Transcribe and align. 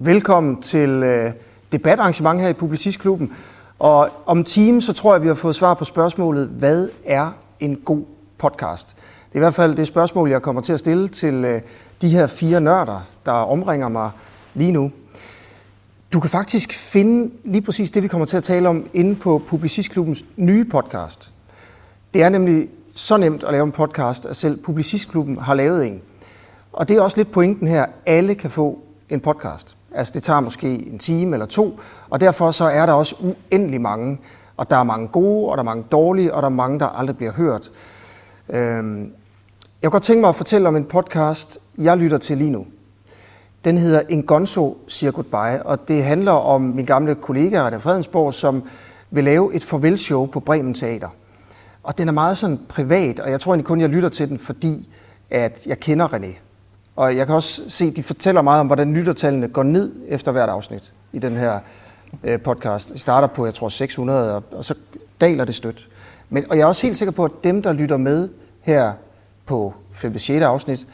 Velkommen 0.00 0.62
til 0.62 0.90
øh, 0.90 1.32
debatarrangement 1.72 2.40
her 2.40 2.48
i 2.48 2.52
Publicistklubben. 2.52 3.32
Og 3.78 4.10
om 4.26 4.44
time, 4.44 4.82
så 4.82 4.92
tror 4.92 5.14
jeg, 5.14 5.22
vi 5.22 5.26
har 5.26 5.34
fået 5.34 5.54
svar 5.54 5.74
på 5.74 5.84
spørgsmålet, 5.84 6.48
hvad 6.48 6.88
er 7.04 7.30
en 7.60 7.76
god 7.76 8.02
podcast? 8.38 8.96
Det 8.96 9.32
er 9.32 9.38
i 9.38 9.38
hvert 9.38 9.54
fald 9.54 9.76
det 9.76 9.86
spørgsmål, 9.86 10.30
jeg 10.30 10.42
kommer 10.42 10.62
til 10.62 10.72
at 10.72 10.78
stille 10.78 11.08
til 11.08 11.34
øh, 11.34 11.60
de 12.02 12.08
her 12.08 12.26
fire 12.26 12.60
nørder, 12.60 13.00
der 13.26 13.32
omringer 13.32 13.88
mig 13.88 14.10
lige 14.54 14.72
nu. 14.72 14.90
Du 16.12 16.20
kan 16.20 16.30
faktisk 16.30 16.72
finde 16.72 17.30
lige 17.44 17.62
præcis 17.62 17.90
det, 17.90 18.02
vi 18.02 18.08
kommer 18.08 18.26
til 18.26 18.36
at 18.36 18.44
tale 18.44 18.68
om, 18.68 18.86
inde 18.94 19.14
på 19.14 19.42
Publicistklubbens 19.46 20.24
nye 20.36 20.64
podcast. 20.64 21.32
Det 22.14 22.22
er 22.22 22.28
nemlig 22.28 22.68
så 22.94 23.16
nemt 23.16 23.44
at 23.44 23.52
lave 23.52 23.64
en 23.64 23.72
podcast, 23.72 24.26
at 24.26 24.36
selv 24.36 24.62
Publicistklubben 24.62 25.38
har 25.38 25.54
lavet 25.54 25.86
en. 25.86 26.00
Og 26.72 26.88
det 26.88 26.96
er 26.96 27.00
også 27.00 27.16
lidt 27.16 27.30
pointen 27.30 27.68
her. 27.68 27.86
Alle 28.06 28.34
kan 28.34 28.50
få 28.50 28.78
en 29.08 29.20
podcast. 29.20 29.77
Altså 29.94 30.12
det 30.12 30.22
tager 30.22 30.40
måske 30.40 30.68
en 30.68 30.98
time 30.98 31.36
eller 31.36 31.46
to, 31.46 31.80
og 32.10 32.20
derfor 32.20 32.50
så 32.50 32.64
er 32.64 32.86
der 32.86 32.92
også 32.92 33.16
uendelig 33.20 33.80
mange. 33.80 34.18
Og 34.56 34.70
der 34.70 34.76
er 34.76 34.82
mange 34.82 35.08
gode, 35.08 35.48
og 35.48 35.56
der 35.56 35.62
er 35.62 35.64
mange 35.64 35.84
dårlige, 35.92 36.34
og 36.34 36.42
der 36.42 36.48
er 36.48 36.52
mange, 36.52 36.78
der 36.78 36.86
aldrig 36.86 37.16
bliver 37.16 37.32
hørt. 37.32 37.70
Øhm, 38.48 39.12
jeg 39.82 39.90
kunne 39.90 39.90
godt 39.90 40.02
tænke 40.02 40.20
mig 40.20 40.28
at 40.28 40.36
fortælle 40.36 40.68
om 40.68 40.76
en 40.76 40.84
podcast, 40.84 41.58
jeg 41.78 41.96
lytter 41.96 42.18
til 42.18 42.38
lige 42.38 42.50
nu. 42.50 42.66
Den 43.64 43.78
hedder 43.78 44.02
En 44.08 44.22
Gonzo 44.22 44.76
siger 44.88 45.10
goodbye, 45.10 45.66
og 45.66 45.88
det 45.88 46.04
handler 46.04 46.32
om 46.32 46.60
min 46.60 46.84
gamle 46.84 47.14
kollega 47.14 47.68
René 47.68 47.76
Fredensborg, 47.76 48.34
som 48.34 48.62
vil 49.10 49.24
lave 49.24 49.54
et 49.54 49.64
farvelshow 49.64 50.26
på 50.26 50.40
Bremen 50.40 50.74
Teater. 50.74 51.08
Og 51.82 51.98
den 51.98 52.08
er 52.08 52.12
meget 52.12 52.38
sådan 52.38 52.60
privat, 52.68 53.20
og 53.20 53.30
jeg 53.30 53.40
tror 53.40 53.52
egentlig 53.52 53.66
kun, 53.66 53.80
jeg 53.80 53.88
lytter 53.88 54.08
til 54.08 54.28
den, 54.28 54.38
fordi 54.38 54.88
at 55.30 55.66
jeg 55.66 55.78
kender 55.78 56.08
René. 56.08 56.47
Og 56.98 57.16
jeg 57.16 57.26
kan 57.26 57.34
også 57.34 57.62
se, 57.68 57.84
at 57.84 57.96
de 57.96 58.02
fortæller 58.02 58.42
meget 58.42 58.60
om, 58.60 58.66
hvordan 58.66 58.94
lyttertallene 58.94 59.48
går 59.48 59.62
ned 59.62 59.92
efter 60.08 60.32
hvert 60.32 60.48
afsnit 60.48 60.92
i 61.12 61.18
den 61.18 61.36
her 61.36 61.58
øh, 62.24 62.40
podcast. 62.40 62.92
Det 62.92 63.00
starter 63.00 63.28
på, 63.28 63.44
jeg 63.44 63.54
tror, 63.54 63.68
600, 63.68 64.36
og, 64.36 64.44
og 64.52 64.64
så 64.64 64.74
daler 65.20 65.44
det 65.44 65.54
stødt. 65.54 65.88
Men, 66.30 66.50
og 66.50 66.56
jeg 66.56 66.62
er 66.62 66.66
også 66.66 66.82
helt 66.82 66.96
sikker 66.96 67.12
på, 67.12 67.24
at 67.24 67.30
dem, 67.44 67.62
der 67.62 67.72
lytter 67.72 67.96
med 67.96 68.28
her 68.60 68.92
på 69.46 69.74
5. 69.94 70.18
6. 70.18 70.42
afsnit, 70.42 70.86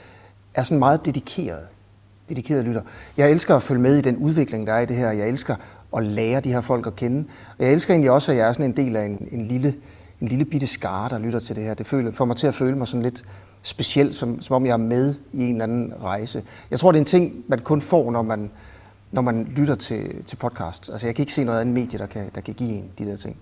er 0.54 0.62
sådan 0.62 0.78
meget 0.78 1.06
dedikeret. 1.06 1.68
Dedikeret 2.28 2.64
lytter. 2.64 2.82
Jeg 3.16 3.30
elsker 3.30 3.56
at 3.56 3.62
følge 3.62 3.80
med 3.80 3.96
i 3.96 4.00
den 4.00 4.16
udvikling, 4.16 4.66
der 4.66 4.72
er 4.72 4.80
i 4.80 4.86
det 4.86 4.96
her. 4.96 5.10
Jeg 5.10 5.28
elsker 5.28 5.56
at 5.96 6.02
lære 6.02 6.40
de 6.40 6.52
her 6.52 6.60
folk 6.60 6.86
at 6.86 6.96
kende. 6.96 7.24
Og 7.58 7.64
jeg 7.64 7.72
elsker 7.72 7.94
egentlig 7.94 8.10
også, 8.10 8.32
at 8.32 8.38
jeg 8.38 8.48
er 8.48 8.52
sådan 8.52 8.66
en 8.66 8.76
del 8.76 8.96
af 8.96 9.04
en, 9.04 9.28
en 9.30 9.46
lille 9.46 9.74
en 10.20 10.28
lille 10.28 10.44
bitte 10.44 10.66
skare, 10.66 11.08
der 11.08 11.18
lytter 11.18 11.38
til 11.38 11.56
det 11.56 11.64
her. 11.64 11.74
Det 11.74 11.86
føler, 11.86 12.12
får 12.12 12.24
mig 12.24 12.36
til 12.36 12.46
at 12.46 12.54
føle 12.54 12.76
mig 12.76 12.88
sådan 12.88 13.02
lidt 13.02 13.24
specielt, 13.64 14.14
som, 14.14 14.42
som 14.42 14.56
om 14.56 14.66
jeg 14.66 14.72
er 14.72 14.76
med 14.76 15.14
i 15.32 15.42
en 15.42 15.52
eller 15.52 15.64
anden 15.64 15.92
rejse. 16.02 16.42
Jeg 16.70 16.80
tror, 16.80 16.92
det 16.92 16.98
er 16.98 17.02
en 17.02 17.06
ting, 17.06 17.44
man 17.48 17.58
kun 17.58 17.80
får, 17.80 18.10
når 18.10 18.22
man, 18.22 18.50
når 19.12 19.22
man 19.22 19.44
lytter 19.56 19.74
til, 19.74 20.24
til 20.24 20.36
podcasts. 20.36 20.88
Altså, 20.88 21.06
jeg 21.06 21.14
kan 21.14 21.22
ikke 21.22 21.32
se 21.32 21.44
noget 21.44 21.60
andet 21.60 21.74
medie, 21.74 21.98
der 21.98 22.06
kan, 22.06 22.30
der 22.34 22.40
kan 22.40 22.54
give 22.54 22.70
en 22.70 22.90
de 22.98 23.06
der 23.06 23.16
ting. 23.16 23.36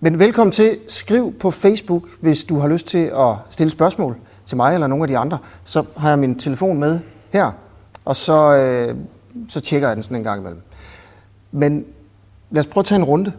Men 0.00 0.18
velkommen 0.18 0.52
til. 0.52 0.78
Skriv 0.88 1.34
på 1.38 1.50
Facebook, 1.50 2.02
hvis 2.20 2.44
du 2.44 2.58
har 2.58 2.68
lyst 2.68 2.86
til 2.86 2.98
at 2.98 3.34
stille 3.50 3.70
spørgsmål 3.70 4.16
til 4.44 4.56
mig 4.56 4.74
eller 4.74 4.86
nogle 4.86 5.04
af 5.04 5.08
de 5.08 5.18
andre. 5.18 5.38
Så 5.64 5.84
har 5.96 6.08
jeg 6.08 6.18
min 6.18 6.38
telefon 6.38 6.78
med 6.78 7.00
her, 7.32 7.50
og 8.04 8.16
så, 8.16 8.56
øh, 8.56 8.96
så 9.48 9.60
tjekker 9.60 9.88
jeg 9.88 9.96
den 9.96 10.02
sådan 10.02 10.16
en 10.16 10.24
gang 10.24 10.40
imellem. 10.40 10.62
Men 11.52 11.84
lad 12.50 12.60
os 12.60 12.66
prøve 12.66 12.82
at 12.82 12.86
tage 12.86 12.98
en 12.98 13.04
runde. 13.04 13.32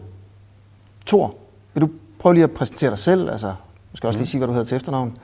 Thor, 1.06 1.34
vil 1.74 1.80
du 1.80 1.88
prøv 2.18 2.32
lige 2.32 2.44
at 2.44 2.50
præsentere 2.50 2.90
dig 2.90 2.98
selv, 2.98 3.30
altså, 3.30 3.48
du 3.92 3.96
skal 3.96 4.06
også 4.06 4.18
lige 4.18 4.24
mm. 4.24 4.26
sige, 4.26 4.38
hvad 4.38 4.48
du 4.48 4.52
hedder 4.52 4.66
til 4.66 4.76
efternavn, 4.76 5.18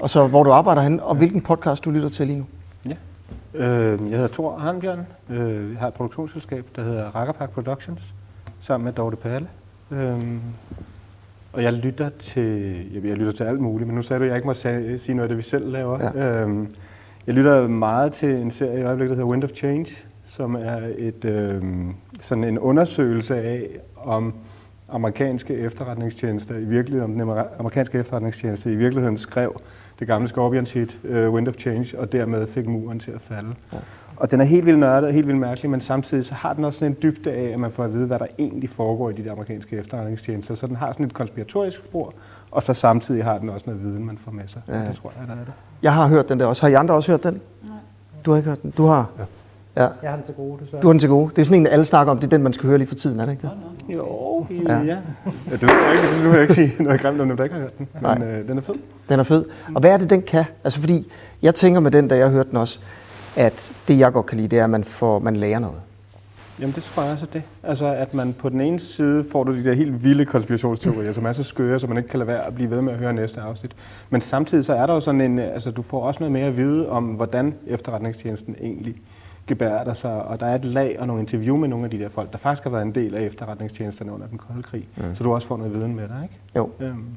og 0.00 0.10
så 0.10 0.26
hvor 0.26 0.42
du 0.44 0.52
arbejder 0.52 0.82
hen, 0.82 1.00
og 1.00 1.14
hvilken 1.14 1.40
podcast 1.40 1.84
du 1.84 1.90
lytter 1.90 2.08
til 2.08 2.26
lige 2.26 2.38
nu. 2.38 2.44
Ja. 2.88 2.94
Øh, 3.54 4.10
jeg 4.10 4.18
hedder 4.18 4.28
Thor 4.32 4.58
Harnbjørn. 4.58 5.06
Øh, 5.30 5.70
jeg 5.72 5.80
har 5.80 5.88
et 5.88 5.94
produktionsselskab, 5.94 6.66
der 6.76 6.82
hedder 6.82 7.04
Rakkerpark 7.04 7.50
Productions, 7.50 8.14
sammen 8.60 8.84
med 8.84 8.92
Dorte 8.92 9.16
Palle. 9.16 9.48
Øh, 9.90 10.36
og 11.52 11.62
jeg 11.62 11.72
lytter 11.72 12.08
til, 12.18 12.74
jeg, 12.94 13.04
jeg 13.04 13.16
lytter 13.16 13.32
til 13.32 13.44
alt 13.44 13.60
muligt, 13.60 13.88
men 13.88 13.96
nu 13.96 14.02
sagde 14.02 14.18
du, 14.18 14.24
at 14.24 14.28
jeg 14.28 14.36
ikke 14.36 14.46
må 14.46 14.54
sige 14.54 15.14
noget 15.14 15.22
af 15.22 15.28
det, 15.28 15.36
vi 15.36 15.42
selv 15.42 15.70
laver. 15.70 15.98
Ja. 16.14 16.46
Øh, 16.46 16.66
jeg 17.26 17.34
lytter 17.34 17.68
meget 17.68 18.12
til 18.12 18.30
en 18.34 18.50
serie 18.50 18.80
i 18.80 18.82
øjeblikket, 18.82 19.10
der 19.10 19.16
hedder 19.16 19.30
Wind 19.30 19.44
of 19.44 19.50
Change, 19.50 19.86
som 20.26 20.54
er 20.54 20.80
et, 20.98 21.24
øh, 21.24 21.62
sådan 22.20 22.44
en 22.44 22.58
undersøgelse 22.58 23.36
af, 23.36 23.68
om 23.96 24.34
amerikanske 24.92 25.54
efterretningstjenester 25.54 26.54
i 26.54 26.64
virkeligheden, 26.64 27.20
den 27.20 27.30
amerikanske 27.58 27.98
efterretningstjeneste 27.98 28.72
i 28.72 28.76
virkeligheden 28.76 29.16
skrev 29.16 29.60
det 29.98 30.06
gamle 30.06 30.28
Scorpion 30.28 30.66
Sheet, 30.66 30.98
uh, 31.04 31.34
Wind 31.34 31.48
of 31.48 31.54
Change, 31.54 31.98
og 31.98 32.12
dermed 32.12 32.46
fik 32.46 32.66
muren 32.66 32.98
til 32.98 33.10
at 33.10 33.20
falde. 33.20 33.54
Ja. 33.72 33.78
Og 34.16 34.30
den 34.30 34.40
er 34.40 34.44
helt 34.44 34.66
vildt 34.66 34.78
nørdet 34.78 35.04
og 35.08 35.14
helt 35.14 35.26
vildt 35.26 35.40
mærkelig, 35.40 35.70
men 35.70 35.80
samtidig 35.80 36.24
så 36.24 36.34
har 36.34 36.52
den 36.52 36.64
også 36.64 36.78
sådan 36.78 36.92
en 36.92 36.98
dybde 37.02 37.32
af, 37.32 37.52
at 37.52 37.60
man 37.60 37.70
får 37.70 37.84
at 37.84 37.92
vide, 37.92 38.06
hvad 38.06 38.18
der 38.18 38.26
egentlig 38.38 38.70
foregår 38.70 39.10
i 39.10 39.12
de 39.12 39.24
der 39.24 39.32
amerikanske 39.32 39.76
efterretningstjenester. 39.76 40.54
Så 40.54 40.66
den 40.66 40.76
har 40.76 40.92
sådan 40.92 41.06
et 41.06 41.14
konspiratorisk 41.14 41.78
spor, 41.78 42.14
og 42.50 42.62
så 42.62 42.74
samtidig 42.74 43.24
har 43.24 43.38
den 43.38 43.48
også 43.48 43.66
noget 43.66 43.84
viden, 43.84 44.06
man 44.06 44.18
får 44.18 44.32
med 44.32 44.44
sig. 44.48 44.62
Ja. 44.68 44.74
Det 44.74 44.96
tror 44.96 45.12
jeg, 45.20 45.28
der 45.28 45.34
er 45.34 45.44
det. 45.44 45.52
Jeg 45.82 45.94
har 45.94 46.06
hørt 46.06 46.28
den 46.28 46.40
der 46.40 46.46
også. 46.46 46.62
Har 46.62 46.68
I 46.68 46.74
andre 46.74 46.94
også 46.94 47.12
hørt 47.12 47.24
den? 47.24 47.40
Nej. 47.62 47.72
Du 48.24 48.30
har 48.30 48.38
ikke 48.38 48.48
hørt 48.48 48.62
den? 48.62 48.70
Du 48.70 48.86
har? 48.86 49.10
Ja. 49.18 49.24
Ja. 49.76 49.88
Jeg 50.02 50.10
har 50.10 50.16
den 50.16 50.24
til 50.24 50.34
gode, 50.34 50.60
desværre. 50.60 50.82
Du 50.82 50.86
har 50.86 50.92
den 50.92 51.00
til 51.00 51.08
gode. 51.08 51.30
Det 51.36 51.38
er 51.38 51.44
sådan 51.44 51.60
en, 51.60 51.66
alle 51.66 51.84
snakker 51.84 52.10
om. 52.10 52.18
Det 52.18 52.26
er 52.26 52.30
den, 52.30 52.42
man 52.42 52.52
skal 52.52 52.68
høre 52.68 52.78
lige 52.78 52.88
for 52.88 52.94
tiden, 52.94 53.20
er 53.20 53.24
det 53.24 53.32
ikke 53.32 53.42
det? 53.42 53.52
Jo, 53.94 54.46
ja. 54.50 54.78
ja. 54.78 54.84
ja 54.84 54.96
det 55.50 55.62
vil 55.62 55.70
jeg 55.70 55.92
ikke, 55.92 56.16
det 56.16 56.24
vil 56.24 56.32
jeg 56.32 56.42
ikke 56.42 56.54
sige 56.54 56.74
noget 56.78 57.00
grimt 57.00 57.20
om 57.20 57.28
dem, 57.28 57.36
der 57.36 57.44
ikke 57.44 57.54
har 57.54 57.62
hørt 57.62 57.78
den. 57.78 57.88
Men 58.00 58.22
øh, 58.22 58.48
den 58.48 58.58
er 58.58 58.62
fed. 58.62 58.74
Den 59.08 59.20
er 59.20 59.24
fed. 59.24 59.44
Og 59.74 59.80
hvad 59.80 59.90
er 59.90 59.96
det, 59.96 60.10
den 60.10 60.22
kan? 60.22 60.44
Altså 60.64 60.80
fordi, 60.80 61.12
jeg 61.42 61.54
tænker 61.54 61.80
med 61.80 61.90
den, 61.90 62.08
da 62.08 62.16
jeg 62.16 62.30
hørte 62.30 62.50
den 62.50 62.58
også, 62.58 62.80
at 63.36 63.72
det, 63.88 63.98
jeg 63.98 64.12
godt 64.12 64.26
kan 64.26 64.36
lide, 64.36 64.48
det 64.48 64.58
er, 64.58 64.64
at 64.64 64.70
man, 64.70 64.84
får, 64.84 65.18
man 65.18 65.36
lærer 65.36 65.58
noget. 65.58 65.76
Jamen 66.60 66.74
det 66.74 66.82
tror 66.82 67.02
jeg 67.02 67.12
også, 67.12 67.26
det. 67.32 67.42
Altså 67.62 67.86
at 67.86 68.14
man 68.14 68.32
på 68.38 68.48
den 68.48 68.60
ene 68.60 68.80
side 68.80 69.24
får 69.32 69.44
du 69.44 69.54
de 69.54 69.64
der 69.64 69.74
helt 69.74 70.04
vilde 70.04 70.24
konspirationsteorier, 70.24 71.12
som 71.12 71.26
er 71.26 71.32
så 71.32 71.42
skøre, 71.42 71.80
så 71.80 71.86
man 71.86 71.96
ikke 71.96 72.08
kan 72.08 72.18
lade 72.18 72.26
være 72.26 72.46
at 72.46 72.54
blive 72.54 72.70
ved 72.70 72.82
med 72.82 72.92
at 72.92 72.98
høre 72.98 73.12
næste 73.12 73.40
afsnit. 73.40 73.76
Men 74.10 74.20
samtidig 74.20 74.64
så 74.64 74.74
er 74.74 74.86
der 74.86 74.94
jo 74.94 75.00
sådan 75.00 75.20
en, 75.20 75.38
altså 75.38 75.70
du 75.70 75.82
får 75.82 76.02
også 76.02 76.20
noget 76.20 76.32
mere 76.32 76.46
at 76.46 76.56
vide 76.56 76.88
om, 76.88 77.04
hvordan 77.04 77.54
efterretningstjenesten 77.66 78.56
egentlig 78.60 78.96
gebærder 79.46 79.94
sig, 79.94 80.10
og 80.10 80.40
der 80.40 80.46
er 80.46 80.54
et 80.54 80.64
lag 80.64 80.96
og 81.00 81.06
nogle 81.06 81.22
interview 81.22 81.56
med 81.56 81.68
nogle 81.68 81.84
af 81.84 81.90
de 81.90 81.98
der 81.98 82.08
folk, 82.08 82.32
der 82.32 82.38
faktisk 82.38 82.62
har 82.62 82.70
været 82.70 82.82
en 82.82 82.94
del 82.94 83.14
af 83.14 83.22
efterretningstjenesterne 83.22 84.12
under 84.12 84.26
den 84.26 84.38
kolde 84.38 84.62
krig. 84.62 84.88
Mm. 84.96 85.14
Så 85.14 85.24
du 85.24 85.34
også 85.34 85.48
får 85.48 85.56
noget 85.56 85.74
viden 85.74 85.96
med 85.96 86.08
dig, 86.08 86.20
ikke? 86.22 86.34
Jo. 86.56 86.70
Øhm. 86.80 86.94
Men 86.96 87.16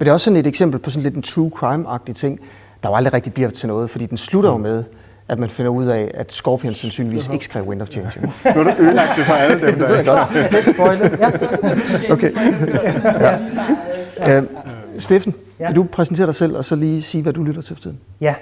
det 0.00 0.08
er 0.08 0.12
også 0.12 0.24
sådan 0.24 0.36
et 0.36 0.46
eksempel 0.46 0.80
på 0.80 0.90
sådan 0.90 1.02
lidt 1.02 1.14
en 1.14 1.22
true 1.22 1.50
crime-agtig 1.54 2.14
ting, 2.14 2.40
der 2.82 2.88
jo 2.88 2.94
aldrig 2.94 3.14
rigtig 3.14 3.34
bliver 3.34 3.50
til 3.50 3.68
noget, 3.68 3.90
fordi 3.90 4.06
den 4.06 4.16
slutter 4.16 4.50
jo 4.50 4.56
mm. 4.56 4.62
med, 4.62 4.84
at 5.28 5.38
man 5.38 5.48
finder 5.48 5.70
ud 5.70 5.86
af, 5.86 6.10
at 6.14 6.32
Scorpion 6.32 6.74
sandsynligvis 6.74 7.28
ikke 7.32 7.44
skrev 7.44 7.64
Wind 7.64 7.82
of 7.82 7.88
Change. 7.94 8.10
Ja. 8.44 8.54
nu 8.54 8.62
har 8.62 8.74
du 8.74 8.82
ødelagt 8.82 9.16
det 9.16 9.24
for 9.24 9.34
alle 9.34 9.66
dem, 9.66 9.78
der... 9.78 9.86
det 9.86 9.88
ved 9.88 9.96
jeg 9.96 10.04
godt. 10.04 10.52
Lidt 10.52 10.74
spoilet. 10.74 11.18
Ja. 12.08 12.12
Okay. 12.12 12.32
Ja. 14.26 14.40
Uh, 14.40 14.46
Steffen, 14.98 15.34
ja. 15.60 15.66
vil 15.66 15.76
du 15.76 15.84
præsentere 15.84 16.26
dig 16.26 16.34
selv, 16.34 16.56
og 16.56 16.64
så 16.64 16.76
lige 16.76 17.02
sige, 17.02 17.22
hvad 17.22 17.32
du 17.32 17.42
lytter 17.42 17.62
til 17.62 17.76
for 17.76 17.82
tiden? 17.82 17.98
Ja, 18.20 18.34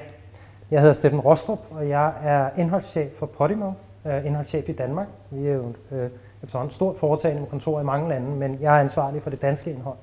jeg 0.72 0.81
hedder 0.81 0.93
Steffen 0.93 1.21
Rostrup, 1.21 1.59
og 1.71 1.88
jeg 1.88 2.12
er 2.25 2.49
indholdschef 2.56 3.12
for 3.19 3.27
Podimo, 3.27 3.71
øh, 4.06 4.27
indholdschef 4.27 4.69
i 4.69 4.72
Danmark. 4.72 5.06
Vi 5.31 5.49
er 5.49 5.53
jo 5.53 5.72
øh, 5.93 6.10
et 6.43 6.72
stort 6.72 6.97
foretagende 6.99 7.41
med 7.41 7.50
kontor 7.50 7.81
i 7.81 7.84
mange 7.84 8.09
lande, 8.09 8.31
men 8.31 8.59
jeg 8.60 8.77
er 8.77 8.81
ansvarlig 8.81 9.22
for 9.22 9.31
det 9.31 9.43
danske 9.43 9.71
indhold. 9.71 9.97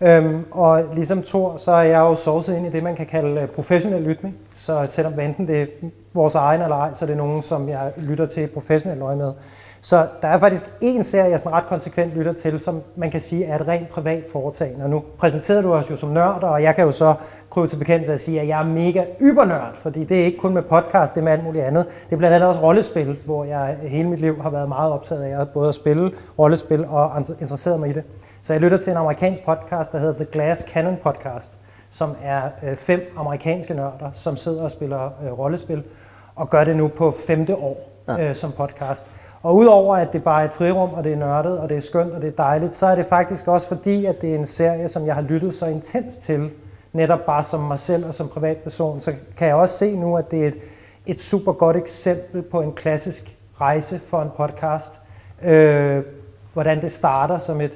Øhm, 0.00 0.44
og 0.50 0.84
ligesom 0.92 1.22
Thor, 1.22 1.56
så 1.56 1.72
er 1.72 1.82
jeg 1.82 1.98
jo 1.98 2.16
sourcet 2.16 2.56
ind 2.56 2.66
i 2.66 2.70
det, 2.70 2.82
man 2.82 2.96
kan 2.96 3.06
kalde 3.06 3.40
øh, 3.40 3.48
professionel 3.48 4.02
lytning. 4.02 4.36
Så 4.56 4.84
selvom 4.88 5.20
enten 5.20 5.48
det 5.48 5.62
er 5.62 5.66
vores 6.12 6.34
egen 6.34 6.62
eller 6.62 6.76
ej, 6.76 6.94
så 6.94 7.04
er 7.04 7.06
det 7.06 7.16
nogen, 7.16 7.42
som 7.42 7.68
jeg 7.68 7.92
lytter 7.96 8.26
til 8.26 8.46
professionelt 8.46 9.02
øje 9.02 9.16
med. 9.16 9.32
Så 9.82 10.06
der 10.22 10.28
er 10.28 10.38
faktisk 10.38 10.70
en 10.80 11.02
serie, 11.02 11.30
jeg 11.30 11.38
sådan 11.38 11.52
ret 11.52 11.64
konsekvent 11.68 12.12
lytter 12.12 12.32
til, 12.32 12.60
som 12.60 12.82
man 12.96 13.10
kan 13.10 13.20
sige 13.20 13.44
er 13.44 13.58
et 13.58 13.68
rent 13.68 13.88
privat 13.88 14.24
foretagende. 14.32 14.84
Og 14.84 14.90
nu 14.90 15.04
præsenterede 15.18 15.62
du 15.62 15.72
os 15.74 15.90
jo 15.90 15.96
som 15.96 16.08
nørd, 16.08 16.42
og 16.42 16.62
jeg 16.62 16.74
kan 16.74 16.84
jo 16.84 16.92
så 16.92 17.14
krybe 17.50 17.68
til 17.68 17.76
bekendelse 17.76 18.12
at 18.12 18.20
sige, 18.20 18.40
at 18.40 18.48
jeg 18.48 18.60
er 18.60 18.64
mega 18.64 19.04
ybernørd, 19.20 19.74
fordi 19.74 20.04
det 20.04 20.20
er 20.20 20.24
ikke 20.24 20.38
kun 20.38 20.54
med 20.54 20.62
podcast, 20.62 21.14
det 21.14 21.20
er 21.20 21.24
med 21.24 21.32
alt 21.32 21.44
muligt 21.44 21.64
andet. 21.64 21.86
Det 22.06 22.12
er 22.12 22.16
blandt 22.16 22.34
andet 22.34 22.48
også 22.48 22.60
rollespil, 22.60 23.16
hvor 23.24 23.44
jeg 23.44 23.76
hele 23.82 24.08
mit 24.08 24.20
liv 24.20 24.42
har 24.42 24.50
været 24.50 24.68
meget 24.68 24.92
optaget 24.92 25.22
af 25.22 25.48
både 25.48 25.68
at 25.68 25.74
spille 25.74 26.12
rollespil 26.38 26.86
og 26.86 27.24
interesseret 27.40 27.80
mig 27.80 27.90
i 27.90 27.92
det. 27.92 28.02
Så 28.42 28.52
jeg 28.52 28.62
lytter 28.62 28.78
til 28.78 28.90
en 28.90 28.96
amerikansk 28.96 29.44
podcast, 29.44 29.92
der 29.92 29.98
hedder 29.98 30.14
The 30.14 30.26
Glass 30.32 30.62
Cannon 30.62 30.96
Podcast, 31.02 31.52
som 31.90 32.16
er 32.22 32.42
øh, 32.62 32.74
fem 32.74 33.14
amerikanske 33.16 33.74
nørder, 33.74 34.10
som 34.14 34.36
sidder 34.36 34.62
og 34.62 34.70
spiller 34.70 35.10
øh, 35.24 35.38
rollespil, 35.38 35.82
og 36.36 36.50
gør 36.50 36.64
det 36.64 36.76
nu 36.76 36.88
på 36.88 37.14
femte 37.26 37.56
år 37.56 37.90
ja. 38.08 38.28
øh, 38.28 38.36
som 38.36 38.52
podcast. 38.52 39.06
Og 39.42 39.56
udover 39.56 39.96
at 39.96 40.12
det 40.12 40.24
bare 40.24 40.42
er 40.42 40.46
et 40.46 40.52
frirum, 40.52 40.94
og 40.94 41.04
det 41.04 41.12
er 41.12 41.16
nørdet, 41.16 41.58
og 41.58 41.68
det 41.68 41.76
er 41.76 41.80
skønt, 41.80 42.12
og 42.12 42.20
det 42.20 42.28
er 42.28 42.42
dejligt, 42.42 42.74
så 42.74 42.86
er 42.86 42.94
det 42.94 43.06
faktisk 43.06 43.48
også 43.48 43.68
fordi, 43.68 44.04
at 44.06 44.20
det 44.20 44.30
er 44.30 44.38
en 44.38 44.46
serie, 44.46 44.88
som 44.88 45.06
jeg 45.06 45.14
har 45.14 45.22
lyttet 45.22 45.54
så 45.54 45.66
intens 45.66 46.16
til, 46.16 46.50
netop 46.92 47.26
bare 47.26 47.44
som 47.44 47.60
mig 47.60 47.78
selv 47.78 48.08
og 48.08 48.14
som 48.14 48.28
privatperson, 48.28 49.00
så 49.00 49.14
kan 49.36 49.48
jeg 49.48 49.56
også 49.56 49.78
se 49.78 49.96
nu, 49.96 50.16
at 50.16 50.30
det 50.30 50.42
er 50.42 50.48
et, 50.48 50.56
et 51.06 51.20
super 51.20 51.52
godt 51.52 51.76
eksempel 51.76 52.42
på 52.42 52.60
en 52.60 52.72
klassisk 52.72 53.36
rejse 53.60 53.98
for 53.98 54.22
en 54.22 54.30
podcast. 54.36 54.94
Øh, 55.42 56.02
hvordan 56.52 56.82
det 56.82 56.92
starter 56.92 57.38
som 57.38 57.60
et 57.60 57.72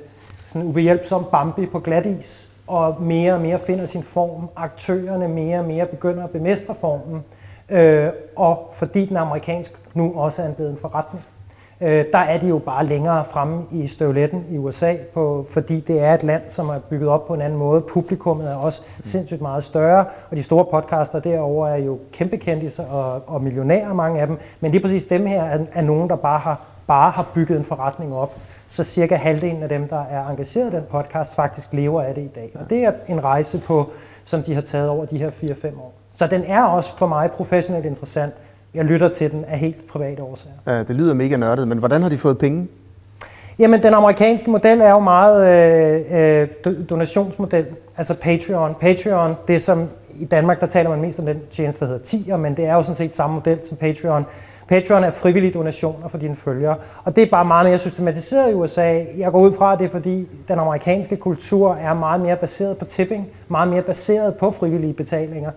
sådan 0.49 0.69
ubehjælpsomt 0.69 1.31
Bambi 1.31 1.67
på 1.67 1.81
glat 1.81 2.07
is, 2.07 2.53
og 2.67 3.03
mere 3.03 3.35
og 3.35 3.41
mere 3.41 3.59
finder 3.59 3.87
sin 3.87 4.03
form. 4.03 4.49
Aktørerne 4.57 5.29
mere 5.29 5.59
og 5.59 5.65
mere 5.65 5.87
begynder 5.87 6.25
at 6.25 6.31
bemestre 6.31 6.75
formen. 6.81 7.25
øh, 7.69 8.09
og 8.37 8.71
fordi 8.73 9.07
den 9.07 9.17
amerikansk 9.17 9.73
nu 9.95 10.13
også 10.17 10.43
er 10.43 10.47
en 10.47 10.55
blevet 10.55 10.71
en 10.71 10.79
forretning. 10.81 11.25
Øh, 11.81 12.05
der 12.13 12.19
er 12.19 12.39
de 12.39 12.49
jo 12.49 12.59
bare 12.59 12.87
længere 12.87 13.25
fremme 13.31 13.63
i 13.73 13.87
støvletten 13.87 14.45
i 14.51 14.59
USA, 14.59 14.95
på, 15.15 15.47
fordi 15.51 15.81
det 15.81 16.03
er 16.03 16.15
et 16.15 16.23
land, 16.23 16.43
som 16.49 16.69
er 16.69 16.79
bygget 16.79 17.09
op 17.09 17.27
på 17.27 17.35
en 17.35 17.41
anden 17.41 17.59
måde. 17.59 17.81
Publikummet 17.81 18.51
er 18.51 18.57
også 18.57 18.83
sindssygt 19.05 19.41
meget 19.41 19.65
større, 19.65 20.05
og 20.31 20.37
de 20.37 20.43
store 20.43 20.65
podcaster 20.65 21.21
derovre 21.21 21.71
er 21.71 21.85
jo 21.85 21.99
kæmpe 22.13 22.37
kendte 22.37 22.83
og, 22.83 23.23
og 23.27 23.43
millionærer, 23.43 23.93
mange 23.93 24.21
af 24.21 24.27
dem. 24.27 24.39
Men 24.61 24.71
lige 24.71 24.83
præcis 24.83 25.07
dem 25.07 25.27
her 25.27 25.43
er, 25.43 25.59
er 25.73 25.83
nogen, 25.83 26.09
der 26.09 26.17
bare 26.17 26.39
har, 26.39 26.61
bare 26.87 27.11
har 27.11 27.27
bygget 27.35 27.59
en 27.59 27.65
forretning 27.65 28.15
op. 28.15 28.35
Så 28.67 28.85
cirka 28.85 29.17
halvdelen 29.17 29.63
af 29.63 29.69
dem, 29.69 29.89
der 29.89 30.05
er 30.11 30.29
engageret 30.29 30.73
i 30.73 30.77
den 30.77 30.85
podcast, 30.91 31.35
faktisk 31.35 31.73
lever 31.73 32.03
af 32.03 32.15
det 32.15 32.23
i 32.23 32.31
dag. 32.35 32.51
Og 32.55 32.71
det 32.71 32.85
er 32.85 32.93
en 33.09 33.25
rejse 33.25 33.61
på, 33.67 33.91
som 34.25 34.43
de 34.43 34.55
har 34.55 34.63
taget 34.63 34.89
over 34.89 35.05
de 35.05 35.19
her 35.19 35.31
4-5 35.31 35.67
år. 35.67 35.93
Så 36.17 36.27
den 36.27 36.45
er 36.47 36.65
også 36.65 36.99
for 36.99 37.07
mig 37.07 37.31
professionelt 37.31 37.87
interessant. 37.87 38.35
Jeg 38.75 38.85
lytter 38.85 39.09
til 39.09 39.31
den 39.31 39.45
af 39.45 39.59
helt 39.59 39.87
private 39.87 40.23
årsager. 40.23 40.57
Ja, 40.67 40.83
det 40.83 40.97
lyder 40.97 41.15
mega 41.15 41.37
nørdet, 41.37 41.69
men 41.69 41.79
hvordan 41.79 42.03
har 42.03 42.09
de 42.09 42.19
fået 42.19 42.39
penge? 42.39 42.69
Jamen, 43.59 43.83
den 43.83 43.95
amerikanske 43.95 44.51
model 44.51 44.81
er 44.81 44.91
jo 44.91 44.99
meget 44.99 45.47
øh, 46.13 46.49
øh, 46.67 46.89
donationsmodel, 46.91 47.67
altså 47.97 48.15
Patreon. 48.15 48.75
Patreon, 48.81 49.35
det 49.49 49.63
som 49.63 49.89
i 50.15 50.25
Danmark, 50.25 50.61
der 50.61 50.67
taler 50.67 50.91
man 50.91 51.01
mest 51.01 51.19
om 51.19 51.27
den 51.27 51.41
tjeneste, 51.53 51.81
der 51.81 51.91
hedder 51.91 52.05
Tier, 52.05 52.37
men 52.37 52.57
det 52.57 52.65
er 52.65 52.75
jo 52.75 52.83
sådan 52.83 52.97
set 52.97 53.17
samme 53.17 53.35
model 53.35 53.59
som 53.69 53.77
Patreon. 53.77 54.25
Patreon 54.69 55.05
er 55.05 55.11
frivillige 55.11 55.53
donationer 55.53 56.09
for 56.09 56.19
dine 56.19 56.37
følgere, 56.37 56.77
og 57.05 57.17
det 57.17 57.23
er 57.23 57.31
bare 57.31 57.45
meget 57.45 57.67
mere 57.67 57.79
systematiseret 57.79 58.51
i 58.51 58.55
USA. 58.55 59.05
Jeg 59.17 59.33
går 59.33 59.41
ud 59.41 59.53
fra, 59.53 59.73
at 59.73 59.79
det 59.79 59.85
er 59.85 59.91
fordi, 59.91 60.29
den 60.49 60.59
amerikanske 60.59 61.17
kultur 61.17 61.75
er 61.75 61.95
meget 61.95 62.21
mere 62.21 62.37
baseret 62.37 62.79
på 62.79 62.85
tipping, 62.85 63.29
meget 63.49 63.69
mere 63.69 63.83
baseret 63.83 64.35
på 64.35 64.51
frivillige 64.51 64.93
betalinger. 64.93 65.51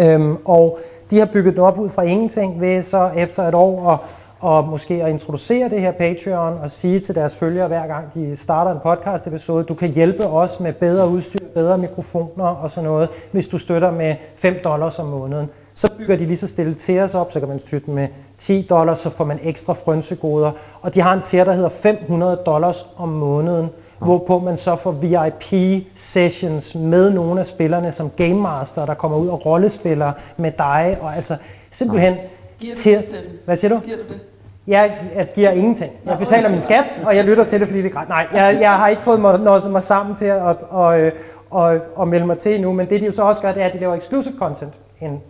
Øhm, 0.00 0.36
og 0.44 0.78
de 1.10 1.18
har 1.18 1.26
bygget 1.26 1.54
det 1.54 1.62
op 1.62 1.78
ud 1.78 1.88
fra 1.88 2.02
ingenting 2.02 2.60
ved 2.60 2.82
så 2.82 3.10
efter 3.16 3.42
et 3.42 3.54
år 3.54 3.90
at 3.90 3.98
og 4.40 4.68
måske 4.68 5.04
at 5.04 5.10
introducere 5.10 5.68
det 5.68 5.80
her 5.80 5.92
Patreon 5.92 6.58
og 6.62 6.70
sige 6.70 7.00
til 7.00 7.14
deres 7.14 7.36
følgere 7.36 7.68
hver 7.68 7.86
gang 7.86 8.14
de 8.14 8.36
starter 8.36 8.70
en 8.70 8.78
podcast 8.82 9.26
episode, 9.26 9.64
du 9.64 9.74
kan 9.74 9.90
hjælpe 9.90 10.26
os 10.26 10.60
med 10.60 10.72
bedre 10.72 11.08
udstyr, 11.08 11.38
bedre 11.54 11.78
mikrofoner 11.78 12.44
og 12.44 12.70
sådan 12.70 12.90
noget, 12.90 13.08
hvis 13.32 13.46
du 13.46 13.58
støtter 13.58 13.90
med 13.90 14.16
5 14.36 14.54
dollars 14.64 14.98
om 14.98 15.06
måneden. 15.06 15.48
Så 15.74 15.90
bygger 15.98 16.16
de 16.16 16.26
lige 16.26 16.36
så 16.36 16.48
stille 16.48 16.74
til 16.74 17.00
os 17.00 17.14
op, 17.14 17.32
så 17.32 17.40
kan 17.40 17.48
man 17.48 17.58
støtte 17.58 17.90
med 17.90 18.08
10 18.38 18.66
dollars, 18.70 18.98
så 18.98 19.10
får 19.10 19.24
man 19.24 19.38
ekstra 19.42 19.72
frønsegoder. 19.72 20.50
Og 20.82 20.94
de 20.94 21.00
har 21.00 21.14
en 21.14 21.22
tier, 21.22 21.44
der 21.44 21.52
hedder 21.52 21.68
500 21.68 22.36
dollars 22.46 22.86
om 22.96 23.08
måneden, 23.08 23.68
hvorpå 24.00 24.38
man 24.38 24.56
så 24.56 24.76
får 24.76 24.90
VIP-sessions 24.90 26.74
med 26.74 27.10
nogle 27.10 27.40
af 27.40 27.46
spillerne 27.46 27.92
som 27.92 28.10
Game 28.10 28.34
Master, 28.34 28.86
der 28.86 28.94
kommer 28.94 29.18
ud 29.18 29.28
og 29.28 29.46
rollespiller 29.46 30.12
med 30.36 30.52
dig, 30.58 30.98
og 31.00 31.16
altså 31.16 31.36
simpelthen... 31.70 32.14
Giver 32.58 32.74
du 32.74 32.90
det, 32.90 33.02
Steffen? 33.02 33.32
Hvad 33.44 33.56
siger 33.56 33.74
du? 33.74 33.80
Giver 33.84 33.96
du 33.96 34.02
det? 34.02 34.20
Jeg, 34.66 34.98
jeg 35.14 35.28
giver 35.34 35.50
ingenting. 35.50 35.92
Jeg 36.06 36.18
betaler 36.18 36.48
min 36.48 36.62
skat, 36.62 36.84
og 37.04 37.16
jeg 37.16 37.24
lytter 37.24 37.44
til 37.44 37.60
det, 37.60 37.68
fordi 37.68 37.82
det 37.82 37.88
er 37.88 37.92
gratis. 37.92 38.08
Nej, 38.08 38.26
jeg, 38.32 38.58
jeg 38.60 38.72
har 38.72 38.88
ikke 38.88 39.02
fået 39.02 39.20
noget 39.20 39.70
mig 39.70 39.82
sammen 39.82 40.16
til 40.16 40.26
at, 40.26 40.48
at, 40.48 40.56
at, 40.78 41.12
at, 41.56 41.82
at 42.00 42.08
melde 42.08 42.26
mig 42.26 42.38
til 42.38 42.54
endnu, 42.54 42.72
men 42.72 42.90
det 42.90 43.00
de 43.00 43.06
jo 43.06 43.12
så 43.12 43.22
også 43.22 43.42
gør, 43.42 43.52
det 43.52 43.62
er, 43.62 43.66
at 43.66 43.72
de 43.72 43.78
laver 43.78 43.94
exclusive 43.94 44.34
content. 44.38 44.72
En 45.00 45.20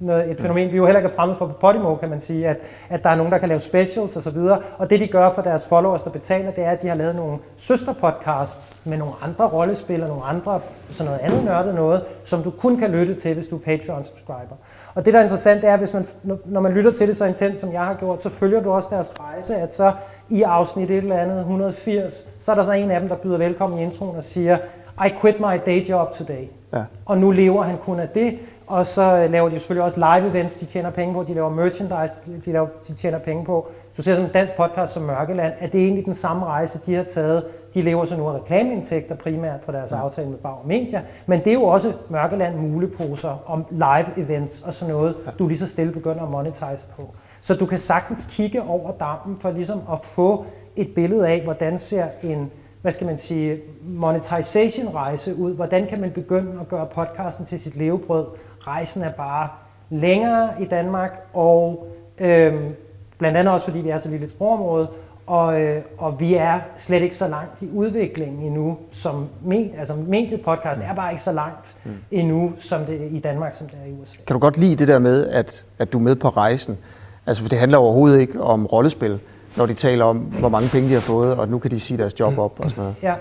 noget, 0.00 0.30
et 0.30 0.40
fænomen, 0.40 0.72
vi 0.72 0.76
jo 0.76 0.84
heller 0.84 1.00
ikke 1.00 1.10
er 1.10 1.16
fremme 1.16 1.34
for 1.38 1.46
på 1.46 1.52
Podimo, 1.52 1.94
kan 1.94 2.08
man 2.08 2.20
sige, 2.20 2.48
at, 2.48 2.56
at 2.88 3.04
der 3.04 3.10
er 3.10 3.14
nogen, 3.14 3.32
der 3.32 3.38
kan 3.38 3.48
lave 3.48 3.60
specials 3.60 4.16
osv. 4.16 4.36
Og, 4.36 4.62
og 4.78 4.90
det 4.90 5.00
de 5.00 5.06
gør 5.06 5.30
for 5.30 5.42
deres 5.42 5.66
followers, 5.66 6.02
der 6.02 6.10
betaler, 6.10 6.50
det 6.50 6.64
er, 6.64 6.70
at 6.70 6.82
de 6.82 6.88
har 6.88 6.94
lavet 6.94 7.16
nogle 7.16 7.38
søsterpodcasts 7.56 8.72
med 8.84 8.98
nogle 8.98 9.14
andre 9.22 9.44
rollespillere, 9.44 10.08
nogle 10.08 10.24
andre 10.24 10.60
sådan 10.90 11.12
noget 11.12 11.20
andet 11.20 11.44
nørdet 11.44 11.74
noget, 11.74 12.02
som 12.24 12.42
du 12.42 12.50
kun 12.50 12.76
kan 12.76 12.90
lytte 12.90 13.14
til, 13.14 13.34
hvis 13.34 13.46
du 13.46 13.56
er 13.56 13.60
Patreon-subscriber. 13.60 14.56
Og 14.94 15.04
det, 15.04 15.14
der 15.14 15.20
er 15.20 15.22
interessant, 15.22 15.62
det 15.62 15.70
er, 15.70 15.76
hvis 15.76 15.92
man, 15.92 16.06
når 16.44 16.60
man 16.60 16.72
lytter 16.72 16.92
til 16.92 17.08
det 17.08 17.16
så 17.16 17.24
intens, 17.24 17.60
som 17.60 17.72
jeg 17.72 17.80
har 17.80 17.94
gjort, 17.94 18.22
så 18.22 18.28
følger 18.28 18.62
du 18.62 18.70
også 18.70 18.88
deres 18.92 19.12
rejse, 19.20 19.56
at 19.56 19.74
så 19.74 19.92
i 20.28 20.42
afsnit 20.42 20.90
et 20.90 20.96
eller 20.96 21.16
andet, 21.16 21.38
180, 21.38 22.26
så 22.40 22.50
er 22.50 22.56
der 22.56 22.64
så 22.64 22.72
en 22.72 22.90
af 22.90 23.00
dem, 23.00 23.08
der 23.08 23.16
byder 23.16 23.38
velkommen 23.38 23.78
i 23.78 23.82
introen 23.82 24.16
og 24.16 24.24
siger, 24.24 24.58
I 25.06 25.10
quit 25.20 25.40
my 25.40 25.60
day 25.66 25.88
job 25.88 26.16
today. 26.16 26.48
Ja. 26.72 26.82
Og 27.06 27.18
nu 27.18 27.30
lever 27.30 27.62
han 27.62 27.76
kun 27.76 28.00
af 28.00 28.08
det, 28.08 28.38
og 28.66 28.86
så 28.86 29.16
øh, 29.16 29.30
laver 29.30 29.48
de 29.48 29.54
selvfølgelig 29.54 29.84
også 29.84 29.96
live 29.98 30.30
events, 30.30 30.54
de 30.54 30.64
tjener 30.64 30.90
penge 30.90 31.14
på, 31.14 31.24
de 31.28 31.34
laver 31.34 31.50
merchandise, 31.50 32.14
de, 32.44 32.52
laver, 32.52 32.66
de 32.88 32.94
tjener 32.94 33.18
penge 33.18 33.44
på. 33.44 33.68
Du 33.96 34.02
ser 34.02 34.14
sådan 34.14 34.26
en 34.26 34.32
dansk 34.32 34.52
podcast 34.56 34.92
som 34.92 35.02
Mørkeland, 35.02 35.52
er 35.60 35.66
det 35.66 35.80
egentlig 35.80 36.04
den 36.04 36.14
samme 36.14 36.44
rejse, 36.44 36.80
de 36.86 36.94
har 36.94 37.02
taget. 37.02 37.44
De 37.74 37.82
lever 37.82 38.04
så 38.04 38.16
nu 38.16 38.28
af 38.28 38.34
reklameindtægter 38.34 39.14
primært 39.14 39.60
på 39.60 39.72
deres 39.72 39.92
aftale 39.92 40.28
med 40.28 40.38
Bauer 40.38 40.66
Media, 40.66 41.02
men 41.26 41.38
det 41.38 41.46
er 41.46 41.52
jo 41.52 41.62
også 41.62 41.92
Mørkeland 42.08 42.56
muleposer 42.56 43.42
om 43.46 43.64
live 43.70 44.18
events 44.18 44.62
og 44.62 44.74
sådan 44.74 44.94
noget, 44.94 45.16
du 45.38 45.48
lige 45.48 45.58
så 45.58 45.68
stille 45.68 45.92
begynder 45.92 46.22
at 46.22 46.30
monetize 46.30 46.86
på. 46.96 47.14
Så 47.40 47.54
du 47.54 47.66
kan 47.66 47.78
sagtens 47.78 48.26
kigge 48.30 48.62
over 48.62 48.92
dampen 48.92 49.36
for 49.40 49.50
ligesom 49.50 49.80
at 49.92 49.98
få 50.02 50.44
et 50.76 50.94
billede 50.94 51.28
af, 51.28 51.40
hvordan 51.44 51.78
ser 51.78 52.06
en 52.22 52.50
hvad 52.84 52.92
skal 52.92 53.06
man 53.06 53.18
sige, 53.18 53.60
monetization-rejse 53.82 55.34
ud? 55.36 55.54
Hvordan 55.54 55.86
kan 55.86 56.00
man 56.00 56.10
begynde 56.10 56.60
at 56.60 56.68
gøre 56.68 56.86
podcasten 56.86 57.46
til 57.46 57.60
sit 57.60 57.76
levebrød? 57.76 58.26
Rejsen 58.66 59.02
er 59.02 59.12
bare 59.12 59.48
længere 59.90 60.50
i 60.60 60.64
Danmark, 60.64 61.10
og 61.32 61.86
øhm, 62.18 62.74
blandt 63.18 63.36
andet 63.36 63.54
også 63.54 63.66
fordi 63.66 63.78
vi 63.78 63.88
er 63.88 63.98
så 63.98 64.08
lille 64.08 64.26
et 64.26 64.32
sprogområde, 64.32 64.88
og, 65.26 65.60
øh, 65.60 65.82
og 65.98 66.20
vi 66.20 66.34
er 66.34 66.60
slet 66.76 67.02
ikke 67.02 67.16
så 67.16 67.28
langt 67.28 67.62
i 67.62 67.68
udviklingen 67.74 68.42
endnu, 68.42 68.78
som 68.92 69.28
med, 69.44 69.70
altså 69.78 69.94
mediepodcast 69.94 70.80
er 70.80 70.94
bare 70.94 71.10
ikke 71.10 71.22
så 71.22 71.32
langt 71.32 71.76
mm. 71.84 71.90
endnu, 72.10 72.52
som 72.58 72.84
det 72.84 73.08
i 73.12 73.18
Danmark, 73.18 73.54
som 73.58 73.66
det 73.66 73.78
er 73.84 73.88
i 73.88 73.92
USA. 74.02 74.16
Kan 74.26 74.34
du 74.34 74.40
godt 74.40 74.56
lide 74.56 74.76
det 74.76 74.88
der 74.88 74.98
med, 74.98 75.26
at, 75.26 75.66
at 75.78 75.92
du 75.92 75.98
er 75.98 76.02
med 76.02 76.16
på 76.16 76.28
rejsen? 76.28 76.78
Altså, 77.26 77.42
for 77.42 77.48
det 77.48 77.58
handler 77.58 77.78
overhovedet 77.78 78.20
ikke 78.20 78.42
om 78.42 78.66
rollespil 78.66 79.20
når 79.56 79.66
de 79.66 79.72
taler 79.72 80.04
om, 80.04 80.16
hvor 80.16 80.48
mange 80.48 80.68
penge 80.68 80.88
de 80.88 80.94
har 80.94 81.00
fået, 81.00 81.36
og 81.36 81.48
nu 81.48 81.58
kan 81.58 81.70
de 81.70 81.80
sige 81.80 81.98
deres 81.98 82.20
job 82.20 82.38
op 82.38 82.60
og 82.60 82.70
sådan 82.70 82.82
noget. 82.82 82.96
Ja, 83.02 83.14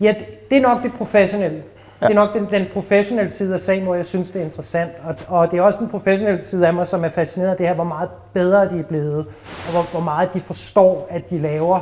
ja 0.00 0.14
det 0.50 0.58
er 0.58 0.62
nok 0.62 0.82
det 0.82 0.92
professionelle. 0.92 1.62
Ja. 2.02 2.08
Det 2.08 2.16
er 2.16 2.20
nok 2.20 2.34
den, 2.34 2.60
den 2.60 2.66
professionelle 2.72 3.30
side 3.30 3.54
af 3.54 3.60
sagen, 3.60 3.84
hvor 3.84 3.94
jeg 3.94 4.06
synes, 4.06 4.30
det 4.30 4.40
er 4.40 4.44
interessant. 4.44 4.90
Og, 5.04 5.14
og 5.28 5.50
det 5.50 5.58
er 5.58 5.62
også 5.62 5.78
den 5.78 5.88
professionelle 5.88 6.44
side 6.44 6.66
af 6.66 6.74
mig, 6.74 6.86
som 6.86 7.04
er 7.04 7.08
fascineret 7.08 7.50
af 7.50 7.56
det 7.56 7.66
her, 7.66 7.74
hvor 7.74 7.84
meget 7.84 8.08
bedre 8.32 8.68
de 8.68 8.78
er 8.78 8.82
blevet, 8.82 9.26
og 9.66 9.72
hvor, 9.72 9.90
hvor 9.90 10.00
meget 10.00 10.34
de 10.34 10.40
forstår, 10.40 11.06
at 11.10 11.30
de 11.30 11.38
laver 11.38 11.80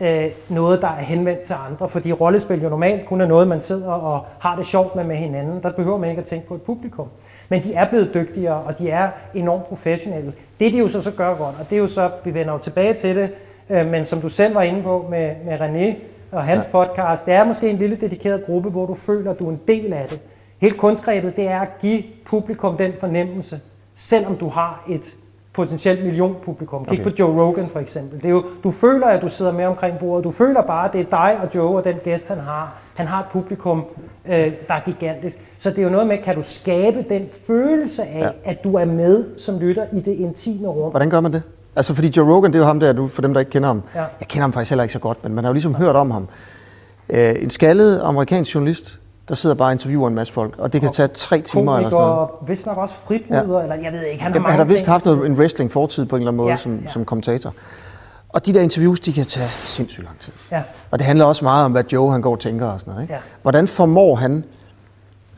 øh, 0.00 0.26
noget, 0.48 0.80
der 0.80 0.88
er 0.88 1.02
henvendt 1.02 1.40
til 1.40 1.56
andre. 1.68 1.88
Fordi 1.88 2.12
rollespil 2.12 2.62
jo 2.62 2.68
normalt 2.68 3.06
kun 3.06 3.20
er 3.20 3.26
noget, 3.26 3.48
man 3.48 3.60
sidder 3.60 3.92
og 3.92 4.26
har 4.38 4.56
det 4.56 4.66
sjovt 4.66 4.96
med 4.96 5.04
med 5.04 5.16
hinanden. 5.16 5.62
Der 5.62 5.72
behøver 5.72 5.98
man 5.98 6.10
ikke 6.10 6.20
at 6.20 6.28
tænke 6.28 6.48
på 6.48 6.54
et 6.54 6.62
publikum. 6.62 7.08
Men 7.48 7.62
de 7.62 7.74
er 7.74 7.88
blevet 7.88 8.14
dygtigere, 8.14 8.62
og 8.62 8.78
de 8.78 8.90
er 8.90 9.08
enormt 9.34 9.68
professionelle. 9.68 10.32
Det 10.60 10.72
de 10.72 10.78
jo 10.78 10.88
så, 10.88 11.02
så 11.02 11.10
gør 11.10 11.34
godt, 11.34 11.54
og 11.60 11.70
det 11.70 11.76
er 11.76 11.80
jo 11.80 11.86
så, 11.86 12.10
vi 12.24 12.34
vender 12.34 12.52
jo 12.52 12.58
tilbage 12.58 12.94
til 12.94 13.16
det, 13.16 13.30
øh, 13.70 13.86
men 13.86 14.04
som 14.04 14.20
du 14.20 14.28
selv 14.28 14.54
var 14.54 14.62
inde 14.62 14.82
på 14.82 15.06
med, 15.10 15.30
med 15.44 15.60
René 15.60 15.96
og 16.32 16.44
hans 16.44 16.64
ja. 16.64 16.70
podcast, 16.70 17.26
det 17.26 17.34
er 17.34 17.44
måske 17.44 17.68
en 17.68 17.76
lille 17.76 17.96
dedikeret 17.96 18.44
gruppe, 18.46 18.70
hvor 18.70 18.86
du 18.86 18.94
føler, 18.94 19.30
at 19.30 19.38
du 19.38 19.46
er 19.46 19.50
en 19.50 19.60
del 19.68 19.92
af 19.92 20.08
det. 20.08 20.20
Helt 20.58 20.76
kunstgrebet, 20.76 21.36
det 21.36 21.48
er 21.48 21.60
at 21.60 21.68
give 21.80 22.02
publikum 22.24 22.76
den 22.76 22.92
fornemmelse, 23.00 23.60
selvom 23.94 24.36
du 24.36 24.48
har 24.48 24.84
et 24.88 25.16
potentielt 25.52 26.04
millionpublikum. 26.04 26.84
Kig 26.84 26.92
okay. 26.92 27.02
på 27.02 27.16
Joe 27.18 27.44
Rogan 27.44 27.68
for 27.68 27.80
eksempel. 27.80 28.18
Det 28.18 28.24
er 28.24 28.30
jo, 28.30 28.44
du 28.64 28.70
føler, 28.70 29.06
at 29.06 29.22
du 29.22 29.28
sidder 29.28 29.52
med 29.52 29.64
omkring 29.64 29.98
bordet. 29.98 30.24
Du 30.24 30.30
føler 30.30 30.62
bare, 30.62 30.86
at 30.88 30.92
det 30.92 31.00
er 31.00 31.10
dig 31.10 31.38
og 31.42 31.54
Joe 31.54 31.76
og 31.76 31.84
den 31.84 31.96
gæst, 32.04 32.28
han 32.28 32.38
har. 32.38 32.74
Han 32.94 33.06
har 33.06 33.20
et 33.20 33.26
publikum, 33.32 33.84
øh, 34.26 34.52
der 34.68 34.74
er 34.74 34.80
gigantisk. 34.80 35.40
Så 35.58 35.70
det 35.70 35.78
er 35.78 35.82
jo 35.82 35.88
noget 35.88 36.06
med, 36.06 36.18
kan 36.18 36.34
du 36.34 36.42
skabe 36.42 37.04
den 37.08 37.26
følelse 37.46 38.02
af, 38.02 38.20
ja. 38.20 38.50
at 38.50 38.64
du 38.64 38.74
er 38.74 38.84
med 38.84 39.38
som 39.38 39.58
lytter 39.60 39.86
i 39.92 40.00
det 40.00 40.12
intime 40.12 40.68
rum. 40.68 40.90
Hvordan 40.90 41.10
gør 41.10 41.20
man 41.20 41.32
det? 41.32 41.42
Altså 41.76 41.94
fordi 41.94 42.12
Joe 42.16 42.34
Rogan, 42.34 42.52
det 42.52 42.58
er 42.58 42.62
jo 42.62 42.66
ham 42.66 42.80
der, 42.80 42.92
du, 42.92 43.08
for 43.08 43.22
dem 43.22 43.32
der 43.34 43.40
ikke 43.40 43.50
kender 43.50 43.68
ham. 43.68 43.82
Ja. 43.94 44.00
Jeg 44.00 44.28
kender 44.28 44.42
ham 44.42 44.52
faktisk 44.52 44.70
heller 44.70 44.82
ikke 44.82 44.92
så 44.92 44.98
godt, 44.98 45.24
men 45.24 45.34
man 45.34 45.44
har 45.44 45.50
jo 45.50 45.52
ligesom 45.52 45.72
ja. 45.72 45.78
hørt 45.78 45.96
om 45.96 46.10
ham. 46.10 46.28
Øh, 47.10 47.34
en 47.42 47.50
skaldet 47.50 48.00
amerikansk 48.04 48.54
journalist, 48.54 48.98
der 49.28 49.34
sidder 49.34 49.56
bare 49.56 49.68
og 49.68 49.72
interviewer 49.72 50.08
en 50.08 50.14
masse 50.14 50.32
folk, 50.32 50.54
og 50.58 50.72
det 50.72 50.80
kan 50.80 50.92
tage 50.92 51.08
tre 51.08 51.40
timer 51.40 51.76
eller 51.76 51.90
sådan 51.90 52.06
noget. 52.06 52.18
Og 52.18 52.44
vist 52.46 52.66
nok 52.66 52.76
også 52.76 52.94
fritlyder, 53.06 53.56
ja. 53.56 53.62
eller 53.62 53.74
jeg 53.74 53.92
ved 53.92 54.02
ikke, 54.02 54.22
han 54.22 54.32
har 54.32 54.38
Jamen, 54.38 54.50
Han 54.50 54.58
har 54.58 54.66
vist 54.66 54.86
haft 54.86 55.04
noget, 55.04 55.26
en 55.26 55.34
wrestling 55.34 55.72
fortid 55.72 56.04
på 56.04 56.16
en 56.16 56.22
eller 56.22 56.30
anden 56.30 56.36
måde 56.36 56.50
ja, 56.50 56.56
som, 56.56 56.80
ja. 56.84 56.90
som 56.90 57.04
kommentator. 57.04 57.54
Og 58.28 58.46
de 58.46 58.54
der 58.54 58.60
interviews, 58.60 59.00
de 59.00 59.12
kan 59.12 59.24
tage 59.24 59.48
sindssygt 59.58 60.04
lang 60.06 60.20
tid. 60.20 60.32
Ja. 60.52 60.62
Og 60.90 60.98
det 60.98 61.06
handler 61.06 61.24
også 61.24 61.44
meget 61.44 61.64
om, 61.64 61.72
hvad 61.72 61.84
Joe 61.92 62.12
han 62.12 62.22
går 62.22 62.32
og 62.32 62.40
tænker 62.40 62.66
og 62.66 62.80
sådan 62.80 62.90
noget. 62.90 63.02
Ikke? 63.04 63.14
Ja. 63.14 63.20
Hvordan 63.42 63.68
formår 63.68 64.14
han, 64.14 64.44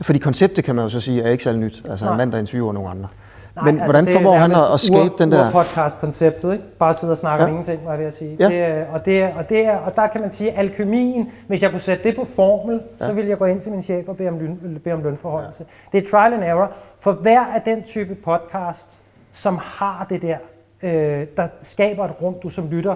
fordi 0.01 0.19
konceptet 0.19 0.63
kan 0.63 0.75
man 0.75 0.83
jo 0.85 0.89
så 0.89 0.99
sige, 0.99 1.21
er 1.21 1.29
ikke 1.29 1.43
særlig 1.43 1.61
nyt. 1.61 1.83
Altså 1.89 2.05
Nej. 2.05 2.13
en 2.13 2.17
mand, 2.17 2.31
der 2.31 2.37
interviewer 2.37 2.73
nogle 2.73 2.89
andre. 2.89 3.07
Nej, 3.55 3.65
Men 3.65 3.81
altså 3.81 3.91
hvordan 3.91 4.13
formår 4.13 4.33
han 4.33 4.51
at, 4.51 4.73
at 4.73 4.79
skabe 4.79 5.13
den 5.17 5.31
der... 5.31 5.51
podcast-konceptet, 5.51 6.53
ikke? 6.53 6.63
Bare 6.79 6.93
sidde 6.93 7.11
og 7.11 7.17
snakke 7.17 7.43
ja. 7.43 7.49
om 7.49 7.55
ingenting, 7.55 7.85
var 7.85 7.91
jeg 7.91 7.99
ved 7.99 8.07
at 8.07 8.17
sige. 8.17 8.37
Ja. 8.39 8.47
Det, 8.47 8.85
og, 8.93 9.05
det, 9.05 9.23
og, 9.37 9.49
det, 9.49 9.69
og 9.69 9.95
der 9.95 10.07
kan 10.07 10.21
man 10.21 10.31
sige, 10.31 10.51
at 10.51 10.59
alkemien, 10.59 11.31
hvis 11.47 11.63
jeg 11.63 11.71
kunne 11.71 11.79
sætte 11.79 12.03
det 12.03 12.15
på 12.15 12.25
formel, 12.35 12.81
ja. 12.99 13.07
så 13.07 13.13
ville 13.13 13.29
jeg 13.29 13.37
gå 13.37 13.45
ind 13.45 13.61
til 13.61 13.71
min 13.71 13.81
chef 13.81 14.07
og 14.07 14.17
bede 14.17 14.29
om, 14.29 14.39
løn, 14.39 14.81
bede 14.83 14.95
om 14.95 15.03
lønforholdelse. 15.03 15.65
Ja. 15.93 15.97
Det 15.97 16.07
er 16.07 16.11
trial 16.11 16.33
and 16.33 16.43
error. 16.43 16.71
For 16.99 17.11
hver 17.11 17.45
af 17.45 17.61
den 17.61 17.83
type 17.83 18.15
podcast, 18.15 18.99
som 19.33 19.59
har 19.61 20.05
det 20.09 20.21
der, 20.21 20.37
øh, 20.83 21.27
der 21.37 21.47
skaber 21.61 22.05
et 22.05 22.11
rum, 22.21 22.35
du 22.43 22.49
som 22.49 22.69
lytter 22.69 22.95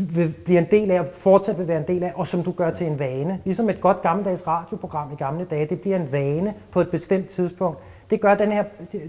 vil 0.00 0.34
blive 0.44 0.58
en 0.58 0.66
del 0.70 0.90
af, 0.90 1.00
og 1.00 1.06
fortsat 1.18 1.58
vil 1.58 1.68
være 1.68 1.78
en 1.78 1.86
del 1.88 2.02
af, 2.02 2.12
og 2.14 2.28
som 2.28 2.42
du 2.42 2.52
gør 2.52 2.70
til 2.70 2.86
en 2.86 2.98
vane. 2.98 3.40
Ligesom 3.44 3.70
et 3.70 3.80
godt 3.80 4.02
gammeldags 4.02 4.46
radioprogram 4.46 5.12
i 5.12 5.16
gamle 5.16 5.44
dage, 5.50 5.66
det 5.66 5.80
bliver 5.80 5.96
en 5.96 6.12
vane 6.12 6.54
på 6.70 6.80
et 6.80 6.88
bestemt 6.90 7.28
tidspunkt 7.28 7.78
Det 8.10 8.20
gør, 8.20 8.34
den 8.34 8.52
her, 8.52 8.64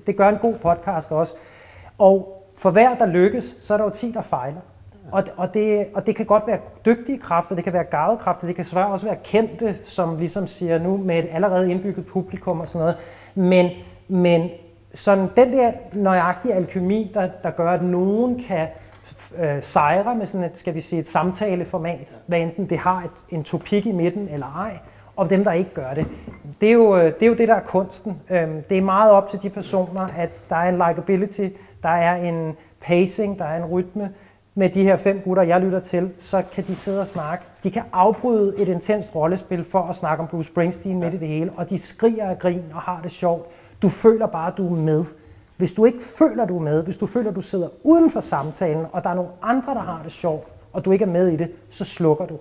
det, 0.07 0.17
gør 0.17 0.29
en 0.29 0.37
god 0.37 0.53
podcast 0.53 1.11
også. 1.11 1.33
Og 1.97 2.45
for 2.57 2.71
hver, 2.71 2.95
der 2.95 3.05
lykkes, 3.05 3.57
så 3.61 3.73
er 3.73 3.77
der 3.77 3.85
jo 3.85 3.89
10, 3.89 4.11
der 4.11 4.21
fejler. 4.21 4.61
Og, 5.11 5.23
og, 5.37 5.53
det, 5.53 5.87
og 5.93 6.07
det 6.07 6.15
kan 6.15 6.25
godt 6.25 6.47
være 6.47 6.59
dygtige 6.85 7.17
kræfter, 7.17 7.55
det 7.55 7.63
kan 7.63 7.73
være 7.73 7.83
gavede 7.83 8.17
kræfter, 8.17 8.47
det 8.47 8.55
kan 8.55 8.65
selvfølgelig 8.65 8.93
også 8.93 9.05
være 9.05 9.17
kendte, 9.23 9.77
som 9.83 10.17
ligesom 10.17 10.47
siger 10.47 10.79
nu 10.79 10.97
med 10.97 11.19
et 11.19 11.27
allerede 11.31 11.71
indbygget 11.71 12.05
publikum 12.05 12.59
og 12.59 12.67
sådan 12.67 12.79
noget. 12.79 12.97
Men, 13.35 13.69
men 14.07 14.49
sådan 14.93 15.27
den 15.35 15.53
der 15.53 15.71
nøjagtige 15.93 16.53
alkemi, 16.53 17.11
der, 17.13 17.29
der 17.43 17.51
gør, 17.51 17.71
at 17.71 17.83
nogen 17.83 18.43
kan 18.47 18.67
øh, 19.37 19.63
sejre 19.63 20.15
med 20.15 20.25
sådan 20.25 20.47
et, 20.47 20.57
skal 20.57 20.75
vi 20.75 20.81
sige, 20.81 20.99
et 20.99 21.07
samtaleformat, 21.07 22.07
hvad 22.27 22.39
enten 22.39 22.69
det 22.69 22.77
har 22.77 23.01
et, 23.03 23.35
en 23.37 23.43
topik 23.43 23.85
i 23.85 23.91
midten 23.91 24.29
eller 24.29 24.45
ej, 24.45 24.77
og 25.15 25.29
dem, 25.29 25.43
der 25.43 25.51
ikke 25.51 25.73
gør 25.73 25.93
det. 25.93 26.07
Det 26.61 26.69
er 26.69 26.73
jo 26.73 26.97
øh, 26.97 27.03
det, 27.03 27.21
er 27.21 27.27
jo 27.27 27.33
det 27.33 27.47
der 27.47 27.55
er 27.55 27.63
kunsten. 27.63 28.21
Øhm, 28.29 28.63
det 28.69 28.77
er 28.77 28.81
meget 28.81 29.11
op 29.11 29.29
til 29.29 29.41
de 29.41 29.49
personer, 29.49 30.07
at 30.17 30.29
der 30.49 30.55
er 30.55 30.69
en 30.69 30.73
likability, 30.87 31.47
der 31.83 31.89
er 31.89 32.15
en 32.15 32.57
pacing, 32.81 33.39
der 33.39 33.45
er 33.45 33.57
en 33.57 33.65
rytme. 33.65 34.09
Med 34.55 34.69
de 34.69 34.83
her 34.83 34.97
fem 34.97 35.21
gutter, 35.25 35.43
jeg 35.43 35.61
lytter 35.61 35.79
til, 35.79 36.11
så 36.19 36.43
kan 36.53 36.63
de 36.67 36.75
sidde 36.75 37.01
og 37.01 37.07
snakke. 37.07 37.45
De 37.63 37.71
kan 37.71 37.83
afbryde 37.93 38.57
et 38.57 38.67
intenst 38.67 39.15
rollespil 39.15 39.63
for 39.63 39.81
at 39.81 39.95
snakke 39.95 40.21
om 40.21 40.27
Bruce 40.27 40.49
Springsteen 40.49 40.99
midt 40.99 41.13
i 41.13 41.17
det 41.17 41.27
hele, 41.27 41.51
og 41.57 41.69
de 41.69 41.79
skriger 41.79 42.29
af 42.29 42.39
grin 42.39 42.63
og 42.73 42.81
har 42.81 42.99
det 43.03 43.11
sjovt. 43.11 43.45
Du 43.81 43.89
føler 43.89 44.27
bare, 44.27 44.51
at 44.51 44.57
du 44.57 44.67
er 44.67 44.77
med. 44.77 45.05
Hvis 45.57 45.71
du 45.71 45.85
ikke 45.85 45.99
føler, 46.17 46.45
du 46.45 46.57
er 46.57 46.61
med, 46.61 46.83
hvis 46.83 46.97
du 46.97 47.05
føler, 47.05 47.31
du 47.31 47.41
sidder 47.41 47.67
uden 47.83 48.09
for 48.09 48.21
samtalen, 48.21 48.85
og 48.91 49.03
der 49.03 49.09
er 49.09 49.13
nogle 49.13 49.31
andre, 49.41 49.73
der 49.73 49.79
har 49.81 50.01
det 50.03 50.11
sjovt, 50.11 50.47
og 50.73 50.85
du 50.85 50.91
ikke 50.91 51.05
er 51.05 51.09
med 51.09 51.27
i 51.27 51.35
det, 51.35 51.51
så 51.69 51.85
slukker 51.85 52.25
du. 52.25 52.37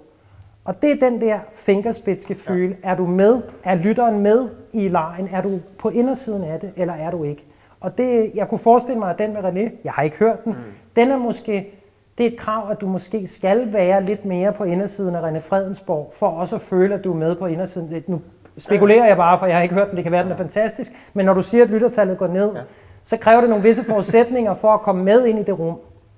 Og 0.69 0.83
det 0.83 0.91
er 0.91 1.11
den 1.11 1.21
der 1.21 1.39
fingerspidske 1.55 2.35
føle. 2.35 2.77
Ja. 2.85 2.91
Er 2.91 2.97
du 2.97 3.07
med? 3.07 3.41
Er 3.65 3.75
lytteren 3.75 4.21
med 4.21 4.49
i 4.73 4.89
lejen? 4.89 5.29
Er 5.33 5.43
du 5.43 5.61
på 5.79 5.89
indersiden 5.89 6.45
af 6.45 6.61
det, 6.61 6.73
eller 6.77 6.95
er 6.95 7.11
du 7.11 7.25
ikke? 7.25 7.45
Og 7.81 7.99
det, 7.99 8.31
jeg 8.35 8.49
kunne 8.49 8.59
forestille 8.59 8.99
mig, 8.99 9.11
at 9.11 9.19
den 9.19 9.33
med 9.33 9.45
René, 9.45 9.71
jeg 9.85 9.93
har 9.93 10.03
ikke 10.03 10.19
hørt 10.19 10.45
den, 10.45 10.53
mm. 10.53 10.59
den 10.97 11.11
er 11.11 11.17
måske, 11.17 11.75
det 12.19 12.27
er 12.27 12.31
et 12.31 12.37
krav, 12.37 12.71
at 12.71 12.81
du 12.81 12.87
måske 12.87 13.27
skal 13.27 13.73
være 13.73 14.05
lidt 14.05 14.25
mere 14.25 14.53
på 14.53 14.65
indersiden 14.65 15.15
af 15.15 15.31
René 15.31 15.39
Fredensborg, 15.39 16.13
for 16.17 16.27
også 16.27 16.57
at 16.57 16.63
føle, 16.63 16.95
at 16.95 17.05
du 17.05 17.13
er 17.13 17.17
med 17.17 17.37
på 17.37 17.47
indersiden. 17.47 18.05
Nu 18.07 18.21
spekulerer 18.59 19.07
jeg 19.07 19.17
bare, 19.17 19.39
for 19.39 19.47
jeg 19.47 19.57
har 19.57 19.63
ikke 19.63 19.75
hørt 19.75 19.89
den, 19.89 19.97
det 19.97 20.03
kan 20.03 20.13
være, 20.13 20.25
den 20.25 20.33
er 20.33 20.37
fantastisk, 20.37 20.93
men 21.15 21.27
når 21.27 21.35
du 21.35 21.43
siger, 21.43 21.65
at 21.65 21.71
lyttertallet 21.71 22.19
går 22.19 22.27
ned, 22.27 22.53
ja. 22.55 22.61
så 23.05 23.17
kræver 23.17 23.41
det 23.41 23.51
nogle 23.51 23.65
visse 23.65 23.85
forudsætninger 23.85 24.55
for 24.55 24.75
at 24.75 24.81
komme 24.81 25.05
med 25.05 25.27
ind 25.27 25.39
i 25.39 25.43
det 25.43 25.59
rum. 25.59 25.77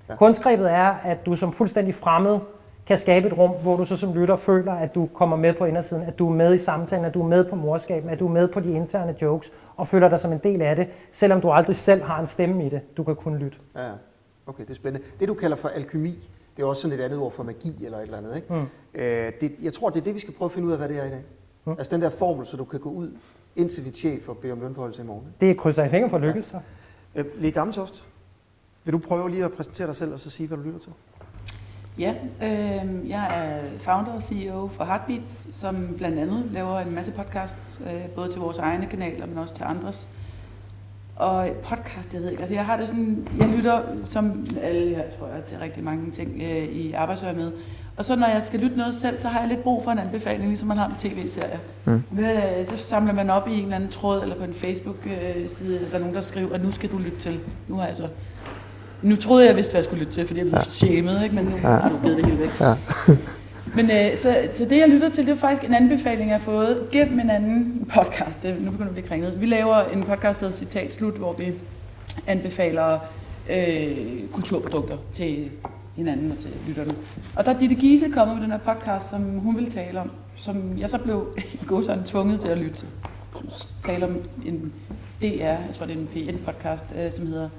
Ja. 0.09 0.15
Kunstgrebet 0.15 0.71
er, 0.71 0.95
at 1.03 1.25
du 1.25 1.35
som 1.35 1.53
fuldstændig 1.53 1.95
fremmed 1.95 2.39
kan 2.91 2.99
skabe 2.99 3.27
et 3.27 3.37
rum, 3.37 3.51
hvor 3.61 3.77
du 3.77 3.85
så 3.85 3.95
som 3.95 4.13
lytter 4.13 4.35
føler, 4.35 4.73
at 4.73 4.95
du 4.95 5.09
kommer 5.13 5.37
med 5.37 5.53
på 5.53 5.65
indersiden, 5.65 6.03
at 6.03 6.19
du 6.19 6.29
er 6.29 6.33
med 6.33 6.53
i 6.53 6.57
samtalen, 6.57 7.05
at 7.05 7.13
du 7.13 7.21
er 7.21 7.27
med 7.27 7.43
på 7.45 7.55
morskaben, 7.55 8.09
at 8.09 8.19
du 8.19 8.27
er 8.27 8.31
med 8.31 8.47
på 8.47 8.59
de 8.59 8.71
interne 8.71 9.15
jokes, 9.21 9.51
og 9.75 9.87
føler 9.87 10.09
dig 10.09 10.19
som 10.19 10.31
en 10.31 10.39
del 10.43 10.61
af 10.61 10.75
det, 10.75 10.87
selvom 11.11 11.41
du 11.41 11.51
aldrig 11.51 11.75
selv 11.75 12.01
har 12.01 12.19
en 12.19 12.27
stemme 12.27 12.65
i 12.65 12.69
det. 12.69 12.97
Du 12.97 13.03
kan 13.03 13.15
kun 13.15 13.37
lytte. 13.37 13.57
Ja, 13.75 13.89
okay, 14.47 14.63
det 14.63 14.69
er 14.69 14.73
spændende. 14.73 15.07
Det 15.19 15.27
du 15.27 15.33
kalder 15.33 15.55
for 15.55 15.67
alkymi, 15.67 16.29
det 16.57 16.63
er 16.63 16.67
også 16.67 16.81
sådan 16.81 16.99
et 16.99 17.03
andet 17.03 17.19
ord 17.19 17.31
for 17.31 17.43
magi 17.43 17.85
eller 17.85 17.97
et 17.97 18.03
eller 18.03 18.17
andet, 18.17 18.35
ikke? 18.35 18.53
Mm. 18.53 18.61
Øh, 18.95 19.31
det, 19.41 19.51
jeg 19.61 19.73
tror, 19.73 19.89
det 19.89 19.99
er 19.99 20.03
det, 20.03 20.15
vi 20.15 20.19
skal 20.19 20.33
prøve 20.33 20.47
at 20.47 20.51
finde 20.51 20.67
ud 20.67 20.71
af, 20.71 20.77
hvad 20.77 20.89
det 20.89 20.97
er 20.99 21.03
i 21.05 21.09
dag. 21.09 21.23
Mm. 21.65 21.71
Altså 21.71 21.95
den 21.95 22.01
der 22.01 22.09
formel, 22.09 22.45
så 22.45 22.57
du 22.57 22.63
kan 22.65 22.79
gå 22.79 22.89
ud 22.89 23.11
ind 23.55 23.69
til 23.69 23.85
dit 23.85 23.97
chef 23.97 24.29
og 24.29 24.37
bede 24.37 24.53
om 24.53 24.59
lønforholdelse 24.59 25.01
i 25.01 25.05
morgen. 25.05 25.25
Det 25.41 25.57
krydser 25.57 25.83
i 25.83 25.89
fingre 25.89 26.09
for 26.09 26.17
at 26.17 26.23
lykkes. 26.23 26.53
Ja. 27.15 27.21
Øh, 27.21 27.25
Lige 27.37 27.51
Gammeltoft, 27.51 28.07
vil 28.83 28.93
du 28.93 28.99
prøve 28.99 29.29
lige 29.29 29.45
at 29.45 29.51
præsentere 29.51 29.87
dig 29.87 29.95
selv 29.95 30.13
og 30.13 30.19
så 30.19 30.29
sige, 30.29 30.47
hvad 30.47 30.57
du 30.57 30.63
lytter 30.63 30.79
til? 30.79 30.91
Ja, 32.01 32.13
øh, 32.43 33.09
jeg 33.09 33.27
er 33.33 33.59
founder 33.79 34.11
og 34.11 34.23
CEO 34.23 34.67
for 34.67 34.83
Heartbeats, 34.83 35.47
som 35.51 35.87
blandt 35.97 36.19
andet 36.19 36.43
laver 36.51 36.79
en 36.79 36.95
masse 36.95 37.11
podcasts, 37.11 37.81
øh, 37.85 38.09
både 38.15 38.31
til 38.31 38.39
vores 38.39 38.57
egne 38.57 38.85
kanaler, 38.85 39.25
men 39.25 39.37
også 39.37 39.55
til 39.55 39.63
andres. 39.63 40.07
Og 41.15 41.47
podcast, 41.63 42.13
jeg 42.13 42.21
ved 42.21 42.29
ikke, 42.29 42.41
altså 42.41 42.55
jeg 42.55 42.65
har 42.65 42.77
det 42.77 42.87
sådan, 42.87 43.27
jeg 43.39 43.47
lytter 43.47 43.81
som 44.03 44.45
alle 44.61 44.95
her, 44.95 45.03
tror 45.19 45.27
jeg, 45.27 45.43
til 45.43 45.57
rigtig 45.57 45.83
mange 45.83 46.11
ting 46.11 46.41
øh, 46.41 46.63
i 46.63 46.93
arbejdsøje 46.93 47.33
med. 47.33 47.51
Og 47.97 48.05
så 48.05 48.15
når 48.15 48.27
jeg 48.27 48.43
skal 48.43 48.59
lytte 48.59 48.77
noget 48.77 48.95
selv, 48.95 49.17
så 49.17 49.27
har 49.27 49.39
jeg 49.39 49.49
lidt 49.49 49.63
brug 49.63 49.83
for 49.83 49.91
en 49.91 49.99
anbefaling, 49.99 50.47
ligesom 50.47 50.67
man 50.67 50.77
har 50.77 50.87
med 50.87 50.97
tv-serier. 50.97 51.59
Mm. 51.85 52.03
Så 52.65 52.77
samler 52.77 53.13
man 53.13 53.29
op 53.29 53.47
i 53.47 53.53
en 53.53 53.63
eller 53.63 53.75
anden 53.75 53.89
tråd, 53.89 54.21
eller 54.21 54.35
på 54.35 54.43
en 54.43 54.53
Facebook-side, 54.53 55.75
eller 55.75 55.89
der 55.89 55.95
er 55.95 55.99
nogen, 55.99 56.15
der 56.15 56.21
skriver, 56.21 56.53
at 56.53 56.63
nu 56.63 56.71
skal 56.71 56.91
du 56.91 56.97
lytte 56.97 57.19
til. 57.19 57.39
Nu 57.67 57.75
har 57.75 57.87
jeg 57.87 57.95
så 57.95 58.07
nu 59.01 59.15
troede 59.15 59.43
jeg, 59.43 59.49
jeg 59.49 59.55
vidste, 59.55 59.71
hvad 59.71 59.79
jeg 59.79 59.85
skulle 59.85 59.99
lytte 59.99 60.13
til, 60.13 60.27
fordi 60.27 60.39
jeg 60.39 60.47
blev 60.47 60.57
ja. 60.57 60.69
shamed, 60.69 61.23
ikke? 61.23 61.35
men 61.35 61.45
nu 61.45 61.55
ja. 61.55 61.67
har 61.67 61.89
du 61.89 61.97
givet 62.01 62.17
det 62.17 62.25
hele 62.25 62.39
væk. 62.39 62.49
Ja. 62.59 62.73
men 63.77 63.91
øh, 63.91 64.17
så, 64.17 64.37
så 64.55 64.65
det, 64.65 64.77
jeg 64.77 64.89
lytter 64.89 65.09
til, 65.09 65.25
det 65.25 65.31
er 65.31 65.37
faktisk 65.37 65.69
en 65.69 65.73
anbefaling, 65.73 66.29
jeg 66.29 66.37
har 66.37 66.43
fået 66.43 66.87
gennem 66.91 67.19
en 67.19 67.29
anden 67.29 67.89
podcast. 67.93 68.43
Det, 68.43 68.61
nu 68.61 68.71
begynder 68.71 68.77
vi 68.77 68.89
at 68.89 68.93
blive 68.93 69.07
kringet. 69.07 69.41
Vi 69.41 69.45
laver 69.45 69.83
en 69.83 70.03
podcast, 70.03 70.39
der 70.39 70.45
hedder 70.45 70.59
Citat 70.59 70.93
Slut, 70.93 71.13
hvor 71.13 71.33
vi 71.33 71.53
anbefaler 72.27 72.99
øh, 73.49 73.97
kulturprodukter 74.31 74.97
til 75.13 75.49
hinanden 75.95 76.31
og 76.31 76.37
til 76.37 76.49
lytterne. 76.67 76.91
Og 77.35 77.45
der 77.45 77.53
er 77.53 77.59
Ditte 77.59 77.75
Giese 77.75 78.09
kommet 78.09 78.35
med 78.35 78.43
den 78.43 78.51
her 78.51 78.73
podcast, 78.73 79.09
som 79.09 79.21
hun 79.21 79.55
ville 79.55 79.71
tale 79.71 79.99
om, 79.99 80.11
som 80.35 80.77
jeg 80.77 80.89
så 80.89 80.97
blev 80.97 81.37
gå 81.67 81.83
sådan 81.83 82.03
tvunget 82.03 82.39
til 82.39 82.47
at 82.47 82.57
lytte 82.57 82.77
til. 82.77 82.87
Tale 83.85 84.05
om 84.05 84.17
en 84.45 84.73
DR, 85.21 85.25
jeg 85.43 85.69
tror 85.73 85.85
det 85.85 85.95
er 85.95 85.99
en 85.99 86.09
P1-podcast, 86.15 86.99
øh, 86.99 87.11
som 87.11 87.27
hedder 87.27 87.49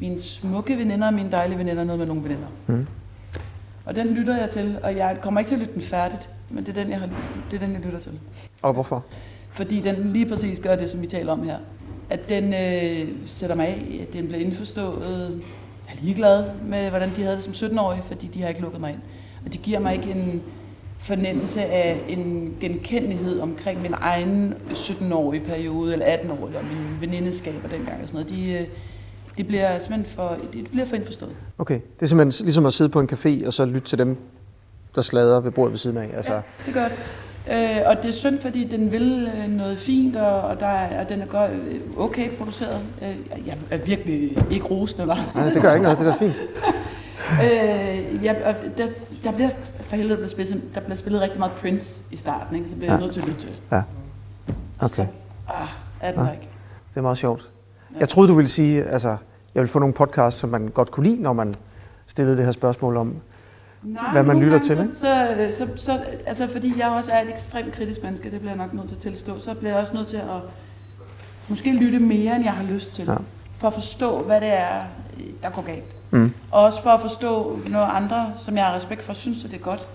mine 0.00 0.18
smukke 0.18 0.78
veninder 0.78 1.06
og 1.06 1.14
mine 1.14 1.30
dejlige 1.30 1.58
veninder, 1.58 1.84
noget 1.84 1.98
med 1.98 2.06
nogle 2.06 2.22
veninder. 2.22 2.46
Mm. 2.66 2.86
Og 3.84 3.96
den 3.96 4.06
lytter 4.06 4.36
jeg 4.36 4.50
til, 4.50 4.78
og 4.82 4.96
jeg 4.96 5.18
kommer 5.22 5.40
ikke 5.40 5.48
til 5.48 5.54
at 5.54 5.60
lytte 5.60 5.74
den 5.74 5.82
færdigt, 5.82 6.28
men 6.50 6.66
det 6.66 6.78
er 6.78 6.82
den, 6.82 6.92
jeg, 6.92 7.00
har, 7.00 7.08
det 7.50 7.62
er 7.62 7.66
den, 7.66 7.74
jeg 7.74 7.82
lytter 7.82 7.98
til. 7.98 8.12
Og 8.62 8.72
hvorfor? 8.72 9.04
Fordi 9.52 9.80
den 9.80 10.12
lige 10.12 10.26
præcis 10.26 10.60
gør 10.60 10.76
det, 10.76 10.90
som 10.90 11.02
vi 11.02 11.06
taler 11.06 11.32
om 11.32 11.42
her. 11.42 11.58
At 12.10 12.28
den 12.28 12.54
øh, 12.54 13.08
sætter 13.26 13.56
mig 13.56 13.66
af, 13.66 14.06
at 14.08 14.12
den 14.12 14.26
bliver 14.26 14.40
indforstået. 14.40 15.42
Jeg 15.88 15.94
er 15.94 16.02
ligeglad 16.02 16.44
med, 16.64 16.90
hvordan 16.90 17.10
de 17.16 17.22
havde 17.22 17.36
det 17.36 17.44
som 17.44 17.68
17-årige, 17.68 18.02
fordi 18.02 18.26
de 18.26 18.42
har 18.42 18.48
ikke 18.48 18.60
lukket 18.60 18.80
mig 18.80 18.90
ind. 18.90 19.00
Og 19.44 19.52
det 19.52 19.62
giver 19.62 19.78
mig 19.78 19.94
ikke 19.94 20.10
en 20.10 20.42
fornemmelse 20.98 21.64
af 21.64 22.00
en 22.08 22.56
genkendelighed 22.60 23.40
omkring 23.40 23.82
min 23.82 23.94
egen 24.00 24.54
17-årige 24.70 25.44
periode, 25.44 25.92
eller 25.92 26.06
18 26.06 26.30
år, 26.30 26.46
eller 26.46 26.62
min 26.62 27.00
venindeskaber 27.00 27.68
dengang 27.68 28.02
og 28.02 28.08
sådan 28.08 28.26
noget. 28.26 28.30
De, 28.30 28.52
øh, 28.52 28.66
det 29.40 29.48
bliver 29.48 29.78
simpelthen 29.78 30.14
for, 30.16 30.36
det 30.52 30.70
bliver 30.70 30.86
for 30.86 30.96
indforstået. 30.96 31.36
Okay, 31.58 31.74
det 31.74 32.02
er 32.02 32.06
simpelthen 32.06 32.44
ligesom 32.44 32.66
at 32.66 32.72
sidde 32.72 32.90
på 32.90 33.00
en 33.00 33.08
café 33.12 33.46
og 33.46 33.52
så 33.52 33.64
lytte 33.64 33.88
til 33.88 33.98
dem, 33.98 34.16
der 34.94 35.02
slader 35.02 35.40
ved 35.40 35.50
bordet 35.50 35.72
ved 35.72 35.78
siden 35.78 35.96
af. 35.96 36.10
Altså. 36.16 36.32
Ja, 36.32 36.40
det 36.66 36.74
gør 36.74 36.84
det. 36.84 36.98
Øh, 37.50 37.82
og 37.86 37.96
det 37.96 38.08
er 38.08 38.12
synd, 38.12 38.40
fordi 38.40 38.64
den 38.64 38.92
vil 38.92 39.30
øh, 39.36 39.50
noget 39.50 39.78
fint, 39.78 40.16
og, 40.16 40.40
og, 40.40 40.60
der 40.60 40.66
er, 40.66 41.00
og 41.00 41.08
den 41.08 41.22
er 41.22 41.26
godt, 41.26 41.50
øh, 41.50 41.80
okay 41.96 42.30
produceret. 42.36 42.80
Øh, 43.02 43.46
jeg 43.46 43.56
er 43.70 43.78
virkelig 43.78 44.38
ikke 44.50 44.64
rosende, 44.64 45.06
var. 45.06 45.32
Nej, 45.34 45.50
det 45.50 45.62
gør 45.62 45.72
ikke 45.72 45.82
noget, 45.82 45.98
det 45.98 46.06
er 46.06 46.14
fint. 46.14 46.42
øh, 47.44 48.24
ja, 48.24 48.48
og 48.48 48.54
der, 48.78 48.88
der 49.24 49.32
bliver 49.32 49.50
for 49.80 49.96
helvede 49.96 50.22
der 50.22 50.28
spillet, 50.28 50.62
der 50.74 50.80
bliver 50.80 50.96
spillet 50.96 51.20
rigtig 51.20 51.38
meget 51.38 51.52
Prince 51.52 52.00
i 52.10 52.16
starten, 52.16 52.56
ikke? 52.56 52.68
så 52.68 52.74
bliver 52.74 52.92
jeg 52.92 52.98
ja. 52.98 53.04
nødt 53.04 53.14
til 53.14 53.20
at 53.20 53.26
lytte 53.26 53.40
til 53.40 53.48
det. 53.48 53.58
Ja. 53.72 53.82
Okay. 54.80 54.88
Så, 54.88 55.06
ah, 55.48 55.68
er 56.00 56.12
den 56.12 56.24
ja. 56.24 56.32
ikke. 56.32 56.48
Det 56.90 56.96
er 56.96 57.02
meget 57.02 57.18
sjovt. 57.18 57.50
Jeg 58.00 58.08
troede, 58.08 58.28
du 58.28 58.34
ville 58.34 58.48
sige, 58.48 58.84
altså, 58.84 59.16
jeg 59.54 59.60
vil 59.60 59.68
få 59.68 59.78
nogle 59.78 59.94
podcasts, 59.94 60.40
som 60.40 60.50
man 60.50 60.68
godt 60.68 60.90
kunne 60.90 61.06
lide, 61.06 61.22
når 61.22 61.32
man 61.32 61.54
stillede 62.06 62.36
det 62.36 62.44
her 62.44 62.52
spørgsmål 62.52 62.96
om, 62.96 63.16
Nej, 63.82 64.12
hvad 64.12 64.22
man 64.22 64.40
lytter 64.40 64.58
til. 64.58 64.90
Så, 64.94 65.34
så, 65.58 65.66
så, 65.66 65.68
så, 65.76 66.00
altså, 66.26 66.46
fordi 66.46 66.74
jeg 66.78 66.88
også 66.88 67.12
er 67.12 67.22
et 67.22 67.30
ekstremt 67.30 67.72
kritisk 67.72 68.02
menneske, 68.02 68.30
det 68.30 68.40
bliver 68.40 68.52
jeg 68.52 68.58
nok 68.58 68.74
nødt 68.74 68.88
til 68.88 68.94
at 68.94 69.02
tilstå, 69.02 69.38
så 69.38 69.54
bliver 69.54 69.72
jeg 69.72 69.80
også 69.80 69.94
nødt 69.94 70.08
til 70.08 70.16
at 70.16 70.40
måske 71.48 71.72
lytte 71.72 71.98
mere, 71.98 72.36
end 72.36 72.44
jeg 72.44 72.52
har 72.52 72.72
lyst 72.72 72.94
til. 72.94 73.06
Ja. 73.06 73.16
For 73.56 73.66
at 73.66 73.74
forstå, 73.74 74.22
hvad 74.22 74.40
det 74.40 74.48
er, 74.48 74.82
der 75.42 75.50
går 75.50 75.62
galt. 75.62 75.96
Mm. 76.10 76.32
Og 76.50 76.62
også 76.62 76.82
for 76.82 76.90
at 76.90 77.00
forstå, 77.00 77.58
når 77.68 77.80
andre, 77.80 78.32
som 78.36 78.56
jeg 78.56 78.64
har 78.64 78.74
respekt 78.74 79.02
for, 79.02 79.12
synes, 79.12 79.44
at 79.44 79.50
det 79.50 79.56
er 79.56 79.62
godt. 79.62 79.86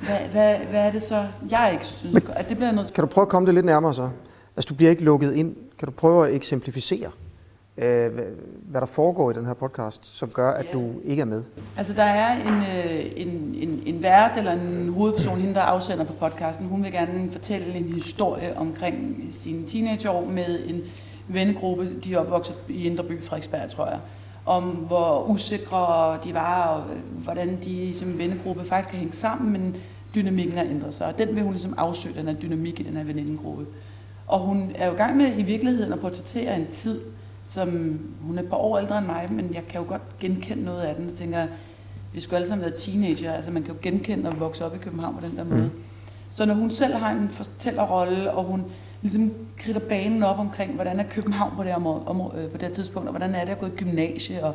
Hvad, 0.00 0.16
hvad, 0.32 0.56
hvad 0.70 0.86
er 0.86 0.92
det 0.92 1.02
så, 1.02 1.26
jeg 1.50 1.70
ikke 1.72 1.86
synes? 1.86 2.14
Men, 2.14 2.22
at 2.36 2.48
det 2.48 2.56
bliver 2.56 2.72
nødt 2.72 2.86
til. 2.86 2.94
Kan 2.94 3.02
du 3.02 3.08
prøve 3.08 3.22
at 3.22 3.28
komme 3.28 3.46
det 3.46 3.54
lidt 3.54 3.66
nærmere 3.66 3.94
så? 3.94 4.08
Altså, 4.56 4.68
du 4.68 4.74
bliver 4.74 4.90
ikke 4.90 5.04
lukket 5.04 5.34
ind. 5.34 5.56
Kan 5.78 5.86
du 5.86 5.92
prøve 5.92 6.28
at 6.28 6.34
eksemplificere, 6.34 7.10
øh, 7.78 8.12
hvad 8.68 8.80
der 8.80 8.86
foregår 8.86 9.30
i 9.30 9.34
den 9.34 9.46
her 9.46 9.54
podcast, 9.54 10.06
som 10.06 10.30
gør, 10.30 10.50
at 10.50 10.66
du 10.72 10.92
ikke 11.04 11.20
er 11.20 11.26
med? 11.26 11.44
Altså, 11.76 11.92
der 11.92 12.02
er 12.02 12.36
en, 12.36 12.54
øh, 12.54 13.12
en, 13.16 13.54
en, 13.54 13.82
en 13.86 14.02
vært 14.02 14.36
eller 14.36 14.52
en 14.52 14.88
hovedperson, 14.88 15.38
hende 15.38 15.54
der 15.54 15.60
afsender 15.60 16.04
på 16.04 16.12
podcasten. 16.12 16.66
Hun 16.66 16.82
vil 16.82 16.92
gerne 16.92 17.32
fortælle 17.32 17.74
en 17.74 17.92
historie 17.92 18.56
omkring 18.56 19.26
sine 19.30 19.66
teenageår 19.66 20.24
med 20.24 20.68
en 20.68 20.80
vennegruppe. 21.28 21.90
De 22.04 22.14
er 22.14 22.18
opvokset 22.18 22.54
i 22.68 22.86
Indreby, 22.86 23.22
Frederiksberg, 23.22 23.68
tror 23.68 23.86
jeg 23.86 23.98
om 24.48 24.64
hvor 24.64 25.30
usikre 25.30 26.18
de 26.24 26.34
var, 26.34 26.66
og 26.66 26.84
hvordan 27.22 27.58
de 27.64 27.94
som 27.94 28.18
vennegruppe 28.18 28.64
faktisk 28.64 28.90
kan 28.90 28.98
hænge 28.98 29.14
sammen, 29.14 29.52
men 29.52 29.76
dynamikken 30.14 30.56
har 30.56 30.64
ændret 30.64 30.94
sig. 30.94 31.06
Og 31.06 31.18
den 31.18 31.34
vil 31.34 31.42
hun 31.42 31.52
ligesom 31.52 31.74
afsøge, 31.76 32.14
den 32.14 32.26
her 32.26 32.34
dynamik 32.34 32.80
i 32.80 32.82
den 32.82 32.96
her 32.96 33.04
venindegruppe. 33.04 33.66
Og 34.26 34.40
hun 34.40 34.70
er 34.74 34.86
jo 34.86 34.92
i 34.92 34.96
gang 34.96 35.16
med 35.16 35.38
i 35.38 35.42
virkeligheden 35.42 35.92
at 35.92 36.00
portrættere 36.00 36.56
en 36.56 36.66
tid, 36.66 37.00
som 37.42 37.98
hun 38.20 38.38
er 38.38 38.42
et 38.42 38.48
par 38.48 38.56
år 38.56 38.78
ældre 38.78 38.98
end 38.98 39.06
mig, 39.06 39.26
men 39.30 39.54
jeg 39.54 39.62
kan 39.68 39.80
jo 39.80 39.88
godt 39.88 40.18
genkende 40.20 40.64
noget 40.64 40.80
af 40.82 40.94
den. 40.94 41.08
Jeg 41.08 41.14
tænker, 41.14 41.46
vi 42.12 42.20
skulle 42.20 42.36
alle 42.36 42.48
sammen 42.48 42.64
være 42.64 42.76
teenager, 42.76 43.32
altså 43.32 43.50
man 43.50 43.62
kan 43.62 43.74
jo 43.74 43.78
genkende 43.82 44.28
at 44.28 44.40
vokse 44.40 44.64
op 44.64 44.74
i 44.74 44.78
København 44.78 45.14
på 45.14 45.26
den 45.26 45.36
der 45.36 45.44
måde. 45.44 45.62
Mm. 45.62 45.70
Så 46.30 46.46
når 46.46 46.54
hun 46.54 46.70
selv 46.70 46.94
har 46.94 47.10
en 47.10 47.28
fortællerrolle, 47.28 48.32
og 48.32 48.44
hun 48.44 48.64
ligesom 49.02 49.32
kridter 49.58 49.80
banen 49.80 50.22
op 50.22 50.38
omkring, 50.38 50.74
hvordan 50.74 51.00
er 51.00 51.04
København 51.10 51.52
på 51.56 51.62
det, 51.62 51.70
her, 51.70 52.04
område, 52.06 52.42
øh, 52.42 52.50
på 52.50 52.58
det 52.58 52.66
her 52.66 52.74
tidspunkt, 52.74 53.08
og 53.08 53.12
hvordan 53.12 53.34
er 53.34 53.44
det 53.44 53.52
at 53.52 53.58
gå 53.58 53.66
i 53.66 53.70
gymnasie, 53.70 54.44
og 54.44 54.54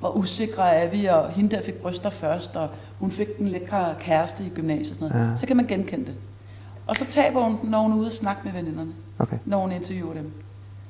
hvor 0.00 0.16
usikre 0.16 0.74
er 0.74 0.90
vi, 0.90 1.06
og 1.06 1.30
hende 1.30 1.56
der 1.56 1.62
fik 1.62 1.74
bryster 1.74 2.10
først, 2.10 2.56
og 2.56 2.68
hun 2.98 3.10
fik 3.10 3.38
den 3.38 3.48
lækre 3.48 3.94
kæreste 4.00 4.44
i 4.44 4.48
gymnasiet 4.48 4.90
og 4.90 4.96
sådan 4.96 5.16
noget. 5.16 5.30
Ja. 5.30 5.36
Så 5.36 5.46
kan 5.46 5.56
man 5.56 5.66
genkende 5.66 6.06
det. 6.06 6.14
Og 6.86 6.96
så 6.96 7.04
taber 7.06 7.42
hun, 7.42 7.58
når 7.62 7.82
hun 7.82 7.92
er 7.92 7.96
ude 7.96 8.06
og 8.06 8.12
snakke 8.12 8.40
med 8.44 8.52
veninderne, 8.52 8.90
okay. 9.18 9.38
når 9.44 9.58
hun 9.58 9.72
interviewer 9.72 10.14
dem. 10.14 10.32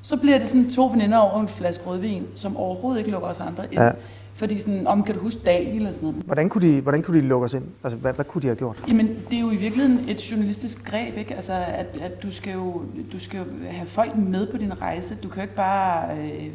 Så 0.02 0.16
bliver 0.16 0.38
det 0.38 0.48
sådan 0.48 0.70
to 0.70 0.86
veninder 0.86 1.18
over 1.18 1.40
en 1.40 1.48
flaske 1.48 1.84
rødvin, 1.84 2.26
som 2.34 2.56
overhovedet 2.56 2.98
ikke 2.98 3.10
lukker 3.10 3.28
os 3.28 3.40
andre 3.40 3.64
ind. 3.70 3.82
Ja. 3.82 3.90
Fordi 4.34 4.58
sådan, 4.58 4.86
om 4.86 5.02
kan 5.02 5.14
du 5.14 5.20
huske 5.20 5.40
Daniel 5.46 5.76
eller 5.76 5.92
sådan 5.92 6.08
noget. 6.08 6.22
Hvordan 6.24 6.48
kunne 6.48 6.68
de, 6.74 6.80
hvordan 6.80 7.02
kunne 7.02 7.22
de 7.22 7.26
lukke 7.26 7.44
os 7.44 7.54
ind? 7.54 7.64
Altså, 7.84 7.98
hvad, 7.98 8.12
hvad 8.12 8.24
kunne 8.24 8.42
de 8.42 8.46
have 8.46 8.56
gjort? 8.56 8.76
Jamen, 8.88 9.08
det 9.30 9.36
er 9.36 9.40
jo 9.40 9.50
i 9.50 9.56
virkeligheden 9.56 10.08
et 10.08 10.30
journalistisk 10.30 10.84
greb, 10.84 11.16
ikke? 11.16 11.34
Altså, 11.34 11.52
at, 11.52 11.86
at 12.02 12.22
du, 12.22 12.32
skal 12.32 12.52
jo, 12.52 12.82
du 13.12 13.18
skal 13.18 13.38
jo 13.38 13.44
have 13.70 13.86
folk 13.86 14.16
med 14.16 14.46
på 14.46 14.56
din 14.56 14.80
rejse. 14.80 15.14
Du 15.14 15.28
kan 15.28 15.36
jo 15.36 15.42
ikke 15.42 15.56
bare... 15.56 16.16
Øh, 16.18 16.46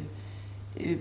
øh, 0.80 0.96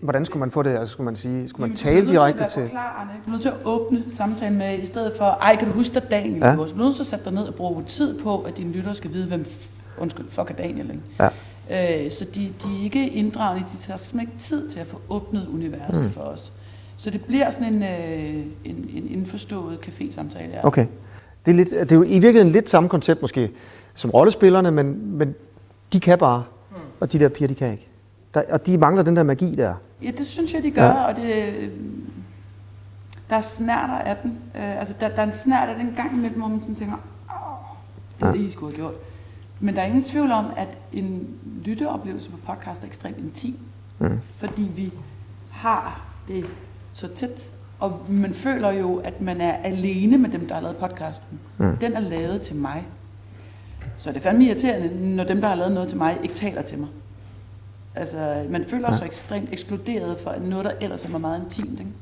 Hvordan 0.00 0.24
skulle 0.24 0.40
man 0.40 0.50
få 0.50 0.62
det? 0.62 0.70
Altså, 0.70 0.86
skulle 0.86 1.04
man 1.04 1.16
sige, 1.16 1.48
skulle 1.48 1.68
man 1.68 1.76
tale 1.76 2.08
direkte 2.08 2.44
til? 2.48 2.62
Du 2.62 2.76
er 2.76 3.30
nødt 3.30 3.40
til 3.42 3.48
at 3.48 3.56
åbne 3.64 4.04
samtalen 4.08 4.58
med, 4.58 4.78
i 4.78 4.86
stedet 4.86 5.12
for, 5.18 5.24
ej, 5.24 5.56
kan 5.56 5.68
du 5.68 5.74
huske 5.74 5.94
dig 5.94 6.10
Daniel? 6.10 6.38
Ja. 6.38 6.54
Du 6.54 6.62
er 6.62 6.76
nødt 6.76 6.94
til 6.96 7.02
at 7.02 7.06
sætte 7.06 7.24
dig 7.24 7.32
ned 7.32 7.42
og 7.42 7.54
bruge 7.54 7.84
tid 7.84 8.18
på, 8.18 8.38
at 8.40 8.56
dine 8.56 8.72
lyttere 8.72 8.94
skal 8.94 9.12
vide, 9.12 9.28
hvem, 9.28 9.46
undskyld, 9.98 10.26
fuck 10.30 10.50
er 10.50 10.54
Daniel, 10.54 10.90
ikke? 10.90 11.02
Ja. 11.20 11.28
Øh, 11.70 12.10
så 12.10 12.26
de, 12.34 12.52
de 12.62 12.78
er 12.78 12.84
ikke 12.84 13.08
inddragende, 13.08 13.66
de 13.72 13.76
tager 13.76 13.96
simpelthen 13.96 14.20
ikke 14.32 14.42
tid 14.42 14.68
til 14.68 14.80
at 14.80 14.86
få 14.86 15.00
åbnet 15.08 15.48
universet 15.52 16.04
mm. 16.04 16.10
for 16.10 16.20
os. 16.20 16.52
Så 16.96 17.10
det 17.10 17.24
bliver 17.24 17.50
sådan 17.50 17.74
en, 17.74 17.82
øh, 17.82 18.46
en, 18.64 18.90
en 18.94 19.08
indforstået 19.10 19.78
café-samtale. 19.86 20.52
Ja. 20.52 20.66
Okay. 20.66 20.86
Det 21.46 21.50
er, 21.50 21.56
lidt, 21.56 21.70
det 21.70 21.92
er 21.92 21.96
jo 21.96 22.02
i 22.02 22.18
virkeligheden 22.18 22.52
lidt 22.52 22.70
samme 22.70 22.88
koncept 22.88 23.20
måske 23.20 23.50
som 23.94 24.10
rollespillerne, 24.10 24.70
men, 24.70 25.16
men 25.16 25.34
de 25.92 26.00
kan 26.00 26.18
bare, 26.18 26.44
mm. 26.70 26.76
og 27.00 27.12
de 27.12 27.18
der 27.18 27.28
piger, 27.28 27.48
de 27.48 27.54
kan 27.54 27.70
ikke. 27.72 27.88
Der, 28.34 28.42
og 28.50 28.66
de 28.66 28.78
mangler 28.78 29.02
den 29.02 29.16
der 29.16 29.22
magi 29.22 29.54
der. 29.54 29.74
Ja, 30.02 30.10
det 30.10 30.26
synes 30.26 30.54
jeg, 30.54 30.62
de 30.62 30.70
gør, 30.70 30.84
ja. 30.84 31.04
og 31.04 31.16
det, 31.16 31.54
der 33.30 33.36
er 33.36 33.40
snærter 33.40 33.94
af 33.94 34.16
den. 34.22 34.38
Øh, 34.54 34.78
altså, 34.78 34.94
der, 35.00 35.08
der 35.08 35.22
er 35.22 35.26
en 35.26 35.32
snært 35.32 35.68
af 35.68 35.76
den 35.76 35.92
gang 35.96 36.12
imellem, 36.12 36.38
hvor 36.38 36.48
man 36.48 36.60
sådan 36.60 36.74
tænker, 36.74 36.94
åh, 37.30 37.76
det 38.16 38.22
er 38.22 38.26
ja. 38.26 38.32
det, 38.32 38.40
I 38.40 38.50
skulle 38.50 38.76
have 38.76 38.82
gjort. 38.82 38.94
Men 39.60 39.74
der 39.74 39.82
er 39.82 39.86
ingen 39.86 40.02
tvivl 40.02 40.32
om, 40.32 40.46
at 40.56 40.78
en 40.92 41.28
lytteoplevelse 41.64 42.30
på 42.30 42.36
podcast 42.36 42.82
er 42.84 42.88
ekstremt 42.88 43.18
intim. 43.18 43.58
Mm. 43.98 44.20
Fordi 44.36 44.62
vi 44.62 44.92
har 45.50 46.06
det 46.28 46.46
så 46.92 47.08
tæt. 47.08 47.50
Og 47.78 48.00
man 48.08 48.34
føler 48.34 48.70
jo, 48.70 48.96
at 48.96 49.20
man 49.20 49.40
er 49.40 49.52
alene 49.52 50.18
med 50.18 50.30
dem, 50.30 50.46
der 50.46 50.54
har 50.54 50.62
lavet 50.62 50.76
podcasten. 50.76 51.40
Mm. 51.58 51.76
Den 51.76 51.92
er 51.92 52.00
lavet 52.00 52.40
til 52.40 52.56
mig. 52.56 52.86
Så 53.96 54.10
det 54.10 54.16
er 54.16 54.20
fandme 54.20 54.44
irriterende, 54.44 55.14
når 55.16 55.24
dem, 55.24 55.40
der 55.40 55.48
har 55.48 55.54
lavet 55.54 55.72
noget 55.72 55.88
til 55.88 55.98
mig, 55.98 56.18
ikke 56.22 56.34
taler 56.34 56.62
til 56.62 56.78
mig. 56.78 56.88
Altså, 57.94 58.46
man 58.50 58.64
føler 58.68 58.92
sig 58.92 59.00
ja. 59.02 59.06
ekstremt 59.06 59.48
ekskluderet 59.52 60.18
for 60.18 60.34
noget, 60.40 60.64
der 60.64 60.72
ellers 60.80 61.04
er 61.04 61.18
meget 61.18 61.44
intimt. 61.44 61.80
Ikke? 61.80 61.92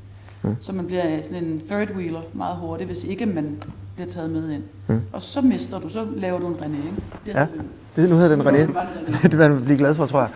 Mm. 0.43 0.55
Så 0.59 0.73
man 0.73 0.85
bliver 0.85 1.21
sådan 1.21 1.43
en 1.43 1.59
third 1.59 1.91
wheeler 1.91 2.21
meget 2.33 2.57
hurtigt, 2.57 2.87
hvis 2.87 3.03
ikke 3.03 3.25
man 3.25 3.63
bliver 3.95 4.09
taget 4.09 4.29
med 4.29 4.49
ind. 4.49 4.63
Mm. 4.87 5.01
Og 5.13 5.21
så 5.21 5.41
mister 5.41 5.79
du, 5.79 5.89
så 5.89 6.07
laver 6.15 6.39
du 6.39 6.47
en 6.47 6.55
René. 6.55 6.75
Ikke? 6.75 7.01
Det 7.25 7.33
ja, 7.33 7.47
det, 7.95 8.09
nu 8.09 8.15
hedder 8.15 8.35
den 8.35 8.47
René. 8.47 8.79
det 9.23 9.31
vil 9.39 9.51
man 9.51 9.63
blive 9.63 9.77
glad 9.77 9.95
for, 9.95 10.05
tror 10.05 10.19
jeg. 10.19 10.29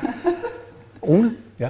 Rune? 1.07 1.35
Ja. 1.59 1.69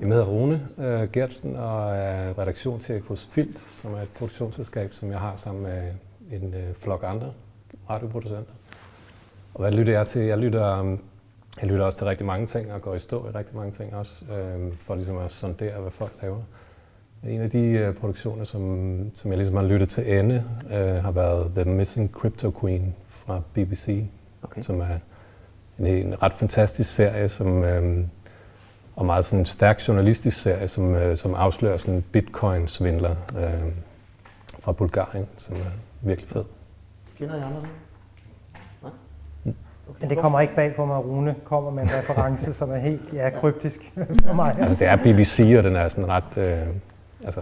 Jeg 0.00 0.08
hedder 0.08 0.24
Rune 0.24 0.68
uh, 0.76 1.12
Gertsen 1.12 1.56
og 1.56 1.96
er 1.96 2.38
redaktionschef 2.38 3.08
hos 3.08 3.28
Filt, 3.32 3.64
som 3.70 3.94
er 3.94 4.00
et 4.00 4.08
produktionsselskab, 4.08 4.94
som 4.94 5.10
jeg 5.10 5.20
har 5.20 5.36
sammen 5.36 5.62
med 5.62 5.82
en 6.32 6.54
uh, 6.54 6.76
flok 6.76 7.04
andre 7.06 7.32
radioproducenter. 7.90 8.52
Og 9.54 9.60
hvad 9.60 9.72
lytter 9.72 9.92
jeg 9.92 10.06
til? 10.06 10.22
Jeg 10.22 10.38
lytter, 10.38 10.80
um, 10.80 11.00
jeg 11.60 11.70
lytter 11.70 11.84
også 11.84 11.98
til 11.98 12.06
rigtig 12.06 12.26
mange 12.26 12.46
ting 12.46 12.72
og 12.72 12.82
går 12.82 12.94
i 12.94 12.98
stå 12.98 13.28
i 13.28 13.30
rigtig 13.30 13.56
mange 13.56 13.72
ting 13.72 13.94
også, 13.94 14.24
uh, 14.24 14.72
for 14.78 14.94
ligesom 14.94 15.18
at 15.18 15.30
sondere, 15.30 15.80
hvad 15.80 15.90
folk 15.90 16.12
laver. 16.22 16.42
En 17.24 17.40
af 17.40 17.50
de 17.50 17.88
uh, 17.88 17.94
produktioner, 17.94 18.44
som, 18.44 19.10
som 19.14 19.30
jeg 19.30 19.38
ligesom 19.38 19.56
har 19.56 19.64
lyttet 19.64 19.88
til 19.88 20.18
ende, 20.18 20.44
uh, 20.64 20.72
har 20.72 21.10
været 21.10 21.52
The 21.56 21.64
Missing 21.64 22.10
Crypto 22.10 22.52
Queen 22.60 22.94
fra 23.08 23.40
BBC, 23.54 24.04
okay. 24.42 24.62
som 24.62 24.80
er 24.80 24.98
en, 25.78 25.86
en 25.86 26.22
ret 26.22 26.32
fantastisk 26.32 26.94
serie, 26.94 27.28
som, 27.28 27.62
uh, 27.62 28.04
og 28.96 29.06
meget 29.06 29.24
sådan 29.24 29.38
en 29.38 29.46
stærk 29.46 29.88
journalistisk 29.88 30.40
serie, 30.40 30.68
som, 30.68 30.94
uh, 30.94 31.14
som 31.14 31.34
afslører 31.34 31.76
sådan 31.76 31.94
en 31.94 32.04
bitcoin-svindler 32.12 33.14
uh, 33.34 33.72
fra 34.60 34.72
Bulgarien, 34.72 35.26
som 35.36 35.56
er 35.56 35.70
virkelig 36.00 36.30
fed. 36.30 36.44
Kender 37.18 37.34
I 37.34 37.40
andre 37.40 37.60
det? 37.60 37.68
Okay. 39.90 40.00
Men 40.00 40.10
det 40.10 40.18
kommer 40.18 40.40
ikke 40.40 40.54
bag 40.54 40.74
på 40.76 40.84
mig, 40.84 40.96
at 40.96 41.04
Rune 41.04 41.34
kommer 41.44 41.70
med 41.70 41.82
en 41.82 41.88
reference, 41.88 42.52
som 42.52 42.70
er 42.70 42.76
helt 42.76 43.12
ja, 43.12 43.30
kryptisk 43.30 43.92
for 44.26 44.32
mig. 44.34 44.54
Altså, 44.58 44.76
det 44.76 44.86
er 44.86 44.96
BBC, 44.96 45.54
og 45.58 45.64
den 45.64 45.76
er 45.76 45.88
sådan 45.88 46.08
ret, 46.08 46.38
øh, 46.38 46.66
altså, 47.24 47.40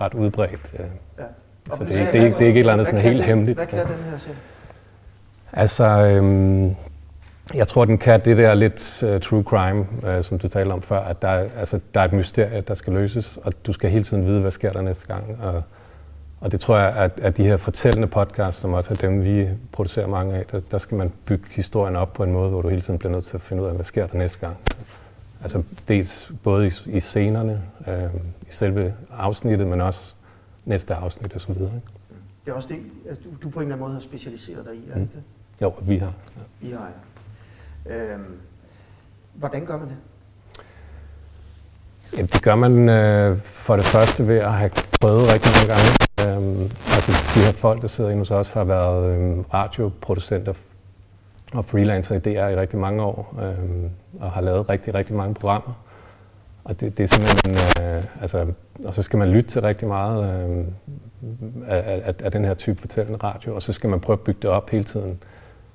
ret 0.00 0.14
udbredt. 0.14 0.72
Øh. 0.78 0.86
Ja. 1.18 1.24
Så 1.72 1.84
det, 1.84 1.88
det, 1.88 2.00
er, 2.00 2.12
det, 2.12 2.20
er, 2.20 2.24
det 2.24 2.42
er 2.42 2.46
ikke 2.46 2.50
et 2.50 2.58
eller 2.58 2.72
andet 2.72 2.86
sådan 2.86 3.00
helt 3.00 3.24
hemmeligt. 3.24 3.58
Hvad 3.58 3.66
kan 3.66 3.78
den 3.78 4.04
her 4.10 4.18
serie? 4.18 4.36
Altså, 5.52 5.84
øhm, 5.84 6.76
jeg 7.54 7.68
tror, 7.68 7.84
den 7.84 7.98
kan 7.98 8.20
det 8.24 8.36
der 8.38 8.54
lidt 8.54 9.02
uh, 9.02 9.20
true 9.20 9.42
crime, 9.42 9.86
uh, 10.02 10.24
som 10.24 10.38
du 10.38 10.48
talte 10.48 10.72
om 10.72 10.82
før, 10.82 11.00
at 11.00 11.22
der, 11.22 11.28
altså, 11.28 11.80
der 11.94 12.00
er 12.00 12.04
et 12.04 12.12
mysterie, 12.12 12.60
der 12.60 12.74
skal 12.74 12.92
løses, 12.92 13.38
og 13.42 13.52
du 13.66 13.72
skal 13.72 13.90
hele 13.90 14.04
tiden 14.04 14.26
vide, 14.26 14.40
hvad 14.40 14.50
sker 14.50 14.72
der 14.72 14.82
næste 14.82 15.06
gang. 15.06 15.38
Og, 15.42 15.62
og 16.40 16.52
det 16.52 16.60
tror 16.60 16.78
jeg, 16.78 16.94
at, 16.96 17.10
at 17.22 17.36
de 17.36 17.44
her 17.44 17.56
fortællende 17.56 18.06
podcasts, 18.06 18.60
som 18.60 18.72
også 18.72 18.94
er 18.94 18.98
dem, 18.98 19.24
vi 19.24 19.48
producerer 19.72 20.06
mange 20.06 20.34
af, 20.34 20.44
der, 20.52 20.60
der 20.70 20.78
skal 20.78 20.96
man 20.96 21.12
bygge 21.26 21.44
historien 21.50 21.96
op 21.96 22.12
på 22.12 22.24
en 22.24 22.32
måde, 22.32 22.50
hvor 22.50 22.62
du 22.62 22.68
hele 22.68 22.82
tiden 22.82 22.98
bliver 22.98 23.12
nødt 23.12 23.24
til 23.24 23.36
at 23.36 23.40
finde 23.40 23.62
ud 23.62 23.68
af, 23.68 23.74
hvad 23.74 23.84
sker 23.84 24.06
der 24.06 24.18
næste 24.18 24.38
gang. 24.38 24.56
Altså 25.44 25.62
dels 25.88 26.32
både 26.42 26.66
i, 26.66 26.70
i 26.86 27.00
scenerne, 27.00 27.62
øh, 27.88 28.14
i 28.42 28.50
selve 28.50 28.94
afsnittet, 29.10 29.66
men 29.66 29.80
også 29.80 30.14
næste 30.64 30.94
afsnit 30.94 31.32
og 31.32 31.40
så 31.40 31.52
videre. 31.52 31.74
Ikke? 31.74 31.86
Det 32.44 32.50
er 32.52 32.56
også 32.56 32.68
det, 32.68 32.78
altså, 33.08 33.22
du, 33.24 33.28
du 33.42 33.50
på 33.50 33.60
en 33.60 33.62
eller 33.62 33.74
anden 33.74 33.80
måde 33.80 33.92
har 33.92 34.00
specialiseret 34.00 34.66
dig 34.66 34.74
i, 34.74 34.88
er 34.90 34.94
det 34.94 35.02
mm. 35.02 35.08
det? 35.08 35.22
Jo, 35.62 35.72
vi 35.82 35.98
har. 35.98 36.12
Ja. 36.36 36.42
Vi 36.60 36.70
har, 36.70 36.90
ja. 37.86 38.14
Øhm, 38.14 38.38
hvordan 39.34 39.66
gør 39.66 39.78
man 39.78 39.88
det? 39.88 39.96
Ja, 42.16 42.22
det 42.22 42.42
gør 42.42 42.54
man 42.54 42.88
øh, 42.88 43.38
for 43.38 43.76
det 43.76 43.84
første 43.84 44.28
ved 44.28 44.38
at 44.38 44.52
have 44.52 44.70
prøvet 45.00 45.32
rigtig 45.32 45.52
mange 45.52 45.74
gange. 45.74 45.90
Øhm, 46.20 46.62
altså 46.86 47.12
de 47.34 47.40
her 47.44 47.52
folk, 47.52 47.82
der 47.82 47.88
sidder 47.88 48.10
inde 48.10 48.20
hos 48.20 48.30
os, 48.30 48.50
har 48.50 48.64
været 48.64 49.16
øhm, 49.16 49.40
radioproducenter 49.40 50.54
og 51.52 51.64
freelancer 51.64 52.14
i 52.14 52.18
DR 52.18 52.48
i 52.48 52.56
rigtig 52.56 52.78
mange 52.78 53.02
år, 53.02 53.36
øhm, 53.42 53.90
og 54.20 54.30
har 54.30 54.40
lavet 54.40 54.68
rigtig, 54.68 54.94
rigtig 54.94 55.14
mange 55.16 55.34
programmer. 55.34 55.72
Og 56.64 56.80
det, 56.80 56.98
det 56.98 57.02
er 57.02 57.06
simpelthen, 57.06 57.54
øh, 57.84 58.04
altså, 58.20 58.46
og 58.84 58.94
så 58.94 59.02
skal 59.02 59.18
man 59.18 59.28
lytte 59.28 59.48
til 59.48 59.62
rigtig 59.62 59.88
meget 59.88 60.24
øh, 60.24 60.64
af, 61.66 62.02
af, 62.06 62.14
af 62.24 62.32
den 62.32 62.44
her 62.44 62.54
type 62.54 62.80
fortællende 62.80 63.18
radio, 63.18 63.54
og 63.54 63.62
så 63.62 63.72
skal 63.72 63.90
man 63.90 64.00
prøve 64.00 64.14
at 64.14 64.20
bygge 64.20 64.38
det 64.42 64.50
op 64.50 64.70
hele 64.70 64.84
tiden, 64.84 65.22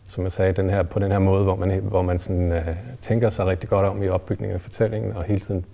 som 0.08 0.24
jeg 0.24 0.32
sagde, 0.32 0.54
den 0.54 0.70
her, 0.70 0.84
på 0.84 1.00
den 1.00 1.12
her 1.12 1.20
måde, 1.20 1.44
hvor 1.44 1.56
man, 1.56 1.80
hvor 1.80 2.02
man 2.02 2.20
sådan, 2.20 2.52
øh, 2.52 2.68
tænker 3.02 3.30
sig 3.30 3.46
rigtig 3.46 3.70
godt 3.70 3.86
om 3.86 4.04
i 4.04 4.08
opbygningen 4.08 4.56
af 4.56 4.62
fortællingen, 4.62 5.14
og 5.14 5.24
hele 5.24 5.40
tiden 5.40 5.66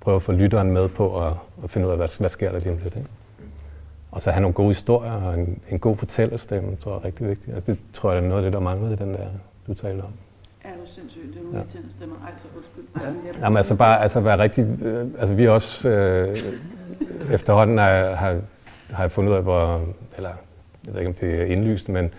prøver 0.00 0.16
at 0.16 0.22
få 0.22 0.32
lytteren 0.32 0.70
med 0.70 0.88
på 0.88 1.26
at, 1.26 1.32
at 1.64 1.70
finde 1.70 1.86
ud 1.86 1.92
af, 1.92 1.98
hvad, 1.98 2.18
hvad 2.18 2.28
sker 2.28 2.52
der 2.52 2.58
lige 2.58 2.72
om 2.72 2.78
lidt. 2.82 2.96
Ikke? 2.96 3.08
Og 4.10 4.22
så 4.22 4.30
have 4.30 4.40
nogle 4.40 4.54
gode 4.54 4.68
historier 4.68 5.12
og 5.12 5.34
en, 5.34 5.60
en 5.70 5.78
god 5.78 5.96
fortællerstemme, 5.96 6.76
tror 6.76 6.92
jeg 6.92 6.98
er 6.98 7.04
rigtig 7.04 7.28
vigtigt. 7.28 7.54
Altså, 7.54 7.72
det 7.72 7.80
tror 7.92 8.12
jeg, 8.12 8.16
det 8.16 8.24
er 8.24 8.28
noget 8.28 8.44
af 8.44 8.44
det, 8.44 8.52
der 8.52 8.60
manglede 8.60 8.92
i 8.92 8.96
den 8.96 9.14
der, 9.14 9.26
du 9.66 9.74
talte 9.74 10.02
om. 10.02 10.12
Er 10.64 10.70
du 10.70 10.86
sindssygt? 10.86 11.26
Det 11.34 11.38
er 11.38 11.42
nogle 11.42 11.58
ja. 11.58 11.64
stemmer. 11.90 12.16
Ej, 12.16 12.32
så 12.42 12.48
undskyld. 12.56 12.84
Ja. 13.40 13.44
Jamen 13.44 13.56
altså 13.56 13.74
bare 13.74 14.02
altså 14.02 14.20
være 14.20 14.38
rigtig... 14.38 14.82
Øh, 14.82 15.06
altså 15.18 15.34
vi 15.34 15.48
også 15.48 15.88
øh, 15.88 16.36
efterhånden 17.32 17.78
har, 17.78 18.14
har, 18.14 18.40
har 18.90 19.02
jeg 19.02 19.12
fundet 19.12 19.30
ud 19.30 19.36
af, 19.36 19.42
hvor... 19.42 19.84
Eller 20.16 20.30
jeg 20.86 20.94
ved 20.94 21.00
ikke, 21.00 21.08
om 21.08 21.14
det 21.14 21.40
er 21.40 21.44
indlyst, 21.44 21.88
men, 21.88 22.14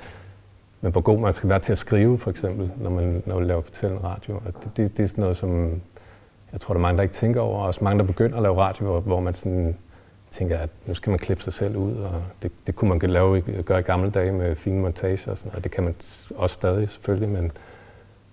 men 0.81 0.91
hvor 0.91 1.01
god 1.01 1.19
man 1.19 1.33
skal 1.33 1.49
være 1.49 1.59
til 1.59 1.71
at 1.71 1.77
skrive, 1.77 2.17
for 2.17 2.29
eksempel, 2.29 2.71
når 2.77 2.89
man, 2.89 3.23
når 3.25 3.35
man 3.35 3.47
laver 3.47 3.61
fortællende 3.61 4.03
radio. 4.03 4.35
Og 4.35 4.53
det, 4.63 4.77
det, 4.77 4.97
det 4.97 5.03
er 5.03 5.07
sådan 5.07 5.21
noget, 5.21 5.37
som 5.37 5.81
jeg 6.51 6.61
tror, 6.61 6.73
der 6.73 6.79
er 6.79 6.81
mange, 6.81 6.97
der 6.97 7.03
ikke 7.03 7.13
tænker 7.13 7.41
over. 7.41 7.59
Og 7.59 7.65
også 7.65 7.83
mange, 7.83 7.99
der 7.99 8.05
begynder 8.05 8.37
at 8.37 8.43
lave 8.43 8.57
radio, 8.57 8.85
hvor, 8.85 8.99
hvor 8.99 9.19
man 9.19 9.33
sådan 9.33 9.77
tænker, 10.31 10.57
at 10.57 10.69
nu 10.85 10.93
skal 10.93 11.09
man 11.09 11.19
klippe 11.19 11.43
sig 11.43 11.53
selv 11.53 11.77
ud. 11.77 11.93
Og 11.95 12.21
det, 12.43 12.51
det 12.67 12.75
kunne 12.75 12.89
man 12.89 13.11
lave, 13.11 13.41
gøre 13.41 13.79
i 13.79 13.83
gamle 13.83 14.11
dage 14.11 14.31
med 14.31 14.55
fine 14.55 14.81
montager 14.81 15.31
og 15.31 15.37
sådan 15.37 15.49
noget. 15.51 15.63
Det 15.63 15.71
kan 15.71 15.83
man 15.83 15.95
også 16.35 16.53
stadig 16.53 16.89
selvfølgelig, 16.89 17.29
men, 17.29 17.51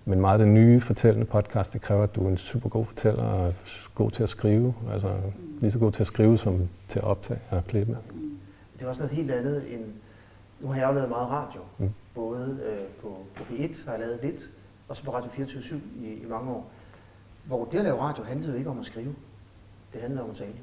men 0.05 0.21
meget 0.21 0.39
af 0.39 0.45
det 0.45 0.53
nye 0.53 0.81
fortællende 0.81 1.25
podcast, 1.25 1.73
det 1.73 1.81
kræver, 1.81 2.03
at 2.03 2.15
du 2.15 2.25
er 2.25 2.29
en 2.29 2.37
super 2.37 2.69
god 2.69 2.85
fortæller 2.85 3.23
og 3.23 3.53
god 3.95 4.11
til 4.11 4.23
at 4.23 4.29
skrive. 4.29 4.73
Altså 4.91 5.13
lige 5.59 5.71
så 5.71 5.79
god 5.79 5.91
til 5.91 6.01
at 6.01 6.07
skrive 6.07 6.37
som 6.37 6.69
til 6.87 6.99
at 6.99 7.05
optage 7.05 7.39
og 7.49 7.63
klippe. 7.67 7.97
Det 8.73 8.83
er 8.83 8.89
også 8.89 9.01
noget 9.01 9.15
helt 9.15 9.31
andet 9.31 9.73
end... 9.73 9.85
Nu 10.59 10.67
har 10.67 10.79
jeg 10.79 10.89
jo 10.89 10.93
lavet 10.93 11.09
meget 11.09 11.29
radio. 11.29 11.61
Mm. 11.77 11.89
Både 12.15 12.59
øh, 12.65 13.01
på, 13.01 13.17
på 13.35 13.43
P1 13.43 13.85
har 13.85 13.91
jeg 13.91 13.99
lavet 13.99 14.19
lidt, 14.23 14.51
og 14.87 14.95
så 14.95 15.03
på 15.03 15.13
Radio 15.13 15.31
24 15.31 15.81
i, 16.01 16.13
i 16.13 16.25
mange 16.29 16.51
år. 16.51 16.71
Hvor 17.45 17.65
det 17.65 17.77
at 17.77 17.83
lave 17.83 18.01
radio 18.01 18.23
handlede 18.23 18.51
jo 18.51 18.57
ikke 18.57 18.69
om 18.69 18.79
at 18.79 18.85
skrive. 18.85 19.15
Det 19.93 20.01
handlede 20.01 20.23
om 20.23 20.29
at 20.29 20.35
tale. 20.35 20.53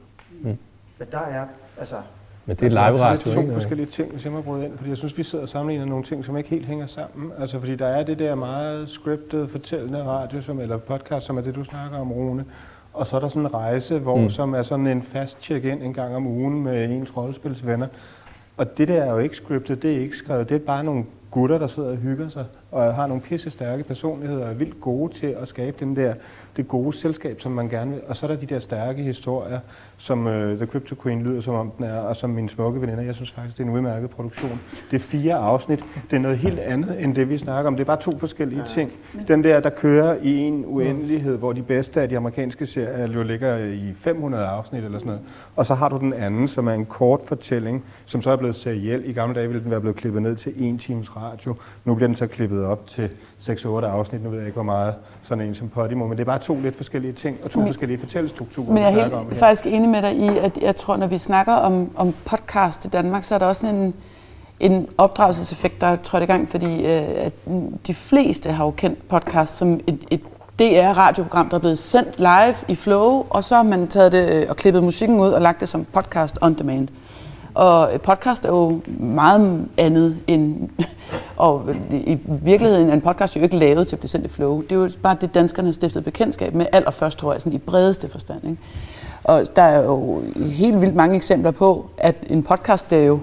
Mm. 0.40 0.58
Men 0.98 1.08
der 1.12 1.18
er, 1.18 1.46
altså, 1.78 2.02
Men 2.48 2.56
det 2.56 2.66
er 2.66 2.68
live 2.68 3.00
radio, 3.00 3.30
er 3.30 3.34
to 3.34 3.40
ikke? 3.40 3.52
forskellige 3.52 3.86
ting, 3.86 4.12
hvis 4.12 4.24
jeg 4.24 4.32
må 4.32 4.42
bryde 4.42 4.64
ind, 4.64 4.76
fordi 4.76 4.90
jeg 4.90 4.96
synes, 4.96 5.18
vi 5.18 5.22
sidder 5.22 5.42
og 5.42 5.48
sammenligner 5.48 5.86
nogle 5.86 6.04
ting, 6.04 6.24
som 6.24 6.36
ikke 6.36 6.50
helt 6.50 6.66
hænger 6.66 6.86
sammen. 6.86 7.32
Altså, 7.38 7.58
fordi 7.58 7.76
der 7.76 7.86
er 7.86 8.02
det 8.02 8.18
der 8.18 8.34
meget 8.34 8.88
scriptet, 8.88 9.50
fortællende 9.50 10.04
radio, 10.04 10.40
som, 10.40 10.60
eller 10.60 10.76
podcast, 10.76 11.26
som 11.26 11.36
er 11.36 11.40
det, 11.40 11.54
du 11.54 11.64
snakker 11.64 11.98
om, 11.98 12.12
Rune. 12.12 12.44
Og 12.92 13.06
så 13.06 13.16
er 13.16 13.20
der 13.20 13.28
sådan 13.28 13.42
en 13.42 13.54
rejse, 13.54 13.98
hvor, 13.98 14.16
mm. 14.16 14.30
som 14.30 14.54
er 14.54 14.62
sådan 14.62 14.86
en 14.86 15.02
fast 15.02 15.42
check-in 15.42 15.82
en 15.82 15.94
gang 15.94 16.16
om 16.16 16.26
ugen 16.26 16.62
med 16.62 16.90
ens 16.90 17.16
rollespilsvenner. 17.16 17.86
Og 18.56 18.78
det 18.78 18.88
der 18.88 19.02
er 19.02 19.12
jo 19.12 19.18
ikke 19.18 19.36
scriptet, 19.36 19.82
det 19.82 19.96
er 19.96 20.00
ikke 20.00 20.16
skrevet, 20.16 20.48
det 20.48 20.54
er 20.54 20.66
bare 20.66 20.84
nogle 20.84 21.04
gutter, 21.30 21.58
der 21.58 21.66
sidder 21.66 21.90
og 21.90 21.96
hygger 21.96 22.28
sig, 22.28 22.44
og 22.70 22.94
har 22.94 23.06
nogle 23.06 23.22
pisse 23.22 23.50
stærke 23.50 23.84
personligheder, 23.84 24.44
og 24.44 24.50
er 24.50 24.54
vildt 24.54 24.80
gode 24.80 25.12
til 25.12 25.26
at 25.26 25.48
skabe 25.48 25.76
den 25.80 25.96
der, 25.96 26.14
det 26.56 26.68
gode 26.68 26.92
selskab, 26.92 27.40
som 27.40 27.52
man 27.52 27.68
gerne 27.68 27.90
vil. 27.90 28.00
Og 28.08 28.16
så 28.16 28.26
er 28.26 28.30
der 28.30 28.36
de 28.36 28.46
der 28.46 28.60
stærke 28.60 29.02
historier, 29.02 29.60
som 29.96 30.26
uh, 30.26 30.32
The 30.32 30.66
Crypto 30.66 30.94
Queen 31.02 31.22
lyder 31.22 31.40
som 31.40 31.54
om 31.54 31.70
den 31.70 31.84
er, 31.84 31.98
og 31.98 32.16
som 32.16 32.30
mine 32.30 32.48
smukke 32.48 32.80
veninder. 32.80 33.02
Jeg 33.02 33.14
synes 33.14 33.30
faktisk, 33.30 33.56
det 33.56 33.62
er 33.62 33.68
en 33.68 33.74
udmærket 33.74 34.10
produktion. 34.10 34.60
Det 34.90 34.96
er 34.96 35.00
fire 35.00 35.34
afsnit. 35.34 35.84
Det 36.10 36.16
er 36.16 36.20
noget 36.20 36.38
helt 36.38 36.58
andet, 36.58 37.02
end 37.02 37.14
det 37.14 37.28
vi 37.28 37.38
snakker 37.38 37.68
om. 37.68 37.76
Det 37.76 37.80
er 37.80 37.86
bare 37.86 38.00
to 38.00 38.18
forskellige 38.18 38.60
ja. 38.60 38.66
ting. 38.68 38.92
Den 39.28 39.44
der, 39.44 39.60
der 39.60 39.70
kører 39.70 40.16
i 40.22 40.36
en 40.36 40.64
uendelighed, 40.66 41.36
hvor 41.36 41.52
de 41.52 41.62
bedste 41.62 42.00
af 42.00 42.08
de 42.08 42.16
amerikanske 42.16 42.66
serier 42.66 43.06
jo 43.06 43.22
ligger 43.22 43.56
i 43.56 43.92
500 43.94 44.44
afsnit 44.44 44.84
eller 44.84 44.98
sådan 44.98 45.06
noget. 45.06 45.22
Og 45.56 45.66
så 45.66 45.74
har 45.74 45.88
du 45.88 45.96
den 45.96 46.12
anden, 46.12 46.48
som 46.48 46.66
er 46.66 46.72
en 46.72 46.86
kort 46.86 47.20
fortælling, 47.24 47.84
som 48.06 48.22
så 48.22 48.30
er 48.30 48.36
blevet 48.36 48.54
seriel. 48.54 49.08
I 49.08 49.12
gamle 49.12 49.34
dage 49.34 49.48
ville 49.48 49.62
den 49.62 49.70
være 49.70 49.80
blevet 49.80 49.96
klippet 49.96 50.22
ned 50.22 50.36
til 50.36 50.52
en 50.56 50.78
times 50.78 51.16
radio. 51.22 51.54
Nu 51.84 51.94
bliver 51.94 52.08
den 52.08 52.14
så 52.14 52.26
klippet 52.26 52.64
op 52.64 52.86
til 52.86 53.10
6-8 53.40 53.66
afsnit. 53.68 54.24
Nu 54.24 54.30
ved 54.30 54.38
jeg 54.38 54.46
ikke, 54.46 54.54
hvor 54.56 54.62
meget 54.62 54.94
sådan 55.22 55.44
en 55.44 55.54
som 55.54 55.68
Podimo. 55.68 56.06
Men 56.06 56.12
det 56.16 56.20
er 56.20 56.24
bare 56.26 56.38
to 56.38 56.60
lidt 56.60 56.76
forskellige 56.76 57.12
ting, 57.12 57.38
og 57.44 57.50
to 57.50 57.58
Men- 57.58 57.68
forskellige 57.68 57.98
fortællestrukturer, 57.98 58.68
Men 58.72 58.78
jeg 58.82 58.88
er 58.90 58.94
snakker 58.94 59.16
om 59.16 59.22
helt, 59.24 59.34
her. 59.34 59.40
faktisk 59.40 59.66
enig 59.66 59.88
med 59.88 60.02
dig 60.02 60.16
i, 60.16 60.28
at 60.38 60.58
jeg 60.62 60.76
tror, 60.76 60.96
når 60.96 61.06
vi 61.06 61.18
snakker 61.18 61.52
om, 61.52 61.90
om 61.96 62.14
podcast 62.24 62.84
i 62.84 62.88
Danmark, 62.88 63.24
så 63.24 63.34
er 63.34 63.38
der 63.38 63.46
også 63.46 63.66
en, 63.66 63.94
en 64.60 64.88
opdragelseseffekt, 64.98 65.80
der 65.80 65.86
er 65.86 65.96
trådt 65.96 66.22
i 66.22 66.26
gang, 66.26 66.48
fordi 66.48 66.74
øh, 66.86 67.02
at 67.16 67.32
de 67.86 67.94
fleste 67.94 68.50
har 68.52 68.64
jo 68.64 68.70
kendt 68.70 69.08
podcast 69.08 69.56
som 69.56 69.80
et, 69.86 70.04
et 70.10 70.20
DR-radioprogram, 70.58 71.48
der 71.48 71.54
er 71.56 71.60
blevet 71.60 71.78
sendt 71.78 72.18
live 72.18 72.54
i 72.68 72.74
Flow, 72.74 73.26
og 73.30 73.44
så 73.44 73.56
har 73.56 73.62
man 73.62 73.88
taget 73.88 74.12
det 74.12 74.32
øh, 74.32 74.46
og 74.48 74.56
klippet 74.56 74.84
musikken 74.84 75.20
ud 75.20 75.28
og 75.30 75.42
lagt 75.42 75.60
det 75.60 75.68
som 75.68 75.84
podcast 75.92 76.38
on 76.42 76.54
demand. 76.54 76.88
Og 77.58 78.00
podcast 78.00 78.44
er 78.44 78.48
jo 78.48 78.80
meget 78.98 79.68
andet 79.76 80.16
end, 80.26 80.68
og 81.36 81.74
i 81.90 82.18
virkeligheden 82.26 82.90
er 82.90 82.94
en 82.94 83.00
podcast 83.00 83.36
jo 83.36 83.40
ikke 83.40 83.56
lavet 83.56 83.88
til 83.88 83.96
at 83.96 84.00
blive 84.00 84.08
sendt 84.08 84.26
i 84.26 84.28
flow. 84.28 84.60
Det 84.62 84.72
er 84.72 84.76
jo 84.76 84.90
bare 85.02 85.16
det, 85.20 85.34
danskerne 85.34 85.68
har 85.68 85.72
stiftet 85.72 86.04
bekendtskab 86.04 86.54
med 86.54 86.66
allerførst, 86.72 87.18
tror 87.18 87.32
jeg, 87.32 87.40
sådan 87.40 87.52
i 87.52 87.58
bredeste 87.58 88.08
forstand. 88.08 88.44
Ikke? 88.44 88.56
Og 89.24 89.42
der 89.56 89.62
er 89.62 89.84
jo 89.84 90.22
helt 90.36 90.80
vildt 90.80 90.94
mange 90.94 91.16
eksempler 91.16 91.50
på, 91.50 91.86
at 91.96 92.16
en 92.30 92.42
podcast 92.42 92.88
bliver 92.88 93.02
jo 93.04 93.20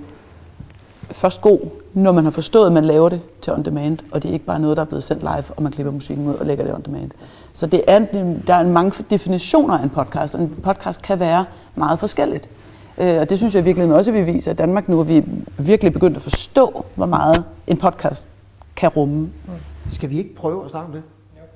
først 1.12 1.41
god, 1.41 1.60
når 1.93 2.12
man 2.12 2.24
har 2.24 2.32
forstået, 2.32 2.65
at 2.65 2.74
man 2.74 2.86
laver 2.86 3.10
det 3.10 3.21
til 3.41 3.54
on 3.54 3.63
demand, 3.63 3.98
og 4.12 4.24
det 4.24 4.30
er 4.30 4.34
ikke 4.34 4.45
bare 4.45 4.60
noget, 4.60 4.78
der 4.78 4.84
er 4.84 4.88
blevet 4.88 5.04
sendt 5.04 5.21
live, 5.21 5.43
og 5.58 5.63
man 5.63 5.71
klipper 5.71 5.91
musikken 5.91 6.28
ud 6.28 6.34
og 6.34 6.45
lægger 6.45 6.65
det 6.65 6.74
on 6.74 6.82
demand. 6.82 7.12
Så 7.54 7.67
det 7.67 7.84
er, 7.88 8.00
der 8.48 8.54
er 8.54 8.63
mange 8.63 9.04
definitioner 9.10 9.78
af 9.78 9.84
en 9.84 9.89
podcast, 9.89 10.36
og 10.36 10.41
en 10.41 10.56
podcast 10.63 11.02
kan 11.02 11.19
være 11.19 11.45
meget 11.76 12.00
forskelligt. 12.00 12.50
Øh, 12.97 13.19
Og 13.21 13.29
det 13.29 13.38
synes 13.38 13.55
jeg 13.55 13.65
virkelig 13.65 13.93
også, 13.93 14.12
at 14.12 14.17
vi 14.17 14.31
viser, 14.34 14.51
at 14.51 14.58
Danmark 14.58 14.89
nu 14.89 14.99
er 14.99 15.03
vi 15.03 15.23
virkelig 15.58 15.93
begyndt 15.93 16.15
at 16.15 16.21
forstå, 16.21 16.86
hvor 16.95 17.05
meget 17.05 17.43
en 17.67 17.77
podcast 17.77 18.29
kan 18.75 18.89
rumme. 18.89 19.29
Skal 19.89 20.10
vi 20.10 20.17
ikke 20.17 20.36
prøve 20.36 20.63
at 20.65 20.69
snakke 20.71 20.86
om 20.88 20.91
det? 20.93 21.03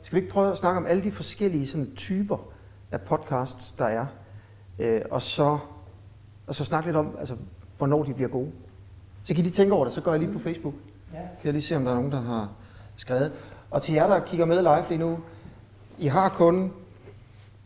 Skal 0.01 0.15
vi 0.15 0.21
ikke 0.21 0.33
prøve 0.33 0.51
at 0.51 0.57
snakke 0.57 0.77
om 0.77 0.85
alle 0.85 1.03
de 1.03 1.11
forskellige 1.11 1.67
sådan, 1.67 1.89
typer 1.95 2.37
af 2.91 3.01
podcasts, 3.01 3.71
der 3.71 3.85
er? 3.85 4.05
Øh, 4.79 5.01
og, 5.11 5.21
så, 5.21 5.57
og 6.47 6.55
så 6.55 6.65
snakke 6.65 6.87
lidt 6.87 6.97
om, 6.97 7.15
altså, 7.19 7.35
hvornår 7.77 8.03
de 8.03 8.13
bliver 8.13 8.29
gode. 8.29 8.51
Så 9.23 9.33
kan 9.33 9.37
I 9.37 9.41
lige 9.41 9.51
tænke 9.51 9.73
over 9.73 9.85
det, 9.85 9.93
så 9.93 10.01
går 10.01 10.11
jeg 10.11 10.19
lige 10.19 10.33
på 10.33 10.39
Facebook. 10.39 10.73
Ja. 11.13 11.17
Kan 11.17 11.45
jeg 11.45 11.53
lige 11.53 11.61
se, 11.61 11.75
om 11.75 11.83
der 11.83 11.91
er 11.91 11.95
nogen, 11.95 12.11
der 12.11 12.21
har 12.21 12.49
skrevet. 12.95 13.31
Og 13.71 13.81
til 13.81 13.93
jer, 13.93 14.07
der 14.07 14.19
kigger 14.19 14.45
med 14.45 14.61
live 14.61 14.83
lige 14.89 14.99
nu, 14.99 15.19
I 15.97 16.07
har 16.07 16.29
kun 16.29 16.71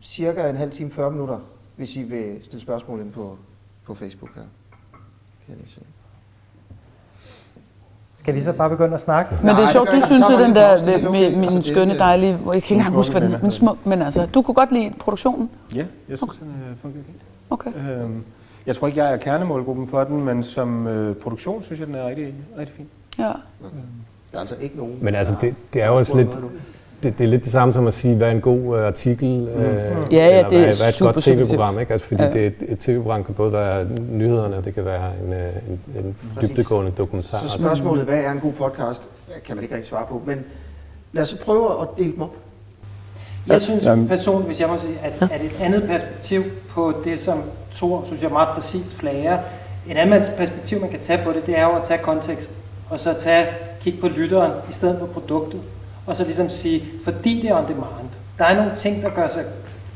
cirka 0.00 0.50
en 0.50 0.56
halv 0.56 0.70
time, 0.70 0.90
40 0.90 1.10
minutter, 1.10 1.38
hvis 1.76 1.96
I 1.96 2.02
vil 2.02 2.38
stille 2.42 2.60
spørgsmål 2.60 3.00
ind 3.00 3.12
på, 3.12 3.38
på 3.86 3.94
Facebook 3.94 4.34
her. 4.34 4.42
Kan 5.46 5.48
jeg 5.48 5.56
lige 5.56 5.68
se. 5.70 5.80
Skal 8.18 8.34
vi 8.34 8.40
så 8.40 8.52
bare 8.52 8.70
begynde 8.70 8.94
at 8.94 9.00
snakke? 9.00 9.34
Men 9.42 9.48
det 9.56 9.64
er 9.64 9.68
sjovt, 9.68 9.88
du 9.90 9.94
jeg. 9.96 10.02
synes 10.06 10.22
mig 10.30 10.38
den 10.38 10.54
der 10.54 10.60
er 10.62 10.90
helt 10.90 11.02
med 11.02 11.10
okay. 11.26 11.34
min 11.34 11.44
Altså, 11.44 11.72
skønne 11.72 11.90
det- 11.92 12.00
dejlige, 12.00 12.36
hvor 12.36 12.52
jeg 12.52 12.62
kan 12.62 12.74
ikke 12.74 12.80
engang 12.80 12.94
huske, 12.96 13.12
hvad 13.18 13.20
den 13.28 13.36
men, 13.42 13.50
smuk, 13.50 13.86
men 13.86 14.02
altså, 14.02 14.26
du 14.26 14.42
kunne 14.42 14.54
godt 14.54 14.72
lide 14.72 14.94
produktionen? 15.00 15.50
Ja, 15.74 15.86
jeg 16.08 16.18
synes, 16.18 16.32
den 16.40 16.48
øh, 16.70 16.76
fungerer 16.78 17.04
fint. 17.04 17.22
Okay. 17.50 17.70
Øhm, 18.02 18.24
jeg 18.66 18.76
tror 18.76 18.86
ikke, 18.86 19.04
jeg 19.04 19.12
er 19.12 19.16
kernemålgruppen 19.16 19.88
for 19.88 20.04
den, 20.04 20.24
men 20.24 20.44
som 20.44 20.86
øh, 20.86 21.16
produktion 21.16 21.62
synes 21.62 21.78
jeg, 21.80 21.86
den 21.86 21.94
er 21.94 22.06
rigtig, 22.06 22.34
rigtig 22.58 22.76
fin. 22.76 22.88
Ja. 23.18 23.22
Der 23.24 23.32
er 24.32 24.38
altså 24.40 24.56
ikke 24.60 24.76
nogen. 24.76 24.98
Men 25.02 25.14
altså, 25.14 25.36
det, 25.40 25.54
det 25.72 25.82
er 25.82 25.86
jo 25.86 25.96
også 25.96 26.16
lidt. 26.16 26.28
Det, 27.04 27.18
det 27.18 27.24
er 27.24 27.28
lidt 27.28 27.44
det 27.44 27.52
samme 27.52 27.74
som 27.74 27.86
at 27.86 27.94
sige, 27.94 28.16
hvad 28.16 28.26
er 28.28 28.32
en 28.32 28.40
god 28.40 28.78
øh, 28.78 28.86
artikel, 28.86 29.48
øh, 29.48 29.64
Ja, 29.64 29.92
ja, 30.12 30.28
eller 30.38 30.48
det 30.48 30.58
hvad, 30.58 30.68
er 30.68 30.76
hvad 30.76 30.84
er 30.84 30.88
et 30.88 30.94
super 30.94 31.12
godt 31.12 31.24
tv-program, 31.24 31.78
ikke? 31.80 31.92
Altså, 31.92 32.06
fordi 32.06 32.22
Ja. 32.22 32.32
det, 32.32 32.52
et 32.68 32.78
tv-program 32.78 33.24
kan 33.24 33.34
både 33.34 33.52
være 33.52 33.86
nyhederne, 34.12 34.56
og 34.56 34.64
det 34.64 34.74
kan 34.74 34.84
være 34.84 35.10
en, 35.26 35.32
øh, 35.32 35.38
en, 35.68 35.80
en 36.04 36.16
Præcis. 36.34 36.50
dybdegående 36.50 36.92
dokumentar. 36.98 37.40
Så 37.40 37.48
spørgsmålet, 37.48 38.04
hvad 38.04 38.18
er 38.24 38.30
en 38.30 38.40
god 38.40 38.52
podcast, 38.52 39.10
kan 39.46 39.56
man 39.56 39.62
ikke 39.62 39.74
rigtig 39.74 39.88
svare 39.88 40.06
på. 40.08 40.22
Men 40.26 40.44
lad 41.12 41.22
os 41.22 41.34
prøve 41.44 41.80
at 41.82 41.88
dele 41.98 42.12
dem 42.12 42.22
op. 42.22 42.34
Jeg 43.46 43.60
synes 43.60 43.84
personligt, 44.08 44.46
hvis 44.46 44.60
jeg 44.60 44.68
må 44.68 44.74
sige, 44.80 44.94
at, 45.02 45.30
at 45.32 45.40
et 45.44 45.52
andet 45.60 45.82
perspektiv 45.82 46.42
på 46.70 46.92
det, 47.04 47.20
som 47.20 47.42
Thor 47.74 48.02
synes 48.06 48.22
jeg 48.22 48.30
meget 48.30 48.48
præcist 48.48 48.94
flager, 48.94 49.38
et 49.90 49.96
andet 49.96 50.32
perspektiv, 50.36 50.80
man 50.80 50.90
kan 50.90 51.00
tage 51.00 51.20
på 51.24 51.32
det, 51.32 51.46
det 51.46 51.58
er 51.58 51.64
jo 51.64 51.70
at 51.76 51.82
tage 51.82 51.98
kontekst, 52.02 52.50
og 52.90 53.00
så 53.00 53.14
tage, 53.18 53.46
kigge 53.80 54.00
på 54.00 54.08
lytteren 54.08 54.52
i 54.70 54.72
stedet 54.72 54.96
for 54.98 55.06
produktet, 55.06 55.60
og 56.06 56.16
så 56.16 56.24
ligesom 56.24 56.50
sige, 56.50 56.84
fordi 57.04 57.40
det 57.40 57.50
er 57.50 57.54
on 57.58 57.68
demand, 57.68 58.08
der 58.38 58.44
er 58.44 58.56
nogle 58.56 58.74
ting, 58.74 59.02
der 59.02 59.10
gør 59.10 59.28
sig, 59.28 59.44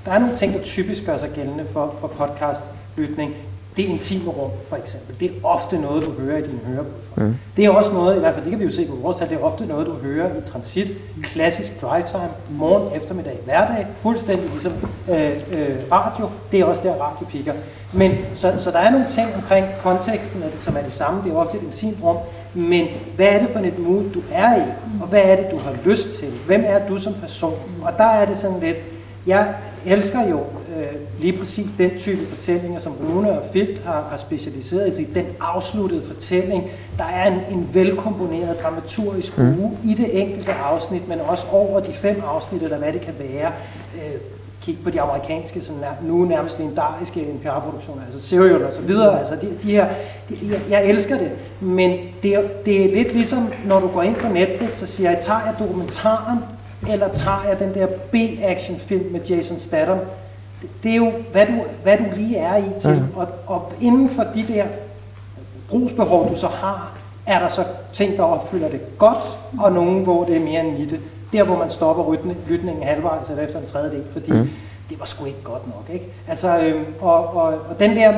der 0.04 0.12
er 0.12 0.18
nogle 0.18 0.36
ting, 0.36 0.54
der 0.54 0.62
typisk 0.62 1.06
gør 1.06 1.18
sig 1.18 1.30
gældende 1.34 1.64
for, 1.72 1.94
for 2.00 2.08
podcastlytning. 2.08 3.34
Det 3.76 3.84
er 3.84 3.88
intime 3.88 4.30
rum, 4.30 4.50
for 4.68 4.76
eksempel. 4.76 5.20
Det 5.20 5.30
er 5.30 5.46
ofte 5.46 5.78
noget, 5.78 6.04
du 6.04 6.10
hører 6.10 6.38
i 6.38 6.42
dine 6.42 6.58
hørebøffer. 6.66 7.24
Mm. 7.24 7.36
Det 7.56 7.64
er 7.64 7.70
også 7.70 7.92
noget, 7.92 8.16
i 8.16 8.18
hvert 8.18 8.34
fald 8.34 8.44
det 8.44 8.50
kan 8.50 8.60
vi 8.60 8.64
jo 8.64 8.70
se 8.70 8.86
på 8.86 8.96
vores 8.96 9.16
tal, 9.16 9.28
det 9.28 9.36
er 9.36 9.40
ofte 9.40 9.66
noget, 9.66 9.86
du 9.86 9.92
hører 9.92 10.38
i 10.38 10.40
transit, 10.44 10.90
klassisk 11.22 11.82
drive 11.82 12.04
time, 12.06 12.28
morgen, 12.50 12.96
eftermiddag, 12.96 13.38
hverdag, 13.44 13.86
fuldstændig 13.96 14.50
ligesom 14.50 14.72
øh, 15.10 15.30
øh, 15.52 15.76
radio. 15.92 16.28
Det 16.52 16.60
er 16.60 16.64
også 16.64 16.82
der, 16.82 16.92
radio 16.92 17.26
piker. 17.26 17.52
Men, 17.92 18.12
så, 18.34 18.52
så 18.58 18.70
der 18.70 18.78
er 18.78 18.90
nogle 18.90 19.06
ting 19.10 19.28
omkring 19.34 19.66
konteksten, 19.82 20.42
som 20.60 20.76
er 20.76 20.82
det 20.82 20.92
samme. 20.92 21.22
Det 21.24 21.32
er 21.32 21.36
ofte 21.36 21.56
et 21.56 21.62
intimt 21.62 21.96
rum. 22.02 22.16
Men 22.54 22.86
hvad 23.16 23.26
er 23.26 23.38
det 23.38 23.48
for 23.48 23.58
et 23.58 23.78
mood, 23.78 24.10
du 24.14 24.22
er 24.32 24.56
i? 24.56 24.62
Og 25.00 25.08
hvad 25.08 25.20
er 25.22 25.36
det, 25.36 25.50
du 25.50 25.58
har 25.58 25.74
lyst 25.84 26.08
til? 26.18 26.28
Hvem 26.46 26.62
er 26.66 26.86
du 26.86 26.96
som 26.96 27.14
person? 27.14 27.58
Og 27.82 27.92
der 27.98 28.04
er 28.04 28.24
det 28.26 28.36
sådan 28.36 28.60
lidt, 28.60 28.76
jeg 29.26 29.54
elsker 29.86 30.28
jo 30.28 30.38
øh, 30.38 31.20
lige 31.20 31.38
præcis 31.38 31.70
den 31.78 31.90
type 31.98 32.26
fortællinger, 32.26 32.80
som 32.80 32.92
Rune 32.92 33.40
og 33.40 33.44
Filt 33.52 33.82
har, 33.84 34.06
har 34.10 34.16
specialiseret 34.16 34.88
i. 34.88 34.92
sig. 34.92 35.08
Den 35.14 35.26
afsluttede 35.40 36.02
fortælling. 36.06 36.64
Der 36.98 37.04
er 37.04 37.30
en, 37.32 37.40
en 37.50 37.68
velkomponeret 37.72 38.60
dramaturgisk 38.62 39.38
uge 39.38 39.78
i 39.84 39.94
det 39.94 40.22
enkelte 40.22 40.52
afsnit, 40.52 41.08
men 41.08 41.20
også 41.20 41.46
over 41.52 41.80
de 41.80 41.92
fem 41.92 42.22
afsnit, 42.26 42.62
eller 42.62 42.78
hvad 42.78 42.92
det 42.92 43.00
kan 43.00 43.14
være. 43.18 43.52
Øh, 43.94 44.20
kig 44.68 44.84
på 44.84 44.90
de 44.90 45.00
amerikanske, 45.00 45.60
sådan 45.60 45.80
nær, 45.80 45.90
nu 46.02 46.24
nærmest 46.24 46.58
legendariske 46.58 47.20
NPR-produktioner, 47.20 48.02
altså 48.04 48.20
Serial 48.20 48.64
og 48.64 48.72
så 48.72 48.80
videre. 48.80 49.18
Altså 49.18 49.36
de, 49.36 49.58
de 49.62 49.70
her, 49.70 49.88
de, 50.28 50.38
jeg, 50.50 50.60
jeg 50.70 50.86
elsker 50.86 51.18
det, 51.18 51.30
men 51.60 51.98
det 52.22 52.34
er, 52.34 52.42
det 52.64 52.84
er 52.84 52.94
lidt 52.94 53.12
ligesom, 53.12 53.52
når 53.64 53.80
du 53.80 53.86
går 53.88 54.02
ind 54.02 54.16
på 54.16 54.28
Netflix 54.32 54.82
og 54.82 54.88
siger, 54.88 55.20
tager 55.20 55.40
jeg 55.46 55.54
dokumentaren, 55.58 56.38
eller 56.90 57.08
tager 57.08 57.44
jeg 57.48 57.58
den 57.58 57.74
der 57.74 57.86
B-action-film 57.86 59.12
med 59.12 59.20
Jason 59.20 59.58
Statham? 59.58 59.98
Det, 60.62 60.70
det 60.82 60.92
er 60.92 60.96
jo, 60.96 61.12
hvad 61.32 61.46
du, 61.46 61.52
hvad 61.82 61.98
du 61.98 62.04
lige 62.16 62.36
er 62.36 62.56
i 62.56 62.80
til. 62.80 62.90
Mm. 62.90 63.18
Og, 63.18 63.28
og 63.46 63.72
inden 63.80 64.10
for 64.10 64.22
de 64.34 64.44
der 64.48 64.64
brugsbehov, 65.68 66.30
du 66.30 66.36
så 66.36 66.46
har, 66.46 66.97
er 67.28 67.38
der 67.38 67.48
så 67.48 67.64
ting, 67.92 68.16
der 68.16 68.22
opfylder 68.22 68.68
det 68.68 68.98
godt, 68.98 69.38
og 69.60 69.72
nogen, 69.72 70.04
hvor 70.04 70.24
det 70.24 70.36
er 70.36 70.40
mere 70.40 70.64
en 70.64 70.74
nitte. 70.74 71.00
Der, 71.32 71.42
hvor 71.42 71.56
man 71.56 71.70
stopper 71.70 72.16
lytningen 72.48 72.82
halvvejs 72.82 73.30
eller 73.30 73.42
efter 73.42 73.58
en 73.58 73.66
tredjedel, 73.66 74.04
fordi 74.12 74.32
mm. 74.32 74.50
det 74.90 74.98
var 74.98 75.04
sgu 75.04 75.24
ikke 75.24 75.42
godt 75.44 75.66
nok. 75.66 75.84
Ikke? 75.92 76.06
Altså, 76.28 76.58
øhm, 76.58 76.84
og, 77.00 77.36
og, 77.36 77.46
og 77.46 77.80
den 77.80 77.96
der 77.96 78.14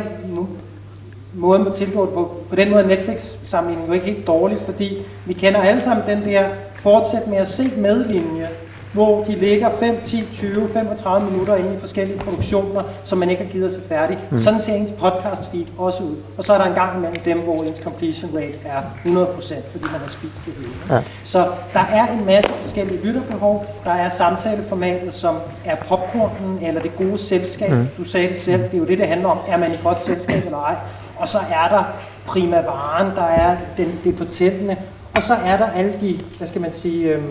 måde 1.34 1.66
at 1.66 1.74
tilgå 1.74 2.06
det 2.06 2.14
på, 2.14 2.36
på 2.48 2.56
den 2.56 2.70
måde 2.70 2.86
Netflix-sammenligningen 2.86 3.88
jo 3.88 3.94
ikke 3.94 4.14
helt 4.14 4.26
dårlig, 4.26 4.58
fordi 4.64 5.02
vi 5.26 5.32
kender 5.32 5.60
alle 5.60 5.82
sammen 5.82 6.04
den 6.08 6.28
der 6.28 6.44
fortsæt 6.74 7.26
med 7.26 7.38
at 7.38 7.48
se 7.48 7.62
medlinje, 7.76 8.48
hvor 8.92 9.24
de 9.24 9.36
ligger 9.36 9.70
5, 9.80 10.00
10, 10.04 10.24
20, 10.32 10.68
35 10.72 11.30
minutter 11.30 11.56
inde 11.56 11.74
i 11.74 11.78
forskellige 11.80 12.18
produktioner, 12.18 12.82
som 13.04 13.18
man 13.18 13.30
ikke 13.30 13.44
har 13.44 13.50
givet 13.50 13.72
sig 13.72 13.82
færdig. 13.88 14.18
Mm. 14.30 14.38
Sådan 14.38 14.62
ser 14.62 14.74
ens 14.74 14.92
podcast 14.98 15.50
feed 15.50 15.66
også 15.78 16.02
ud. 16.02 16.16
Og 16.38 16.44
så 16.44 16.52
er 16.52 16.58
der 16.58 16.64
en 16.64 16.74
gang 16.74 16.96
imellem 16.96 17.20
dem, 17.24 17.38
hvor 17.38 17.62
ens 17.62 17.78
completion 17.78 18.30
rate 18.36 18.58
er 18.64 18.80
100%, 19.04 19.54
fordi 19.72 19.84
man 19.92 20.00
har 20.00 20.08
spist 20.08 20.44
det 20.46 20.54
hele. 20.58 20.96
Ja. 20.96 21.02
Så 21.24 21.48
der 21.72 21.84
er 21.92 22.06
en 22.06 22.26
masse 22.26 22.50
forskellige 22.62 23.04
lytterbehov. 23.04 23.66
Der 23.84 23.90
er 23.92 24.08
samtaleformatet, 24.08 25.14
som 25.14 25.36
er 25.64 25.76
popcornen, 25.76 26.58
eller 26.62 26.82
det 26.82 26.96
gode 26.96 27.18
selskab. 27.18 27.70
Mm. 27.70 27.86
Du 27.98 28.04
sagde 28.04 28.28
det 28.28 28.38
selv, 28.38 28.62
det 28.62 28.74
er 28.74 28.78
jo 28.78 28.84
det, 28.84 28.98
det 28.98 29.06
handler 29.06 29.28
om. 29.28 29.38
Er 29.48 29.56
man 29.56 29.72
i 29.72 29.76
godt 29.82 30.00
selskab 30.00 30.44
eller 30.44 30.58
ej? 30.58 30.76
Og 31.16 31.28
så 31.28 31.38
er 31.38 31.68
der 31.68 31.84
primavaren, 32.26 33.16
der 33.16 33.24
er 33.24 33.56
den, 33.76 34.00
det 34.04 34.18
fortællende, 34.18 34.76
og 35.14 35.22
så 35.22 35.34
er 35.44 35.56
der 35.56 35.66
alle 35.70 35.92
de, 36.00 36.20
hvad 36.38 36.48
skal 36.48 36.60
man 36.60 36.72
sige, 36.72 37.04
øhm, 37.04 37.24
øh, 37.24 37.30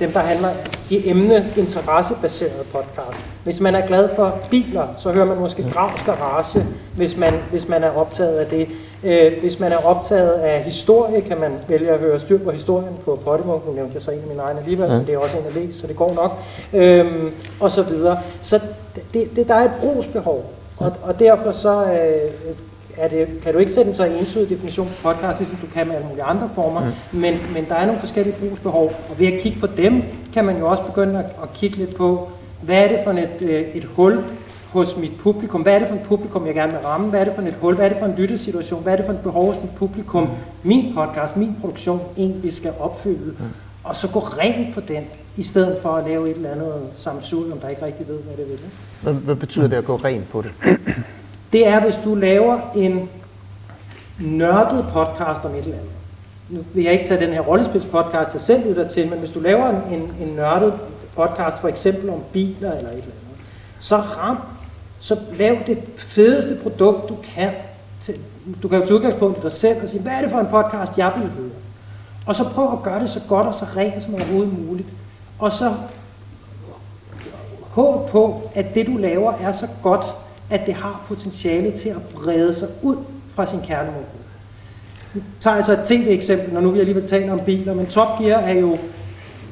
dem 0.00 0.12
der 0.12 0.20
handler, 0.20 0.48
de 0.90 1.08
emne 1.08 1.46
interessebaserede 1.56 2.64
podcast. 2.72 3.24
Hvis 3.44 3.60
man 3.60 3.74
er 3.74 3.86
glad 3.86 4.08
for 4.16 4.38
biler, 4.50 4.86
så 4.98 5.12
hører 5.12 5.24
man 5.24 5.38
måske 5.38 5.70
Gravs 5.72 6.02
Garage, 6.02 6.66
hvis 6.96 7.16
man, 7.16 7.34
hvis 7.50 7.68
man 7.68 7.84
er 7.84 7.90
optaget 7.90 8.38
af 8.38 8.46
det. 8.46 8.68
Øh, 9.04 9.32
hvis 9.40 9.60
man 9.60 9.72
er 9.72 9.76
optaget 9.76 10.32
af 10.32 10.62
historie, 10.62 11.20
kan 11.20 11.40
man 11.40 11.52
vælge 11.68 11.90
at 11.90 11.98
høre 11.98 12.20
styr 12.20 12.38
på 12.38 12.50
historien 12.50 12.98
på 13.04 13.20
Podimo. 13.24 13.58
Nu 13.66 13.72
nævnte 13.72 13.94
jeg 13.94 14.02
så 14.02 14.10
en 14.10 14.20
af 14.20 14.26
mine 14.26 14.42
egne 14.42 14.60
alligevel, 14.60 14.90
ja. 14.90 14.96
men 14.96 15.06
det 15.06 15.14
er 15.14 15.18
også 15.18 15.38
en 15.38 15.46
af 15.46 15.54
læs, 15.54 15.74
så 15.74 15.86
det 15.86 15.96
går 15.96 16.14
nok. 16.14 16.32
Øhm, 16.72 17.30
og 17.60 17.70
så 17.70 17.82
videre. 17.82 18.18
Så 18.42 18.60
det, 19.14 19.36
det, 19.36 19.48
der 19.48 19.54
er 19.54 19.64
et 19.64 19.72
brugsbehov, 19.80 20.52
og, 20.76 20.92
og 21.02 21.18
derfor 21.18 21.52
så 21.52 21.84
øh, 21.84 22.54
er 22.96 23.08
det, 23.08 23.28
kan 23.42 23.52
du 23.52 23.58
ikke 23.58 23.72
sætte 23.72 23.88
en 23.88 23.94
så 23.94 24.04
entydig 24.04 24.48
definition 24.48 24.86
på 24.86 25.10
podcast, 25.10 25.38
ligesom 25.38 25.56
du 25.56 25.66
kan 25.74 25.86
med 25.86 25.94
alle 25.94 26.08
mulige 26.08 26.24
andre 26.24 26.50
former, 26.54 26.80
mm. 26.80 27.18
men, 27.20 27.34
men 27.54 27.64
der 27.68 27.74
er 27.74 27.86
nogle 27.86 28.00
forskellige 28.00 28.36
brugsbehov, 28.40 28.92
og 29.10 29.18
ved 29.18 29.26
at 29.26 29.40
kigge 29.40 29.60
på 29.60 29.66
dem, 29.66 30.02
kan 30.32 30.44
man 30.44 30.58
jo 30.58 30.68
også 30.68 30.82
begynde 30.82 31.18
at, 31.18 31.24
at 31.24 31.52
kigge 31.54 31.76
lidt 31.76 31.96
på, 31.96 32.28
hvad 32.62 32.84
er 32.84 32.88
det 32.88 32.98
for 33.04 33.10
et, 33.10 33.44
øh, 33.44 33.60
et 33.60 33.84
hul 33.84 34.24
hos 34.74 34.96
mit 34.96 35.12
publikum? 35.18 35.62
Hvad 35.62 35.74
er 35.74 35.78
det 35.78 35.88
for 35.88 35.94
et 35.94 36.02
publikum, 36.02 36.46
jeg 36.46 36.54
gerne 36.54 36.72
vil 36.72 36.80
ramme? 36.80 37.10
Hvad 37.10 37.20
er 37.20 37.24
det 37.24 37.32
for 37.34 37.42
et 37.42 37.54
hul? 37.54 37.74
Hvad 37.74 37.84
er 37.84 37.88
det 37.88 37.98
for 37.98 38.06
en 38.06 38.14
lyttesituation? 38.18 38.82
Hvad 38.82 38.92
er 38.92 38.96
det 38.96 39.06
for 39.06 39.12
et 39.12 39.18
behov 39.18 39.52
hos 39.52 39.62
mit 39.62 39.74
publikum? 39.76 40.22
Mm. 40.22 40.28
Min 40.62 40.94
podcast, 40.94 41.36
min 41.36 41.56
produktion 41.60 42.00
egentlig 42.16 42.52
skal 42.52 42.72
opfylde. 42.80 43.34
Mm. 43.38 43.44
Og 43.84 43.96
så 43.96 44.08
gå 44.08 44.20
rent 44.20 44.74
på 44.74 44.80
den, 44.80 45.04
i 45.36 45.42
stedet 45.42 45.78
for 45.82 45.88
at 45.88 46.04
lave 46.04 46.30
et 46.30 46.36
eller 46.36 46.50
andet 46.50 46.74
samsurium, 46.96 47.60
der 47.60 47.68
ikke 47.68 47.84
rigtig 47.84 48.08
ved, 48.08 48.18
hvad 48.18 48.36
det 48.36 48.48
vil. 48.48 48.58
Hvad, 49.02 49.12
hvad 49.12 49.34
betyder 49.34 49.68
det 49.68 49.76
at 49.76 49.84
gå 49.84 49.96
rent 49.96 50.28
på 50.28 50.42
det? 50.42 50.52
Det 51.54 51.66
er, 51.66 51.80
hvis 51.80 52.00
du 52.04 52.14
laver 52.14 52.58
en 52.74 53.10
nørdet 54.20 54.86
podcast 54.92 55.44
om 55.44 55.54
et 55.54 55.58
eller 55.58 55.78
andet. 55.78 55.90
Nu 56.48 56.60
vil 56.74 56.84
jeg 56.84 56.92
ikke 56.92 57.06
tage 57.06 57.26
den 57.26 57.32
her 57.32 57.40
rollespilspodcast, 57.40 58.32
jeg 58.32 58.40
selv 58.40 58.68
lytter 58.68 58.88
til, 58.88 59.10
men 59.10 59.18
hvis 59.18 59.30
du 59.30 59.40
laver 59.40 59.68
en, 59.68 59.94
en, 59.94 60.12
en 60.20 60.34
nørdet 60.34 60.74
podcast, 61.16 61.60
for 61.60 61.68
eksempel 61.68 62.10
om 62.10 62.22
biler 62.32 62.72
eller 62.72 62.90
et 62.90 62.96
eller 62.96 63.04
andet, 63.04 63.44
så 63.78 63.96
ram, 63.96 64.38
så 64.98 65.18
lav 65.38 65.56
det 65.66 65.78
fedeste 65.96 66.58
produkt, 66.62 67.08
du 67.08 67.16
kan. 67.34 67.50
Til, 68.00 68.14
du 68.62 68.68
kan 68.68 68.78
jo 68.78 68.86
til 68.86 68.94
udgangspunkt 68.94 69.38
i 69.38 69.42
dig 69.42 69.52
selv 69.52 69.82
og 69.82 69.88
sige, 69.88 70.02
hvad 70.02 70.12
er 70.12 70.22
det 70.22 70.30
for 70.30 70.38
en 70.38 70.46
podcast, 70.46 70.98
jeg 70.98 71.12
vil 71.16 71.30
høre? 71.30 71.50
Og 72.26 72.34
så 72.34 72.44
prøv 72.48 72.72
at 72.72 72.82
gøre 72.82 73.00
det 73.00 73.10
så 73.10 73.20
godt 73.28 73.46
og 73.46 73.54
så 73.54 73.64
rent 73.76 74.02
som 74.02 74.14
overhovedet 74.14 74.58
muligt. 74.66 74.88
Og 75.38 75.52
så 75.52 75.72
håb 77.60 78.10
på, 78.10 78.50
at 78.54 78.74
det 78.74 78.86
du 78.86 78.96
laver 78.96 79.32
er 79.32 79.52
så 79.52 79.66
godt, 79.82 80.14
at 80.50 80.66
det 80.66 80.74
har 80.74 81.04
potentiale 81.08 81.76
til 81.76 81.88
at 81.88 82.02
brede 82.14 82.54
sig 82.54 82.68
ud 82.82 82.96
fra 83.34 83.46
sin 83.46 83.60
kernemål. 83.60 84.04
Nu 85.14 85.22
tager 85.40 85.56
jeg 85.56 85.64
så 85.64 85.72
et 85.72 85.84
tv-eksempel, 85.86 86.52
når 86.52 86.60
nu 86.60 86.70
vi 86.70 86.78
alligevel 86.78 87.06
taler 87.06 87.32
om 87.32 87.40
biler, 87.40 87.74
men 87.74 87.86
Top 87.86 88.18
Gear 88.18 88.40
er 88.40 88.54
jo, 88.54 88.78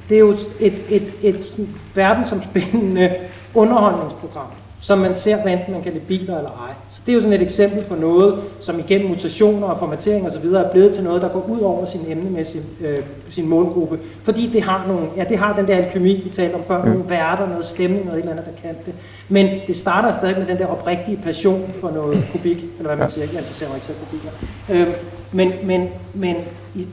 det 0.09 0.15
er 0.15 0.19
jo 0.19 0.31
et, 0.31 0.47
et, 0.61 0.83
et, 0.91 1.15
et 1.23 1.69
verdensomspændende 1.95 3.15
underholdningsprogram 3.55 4.47
som 4.83 4.99
man 4.99 5.15
ser, 5.15 5.43
hvad 5.43 5.53
enten 5.53 5.73
man 5.73 5.83
kan 5.83 5.93
lide 5.93 6.05
biler 6.05 6.37
eller 6.37 6.51
ej. 6.51 6.75
Så 6.91 7.01
det 7.07 7.13
er 7.13 7.15
jo 7.15 7.21
sådan 7.21 7.33
et 7.33 7.43
eksempel 7.43 7.85
på 7.85 7.95
noget, 7.95 8.43
som 8.61 8.79
igennem 8.79 9.09
mutationer 9.09 9.67
og 9.67 9.79
formatering 9.79 10.27
osv. 10.27 10.45
er 10.47 10.71
blevet 10.71 10.95
til 10.95 11.05
noget, 11.05 11.23
der 11.23 11.29
går 11.29 11.47
ud 11.49 11.61
over 11.61 11.85
sin 11.85 12.01
emnemæssige 12.09 12.65
øh, 12.81 12.99
sin 13.31 13.49
målgruppe. 13.49 13.99
Fordi 14.23 14.51
det 14.53 14.63
har, 14.63 14.85
nogle, 14.87 15.07
ja, 15.17 15.25
det 15.25 15.39
har 15.39 15.57
den 15.57 15.69
der 15.69 15.77
alkemi, 15.77 16.21
vi 16.25 16.31
talte 16.31 16.55
om 16.55 16.61
før, 16.69 16.85
mm. 16.85 16.91
nogle 16.91 17.11
værter, 17.11 17.49
noget 17.49 17.65
stemning, 17.65 18.05
noget 18.05 18.19
et 18.19 18.23
eller 18.23 18.33
andet, 18.33 18.47
der 18.47 18.69
kan 18.69 18.77
det. 18.87 18.95
Men 19.29 19.49
det 19.67 19.77
starter 19.77 20.13
stadig 20.13 20.39
med 20.39 20.47
den 20.47 20.59
der 20.59 20.67
oprigtige 20.67 21.21
passion 21.25 21.73
for 21.81 21.91
noget 21.91 22.25
kubik, 22.33 22.65
eller 22.79 22.89
hvad 22.89 22.97
man 22.97 23.09
siger, 23.09 23.25
jeg 23.25 23.39
interesserer 23.39 23.71
mig 23.71 23.77
ikke 23.77 23.87
selv 23.87 23.99
for 23.99 24.17
biler. 24.17 24.33
Øh, 24.71 24.95
men, 25.33 25.53
men, 25.65 25.89
men 26.15 26.37
i, 26.75 26.87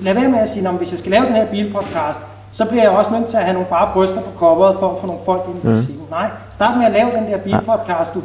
lad 0.00 0.14
være 0.14 0.28
med 0.28 0.38
at 0.38 0.48
sige, 0.48 0.70
hvis 0.70 0.90
jeg 0.90 0.98
skal 0.98 1.10
lave 1.10 1.26
den 1.26 1.34
her 1.34 1.50
bilpodcast, 1.50 2.20
så 2.54 2.64
bliver 2.68 2.82
jeg 2.82 2.92
også 2.92 3.10
nødt 3.12 3.26
til 3.26 3.36
at 3.36 3.44
have 3.44 3.54
nogle 3.54 3.68
bare 3.68 3.90
bryster 3.94 4.20
på 4.20 4.30
coveret 4.38 4.76
for 4.78 4.90
at 4.90 4.98
få 5.00 5.06
nogle 5.06 5.22
folk 5.24 5.42
ind 5.48 5.64
i 5.64 5.66
musikken. 5.66 6.02
Mm. 6.02 6.10
Nej, 6.10 6.30
start 6.52 6.78
med 6.78 6.86
at 6.86 6.92
lave 6.92 7.10
den 7.10 7.24
der 7.26 7.38
bilpodcast, 7.38 8.14
du 8.14 8.22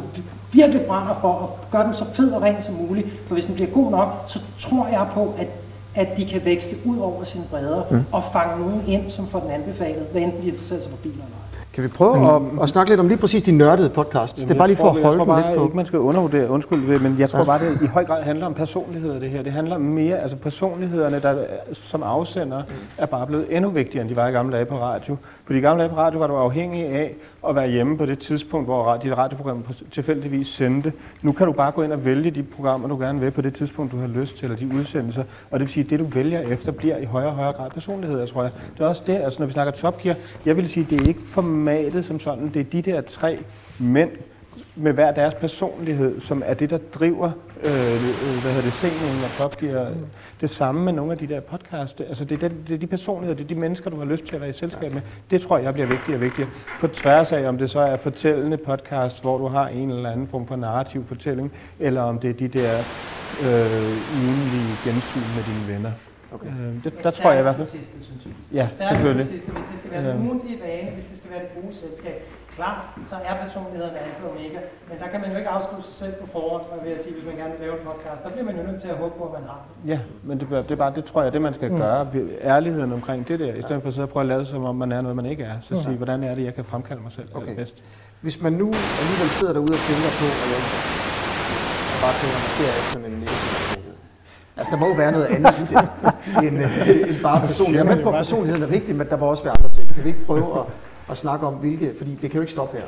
virkelig 0.52 0.80
brænder 0.80 1.14
for, 1.20 1.28
og 1.28 1.58
gør 1.72 1.82
den 1.82 1.94
så 1.94 2.04
fed 2.04 2.32
og 2.32 2.42
ren 2.42 2.62
som 2.62 2.74
muligt. 2.74 3.08
For 3.26 3.34
hvis 3.34 3.46
den 3.46 3.54
bliver 3.54 3.70
god 3.70 3.90
nok, 3.90 4.08
så 4.26 4.38
tror 4.58 4.86
jeg 4.92 5.06
på, 5.14 5.34
at 5.38 5.48
at 5.94 6.16
de 6.16 6.26
kan 6.26 6.44
vækste 6.44 6.76
ud 6.84 6.98
over 6.98 7.24
sine 7.24 7.44
bredder 7.50 7.82
mm. 7.90 8.04
og 8.12 8.24
fange 8.32 8.60
nogen 8.60 8.82
ind, 8.86 9.10
som 9.10 9.28
får 9.28 9.40
den 9.40 9.50
anbefalet, 9.50 10.06
hvad 10.12 10.22
enten 10.22 10.42
de 10.42 10.48
interesserer 10.48 10.80
sig 10.80 10.90
for 10.90 10.96
biler 10.96 11.14
eller. 11.14 11.36
Kan 11.72 11.84
vi 11.84 11.88
prøve 11.88 12.16
mm. 12.16 12.58
at, 12.58 12.62
at 12.62 12.68
snakke 12.68 12.90
lidt 12.90 13.00
om 13.00 13.08
lige 13.08 13.18
præcis 13.18 13.42
de 13.42 13.52
nørdede 13.52 13.88
podcast? 13.88 14.38
Jamen, 14.38 14.48
det 14.48 14.54
er 14.54 14.58
bare 14.58 14.68
lige 14.68 14.76
for 14.76 14.90
at 14.90 15.02
holde 15.02 15.18
den 15.18 15.36
lidt 15.36 15.58
på. 15.58 15.64
Ikke, 15.64 15.76
man 15.76 15.86
skal 15.86 15.98
undervurdere, 15.98 16.50
undskyld, 16.50 17.00
men 17.00 17.16
jeg 17.18 17.30
tror 17.30 17.38
ja. 17.38 17.44
bare, 17.44 17.58
det 17.58 17.82
i 17.82 17.86
høj 17.86 18.04
grad 18.04 18.22
handler 18.22 18.46
om 18.46 18.54
personligheder, 18.54 19.18
det 19.18 19.30
her. 19.30 19.42
Det 19.42 19.52
handler 19.52 19.78
mere, 19.78 20.18
altså 20.18 20.36
personlighederne, 20.36 21.20
der 21.20 21.44
som 21.72 22.02
afsender, 22.02 22.62
er 22.98 23.06
bare 23.06 23.26
blevet 23.26 23.46
endnu 23.56 23.70
vigtigere, 23.70 24.02
end 24.02 24.10
de 24.10 24.16
var 24.16 24.28
i 24.28 24.30
gamle 24.32 24.56
dage 24.56 24.64
på 24.64 24.78
radio. 24.78 25.16
Fordi 25.44 25.58
i 25.58 25.62
gamle 25.62 25.82
dage 25.82 25.94
på 25.94 26.00
radio 26.00 26.18
var 26.18 26.26
du 26.26 26.34
afhængig 26.34 26.86
af 26.86 27.14
at 27.48 27.56
være 27.56 27.68
hjemme 27.68 27.98
på 27.98 28.06
det 28.06 28.18
tidspunkt, 28.18 28.66
hvor 28.66 28.96
dit 28.96 29.18
radioprogram 29.18 29.66
tilfældigvis 29.90 30.48
sendte. 30.48 30.92
Nu 31.22 31.32
kan 31.32 31.46
du 31.46 31.52
bare 31.52 31.72
gå 31.72 31.82
ind 31.82 31.92
og 31.92 32.04
vælge 32.04 32.30
de 32.30 32.42
programmer, 32.42 32.88
du 32.88 32.98
gerne 32.98 33.20
vil 33.20 33.30
på 33.30 33.40
det 33.40 33.54
tidspunkt, 33.54 33.92
du 33.92 33.96
har 33.96 34.06
lyst 34.06 34.36
til, 34.36 34.44
eller 34.44 34.56
de 34.56 34.78
udsendelser. 34.78 35.24
Og 35.50 35.60
det 35.60 35.60
vil 35.60 35.68
sige, 35.68 35.84
at 35.84 35.90
det, 35.90 35.98
du 35.98 36.04
vælger 36.04 36.40
efter, 36.40 36.72
bliver 36.72 36.96
i 36.96 37.04
højere 37.04 37.28
og 37.28 37.34
højere 37.34 37.52
grad 37.52 37.70
personlighed, 37.70 38.26
tror 38.26 38.42
jeg. 38.42 38.52
Det 38.78 38.84
er 38.84 38.88
også 38.88 39.02
det, 39.06 39.16
altså 39.16 39.38
når 39.38 39.46
vi 39.46 39.52
snakker 39.52 39.72
Top 39.72 39.98
Gear, 40.02 40.16
jeg 40.46 40.56
vil 40.56 40.68
sige, 40.68 40.86
det 40.90 41.00
er 41.00 41.08
ikke 41.08 41.22
formatet 41.22 42.04
som 42.04 42.18
sådan, 42.18 42.48
det 42.54 42.60
er 42.60 42.64
de 42.64 42.82
der 42.82 43.00
tre 43.00 43.38
mænd, 43.78 44.10
med 44.76 44.92
hver 44.92 45.12
deres 45.12 45.34
personlighed, 45.34 46.20
som 46.20 46.42
er 46.46 46.54
det, 46.54 46.70
der 46.70 46.78
driver 46.94 47.30
øh, 47.64 47.72
øh 47.72 48.42
hvad 48.42 48.52
hedder 48.52 48.62
det, 48.62 48.72
scenen 48.72 49.24
og 49.24 49.30
Top 49.38 49.56
Gear. 49.56 49.92
Det 50.40 50.50
samme 50.50 50.84
med 50.84 50.92
nogle 50.92 51.12
af 51.12 51.18
de 51.18 51.26
der 51.26 51.40
podcasts. 51.40 52.00
Altså, 52.00 52.24
det, 52.24 52.42
er 52.42 52.48
det, 52.48 52.68
det 52.68 52.74
er 52.74 52.78
de 52.78 52.86
personligheder, 52.86 53.36
det 53.36 53.44
er 53.44 53.48
de 53.48 53.54
mennesker, 53.54 53.90
du 53.90 53.96
har 53.96 54.04
lyst 54.04 54.24
til 54.24 54.34
at 54.34 54.40
være 54.40 54.50
i 54.50 54.52
selskab 54.52 54.92
med. 54.92 55.02
Det 55.30 55.42
tror 55.42 55.58
jeg 55.58 55.72
bliver 55.72 55.88
vigtigere 55.88 56.16
og 56.16 56.20
vigtigere. 56.20 56.50
På 56.80 56.88
tværs 56.88 57.32
af, 57.32 57.48
om 57.48 57.58
det 57.58 57.70
så 57.70 57.80
er 57.80 57.96
fortællende 57.96 58.56
podcast, 58.56 59.22
hvor 59.22 59.38
du 59.38 59.46
har 59.46 59.68
en 59.68 59.90
eller 59.90 60.10
anden 60.10 60.28
form 60.28 60.46
for 60.46 60.56
narrativ 60.56 61.04
fortælling, 61.04 61.52
eller 61.78 62.02
om 62.02 62.18
det 62.18 62.30
er 62.30 62.34
de 62.34 62.48
der 62.48 62.72
øh, 63.46 64.24
ugenlige 64.24 64.72
gensyn 64.84 65.26
med 65.36 65.42
dine 65.48 65.74
venner. 65.74 65.90
Okay. 66.32 66.46
Øh, 66.46 66.84
det, 66.84 66.92
der 67.02 67.10
tror 67.10 67.30
jeg 67.30 67.40
i 67.40 67.42
hvert 67.42 67.54
fald. 67.54 67.66
Det 67.66 67.72
sidste, 67.72 68.04
synes 68.04 68.24
jeg. 68.24 68.32
Ja, 68.52 68.68
selvfølgelig. 68.68 69.26
Det 69.26 69.32
sidste, 69.32 69.50
hvis 69.52 69.64
det 69.70 69.78
skal 69.78 69.90
være 69.90 70.14
en 70.14 70.28
ugentlig 70.28 70.60
vane, 70.66 70.90
hvis 70.90 71.04
det 71.04 71.16
skal 71.16 71.30
være 71.30 71.42
et 71.42 71.48
brugerselskab, 71.48 72.18
Klart, 72.56 72.78
så 73.06 73.16
er 73.28 73.34
personligheden 73.44 73.94
alfa 74.04 74.24
og 74.24 74.30
omega, 74.30 74.60
men 74.88 74.98
der 75.02 75.08
kan 75.12 75.20
man 75.20 75.30
jo 75.32 75.36
ikke 75.36 75.48
afskrive 75.48 75.82
sig 75.82 75.94
selv 76.02 76.14
på 76.20 76.26
forhånd, 76.34 76.62
og 76.72 76.84
ved 76.84 76.92
at 76.92 77.02
sige, 77.02 77.14
hvis 77.14 77.26
man 77.26 77.36
gerne 77.36 77.50
vil 77.52 77.60
lave 77.60 77.74
en 77.80 77.86
podcast, 77.86 78.22
der 78.24 78.30
bliver 78.30 78.44
man 78.44 78.56
jo 78.56 78.62
nødt 78.62 78.80
til 78.80 78.88
at 78.88 78.96
håbe 78.96 79.14
på, 79.18 79.24
at 79.24 79.32
man 79.38 79.44
har 79.50 79.60
det. 79.66 79.90
Ja, 79.90 79.98
men 80.22 80.40
det, 80.40 80.48
det, 80.50 80.70
er 80.70 80.76
bare, 80.76 80.92
det 80.94 81.04
tror 81.04 81.22
jeg, 81.22 81.32
det 81.32 81.42
man 81.42 81.54
skal 81.54 81.70
mm. 81.70 81.78
gøre. 81.78 82.06
Ærligheden 82.42 82.92
omkring 82.92 83.28
det 83.28 83.40
der, 83.40 83.54
i 83.54 83.62
stedet 83.62 83.82
for 83.82 83.88
at 83.88 83.94
sidde 83.94 84.04
og 84.04 84.10
prøve 84.10 84.22
at 84.22 84.26
lade 84.32 84.46
som 84.46 84.64
om 84.64 84.76
man 84.76 84.92
er 84.92 85.00
noget, 85.00 85.16
man 85.16 85.26
ikke 85.26 85.44
er. 85.44 85.56
Så 85.60 85.74
mm. 85.74 85.80
sige, 85.80 85.96
hvordan 85.96 86.24
er 86.24 86.34
det, 86.34 86.44
jeg 86.44 86.54
kan 86.54 86.64
fremkalde 86.64 87.02
mig 87.02 87.12
selv 87.12 87.28
okay. 87.34 87.54
bedst. 87.56 87.76
Hvis 88.20 88.42
man 88.42 88.52
nu 88.52 88.68
alligevel 89.00 89.30
sidder 89.38 89.52
derude 89.52 89.74
og 89.78 89.82
tænker 89.88 90.10
på, 90.20 90.26
at 90.42 90.48
jeg 90.54 90.60
bare 92.04 92.14
tænker, 92.20 92.38
måske 92.46 92.62
er 92.70 92.82
sådan 92.92 93.06
en 93.10 93.18
negativ 93.18 93.90
Altså, 94.60 94.76
der 94.76 94.80
må 94.82 94.86
jo 94.92 94.96
være 95.04 95.12
noget 95.12 95.26
andet 95.26 95.54
det, 95.70 95.78
end, 96.46 96.56
end 97.10 97.22
bare 97.22 97.40
personlighed. 97.46 97.86
Jeg 97.86 97.92
er 97.92 97.96
med 97.96 98.04
på, 98.04 98.10
at 98.10 98.14
personligheden 98.14 98.62
er 98.62 98.66
vigtig, 98.66 98.96
men 98.96 99.06
der 99.10 99.16
må 99.16 99.26
også 99.26 99.44
være 99.44 99.54
andre 99.58 99.70
ting. 99.76 99.94
Kan 99.94 100.04
vi 100.04 100.08
ikke 100.08 100.24
prøve 100.26 100.58
at 100.60 100.64
at 101.10 101.16
snakke 101.16 101.46
om, 101.46 101.54
hvilke, 101.54 101.92
fordi 101.98 102.10
det 102.22 102.30
kan 102.30 102.34
jo 102.34 102.40
ikke 102.40 102.52
stoppe 102.52 102.76
her. 102.76 102.86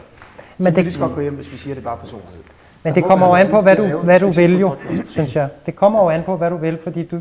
Men 0.58 0.66
det 0.66 0.74
kan 0.74 0.85
lige 0.85 1.00
godt 1.00 1.14
gå 1.14 1.20
hjem, 1.20 1.35
hvis 1.35 1.52
vi 1.52 1.56
siger, 1.56 1.74
at 1.74 1.76
det 1.76 1.82
er 1.82 1.88
bare 1.88 1.98
personlighed. 1.98 2.42
Men 2.82 2.94
det 2.94 3.04
kommer 3.04 3.26
jo 3.26 3.35
an 3.35 3.50
på, 3.50 3.61
hvad 3.61 3.76
du, 3.76 3.98
hvad 3.98 4.20
du 4.20 4.30
vil 4.30 4.58
jo, 4.58 4.76
synes 5.08 5.37
jeg. 5.37 5.48
Det 5.66 5.76
kommer 5.76 6.02
jo 6.02 6.08
an 6.08 6.22
på, 6.26 6.37
hvad 6.37 6.50
du 6.50 6.56
vil, 6.56 6.78
fordi 6.82 7.06
du... 7.06 7.18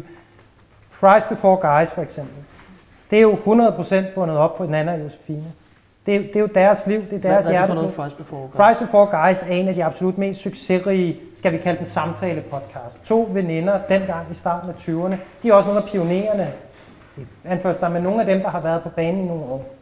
Fries 0.89 1.23
Before 1.23 1.55
Guys 1.55 1.91
for 1.91 2.01
eksempel. 2.01 2.43
Det 3.11 3.17
er 3.17 3.21
jo 3.21 3.35
100% 3.35 4.13
bundet 4.15 4.37
op 4.37 4.57
på 4.57 4.65
Nana 4.65 4.93
og 4.93 4.99
Josefine. 4.99 5.45
Det 6.05 6.15
er, 6.15 6.19
det 6.19 6.35
er 6.35 6.39
jo 6.39 6.49
deres 6.55 6.87
liv, 6.87 7.01
det 7.09 7.13
er 7.13 7.19
deres 7.19 7.45
hvad, 7.45 7.53
hvad 7.53 7.61
er 7.61 7.65
det 7.65 7.67
for 7.67 7.75
noget 7.75 7.93
Fries 7.93 8.13
Before 8.13 8.41
Guys? 8.41 8.55
Fries 8.55 8.77
Before 8.77 9.05
Guys 9.05 9.41
er 9.41 9.55
en 9.55 9.67
af 9.67 9.75
de 9.75 9.83
absolut 9.83 10.17
mest 10.17 10.41
succesrige, 10.41 11.19
skal 11.35 11.51
vi 11.51 11.57
kalde 11.57 11.77
den 11.77 11.85
samtale-podcast. 11.85 13.03
To 13.03 13.29
veninder, 13.33 13.79
dengang 13.89 14.27
i 14.31 14.33
starten 14.33 14.69
af 14.69 14.73
20'erne, 14.73 15.15
de 15.43 15.49
er 15.49 15.53
også 15.53 15.67
nogle 15.67 15.83
af 15.83 15.89
pionererne, 15.89 16.51
anført 17.45 17.79
sig 17.79 17.91
med 17.91 18.01
nogle 18.01 18.19
af 18.19 18.25
dem, 18.25 18.41
der 18.41 18.49
har 18.49 18.59
været 18.59 18.83
på 18.83 18.89
banen 18.89 19.25
i 19.25 19.27
nogle 19.27 19.43
år. 19.43 19.75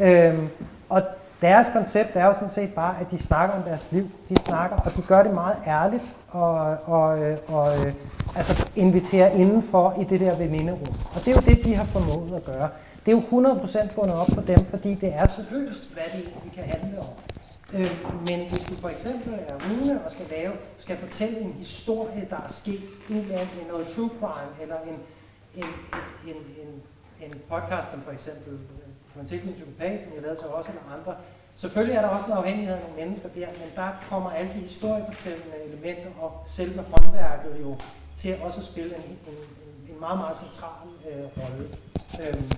Øhm, 0.00 0.48
og 0.88 1.02
deres 1.42 1.66
koncept 1.72 2.16
er 2.16 2.26
jo 2.26 2.34
sådan 2.34 2.50
set 2.50 2.74
bare, 2.74 2.96
at 3.00 3.10
de 3.10 3.18
snakker 3.18 3.54
om 3.54 3.62
deres 3.62 3.88
liv. 3.92 4.10
De 4.28 4.36
snakker, 4.36 4.76
og 4.76 4.94
de 4.96 5.02
gør 5.02 5.22
det 5.22 5.34
meget 5.34 5.56
ærligt, 5.66 6.16
og, 6.28 6.54
og, 6.86 7.22
øh, 7.22 7.38
og 7.48 7.78
øh, 7.78 7.92
altså 8.36 8.70
inviterer 8.76 9.30
indenfor 9.30 9.96
i 10.00 10.04
det 10.04 10.20
der 10.20 10.36
veninderum. 10.36 10.80
Og 11.14 11.24
det 11.24 11.28
er 11.28 11.32
jo 11.32 11.54
det, 11.54 11.64
de 11.64 11.74
har 11.74 11.84
formået 11.84 12.36
at 12.36 12.44
gøre. 12.44 12.68
Det 13.06 13.12
er 13.12 13.16
jo 13.16 13.56
100% 13.90 13.94
bundet 13.94 14.16
op 14.16 14.26
på 14.34 14.40
dem, 14.40 14.64
fordi 14.64 14.94
det 14.94 15.12
er 15.14 15.26
så 15.26 15.46
løst, 15.50 15.94
hvad 15.94 16.04
det 16.12 16.28
egentlig 16.28 16.52
kan 16.54 16.64
handle 16.64 16.98
om. 16.98 17.14
Øh, 17.74 18.24
men 18.24 18.40
hvis 18.40 18.64
du 18.64 18.74
for 18.74 18.88
eksempel 18.88 19.32
er 19.48 19.54
Rune 19.54 20.04
og 20.04 20.10
skal 20.10 20.26
lave, 20.30 20.52
skal 20.78 20.96
fortælle 20.96 21.40
en 21.40 21.52
historie, 21.58 22.26
der 22.30 22.36
er 22.36 22.48
sket, 22.48 22.80
i 23.08 23.12
en 23.12 23.24
noget 23.68 23.86
true 23.86 24.10
crime, 24.20 24.62
eller 24.62 24.76
en, 24.86 24.98
en, 25.56 25.64
en, 25.64 26.34
en, 26.34 26.36
en, 26.62 26.82
en 27.26 27.32
podcast, 27.48 27.90
som 27.90 28.02
for 28.02 28.12
eksempel 28.12 28.58
man 29.16 29.26
en 29.48 29.54
psykopat, 29.54 30.02
som 30.02 30.10
jeg 30.14 30.22
lavede 30.22 30.38
til 30.40 30.46
også 30.46 30.70
eller 30.70 30.86
andre, 30.98 31.14
Selvfølgelig 31.56 31.96
er 31.96 32.00
der 32.00 32.08
også 32.08 32.26
en 32.26 32.32
afhængighed 32.32 32.74
af 32.74 32.80
nogle 32.80 32.96
mennesker 33.04 33.28
der, 33.28 33.46
men 33.46 33.68
der 33.76 33.88
kommer 34.10 34.30
alle 34.30 34.50
de 34.54 34.58
historiefortællende 34.58 35.56
elementer 35.68 36.10
og 36.20 36.32
selve 36.46 36.82
håndværket 36.90 37.50
jo 37.60 37.76
til 38.16 38.36
også 38.42 38.58
at 38.60 38.64
spille 38.64 38.90
en, 38.90 39.02
en, 39.02 39.38
en 39.94 40.00
meget, 40.00 40.18
meget 40.18 40.36
central 40.36 40.86
øh, 41.10 41.24
rolle. 41.36 41.64
Øhm, 42.20 42.50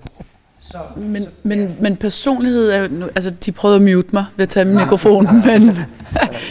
så, 0.59 0.77
men, 0.95 1.23
så, 1.23 1.29
men, 1.43 1.59
ja. 1.59 1.69
men 1.79 1.97
personlighed 1.97 2.69
er 2.69 2.81
jo, 2.81 3.05
altså 3.05 3.29
de 3.29 3.51
prøvede 3.51 3.75
at 3.75 3.81
mute 3.81 4.09
mig 4.13 4.25
ved 4.35 4.43
at 4.43 4.49
tage 4.49 4.65
min 4.65 4.75
mikrofon, 4.75 5.25
men... 5.25 5.77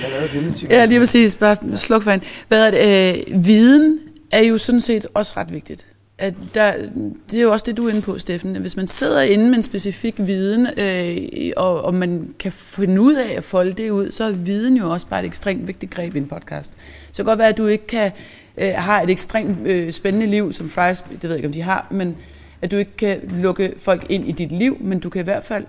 ja, 0.70 0.84
lige 0.84 1.00
præcis, 1.00 1.36
bare 1.36 1.76
sluk 1.76 2.02
for 2.02 2.10
en. 2.10 2.22
Hvad 2.48 2.66
er 2.66 2.70
det, 2.70 3.18
øh, 3.18 3.44
viden 3.44 3.98
er 4.32 4.42
jo 4.42 4.58
sådan 4.58 4.80
set 4.80 5.06
også 5.14 5.32
ret 5.36 5.52
vigtigt 5.52 5.86
at 6.18 6.34
der, 6.54 6.72
det 7.30 7.38
er 7.38 7.42
jo 7.42 7.52
også 7.52 7.64
det, 7.66 7.76
du 7.76 7.86
er 7.86 7.90
inde 7.90 8.02
på, 8.02 8.18
Steffen. 8.18 8.56
Hvis 8.56 8.76
man 8.76 8.86
sidder 8.86 9.22
inde 9.22 9.44
med 9.44 9.56
en 9.56 9.62
specifik 9.62 10.14
viden, 10.18 10.66
øh, 10.78 11.52
og, 11.56 11.82
og 11.82 11.94
man 11.94 12.34
kan 12.38 12.52
finde 12.52 13.00
ud 13.00 13.14
af 13.14 13.34
at 13.36 13.44
folde 13.44 13.72
det 13.72 13.90
ud, 13.90 14.10
så 14.10 14.24
er 14.24 14.32
viden 14.32 14.76
jo 14.76 14.92
også 14.92 15.06
bare 15.06 15.20
et 15.20 15.26
ekstremt 15.26 15.66
vigtigt 15.66 15.94
greb 15.94 16.14
i 16.14 16.18
en 16.18 16.26
podcast. 16.26 16.72
Så 16.72 16.78
det 17.08 17.16
kan 17.16 17.24
godt 17.24 17.38
være, 17.38 17.48
at 17.48 17.58
du 17.58 17.66
ikke 17.66 17.86
kan, 17.86 18.12
øh, 18.58 18.72
har 18.76 19.00
et 19.02 19.10
ekstremt 19.10 19.66
øh, 19.66 19.92
spændende 19.92 20.26
liv, 20.26 20.52
som 20.52 20.70
Fries, 20.70 21.04
det 21.10 21.22
ved 21.22 21.30
jeg 21.30 21.36
ikke, 21.36 21.46
om 21.46 21.52
de 21.52 21.62
har, 21.62 21.86
men 21.90 22.16
at 22.62 22.70
du 22.70 22.76
ikke 22.76 22.96
kan 22.96 23.20
lukke 23.30 23.74
folk 23.78 24.06
ind 24.08 24.28
i 24.28 24.32
dit 24.32 24.52
liv, 24.52 24.76
men 24.80 25.00
du 25.00 25.08
kan 25.08 25.20
i 25.20 25.24
hvert 25.24 25.44
fald 25.44 25.64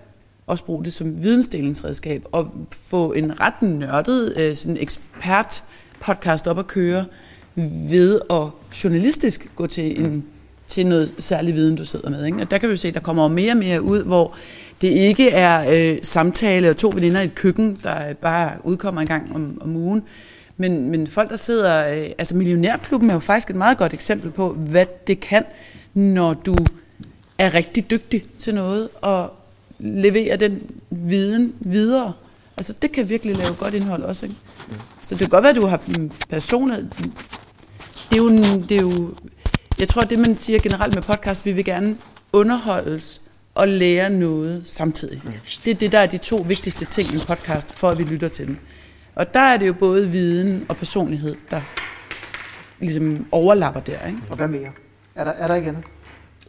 også 0.48 0.64
bruge 0.64 0.86
det 0.86 0.94
som 0.94 1.24
vidensdelingsredskab, 1.24 2.26
og 2.32 2.52
få 2.72 3.12
en 3.12 3.40
ret 3.40 3.62
nørdet 3.62 4.34
øh, 4.38 4.56
sådan 4.56 4.78
ekspert 4.80 5.64
podcast 6.00 6.48
op 6.48 6.60
at 6.60 6.68
køre, 6.68 7.06
ved 7.90 8.20
at 8.30 8.44
journalistisk 8.84 9.50
gå 9.56 9.68
til 9.68 10.02
en 10.02 10.26
til 10.68 10.86
noget 10.86 11.14
særlig 11.20 11.56
viden, 11.56 11.76
du 11.76 11.86
sidder 11.86 12.10
med. 12.10 12.26
Ikke? 12.26 12.42
Og 12.42 12.52
der 12.52 12.58
kan 12.58 12.70
vi 12.70 12.78
se, 12.78 12.88
at 12.88 12.94
der 12.94 13.00
kommer 13.00 13.28
mere 13.28 13.52
og 13.52 13.58
mere 13.58 13.82
ud, 13.82 14.04
hvor 14.04 14.36
det 14.82 14.88
ikke 14.88 15.30
er 15.30 15.66
øh, 15.70 15.98
samtale 16.02 16.70
og 16.70 16.78
to 16.78 16.92
veninder 16.96 17.22
i 17.22 17.26
et 17.26 17.36
køkken, 17.36 17.78
der 17.84 18.14
bare 18.14 18.52
udkommer 18.64 19.02
en 19.02 19.08
gang 19.08 19.36
om, 19.36 19.62
om 19.62 19.76
ugen, 19.76 20.04
men, 20.58 20.90
men 20.90 21.08
folk, 21.08 21.30
der 21.30 21.36
sidder... 21.36 21.88
Øh, 21.88 22.10
altså 22.18 22.36
Millionærklubben 22.36 23.10
er 23.10 23.14
jo 23.14 23.20
faktisk 23.20 23.50
et 23.50 23.56
meget 23.56 23.78
godt 23.78 23.94
eksempel 23.94 24.32
på, 24.32 24.50
hvad 24.50 24.86
det 25.08 25.20
kan, 25.20 25.44
når 25.94 26.34
du 26.34 26.56
er 27.38 27.54
rigtig 27.54 27.90
dygtig 27.90 28.26
til 28.38 28.56
noget 28.56 28.90
og 29.02 29.34
leverer 29.80 30.36
den 30.36 30.62
viden 30.90 31.54
videre. 31.60 32.14
Altså 32.58 32.74
det 32.82 32.92
kan 32.92 33.10
virkelig 33.10 33.36
lave 33.36 33.54
godt 33.54 33.74
indhold 33.74 34.04
også. 34.04 34.26
Ikke? 34.26 34.38
Så 35.04 35.16
det 35.16 35.20
kan 35.20 35.30
godt 35.30 35.44
være, 35.44 35.50
at 35.50 35.56
du 35.56 35.66
har 35.66 35.82
personer... 36.30 36.78
Det 38.10 38.18
er 38.18 38.18
jo, 38.18 38.30
det 38.70 38.72
er 38.72 38.82
jo 38.82 39.14
jeg 39.80 39.88
tror, 39.88 40.02
det 40.02 40.20
man 40.20 40.36
siger 40.36 40.60
generelt 40.60 40.96
med 40.96 41.04
podcast, 41.04 41.46
vi 41.46 41.52
vil 41.52 41.66
gerne 41.66 41.98
underholdes 42.34 43.22
og 43.56 43.68
lære 43.68 44.10
noget 44.10 44.64
samtidig. 44.66 45.22
Det 45.66 45.72
er 45.72 45.76
det, 45.76 45.92
der 45.92 46.00
er 46.00 46.06
de 46.06 46.18
to 46.18 46.36
vigtigste 46.36 46.86
ting 46.86 47.12
i 47.12 47.14
en 47.14 47.22
podcast, 47.28 47.74
for 47.74 47.90
at 47.90 47.98
vi 47.98 48.04
lytter 48.04 48.28
til 48.28 48.48
den. 48.48 48.60
Og 49.16 49.34
der 49.34 49.40
er 49.40 49.58
det 49.58 49.68
jo 49.68 49.74
både 49.74 50.10
viden 50.10 50.66
og 50.70 50.78
personlighed, 50.78 51.36
der 51.52 51.62
ligesom 52.80 53.26
overlapper 53.32 53.82
der. 53.82 54.08
Ikke? 54.08 54.20
Og 54.30 54.38
hvad 54.38 54.48
mere? 54.48 54.70
Er 55.16 55.24
der, 55.24 55.32
er 55.32 55.48
der 55.48 55.56
ikke 55.56 55.68
andet? 55.68 55.84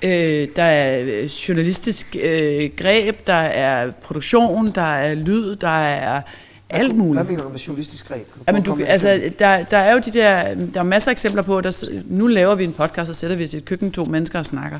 Øh, 0.02 0.48
der 0.56 0.62
er 0.62 1.02
øh, 1.04 1.24
journalistisk 1.24 2.16
øh, 2.22 2.70
greb, 2.76 3.26
der 3.26 3.32
er 3.32 3.90
produktion, 3.90 4.70
der 4.74 4.82
er 4.96 5.14
lyd, 5.14 5.56
der 5.56 5.78
er 5.78 6.22
alt 6.70 6.96
muligt. 6.96 7.24
Hvad 7.24 7.32
mener 7.32 7.44
du 7.44 7.48
med 7.48 7.58
journalistisk 7.58 8.08
greb? 8.08 8.26
Jamen, 8.48 8.62
du, 8.62 8.78
altså, 8.86 9.20
der, 9.38 9.64
der 9.64 9.76
er 9.76 9.92
jo 9.92 9.98
de 9.98 10.10
der, 10.10 10.54
der 10.54 10.80
er 10.80 10.84
masser 10.84 11.10
af 11.10 11.12
eksempler 11.12 11.42
på, 11.42 11.58
at 11.58 11.84
nu 12.06 12.26
laver 12.26 12.54
vi 12.54 12.64
en 12.64 12.72
podcast, 12.72 13.10
og 13.10 13.16
sætter 13.16 13.36
vi 13.36 13.44
os 13.44 13.54
i 13.54 13.56
et 13.56 13.64
køkken, 13.64 13.92
to 13.92 14.04
mennesker 14.04 14.38
og 14.38 14.46
snakker. 14.46 14.78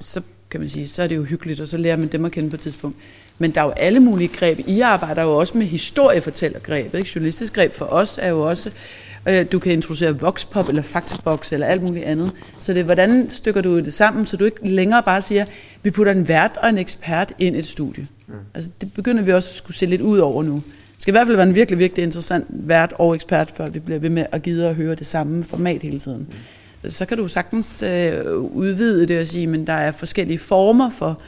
Så 0.00 0.20
kan 0.50 0.60
man 0.60 0.68
sige, 0.68 0.88
så 0.88 1.02
er 1.02 1.06
det 1.06 1.16
jo 1.16 1.24
hyggeligt, 1.24 1.60
og 1.60 1.68
så 1.68 1.76
lærer 1.76 1.96
man 1.96 2.08
dem 2.08 2.24
at 2.24 2.32
kende 2.32 2.50
på 2.50 2.56
et 2.56 2.60
tidspunkt. 2.60 2.96
Men 3.38 3.50
der 3.50 3.60
er 3.60 3.64
jo 3.64 3.70
alle 3.70 4.00
mulige 4.00 4.28
greb. 4.28 4.58
I 4.66 4.80
arbejder 4.80 5.22
jo 5.22 5.36
også 5.36 5.58
med 5.58 5.66
historiefortællergreb. 5.66 6.94
Ikke? 6.94 7.10
Journalistisk 7.14 7.54
greb 7.54 7.74
for 7.74 7.84
os 7.84 8.18
er 8.22 8.28
jo 8.28 8.48
også, 8.48 8.70
øh, 9.28 9.46
du 9.52 9.58
kan 9.58 9.72
introducere 9.72 10.18
voxpop 10.18 10.68
eller 10.68 10.82
faktabox 10.82 11.52
eller 11.52 11.66
alt 11.66 11.82
muligt 11.82 12.04
andet. 12.04 12.32
Så 12.58 12.72
det 12.72 12.80
er, 12.80 12.84
hvordan 12.84 13.30
stykker 13.30 13.60
du 13.60 13.78
det 13.78 13.92
sammen, 13.92 14.26
så 14.26 14.36
du 14.36 14.44
ikke 14.44 14.68
længere 14.68 15.02
bare 15.02 15.22
siger, 15.22 15.44
vi 15.82 15.90
putter 15.90 16.12
en 16.12 16.28
vært 16.28 16.58
og 16.62 16.68
en 16.68 16.78
ekspert 16.78 17.32
ind 17.38 17.56
i 17.56 17.58
et 17.58 17.66
studie. 17.66 18.06
Mm. 18.26 18.34
Altså, 18.54 18.70
det 18.80 18.92
begynder 18.92 19.22
vi 19.22 19.32
også 19.32 19.50
at 19.50 19.56
skulle 19.56 19.76
se 19.76 19.86
lidt 19.86 20.00
ud 20.00 20.18
over 20.18 20.42
nu 20.42 20.62
skal 21.04 21.12
i 21.12 21.16
hvert 21.16 21.26
fald 21.26 21.36
være 21.36 21.46
en 21.46 21.54
virkelig, 21.54 21.78
virkelig 21.78 22.02
interessant 22.02 22.46
vært 22.48 22.94
og 22.98 23.14
ekspert, 23.14 23.50
før 23.50 23.68
vi 23.68 23.78
bliver 23.78 23.98
ved 23.98 24.10
med 24.10 24.26
at 24.32 24.42
gide 24.42 24.68
at 24.68 24.74
høre 24.74 24.94
det 24.94 25.06
samme 25.06 25.44
format 25.44 25.82
hele 25.82 25.98
tiden. 25.98 26.28
Mm. 26.82 26.90
Så 26.90 27.06
kan 27.06 27.16
du 27.18 27.28
sagtens 27.28 27.82
øh, 27.82 28.36
udvide 28.36 29.06
det 29.06 29.20
og 29.20 29.26
sige, 29.26 29.46
men 29.46 29.66
der 29.66 29.72
er 29.72 29.92
forskellige 29.92 30.38
former 30.38 30.90
for, 30.90 31.20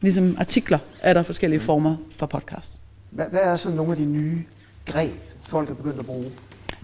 ligesom 0.00 0.36
artikler, 0.38 0.78
er 1.00 1.12
der 1.12 1.22
forskellige 1.22 1.58
mm. 1.58 1.64
former 1.64 1.96
for 2.16 2.26
podcast. 2.26 2.80
Hvad, 3.10 3.24
hvad 3.30 3.40
er 3.40 3.56
så 3.56 3.70
nogle 3.70 3.92
af 3.92 3.98
de 3.98 4.04
nye 4.04 4.42
greb, 4.86 5.12
folk 5.48 5.70
er 5.70 5.74
begyndt 5.74 5.98
at 5.98 6.06
bruge? 6.06 6.26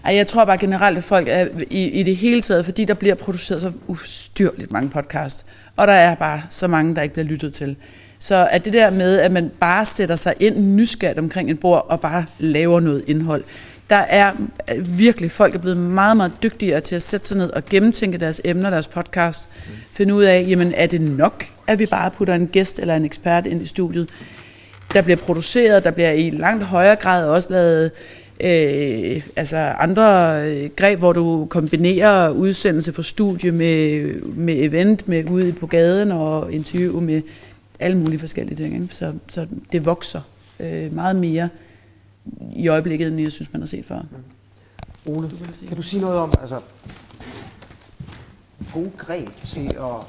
Ej, 0.05 0.15
jeg 0.15 0.27
tror 0.27 0.45
bare 0.45 0.57
generelt, 0.57 0.97
at 0.97 1.03
folk 1.03 1.27
er 1.29 1.47
i, 1.69 1.83
i 1.83 2.03
det 2.03 2.15
hele 2.15 2.41
taget, 2.41 2.65
fordi 2.65 2.85
der 2.85 2.93
bliver 2.93 3.15
produceret 3.15 3.61
så 3.61 3.71
ustyrligt 3.87 4.71
mange 4.71 4.89
podcasts, 4.89 5.45
og 5.75 5.87
der 5.87 5.93
er 5.93 6.15
bare 6.15 6.41
så 6.49 6.67
mange, 6.67 6.95
der 6.95 7.01
ikke 7.01 7.13
bliver 7.13 7.27
lyttet 7.27 7.53
til. 7.53 7.75
Så 8.21 8.47
at 8.51 8.65
det 8.65 8.73
der 8.73 8.89
med, 8.89 9.19
at 9.19 9.31
man 9.31 9.51
bare 9.59 9.85
sætter 9.85 10.15
sig 10.15 10.33
ind 10.39 10.57
nysgerrigt 10.57 11.19
omkring 11.19 11.51
et 11.51 11.59
bord 11.59 11.85
og 11.89 11.99
bare 11.99 12.25
laver 12.39 12.79
noget 12.79 13.03
indhold, 13.07 13.43
der 13.89 13.95
er 13.95 14.31
virkelig, 14.79 15.31
folk 15.31 15.55
er 15.55 15.59
blevet 15.59 15.77
meget, 15.77 16.17
meget 16.17 16.33
dygtigere 16.43 16.79
til 16.79 16.95
at 16.95 17.01
sætte 17.01 17.27
sig 17.27 17.37
ned 17.37 17.49
og 17.49 17.65
gennemtænke 17.65 18.17
deres 18.17 18.41
emner, 18.45 18.69
deres 18.69 18.87
podcast, 18.87 19.49
mm. 19.67 19.73
finde 19.93 20.13
ud 20.13 20.23
af, 20.23 20.45
jamen 20.49 20.73
er 20.75 20.85
det 20.85 21.01
nok, 21.01 21.45
at 21.67 21.79
vi 21.79 21.85
bare 21.85 22.11
putter 22.11 22.33
en 22.33 22.47
gæst 22.47 22.79
eller 22.79 22.95
en 22.95 23.05
ekspert 23.05 23.45
ind 23.45 23.61
i 23.61 23.65
studiet. 23.65 24.09
Der 24.93 25.01
bliver 25.01 25.17
produceret, 25.17 25.83
der 25.83 25.91
bliver 25.91 26.11
i 26.11 26.29
langt 26.29 26.63
højere 26.63 26.95
grad 26.95 27.27
også 27.27 27.49
lavet 27.51 27.91
øh, 28.39 29.21
altså 29.35 29.57
andre 29.57 30.39
øh, 30.49 30.69
greb, 30.75 30.99
hvor 30.99 31.13
du 31.13 31.47
kombinerer 31.49 32.29
udsendelse 32.29 32.93
for 32.93 33.01
studie 33.01 33.51
med, 33.51 34.13
med 34.23 34.55
event, 34.57 35.07
med 35.07 35.29
ude 35.29 35.53
på 35.53 35.67
gaden 35.67 36.11
og 36.11 36.53
interview 36.53 36.99
med 36.99 37.21
alle 37.81 37.97
mulige 37.97 38.19
forskellige 38.19 38.55
ting. 38.55 38.73
Ikke? 38.73 38.95
Så, 38.95 39.13
så 39.27 39.47
det 39.71 39.85
vokser 39.85 40.21
øh, 40.59 40.93
meget 40.93 41.15
mere 41.15 41.49
i 42.55 42.67
øjeblikket, 42.67 43.07
end 43.07 43.19
jeg 43.21 43.31
synes, 43.31 43.53
man 43.53 43.61
har 43.61 43.67
set 43.67 43.85
før. 43.85 43.99
Mm. 44.01 45.11
Ole, 45.13 45.29
du 45.29 45.35
kan 45.67 45.75
du 45.77 45.81
sige 45.81 46.01
noget 46.01 46.19
om 46.19 46.33
altså, 46.41 46.59
gode 48.73 48.91
greb 48.97 49.29
til 49.45 49.67
at 49.67 50.05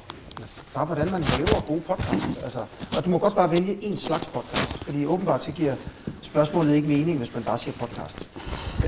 bare 0.75 0.85
hvordan 0.85 1.11
man 1.11 1.23
laver 1.39 1.61
gode 1.61 1.81
podcasts. 1.81 2.37
Altså, 2.37 2.65
og 2.97 3.05
du 3.05 3.11
må 3.11 3.19
godt 3.19 3.37
bare 3.37 3.51
vælge 3.51 3.85
en 3.85 3.97
slags 3.97 4.27
podcast, 4.27 4.85
fordi 4.85 5.07
åbenbart 5.07 5.45
så 5.45 5.53
giver 5.53 5.75
spørgsmålet 6.23 6.75
ikke 6.75 6.89
mening, 6.89 7.19
hvis 7.19 7.35
man 7.35 7.43
bare 7.43 7.59
siger 7.59 7.75
podcast. 7.81 8.31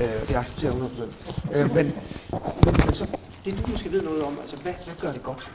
Øh, 0.01 0.27
det 0.27 0.35
accepterer 0.35 0.71
100%. 0.71 1.57
Øh, 1.57 1.75
men, 1.75 1.85
men, 2.65 2.75
men 2.85 2.93
så, 2.93 3.07
det 3.45 3.65
du 3.65 3.71
måske 3.71 3.91
ved 3.91 4.01
noget 4.01 4.23
om, 4.23 4.37
altså 4.41 4.55
hvad, 4.57 4.73
hvad 4.85 4.95
gør 5.01 5.11
det 5.11 5.23
godt? 5.23 5.51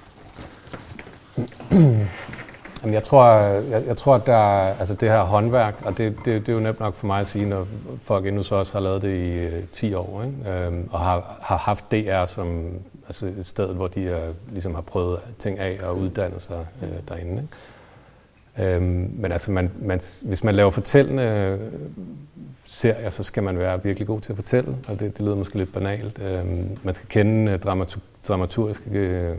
Jamen, 2.83 2.95
jeg 2.95 3.03
tror, 3.03 3.27
jeg, 3.35 3.87
jeg 3.87 3.97
tror, 3.97 4.15
at 4.15 4.27
der 4.27 4.37
altså 4.79 4.95
det 4.95 5.11
her 5.11 5.23
håndværk, 5.23 5.75
og 5.85 5.99
det, 5.99 6.17
det, 6.25 6.41
det 6.41 6.49
er 6.49 6.53
jo 6.53 6.61
nemt 6.61 6.81
nok 6.81 6.95
for 6.95 7.07
mig 7.07 7.21
at 7.21 7.27
sige, 7.27 7.47
når 7.47 7.67
folk 8.05 8.27
endnu 8.27 8.43
så 8.43 8.55
også 8.55 8.73
har 8.73 8.81
lavet 8.81 9.03
det 9.03 9.15
i 9.15 9.35
øh, 9.35 9.63
10 9.73 9.95
år, 9.95 10.23
ikke? 10.23 10.51
Øhm, 10.51 10.89
og 10.93 11.01
har, 11.01 11.39
har 11.43 11.57
haft 11.57 11.85
DR 11.91 12.27
som 12.27 12.75
altså 13.07 13.27
et 13.27 13.47
sted, 13.47 13.75
hvor 13.75 13.89
de 13.89 14.09
er, 14.09 14.33
ligesom 14.53 14.75
har 14.75 14.81
prøvet 14.81 15.21
ting 15.39 15.59
af 15.59 15.79
og 15.83 15.99
uddannet 15.99 16.43
sig 16.43 16.67
øh, 16.83 16.89
derinde. 17.09 17.43
Ikke? 17.43 18.75
Øhm, 18.77 19.11
men 19.17 19.33
altså, 19.33 19.51
man, 19.51 19.71
man, 19.79 20.01
hvis 20.23 20.45
man 20.45 20.55
laver 20.55 20.71
fortællende 20.71 21.23
øh, 21.23 21.59
serier, 22.65 23.11
så 23.11 23.23
skal 23.23 23.43
man 23.43 23.59
være 23.59 23.83
virkelig 23.83 24.07
god 24.07 24.21
til 24.21 24.33
at 24.33 24.37
fortælle, 24.37 24.77
og 24.89 25.01
det, 25.01 25.19
det 25.19 25.25
lyder 25.25 25.37
måske 25.37 25.59
lidt 25.59 25.73
banalt. 25.73 26.19
Øhm, 26.23 26.79
man 26.83 26.95
skal 26.95 27.09
kende 27.09 27.53
øh, 27.53 27.59
dramatur, 27.59 28.01
dramaturgiske 28.29 28.91
øh, 28.91 29.37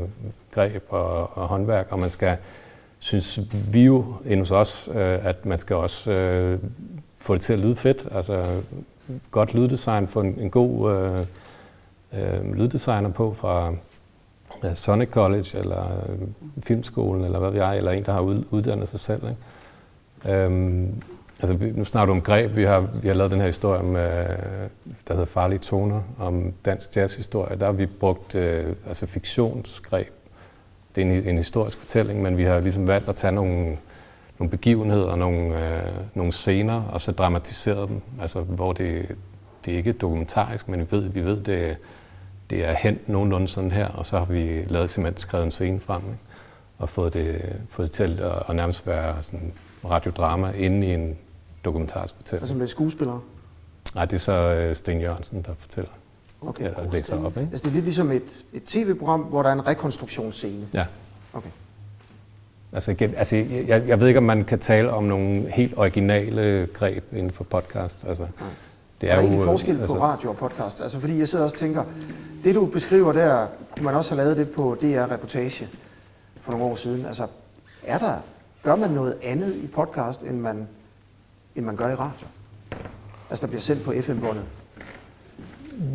greb 0.51 0.83
og, 0.89 1.37
og 1.37 1.47
håndværk, 1.47 1.87
og 1.89 1.99
man 1.99 2.09
skal 2.09 2.37
synes 3.01 3.39
vi 3.73 3.81
jo 3.81 4.05
endnu 4.25 4.39
hos 4.39 4.51
os, 4.51 4.89
øh, 4.93 5.25
at 5.25 5.45
man 5.45 5.57
skal 5.57 5.75
også 5.75 6.11
øh, 6.11 6.59
få 7.17 7.33
det 7.33 7.41
til 7.41 7.53
at 7.53 7.59
lyde 7.59 7.75
fedt. 7.75 8.07
Altså 8.11 8.45
godt 9.31 9.53
lyddesign, 9.53 10.07
få 10.07 10.19
en, 10.19 10.39
en 10.39 10.49
god 10.49 10.91
øh, 10.91 11.19
øh 12.13 12.53
lyddesigner 12.53 13.09
på 13.09 13.33
fra 13.33 13.73
ja, 14.63 14.75
Sonic 14.75 15.09
College 15.09 15.57
eller 15.57 15.85
øh, 15.85 16.27
Filmskolen 16.63 17.25
eller 17.25 17.39
hvad 17.39 17.51
vi 17.51 17.57
jeg, 17.57 17.77
eller 17.77 17.91
en, 17.91 18.05
der 18.05 18.11
har 18.13 18.21
uddannet 18.51 18.89
sig 18.89 18.99
selv. 18.99 19.21
Ikke? 19.29 20.43
Øhm, 20.43 21.01
altså, 21.39 21.57
nu 21.73 21.83
snakker 21.83 22.05
du 22.05 22.11
om 22.11 22.21
greb. 22.21 22.55
Vi 22.55 22.63
har, 22.63 22.79
vi 23.01 23.07
har 23.07 23.15
lavet 23.15 23.31
den 23.31 23.39
her 23.39 23.47
historie, 23.47 23.83
med, 23.83 24.27
der 25.07 25.13
hedder 25.13 25.25
Farlige 25.25 25.59
Toner, 25.59 26.01
om 26.19 26.53
dansk 26.65 26.95
jazzhistorie. 26.95 27.59
Der 27.59 27.65
har 27.65 27.73
vi 27.73 27.85
brugt 27.85 28.35
øh, 28.35 28.75
altså 28.87 29.05
fiktionsgreb 29.05 30.20
det 30.95 31.01
er 31.01 31.05
en, 31.05 31.27
en 31.27 31.37
historisk 31.37 31.79
fortælling, 31.79 32.21
men 32.21 32.37
vi 32.37 32.43
har 32.43 32.59
ligesom 32.59 32.87
valgt 32.87 33.09
at 33.09 33.15
tage 33.15 33.31
nogle, 33.31 33.77
nogle 34.39 34.49
begivenheder, 34.49 35.15
nogle, 35.15 35.75
øh, 35.75 35.91
nogle 36.13 36.31
scener, 36.31 36.83
og 36.83 37.01
så 37.01 37.11
dramatiseret 37.11 37.89
dem, 37.89 38.01
altså 38.21 38.41
hvor 38.41 38.73
det, 38.73 39.15
det 39.65 39.73
er 39.73 39.77
ikke 39.77 39.91
dokumentarisk, 39.91 40.69
men 40.69 40.79
vi 40.79 40.85
ved, 40.89 41.09
vi 41.09 41.21
ved 41.21 41.43
det, 41.43 41.77
det 42.49 42.65
er 42.65 42.73
hent 42.73 43.09
nogenlunde 43.09 43.47
sådan 43.47 43.71
her, 43.71 43.87
og 43.87 44.05
så 44.05 44.17
har 44.17 44.25
vi 44.25 44.63
lavet 44.67 44.89
simpelthen 44.89 45.17
skrevet 45.17 45.45
en 45.45 45.51
scene 45.51 45.79
frem, 45.79 46.01
ikke? 46.01 46.17
og 46.77 46.89
fået 46.89 47.13
det, 47.13 47.55
fået 47.69 47.87
det 47.87 47.91
til 47.91 48.19
at, 48.19 48.43
at 48.49 48.55
nærmest 48.55 48.87
være 48.87 49.23
sådan 49.23 49.53
radiodrama 49.85 50.51
inde 50.51 50.87
i 50.87 50.93
en 50.93 51.17
dokumentarisk 51.65 52.15
fortælling. 52.15 52.41
Altså 52.41 52.55
med 52.55 52.67
skuespillere? 52.67 53.21
Nej, 53.95 54.05
det 54.05 54.13
er 54.13 54.19
så 54.19 54.33
øh, 54.33 54.75
Sten 54.75 55.01
Jørgensen, 55.01 55.41
der 55.41 55.53
fortæller. 55.59 55.91
Okay. 56.41 56.63
Eller 56.65 56.91
læser 56.91 57.25
op, 57.25 57.37
ikke? 57.37 57.49
Altså 57.51 57.63
det 57.63 57.69
er 57.69 57.73
lidt 57.73 57.85
ligesom 57.85 58.11
et, 58.11 58.43
et 58.53 58.63
tv-program, 58.63 59.21
hvor 59.21 59.43
der 59.43 59.49
er 59.49 59.53
en 59.53 59.67
rekonstruktionsscene. 59.67 60.67
Ja. 60.73 60.85
Okay. 61.33 61.49
Altså, 62.73 62.91
igen, 62.91 63.15
altså 63.15 63.35
jeg, 63.35 63.87
jeg 63.87 63.99
ved 63.99 64.07
ikke, 64.07 64.17
om 64.17 64.23
man 64.23 64.43
kan 64.43 64.59
tale 64.59 64.91
om 64.91 65.03
nogle 65.03 65.49
helt 65.51 65.73
originale 65.77 66.67
greb 66.73 67.03
inden 67.13 67.31
for 67.31 67.43
podcast. 67.43 68.05
Altså, 68.07 68.27
Det 69.01 69.09
er, 69.09 69.11
er 69.11 69.15
der 69.15 69.21
egentlig 69.21 69.39
jo, 69.39 69.45
forskel 69.45 69.81
altså, 69.81 69.95
på 69.95 70.01
radio 70.01 70.29
og 70.29 70.37
podcast? 70.37 70.81
Altså 70.81 70.99
fordi 70.99 71.19
jeg 71.19 71.27
sidder 71.27 71.45
også 71.45 71.55
og 71.55 71.59
tænker, 71.59 71.83
det 72.43 72.55
du 72.55 72.65
beskriver 72.65 73.13
der, 73.13 73.47
kunne 73.75 73.85
man 73.85 73.95
også 73.95 74.15
have 74.15 74.23
lavet 74.23 74.37
det 74.37 74.49
på 74.49 74.77
DR 74.81 75.11
Reportage 75.11 75.67
for 76.41 76.51
nogle 76.51 76.65
år 76.65 76.75
siden. 76.75 77.05
Altså, 77.05 77.27
er 77.83 77.97
der, 77.97 78.13
gør 78.63 78.75
man 78.75 78.89
noget 78.89 79.17
andet 79.23 79.55
i 79.55 79.67
podcast, 79.67 80.23
end 80.23 80.39
man, 80.39 80.67
end 81.55 81.65
man 81.65 81.75
gør 81.75 81.89
i 81.89 81.95
radio? 81.95 82.27
Altså, 83.29 83.45
der 83.45 83.49
bliver 83.49 83.61
sendt 83.61 83.83
på 83.83 83.93
FM-båndet. 84.01 84.43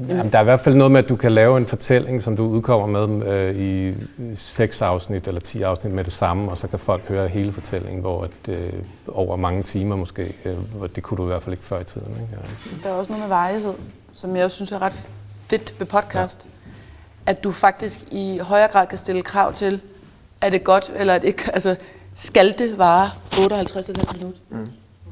Jamen, 0.09 0.33
der 0.33 0.39
er 0.39 0.43
i 0.43 0.45
hvert 0.45 0.61
fald 0.61 0.75
noget 0.75 0.91
med, 0.91 1.03
at 1.03 1.09
du 1.09 1.17
kan 1.17 1.33
lave 1.33 1.57
en 1.57 1.67
fortælling, 1.67 2.23
som 2.23 2.37
du 2.37 2.47
udkommer 2.47 3.07
med 3.07 3.27
øh, 3.27 3.57
i 3.57 3.95
seks 4.35 4.83
afsnit 4.83 5.29
eller 5.29 5.41
ti 5.41 5.63
afsnit 5.63 5.93
med 5.93 6.05
det 6.05 6.13
samme, 6.13 6.51
og 6.51 6.59
så 6.59 6.69
kan 6.69 6.79
folk 6.79 7.09
høre 7.09 7.29
hele 7.29 7.53
fortællingen, 7.53 8.01
hvor 8.01 8.25
at, 8.25 8.49
øh, 8.49 8.73
over 9.09 9.37
mange 9.37 9.63
timer 9.63 9.97
måske, 9.97 10.35
øh, 10.45 10.57
hvor 10.75 10.87
det 10.87 11.03
kunne 11.03 11.19
du 11.19 11.23
i 11.23 11.27
hvert 11.27 11.43
fald 11.43 11.53
ikke 11.53 11.65
før 11.65 11.81
i 11.81 11.85
tiden. 11.85 12.11
Ikke? 12.11 12.29
Ja. 12.33 12.89
Der 12.89 12.95
er 12.95 12.99
også 12.99 13.13
noget 13.13 13.29
med 13.29 13.29
varighed, 13.29 13.75
som 14.13 14.37
jeg 14.37 14.45
også 14.45 14.55
synes 14.55 14.73
er 14.73 14.83
ret 14.83 14.97
fedt 15.49 15.75
ved 15.79 15.87
podcast. 15.87 16.47
Ja. 16.47 17.31
At 17.31 17.45
du 17.45 17.51
faktisk 17.51 18.01
i 18.11 18.39
højere 18.39 18.69
grad 18.69 18.87
kan 18.87 18.99
stille 18.99 19.23
krav 19.23 19.53
til, 19.53 19.81
er 20.41 20.51
det 20.51 20.65
godt, 20.65 20.93
eller 20.97 21.15
er 21.15 21.19
det 21.19 21.29
ikke, 21.29 21.51
altså, 21.55 21.77
skal 22.15 22.59
det 22.59 22.79
vare 22.79 23.11
58 23.39 23.89
eller 23.89 24.13
minut? 24.13 24.35
Mm. 24.51 24.69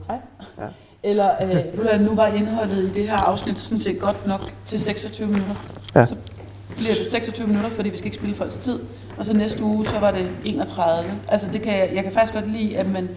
Ja. 0.09 0.14
ja. 0.59 0.68
Eller 1.05 1.28
øh, 1.92 2.00
nu 2.00 2.14
var 2.14 2.26
indholdet 2.26 2.84
i 2.84 2.92
det 2.92 3.09
her 3.09 3.16
afsnit 3.16 3.61
sådan 3.61 3.78
set 3.78 3.98
godt 3.98 4.26
nok 4.26 4.52
til 4.66 4.80
26 4.80 5.28
minutter. 5.28 5.55
Ja. 5.94 6.07
Så 6.07 6.14
bliver 6.76 6.94
det 6.94 7.07
26 7.11 7.46
minutter, 7.46 7.70
fordi 7.70 7.88
vi 7.88 7.96
skal 7.96 8.07
ikke 8.07 8.16
spille 8.16 8.36
folks 8.36 8.57
tid. 8.57 8.78
Og 9.16 9.24
så 9.24 9.32
næste 9.32 9.62
uge, 9.62 9.86
så 9.86 9.98
var 9.98 10.11
det 10.11 10.28
31. 10.44 11.11
Altså 11.28 11.48
det 11.52 11.62
kan 11.62 11.72
jeg, 11.78 11.90
jeg 11.94 12.02
kan 12.02 12.12
faktisk 12.12 12.34
godt 12.34 12.52
lide, 12.52 12.78
at 12.78 12.92
man 12.92 13.09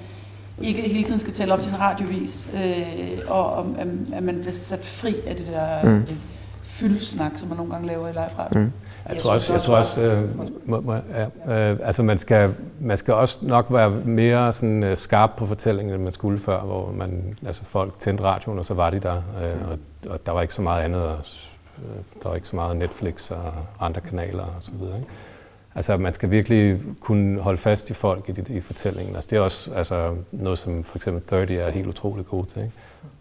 ikke 0.62 0.82
hele 0.82 1.04
tiden 1.04 1.20
skal 1.20 1.34
tælle 1.34 1.54
op 1.54 1.62
til 1.62 1.72
en 1.72 1.80
radiovis, 1.80 2.48
øh, 2.54 3.20
og 3.28 3.54
om, 3.54 3.76
at 4.14 4.24
man 4.24 4.36
bliver 4.40 4.54
sat 4.54 4.86
fri 4.86 5.16
af 5.28 5.36
det 5.36 5.48
der 5.48 5.84
mm. 5.84 5.98
øh, 5.98 6.12
fyldsnak, 6.80 7.32
som 7.36 7.48
man 7.48 7.58
nogle 7.58 7.72
gange 7.72 7.88
laver 7.88 8.08
i 8.08 8.12
live. 8.12 8.64
Mm. 8.64 8.72
Jeg 9.10 9.18
tror 9.18 9.34
også, 9.34 9.54
jeg 9.54 9.62
tror 9.62 9.78
også 9.78 10.02
øh, 10.02 10.40
må, 10.70 10.82
må, 10.82 10.94
ja, 10.94 11.72
øh, 11.72 11.80
altså 11.84 12.04
man 12.04 12.18
skal, 12.18 12.54
man 12.80 12.98
skal 12.98 13.14
også 13.14 13.46
nok 13.46 13.66
være 13.70 13.90
mere 13.90 14.54
sådan, 14.54 14.84
øh, 14.84 14.98
skarp 14.98 15.32
på 15.38 15.46
fortællingen, 15.46 15.96
end 15.96 16.04
man 16.04 16.12
skulle 16.12 16.40
før, 16.40 16.62
hvor 16.62 16.92
man, 16.92 17.38
altså 17.46 17.64
folk 17.64 18.00
tændte 18.00 18.24
radioen, 18.24 18.60
og 18.60 18.66
så 18.66 18.74
var 18.74 18.90
de 18.90 19.00
der, 19.00 19.16
øh, 19.16 19.72
og, 19.72 19.78
og 20.10 20.26
der 20.26 20.32
var 20.32 20.42
ikke 20.42 20.54
så 20.54 20.62
meget 20.62 20.84
andet, 20.84 21.02
og, 21.02 21.18
øh, 21.78 22.24
der 22.24 22.30
var 22.30 22.36
ikke 22.36 22.48
så 22.48 22.56
meget 22.56 22.78
Netflix 22.78 23.32
og 23.32 23.54
andre 23.80 24.02
kanaler 24.02 24.44
og 24.44 24.56
så 24.60 24.72
videre. 24.72 24.98
Ikke? 24.98 25.10
Altså 25.76 25.98
man 25.98 26.14
skal 26.14 26.32
virkelig 26.32 26.80
kunne 27.02 27.42
holde 27.42 27.58
fast 27.58 27.90
i 27.90 27.94
folk 27.94 28.30
i, 28.30 28.54
i 28.54 28.62
fortællingen. 28.62 29.16
Altså, 29.16 29.28
det 29.30 29.38
er 29.38 29.42
også 29.42 29.72
altså, 29.74 30.16
noget, 30.32 30.60
som 30.60 30.84
for 30.84 30.98
eksempel 30.98 31.24
30 31.30 31.58
er 31.58 31.70
helt 31.70 31.88
utroligt 31.88 32.28
gode 32.28 32.48
til. 32.48 32.62
Ikke? 32.62 32.74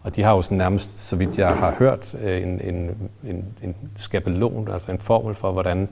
Og 0.07 0.15
de 0.15 0.23
har 0.23 0.35
jo 0.35 0.41
sådan 0.41 0.57
nærmest, 0.57 0.99
så 0.99 1.15
vidt 1.15 1.37
jeg 1.37 1.47
har 1.47 1.75
hørt, 1.79 2.13
en, 2.13 2.61
en, 2.61 3.09
en, 3.23 3.45
en 3.63 3.75
skabelon, 3.95 4.67
altså 4.71 4.91
en 4.91 4.99
formel 4.99 5.35
for, 5.35 5.51
hvordan, 5.51 5.89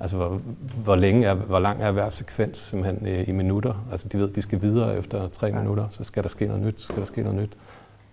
altså 0.00 0.16
hvor, 0.16 0.40
hvor, 0.84 0.96
længe 0.96 1.26
er, 1.26 1.34
hvor 1.34 1.58
lang 1.58 1.82
er 1.82 1.90
hver 1.90 2.08
sekvens 2.08 2.58
simpelthen 2.58 3.06
i, 3.06 3.22
i 3.22 3.32
minutter. 3.32 3.86
Altså 3.90 4.08
de 4.08 4.18
ved, 4.18 4.28
de 4.28 4.42
skal 4.42 4.62
videre 4.62 4.98
efter 4.98 5.28
tre 5.28 5.46
ja. 5.46 5.58
minutter, 5.58 5.86
så 5.90 6.04
skal 6.04 6.22
der 6.22 6.28
ske 6.28 6.46
noget 6.46 6.62
nyt, 6.62 6.80
skal 6.80 6.96
der 6.96 7.04
ske 7.04 7.22
noget 7.22 7.38
nyt. 7.38 7.56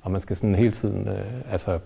Og 0.02 0.12
man 0.12 0.22
skal 0.22 0.36
sådan 0.36 0.56
hele 0.56 0.72
tiden, 0.72 1.08
øh, 1.08 1.52
altså 1.52 1.80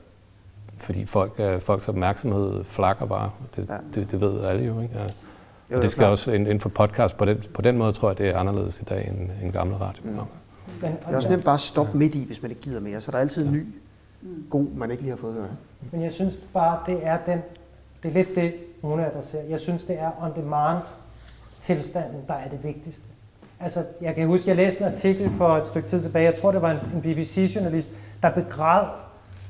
fordi 0.77 1.05
folk, 1.05 1.31
øh, 1.37 1.61
folks 1.61 1.89
opmærksomhed 1.89 2.63
flakker 2.63 3.05
bare. 3.05 3.31
Det, 3.55 3.69
ja. 3.69 3.77
det, 3.93 4.11
det 4.11 4.21
ved 4.21 4.45
alle 4.45 4.65
jo, 4.65 4.81
ikke? 4.81 4.93
Ja. 4.95 5.03
Jo, 5.71 5.77
og 5.77 5.81
det 5.81 5.91
skal 5.91 6.05
også 6.05 6.31
inden 6.31 6.59
for 6.59 6.69
podcast, 6.69 7.17
på 7.17 7.25
den, 7.25 7.43
på 7.53 7.61
den 7.61 7.77
måde 7.77 7.91
tror 7.91 8.09
jeg, 8.09 8.17
det 8.17 8.29
er 8.29 8.37
anderledes 8.37 8.81
i 8.81 8.83
dag 8.83 9.07
end, 9.07 9.29
end 9.43 9.51
gamle 9.51 9.75
radioprogrammer. 9.75 10.23
Mm. 10.23 10.38
Det 10.81 10.97
er 11.07 11.15
også 11.15 11.29
nemt 11.29 11.43
bare 11.43 11.53
at 11.53 11.59
stoppe 11.59 11.97
midt 11.97 12.15
i, 12.15 12.25
hvis 12.25 12.41
man 12.41 12.51
ikke 12.51 12.61
gider 12.61 12.79
mere. 12.79 13.01
Så 13.01 13.11
der 13.11 13.17
er 13.17 13.21
altid 13.21 13.45
en 13.45 13.53
ny, 13.53 13.65
god, 14.49 14.65
man 14.75 14.91
ikke 14.91 15.03
lige 15.03 15.11
har 15.11 15.17
fået 15.17 15.33
hørt. 15.33 15.49
Men 15.91 16.01
jeg 16.01 16.13
synes 16.13 16.39
bare, 16.53 16.79
det 16.85 16.99
er 17.03 17.17
den, 17.25 17.41
det 18.03 18.09
er 18.09 18.13
lidt 18.13 18.35
det, 18.35 18.53
nogle 18.83 19.05
af 19.05 19.11
ser. 19.23 19.41
Jeg 19.49 19.59
synes, 19.59 19.85
det 19.85 19.99
er 19.99 20.11
on-demand 20.21 20.77
tilstanden, 21.61 22.21
der 22.27 22.33
er 22.33 22.49
det 22.49 22.63
vigtigste. 22.63 23.03
Altså, 23.59 23.83
jeg 24.01 24.15
kan 24.15 24.27
huske, 24.27 24.47
jeg 24.49 24.55
læste 24.55 24.81
en 24.81 24.87
artikel 24.87 25.31
for 25.37 25.49
et 25.49 25.67
stykke 25.67 25.87
tid 25.87 26.01
tilbage. 26.01 26.25
Jeg 26.25 26.35
tror, 26.35 26.51
det 26.51 26.61
var 26.61 26.71
en, 26.71 27.01
BBC-journalist, 27.01 27.91
der 28.23 28.29
begræd 28.29 28.85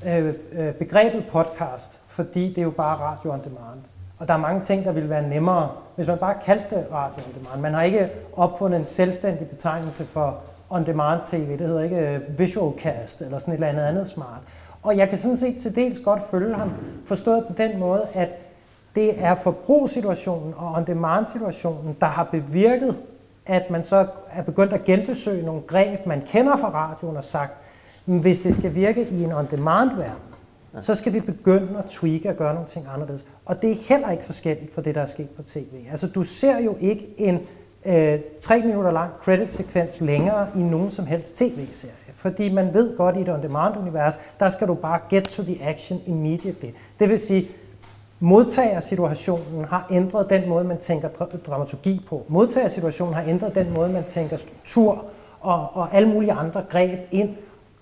øh, 0.06 0.34
øh, 0.52 0.74
begrebet 0.74 1.24
podcast, 1.30 2.00
fordi 2.06 2.48
det 2.48 2.58
er 2.58 2.62
jo 2.62 2.70
bare 2.70 2.96
radio 2.96 3.32
on 3.32 3.40
demand. 3.44 3.80
Og 4.18 4.28
der 4.28 4.34
er 4.34 4.38
mange 4.38 4.62
ting, 4.62 4.84
der 4.84 4.92
ville 4.92 5.08
være 5.10 5.28
nemmere, 5.28 5.70
hvis 5.96 6.06
man 6.06 6.18
bare 6.18 6.34
kaldte 6.44 6.76
det 6.76 6.86
radio 6.92 7.22
on 7.24 7.42
demand. 7.42 7.60
Man 7.60 7.74
har 7.74 7.82
ikke 7.82 8.10
opfundet 8.36 8.80
en 8.80 8.86
selvstændig 8.86 9.48
betegnelse 9.48 10.04
for 10.04 10.40
on-demand 10.70 11.20
tv. 11.26 11.58
Det 11.58 11.66
hedder 11.66 11.82
ikke 11.82 11.96
øh, 11.96 12.38
visualcast 12.38 13.20
eller 13.20 13.38
sådan 13.38 13.54
et 13.54 13.56
eller 13.56 13.68
andet 13.68 13.82
andet 13.82 14.08
smart. 14.08 14.40
Og 14.82 14.96
jeg 14.96 15.08
kan 15.08 15.18
sådan 15.18 15.36
set 15.36 15.56
til 15.58 15.74
dels 15.74 15.98
godt 16.04 16.22
følge 16.30 16.54
ham, 16.54 16.72
forstået 17.04 17.44
på 17.46 17.52
den 17.52 17.78
måde, 17.78 18.02
at 18.14 18.28
det 18.94 19.24
er 19.24 19.34
forbrugssituationen 19.34 20.54
og 20.56 20.72
on-demand-situationen, 20.72 21.96
der 22.00 22.06
har 22.06 22.24
bevirket, 22.24 22.96
at 23.46 23.70
man 23.70 23.84
så 23.84 24.06
er 24.32 24.42
begyndt 24.42 24.72
at 24.72 24.84
genbesøge 24.84 25.46
nogle 25.46 25.62
greb, 25.62 26.06
man 26.06 26.22
kender 26.26 26.56
fra 26.56 26.70
radioen 26.70 27.16
og 27.16 27.24
sagt, 27.24 27.52
hvis 28.04 28.40
det 28.40 28.54
skal 28.54 28.74
virke 28.74 29.06
i 29.10 29.24
en 29.24 29.32
on-demand-verden, 29.32 30.30
så 30.80 30.94
skal 30.94 31.12
vi 31.12 31.20
begynde 31.20 31.78
at 31.78 31.84
tweake 31.84 32.28
og 32.28 32.36
gøre 32.36 32.54
nogle 32.54 32.68
ting 32.68 32.86
anderledes. 32.94 33.24
Og 33.44 33.62
det 33.62 33.70
er 33.70 33.76
heller 33.88 34.10
ikke 34.10 34.24
forskelligt 34.24 34.74
fra 34.74 34.82
det, 34.82 34.94
der 34.94 35.00
er 35.00 35.06
sket 35.06 35.30
på 35.30 35.42
tv. 35.42 35.86
Altså, 35.90 36.06
du 36.06 36.22
ser 36.22 36.58
jo 36.58 36.76
ikke 36.80 37.14
en 37.18 37.40
øh, 37.84 38.18
tre 38.40 38.62
minutter 38.62 38.90
lang 38.90 39.10
credit-sekvens 39.22 40.00
længere 40.00 40.46
i 40.56 40.58
nogen 40.58 40.90
som 40.90 41.06
helst 41.06 41.36
tv-serie. 41.36 41.94
Fordi 42.14 42.52
man 42.52 42.74
ved 42.74 42.96
godt 42.96 43.16
i 43.16 43.20
et 43.20 43.28
on-demand-univers, 43.28 44.18
der 44.40 44.48
skal 44.48 44.68
du 44.68 44.74
bare 44.74 44.98
get 45.10 45.24
to 45.24 45.42
the 45.42 45.64
action 45.64 46.00
immediately. 46.06 46.68
Det 46.98 47.08
vil 47.08 47.18
sige, 47.18 47.48
modtagersituationen 48.20 49.64
har 49.64 49.86
ændret 49.90 50.30
den 50.30 50.48
måde, 50.48 50.64
man 50.64 50.78
tænker 50.78 51.08
dramaturgi 51.46 52.06
på. 52.08 52.24
Modtagersituationen 52.28 53.14
har 53.14 53.22
ændret 53.22 53.54
den 53.54 53.74
måde, 53.74 53.88
man 53.88 54.04
tænker 54.04 54.36
struktur 54.36 55.04
og, 55.40 55.68
og 55.72 55.94
alle 55.94 56.08
mulige 56.08 56.32
andre 56.32 56.64
greb 56.70 56.98
ind. 57.10 57.30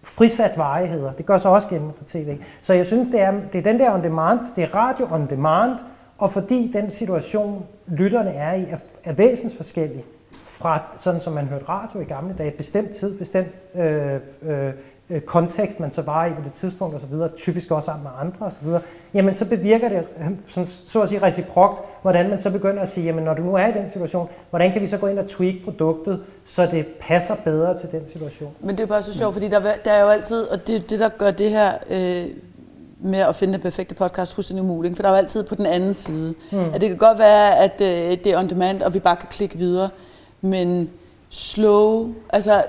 Frisat 0.02 0.58
varigheder. 0.58 1.12
Det 1.12 1.26
gør 1.26 1.38
sig 1.38 1.50
også 1.50 1.68
gennem 1.68 1.92
for 1.92 2.04
tv. 2.04 2.36
Så 2.62 2.74
jeg 2.74 2.86
synes, 2.86 3.08
det 3.08 3.20
er, 3.20 3.32
det 3.52 3.58
er 3.58 3.62
den 3.62 3.78
der 3.78 3.94
on 3.94 4.02
demand, 4.02 4.40
det 4.56 4.64
er 4.64 4.74
radio 4.74 5.06
on 5.10 5.26
demand, 5.30 5.72
og 6.18 6.32
fordi 6.32 6.70
den 6.72 6.90
situation, 6.90 7.66
lytterne 7.86 8.30
er 8.30 8.54
i, 8.54 8.62
er, 8.62 8.76
er 9.04 9.12
væsensforskellig 9.12 10.04
fra 10.44 10.82
sådan, 10.96 11.20
som 11.20 11.32
man 11.32 11.46
hørte 11.46 11.64
radio 11.68 12.00
i 12.00 12.04
gamle 12.04 12.34
dage, 12.38 12.50
bestemt 12.50 12.90
tid, 12.90 13.18
bestemt 13.18 13.54
øh, 13.74 14.14
øh, 14.42 14.72
kontekst, 15.20 15.80
man 15.80 15.92
så 15.92 16.02
var 16.02 16.26
i 16.26 16.30
på 16.30 16.40
det 16.44 16.52
tidspunkt 16.52 16.96
osv., 16.96 17.36
typisk 17.36 17.70
også 17.70 17.86
sammen 17.86 18.02
med 18.02 18.10
andre 18.20 18.46
osv., 18.46 18.68
jamen 19.14 19.34
så 19.34 19.48
bevirker 19.48 19.88
det 19.88 20.04
øh, 20.18 20.30
sådan, 20.46 20.66
så 20.66 21.02
at 21.02 21.08
sige 21.08 21.22
reciprokt, 21.22 21.80
hvordan 22.02 22.30
man 22.30 22.40
så 22.40 22.50
begynder 22.50 22.82
at 22.82 22.88
sige, 22.88 23.04
jamen 23.04 23.24
når 23.24 23.34
du 23.34 23.42
nu 23.42 23.54
er 23.54 23.66
i 23.66 23.72
den 23.72 23.90
situation, 23.90 24.28
hvordan 24.50 24.72
kan 24.72 24.82
vi 24.82 24.86
så 24.86 24.98
gå 24.98 25.06
ind 25.06 25.18
og 25.18 25.26
tweak 25.26 25.54
produktet, 25.64 26.24
så 26.46 26.66
det 26.66 26.86
passer 27.00 27.34
bedre 27.44 27.78
til 27.78 27.92
den 27.92 28.08
situation. 28.12 28.54
Men 28.60 28.76
det 28.76 28.82
er 28.82 28.86
bare 28.86 29.02
så 29.02 29.14
sjovt, 29.14 29.32
fordi 29.32 29.48
der, 29.48 29.60
der 29.84 29.92
er 29.92 30.02
jo 30.02 30.08
altid, 30.08 30.42
og 30.42 30.68
det 30.68 30.90
det, 30.90 30.98
der 30.98 31.08
gør 31.08 31.30
det 31.30 31.50
her 31.50 31.72
øh, 31.90 32.30
med 33.00 33.18
at 33.18 33.36
finde 33.36 33.52
den 33.52 33.60
perfekte 33.60 33.94
podcast 33.94 34.34
fuldstændig 34.34 34.64
umuligt, 34.64 34.96
for 34.96 35.02
der 35.02 35.08
er 35.08 35.12
jo 35.12 35.18
altid 35.18 35.42
på 35.42 35.54
den 35.54 35.66
anden 35.66 35.92
side. 35.92 36.34
Mm. 36.52 36.58
At 36.58 36.80
det 36.80 36.88
kan 36.88 36.98
godt 36.98 37.18
være, 37.18 37.58
at 37.58 37.80
øh, 37.80 38.18
det 38.24 38.26
er 38.26 38.38
on 38.38 38.48
demand, 38.48 38.82
og 38.82 38.94
vi 38.94 38.98
bare 38.98 39.16
kan 39.16 39.28
klikke 39.30 39.58
videre, 39.58 39.90
men 40.40 40.90
slow, 41.30 42.14
altså 42.30 42.64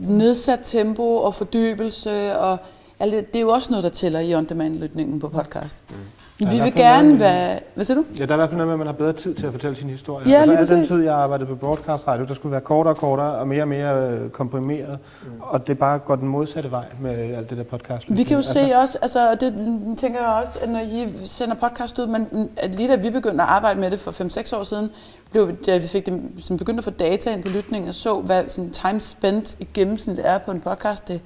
nedsat 0.00 0.60
tempo 0.62 1.16
og 1.16 1.34
fordybelse 1.34 2.38
og 2.38 2.58
alt 3.00 3.12
det, 3.12 3.26
det 3.26 3.36
er 3.36 3.40
jo 3.40 3.48
også 3.48 3.70
noget, 3.70 3.84
der 3.84 3.90
tæller 3.90 4.20
i 4.20 4.34
on-demand-lytningen 4.34 5.20
på 5.20 5.28
podcast. 5.28 5.82
Mm. 5.90 5.96
Ja, 6.40 6.50
vi 6.50 6.60
vil 6.60 6.74
gerne 6.74 7.08
med, 7.08 7.18
være... 7.18 7.58
Hvad 7.74 7.84
siger 7.84 7.96
du? 7.98 8.04
Ja, 8.18 8.26
der 8.26 8.30
er 8.30 8.34
i 8.34 8.36
hvert 8.36 8.48
fald 8.48 8.56
noget 8.56 8.66
med, 8.66 8.74
at 8.74 8.78
man 8.78 8.86
har 8.86 8.94
bedre 8.94 9.12
tid 9.12 9.34
til 9.34 9.46
at 9.46 9.52
fortælle 9.52 9.76
sin 9.76 9.88
historie. 9.88 10.28
Ja, 10.28 10.40
altså, 10.40 10.74
lige 10.74 10.80
den 10.80 10.86
tid, 10.86 11.02
jeg 11.02 11.14
arbejdede 11.14 11.48
på 11.48 11.54
broadcast 11.54 12.08
radio, 12.08 12.26
der 12.26 12.34
skulle 12.34 12.52
være 12.52 12.60
kortere 12.60 12.94
og 12.94 12.96
kortere 12.96 13.32
og 13.32 13.48
mere 13.48 13.62
og 13.62 13.68
mere 13.68 14.10
øh, 14.10 14.30
komprimeret. 14.30 14.98
Mm. 15.22 15.28
Og 15.40 15.66
det 15.66 15.78
bare 15.78 15.98
går 15.98 16.16
den 16.16 16.28
modsatte 16.28 16.70
vej 16.70 16.84
med 17.00 17.34
alt 17.34 17.50
det 17.50 17.58
der 17.58 17.64
podcast. 17.64 18.04
Vi 18.08 18.22
kan 18.22 18.32
jo 18.32 18.36
altså, 18.36 18.52
se 18.52 18.76
også, 18.76 18.98
altså 19.02 19.34
det 19.34 19.54
tænker 19.98 20.20
jeg 20.20 20.28
også, 20.28 20.58
at 20.62 20.68
når 20.68 20.80
I 20.80 21.08
sender 21.24 21.54
podcast 21.54 21.98
ud, 21.98 22.06
men 22.06 22.50
at 22.56 22.70
lige 22.70 22.88
da 22.88 22.96
vi 22.96 23.10
begyndte 23.10 23.42
at 23.42 23.48
arbejde 23.48 23.80
med 23.80 23.90
det 23.90 24.00
for 24.00 24.10
5-6 24.54 24.56
år 24.56 24.62
siden, 24.62 24.90
blev, 25.30 25.56
da 25.56 25.78
vi 25.78 25.86
fik 25.86 26.06
det, 26.06 26.22
som 26.42 26.56
begyndte 26.56 26.80
at 26.80 26.84
få 26.84 26.90
data 26.90 27.32
ind 27.32 27.42
på 27.42 27.48
lytningen 27.48 27.88
og 27.88 27.94
så, 27.94 28.20
hvad 28.20 28.48
sådan 28.48 28.70
time 28.70 29.00
spent 29.00 29.56
i 29.60 29.68
gennemsnit 29.74 30.20
er 30.22 30.38
på 30.38 30.50
en 30.50 30.60
podcast, 30.60 31.08
det, 31.08 31.20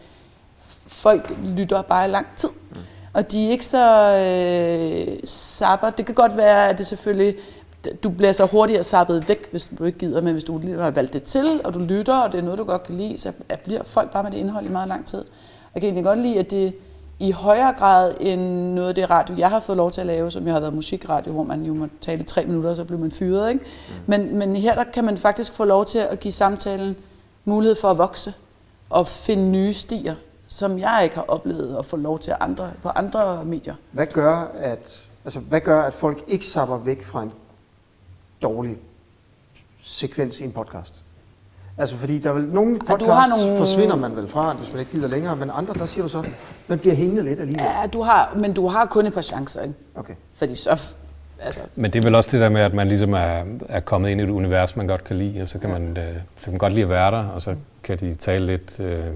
folk 0.87 1.37
lytter 1.57 1.83
bare 1.83 2.09
i 2.09 2.11
lang 2.11 2.27
tid. 2.37 2.49
Mm. 2.71 2.77
Og 3.15 3.33
de 3.33 3.47
er 3.47 3.51
ikke 3.51 3.67
så 3.67 4.17
øh, 5.09 5.19
sapper. 5.25 5.91
Det 5.91 6.07
kan 6.07 6.15
godt 6.15 6.37
være, 6.37 6.69
at 6.69 6.79
det 6.79 6.87
selvfølgelig 6.87 7.35
du 8.03 8.11
bliver 8.11 8.33
så 8.33 8.47
hurtigere 8.47 8.83
sappet 8.83 9.29
væk, 9.29 9.51
hvis 9.51 9.71
du 9.79 9.85
ikke 9.85 9.99
gider, 9.99 10.21
men 10.21 10.33
hvis 10.33 10.45
du 10.45 10.61
har 10.79 10.91
valgt 10.91 11.13
det 11.13 11.23
til, 11.23 11.61
og 11.65 11.75
du 11.75 11.79
lytter, 11.79 12.15
og 12.15 12.33
det 12.33 12.39
er 12.39 12.43
noget, 12.43 12.59
du 12.59 12.65
godt 12.65 12.83
kan 12.83 12.97
lide, 12.97 13.19
så 13.19 13.33
bliver 13.65 13.83
folk 13.83 14.11
bare 14.11 14.23
med 14.23 14.31
det 14.31 14.39
indhold 14.39 14.67
i 14.67 14.69
meget 14.69 14.89
lang 14.89 15.07
tid. 15.07 15.25
Jeg 15.75 15.83
kan 15.83 15.89
egentlig 15.89 16.05
godt 16.05 16.19
lide, 16.19 16.39
at 16.39 16.51
det 16.51 16.75
i 17.19 17.31
højere 17.31 17.73
grad 17.73 18.15
end 18.21 18.41
noget 18.73 18.89
af 18.89 18.95
det 18.95 19.11
radio, 19.11 19.35
jeg 19.39 19.51
har 19.51 19.61
fået 19.61 19.77
lov 19.77 19.91
til 19.91 20.01
at 20.01 20.07
lave, 20.07 20.31
som 20.31 20.47
jeg 20.47 20.55
har 20.55 20.61
været 20.61 20.75
musikradio, 20.75 21.33
hvor 21.33 21.43
man 21.43 21.63
jo 21.63 21.75
må 21.75 21.89
tale 22.01 22.23
tre 22.23 22.45
minutter, 22.45 22.71
og 22.71 22.77
så 22.77 22.85
bliver 22.85 23.01
man 23.01 23.11
fyret. 23.11 23.51
Ikke? 23.51 23.65
Men, 24.07 24.39
men 24.39 24.57
her 24.57 24.75
der 24.75 24.85
kan 24.85 25.05
man 25.05 25.19
faktisk 25.19 25.53
få 25.53 25.65
lov 25.65 25.85
til 25.85 25.99
at 25.99 26.21
give 26.21 26.33
samtalen 26.33 26.97
mulighed 27.45 27.77
for 27.77 27.91
at 27.91 27.99
vokse 27.99 28.35
og 28.91 29.07
finde 29.07 29.51
nye 29.51 29.73
stier, 29.73 30.15
som 30.53 30.79
jeg 30.79 31.01
ikke 31.05 31.17
har 31.17 31.25
oplevet 31.29 31.77
at 31.79 31.87
få 31.87 31.97
lov 31.97 32.19
til 32.19 32.33
andre, 32.41 32.71
på 32.83 32.89
andre 32.89 33.45
medier. 33.45 33.75
Hvad 33.93 34.07
gør, 34.07 34.51
at, 34.59 35.09
altså, 35.25 35.41
hvad 35.41 35.61
gør, 35.61 35.83
at 35.83 35.95
folk 35.95 36.25
ikke 36.29 36.47
sapper 36.47 36.79
væk 36.79 37.03
fra 37.05 37.23
en 37.23 37.33
dårlig 38.43 38.77
sekvens 39.83 40.41
i 40.41 40.45
en 40.45 40.53
podcast? 40.53 41.03
Altså 41.79 41.97
fordi 41.97 42.19
der 42.19 42.31
er 42.31 42.35
vel 42.35 42.45
nogle 42.49 42.79
du 42.79 42.87
har 42.87 42.97
podcasts 42.97 43.45
nogle- 43.45 43.59
forsvinder 43.59 43.97
man 43.97 44.17
vel 44.17 44.29
fra, 44.29 44.53
hvis 44.55 44.73
man 44.73 44.81
ikke 44.81 44.93
gider 44.93 45.09
længere, 45.09 45.37
men 45.37 45.51
andre, 45.55 45.75
der 45.75 45.87
siger 45.87 46.03
du 46.03 46.09
så, 46.09 46.25
man 46.69 46.79
bliver 46.79 46.95
hængende 46.95 47.23
lidt 47.25 47.41
alligevel. 47.41 47.65
Ja, 47.81 47.87
du 47.87 48.03
har, 48.03 48.35
men 48.37 48.53
du 48.53 48.67
har 48.67 48.87
kun 48.87 49.07
et 49.07 49.15
par 49.15 49.21
chancer, 49.21 49.63
ikke? 49.63 49.75
Okay. 49.95 50.15
Fordi 50.35 50.55
så... 50.55 50.83
Altså, 51.41 51.61
Men 51.77 51.93
det 51.93 51.99
er 51.99 52.03
vel 52.03 52.15
også 52.15 52.31
det 52.33 52.41
der 52.41 52.49
med, 52.49 52.61
at 52.61 52.75
man 52.75 52.89
ligesom 52.89 53.13
er, 53.13 53.45
er 53.69 53.81
kommet 53.81 54.11
ind 54.11 54.21
i 54.21 54.25
et 54.25 54.31
univers, 54.31 54.77
man 54.77 54.87
godt 54.87 55.05
kan 55.05 55.17
lide, 55.17 55.43
og 55.43 55.49
så 55.49 55.59
kan, 55.59 55.71
man, 55.71 55.97
øh, 55.97 56.15
så 56.37 56.45
kan 56.45 56.53
man 56.53 56.59
godt 56.59 56.73
lide 56.73 56.83
at 56.85 56.91
være 56.91 57.11
der, 57.11 57.29
og 57.29 57.43
så 57.43 57.57
kan 57.83 57.99
de 58.01 58.15
tale 58.15 58.47
lidt 58.47 58.81
øh, 58.81 59.07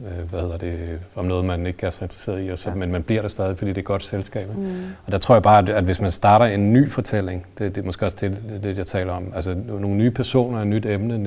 øh, 0.00 0.30
hvad 0.30 0.40
hedder 0.40 0.56
det, 0.56 0.98
om 1.14 1.24
noget, 1.24 1.44
man 1.44 1.66
ikke 1.66 1.86
er 1.86 1.90
så 1.90 2.04
interesseret 2.04 2.46
i, 2.46 2.48
og 2.48 2.58
så, 2.58 2.68
ja. 2.68 2.74
men 2.74 2.92
man 2.92 3.02
bliver 3.02 3.22
der 3.22 3.28
stadig, 3.28 3.58
fordi 3.58 3.70
det 3.70 3.76
er 3.76 3.82
et 3.82 3.86
godt 3.86 4.04
selskab. 4.04 4.56
Mm. 4.56 4.84
Og 5.06 5.12
der 5.12 5.18
tror 5.18 5.34
jeg 5.34 5.42
bare, 5.42 5.58
at, 5.58 5.68
at 5.68 5.84
hvis 5.84 6.00
man 6.00 6.10
starter 6.10 6.46
en 6.46 6.72
ny 6.72 6.90
fortælling, 6.90 7.46
det, 7.58 7.74
det 7.74 7.80
er 7.80 7.86
måske 7.86 8.06
også 8.06 8.16
det, 8.20 8.60
det, 8.62 8.78
jeg 8.78 8.86
taler 8.86 9.12
om, 9.12 9.32
altså 9.34 9.56
nogle 9.66 9.96
nye 9.96 10.10
personer, 10.10 10.60
et 10.60 10.66
nyt 10.66 10.86
emne, 10.86 11.14
en, 11.14 11.26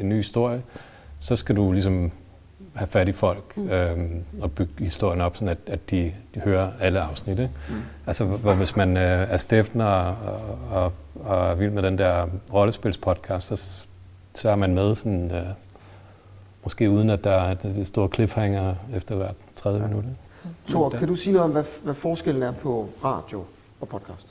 en 0.00 0.08
ny 0.08 0.16
historie, 0.16 0.62
så 1.18 1.36
skal 1.36 1.56
du 1.56 1.72
ligesom 1.72 2.12
have 2.74 2.88
fat 2.88 3.08
i 3.08 3.12
folk 3.12 3.56
mm. 3.56 3.70
øhm, 3.70 4.24
og 4.40 4.52
bygge 4.52 4.72
historien 4.78 5.20
op, 5.20 5.36
sådan 5.36 5.48
at, 5.48 5.58
at 5.66 5.90
de, 5.90 6.12
de 6.34 6.40
hører 6.40 6.70
alle 6.80 7.00
afsnit. 7.00 7.38
Ikke? 7.38 7.52
Mm. 7.68 7.74
Altså, 8.06 8.24
hvor 8.24 8.54
hvis 8.54 8.76
man 8.76 8.96
øh, 8.96 9.02
er 9.30 9.36
Steffen 9.36 9.80
og, 9.80 10.06
og, 10.06 10.58
og, 10.70 10.92
og 11.14 11.50
er 11.50 11.54
vild 11.54 11.70
med 11.70 11.82
den 11.82 11.98
der 11.98 12.26
rollespilspodcast, 12.52 13.46
så, 13.46 13.86
så 14.34 14.48
er 14.50 14.56
man 14.56 14.74
med 14.74 14.94
sådan, 14.94 15.30
øh, 15.30 15.46
måske 16.66 16.90
uden 16.90 17.10
at 17.10 17.24
der 17.24 17.30
er 17.30 17.54
det 17.54 17.86
store 17.86 18.08
cliffhanger 18.14 18.74
efter 18.94 19.14
hver 19.14 19.30
tredje 19.56 19.80
ja. 19.82 19.88
minut. 19.88 20.04
Ikke? 20.04 20.16
Thor, 20.68 20.90
kan 20.90 21.08
du 21.08 21.14
sige 21.14 21.32
noget 21.32 21.44
om, 21.44 21.50
hvad, 21.50 21.64
hvad 21.84 21.94
forskellen 21.94 22.42
er 22.42 22.52
på 22.52 22.88
radio 23.04 23.44
og 23.80 23.88
podcast? 23.88 24.26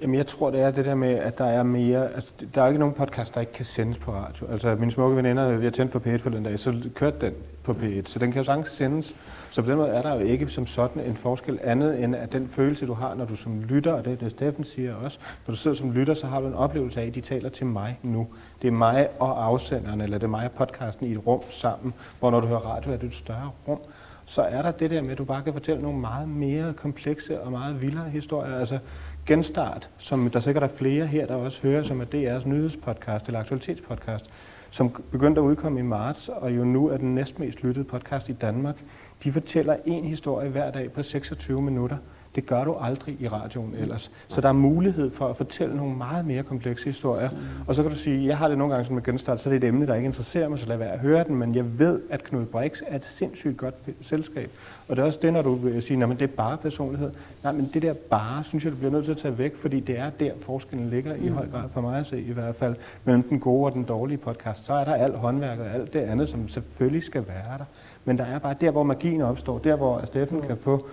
Jamen, 0.00 0.16
jeg 0.16 0.26
tror, 0.26 0.50
det 0.50 0.60
er 0.60 0.70
det 0.70 0.84
der 0.84 0.94
med, 0.94 1.14
at 1.14 1.38
der 1.38 1.44
er 1.44 1.62
mere... 1.62 2.14
Altså, 2.14 2.32
der 2.54 2.62
er 2.62 2.66
ikke 2.66 2.78
nogen 2.78 2.94
podcast, 2.94 3.34
der 3.34 3.40
ikke 3.40 3.52
kan 3.52 3.64
sendes 3.64 3.98
på 3.98 4.12
radio. 4.12 4.46
Altså, 4.50 4.74
mine 4.74 4.90
smukke 4.90 5.16
veninder, 5.16 5.56
vi 5.56 5.64
har 5.64 5.70
tændt 5.70 5.92
for 5.92 5.98
P1 5.98 6.16
for 6.16 6.30
den 6.30 6.42
dag, 6.42 6.58
så 6.58 6.74
kørte 6.94 7.26
den 7.26 7.32
på 7.62 7.72
P1. 7.72 8.02
Så 8.10 8.18
den 8.18 8.32
kan 8.32 8.40
jo 8.40 8.44
sagtens 8.44 8.68
sendes. 8.68 9.16
Så 9.56 9.62
på 9.62 9.70
den 9.70 9.78
måde 9.78 9.88
er 9.88 10.02
der 10.02 10.14
jo 10.14 10.20
ikke 10.20 10.48
som 10.48 10.66
sådan 10.66 11.02
en 11.02 11.16
forskel 11.16 11.58
andet, 11.62 12.04
end 12.04 12.16
at 12.16 12.32
den 12.32 12.48
følelse, 12.48 12.86
du 12.86 12.94
har, 12.94 13.14
når 13.14 13.24
du 13.24 13.36
som 13.36 13.60
lytter, 13.60 13.92
og 13.92 14.04
det 14.04 14.12
er 14.12 14.16
det, 14.16 14.30
Steffen 14.30 14.64
siger 14.64 14.94
også, 14.94 15.18
når 15.46 15.52
du 15.52 15.56
sidder 15.56 15.76
som 15.76 15.92
lytter, 15.92 16.14
så 16.14 16.26
har 16.26 16.40
du 16.40 16.46
en 16.46 16.54
oplevelse 16.54 17.00
af, 17.00 17.06
at 17.06 17.14
de 17.14 17.20
taler 17.20 17.48
til 17.48 17.66
mig 17.66 17.98
nu. 18.02 18.26
Det 18.62 18.68
er 18.68 18.72
mig 18.72 19.08
og 19.18 19.44
afsenderen, 19.44 20.00
eller 20.00 20.18
det 20.18 20.24
er 20.24 20.30
mig 20.30 20.44
og 20.44 20.50
podcasten 20.50 21.06
i 21.06 21.12
et 21.12 21.26
rum 21.26 21.42
sammen, 21.50 21.94
hvor 22.18 22.30
når 22.30 22.40
du 22.40 22.46
hører 22.46 22.58
radio, 22.58 22.92
er 22.92 22.96
det 22.96 23.06
et 23.06 23.14
større 23.14 23.50
rum 23.68 23.78
så 24.26 24.42
er 24.42 24.62
der 24.62 24.70
det 24.70 24.90
der 24.90 25.02
med, 25.02 25.10
at 25.10 25.18
du 25.18 25.24
bare 25.24 25.42
kan 25.42 25.52
fortælle 25.52 25.82
nogle 25.82 26.00
meget 26.00 26.28
mere 26.28 26.72
komplekse 26.72 27.40
og 27.40 27.52
meget 27.52 27.82
vildere 27.82 28.10
historier. 28.10 28.58
Altså 28.58 28.78
Genstart, 29.26 29.90
som 29.98 30.30
der 30.30 30.40
sikkert 30.40 30.62
er 30.62 30.68
flere 30.68 31.06
her, 31.06 31.26
der 31.26 31.34
også 31.34 31.62
hører, 31.62 31.82
som 31.82 32.00
er 32.00 32.04
DR's 32.04 32.48
nyhedspodcast 32.48 33.26
eller 33.26 33.40
aktualitetspodcast, 33.40 34.30
som 34.76 34.90
begyndte 35.10 35.40
at 35.40 35.44
udkomme 35.44 35.80
i 35.80 35.82
marts, 35.82 36.28
og 36.28 36.56
jo 36.56 36.64
nu 36.64 36.88
er 36.88 36.96
den 36.96 37.14
næstmest 37.14 37.62
lyttede 37.62 37.84
podcast 37.84 38.28
i 38.28 38.32
Danmark. 38.32 38.84
De 39.24 39.32
fortæller 39.32 39.76
en 39.84 40.04
historie 40.04 40.50
hver 40.50 40.70
dag 40.70 40.92
på 40.92 41.02
26 41.02 41.62
minutter. 41.62 41.96
Det 42.36 42.46
gør 42.46 42.64
du 42.64 42.76
aldrig 42.80 43.16
i 43.20 43.28
radioen 43.28 43.74
ellers. 43.78 44.10
Så 44.28 44.40
der 44.40 44.48
er 44.48 44.52
mulighed 44.52 45.10
for 45.10 45.26
at 45.26 45.36
fortælle 45.36 45.76
nogle 45.76 45.96
meget 45.96 46.26
mere 46.26 46.42
komplekse 46.42 46.84
historier. 46.84 47.28
Og 47.66 47.74
så 47.74 47.82
kan 47.82 47.90
du 47.90 47.96
sige, 47.96 48.26
jeg 48.26 48.38
har 48.38 48.48
det 48.48 48.58
nogle 48.58 48.74
gange 48.74 48.86
som 48.86 48.94
med 48.94 49.02
genstart, 49.02 49.40
så 49.40 49.50
det 49.50 49.56
er 49.56 49.60
det 49.60 49.66
et 49.66 49.68
emne, 49.68 49.86
der 49.86 49.94
ikke 49.94 50.06
interesserer 50.06 50.48
mig, 50.48 50.58
så 50.58 50.66
lad 50.66 50.76
være 50.76 50.92
at 50.92 50.98
høre 50.98 51.24
den, 51.24 51.36
men 51.36 51.54
jeg 51.54 51.78
ved, 51.78 52.00
at 52.10 52.24
Knud 52.24 52.46
Brix 52.46 52.82
er 52.86 52.96
et 52.96 53.04
sindssygt 53.04 53.56
godt 53.56 53.74
selskab. 54.00 54.50
Og 54.88 54.96
det 54.96 55.02
er 55.02 55.06
også 55.06 55.18
det, 55.22 55.32
når 55.32 55.42
du 55.42 55.54
vil 55.54 55.82
sige, 55.82 56.02
at 56.02 56.08
det 56.08 56.22
er 56.22 56.26
bare 56.26 56.56
personlighed. 56.56 57.10
Nej, 57.42 57.52
men 57.52 57.70
det 57.74 57.82
der 57.82 57.92
bare, 57.92 58.44
synes 58.44 58.64
jeg, 58.64 58.72
du 58.72 58.76
bliver 58.76 58.92
nødt 58.92 59.04
til 59.04 59.12
at 59.12 59.18
tage 59.18 59.38
væk, 59.38 59.56
fordi 59.56 59.80
det 59.80 59.98
er 59.98 60.10
der, 60.10 60.30
forskellen 60.40 60.90
ligger 60.90 61.14
i 61.14 61.28
høj 61.28 61.46
grad, 61.50 61.68
for 61.70 61.80
mig 61.80 61.98
at 61.98 62.06
se 62.06 62.20
i 62.20 62.32
hvert 62.32 62.56
fald, 62.56 62.74
mellem 63.04 63.22
den 63.22 63.40
gode 63.40 63.66
og 63.66 63.72
den 63.72 63.82
dårlige 63.82 64.18
podcast. 64.18 64.64
Så 64.64 64.74
er 64.74 64.84
der 64.84 64.94
alt 64.94 65.16
håndværket 65.16 65.64
og 65.66 65.74
alt 65.74 65.92
det 65.92 66.00
andet, 66.00 66.28
som 66.28 66.48
selvfølgelig 66.48 67.02
skal 67.02 67.24
være 67.28 67.58
der. 67.58 67.64
Men 68.04 68.18
der 68.18 68.24
er 68.24 68.38
bare 68.38 68.54
der, 68.60 68.70
hvor 68.70 68.82
magien 68.82 69.22
opstår, 69.22 69.58
der 69.58 69.76
hvor 69.76 70.00
Steffen 70.04 70.42
kan 70.42 70.56
få 70.56 70.86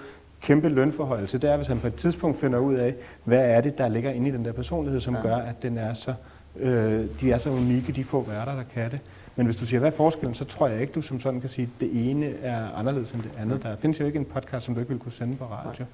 kæmpe 0.43 0.69
lønforhøjelse, 0.69 1.37
det 1.37 1.49
er, 1.49 1.57
hvis 1.57 1.67
han 1.67 1.79
på 1.79 1.87
et 1.87 1.95
tidspunkt 1.95 2.39
finder 2.39 2.59
ud 2.59 2.73
af, 2.75 2.95
hvad 3.23 3.39
er 3.45 3.61
det, 3.61 3.77
der 3.77 3.87
ligger 3.87 4.11
inde 4.11 4.29
i 4.29 4.31
den 4.31 4.45
der 4.45 4.51
personlighed, 4.51 5.01
som 5.01 5.15
ja. 5.15 5.21
gør, 5.21 5.35
at 5.35 5.55
den 5.63 5.77
er 5.77 5.93
så, 5.93 6.13
øh, 6.59 7.05
de 7.21 7.31
er 7.31 7.37
så 7.39 7.49
unikke, 7.49 7.91
de 7.91 8.03
få 8.03 8.25
værter, 8.29 8.55
der 8.55 8.63
kan 8.73 8.91
det. 8.91 8.99
Men 9.35 9.45
hvis 9.45 9.55
du 9.55 9.65
siger, 9.65 9.79
hvad 9.79 9.91
er 9.91 9.95
forskellen, 9.95 10.35
så 10.35 10.45
tror 10.45 10.67
jeg 10.67 10.81
ikke, 10.81 10.93
du 10.93 11.01
som 11.01 11.19
sådan 11.19 11.41
kan 11.41 11.49
sige, 11.49 11.63
at 11.75 11.81
det 11.81 12.09
ene 12.09 12.25
er 12.43 12.67
anderledes 12.75 13.11
end 13.11 13.21
det 13.21 13.31
andet. 13.39 13.63
Der 13.63 13.75
findes 13.75 13.99
jo 13.99 14.05
ikke 14.05 14.19
en 14.19 14.25
podcast, 14.25 14.65
som 14.65 14.73
du 14.73 14.79
ikke 14.79 14.89
vil 14.91 14.99
kunne 14.99 15.11
sende 15.11 15.35
på 15.35 15.45
radio. 15.45 15.85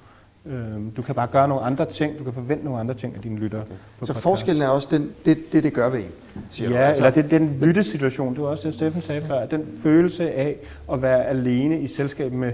Øhm, 0.46 0.90
Du 0.90 1.02
kan 1.02 1.14
bare 1.14 1.26
gøre 1.26 1.48
nogle 1.48 1.64
andre 1.64 1.84
ting, 1.84 2.18
du 2.18 2.24
kan 2.24 2.32
forvente 2.32 2.64
nogle 2.64 2.80
andre 2.80 2.94
ting 2.94 3.14
af 3.16 3.22
dine 3.22 3.38
lyttere. 3.38 3.62
på 3.64 3.66
Så 4.06 4.12
podcast. 4.12 4.22
forskellen 4.22 4.62
er 4.62 4.68
også 4.68 4.88
den, 4.90 5.10
det, 5.24 5.52
det, 5.52 5.64
det 5.64 5.72
gør 5.72 5.88
ved 5.90 5.98
en, 5.98 6.10
siger 6.50 6.68
du. 6.70 6.74
Ja, 6.76 6.80
altså, 6.82 7.06
eller 7.06 7.22
det, 7.22 7.30
den 7.30 7.58
lyttesituation, 7.62 8.34
det 8.34 8.42
var 8.42 8.48
også 8.48 8.66
det, 8.68 8.74
Steffen 8.74 9.02
sagde 9.02 9.20
før, 9.22 9.46
den 9.46 9.66
følelse 9.82 10.30
af 10.32 10.56
at 10.92 11.02
være 11.02 11.24
alene 11.26 11.80
i 11.80 11.86
selskab 11.86 12.32
med, 12.32 12.52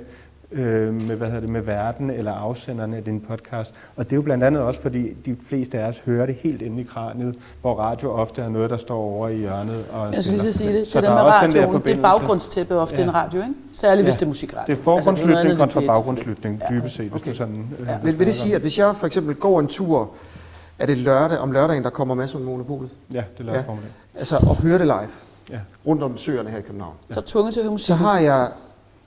øh, 0.53 0.94
med, 0.94 1.16
hvad 1.16 1.26
hedder 1.26 1.40
det, 1.40 1.49
med 1.49 1.61
verden 1.61 2.11
eller 2.11 2.32
afsenderne 2.32 2.97
af 2.97 3.05
din 3.05 3.20
podcast. 3.20 3.72
Og 3.97 4.05
det 4.05 4.12
er 4.12 4.16
jo 4.16 4.22
blandt 4.22 4.44
andet 4.44 4.62
også, 4.62 4.80
fordi 4.80 5.12
de 5.26 5.36
fleste 5.49 5.78
af 5.78 5.88
os 5.88 6.01
hører 6.01 6.26
det 6.26 6.34
helt 6.34 6.62
inde 6.62 6.80
i 6.80 6.84
kraniet, 6.84 7.34
hvor 7.61 7.74
radio 7.74 8.11
ofte 8.11 8.42
er 8.42 8.49
noget, 8.49 8.70
der 8.70 8.76
står 8.76 8.99
over 8.99 9.28
i 9.28 9.36
hjørnet. 9.36 9.84
Og 9.92 10.12
jeg 10.14 10.22
skulle 10.22 10.42
lige 10.42 10.53
sige 10.53 10.72
det. 10.72 10.86
Så 10.86 11.01
Det 11.01 11.09
der 11.09 11.14
der 11.14 11.18
er 11.18 11.24
med 11.24 11.32
også 11.32 11.47
den 11.47 11.55
der 11.57 11.62
radioen, 11.66 11.82
det 11.82 11.94
er 11.94 12.03
baggrundstæppe 12.03 12.74
ofte 12.76 12.97
Ja. 12.97 13.03
en 13.03 13.14
radio, 13.14 13.40
ikke? 13.40 13.55
Særligt 13.72 14.05
hvis 14.07 14.12
Ja. 14.14 14.16
det 14.16 14.22
er 14.22 14.26
musikradio. 14.26 14.64
Det 14.74 14.78
er 14.78 14.82
forgrundslytning 14.82 15.30
Altså, 15.38 15.53
er 15.53 15.57
noget 15.59 15.72
kontra 15.74 15.92
baggrundslytning, 15.92 16.62
Ja. 16.70 16.76
dybest 16.76 16.94
set, 16.97 17.11
hvis 17.11 17.22
Okay. 17.22 17.30
du 17.30 17.36
sådan... 17.36 17.66
Øh, 17.80 17.86
Ja. 17.86 17.99
Vil, 18.03 18.18
det 18.18 18.34
sige, 18.34 18.55
at 18.55 18.61
hvis 18.61 18.78
jeg 18.78 18.94
for 18.97 19.07
eksempel 19.07 19.34
går 19.34 19.61
en 19.61 19.66
tur, 19.66 20.11
er 20.78 20.86
det 20.86 20.97
lørdag, 20.97 21.38
om 21.38 21.53
lørdagen, 21.53 21.82
der 21.84 21.90
kommer 21.90 22.14
masser 22.14 22.38
af 22.38 22.44
monopolet? 22.44 22.90
Ja, 23.12 23.22
det 23.38 23.47
lader 23.47 23.59
Ja. 23.59 23.62
ja. 23.64 23.68
formiddag. 23.68 23.90
Altså 24.14 24.36
at 24.36 24.57
høre 24.57 24.78
det 24.78 24.86
live 24.86 25.09
Ja. 25.51 25.59
rundt 25.86 26.03
om 26.03 26.16
søerne 26.16 26.51
her 26.51 26.59
i 26.59 26.62
København. 26.62 26.94
Så 27.11 27.20
er 27.20 27.22
du 27.22 27.28
tvunget 27.28 27.53
til 27.55 27.61
at 27.61 27.64
høre 27.64 27.72
musik. 27.72 27.86
Så 27.86 27.94
har 27.94 28.18
jeg 28.18 28.49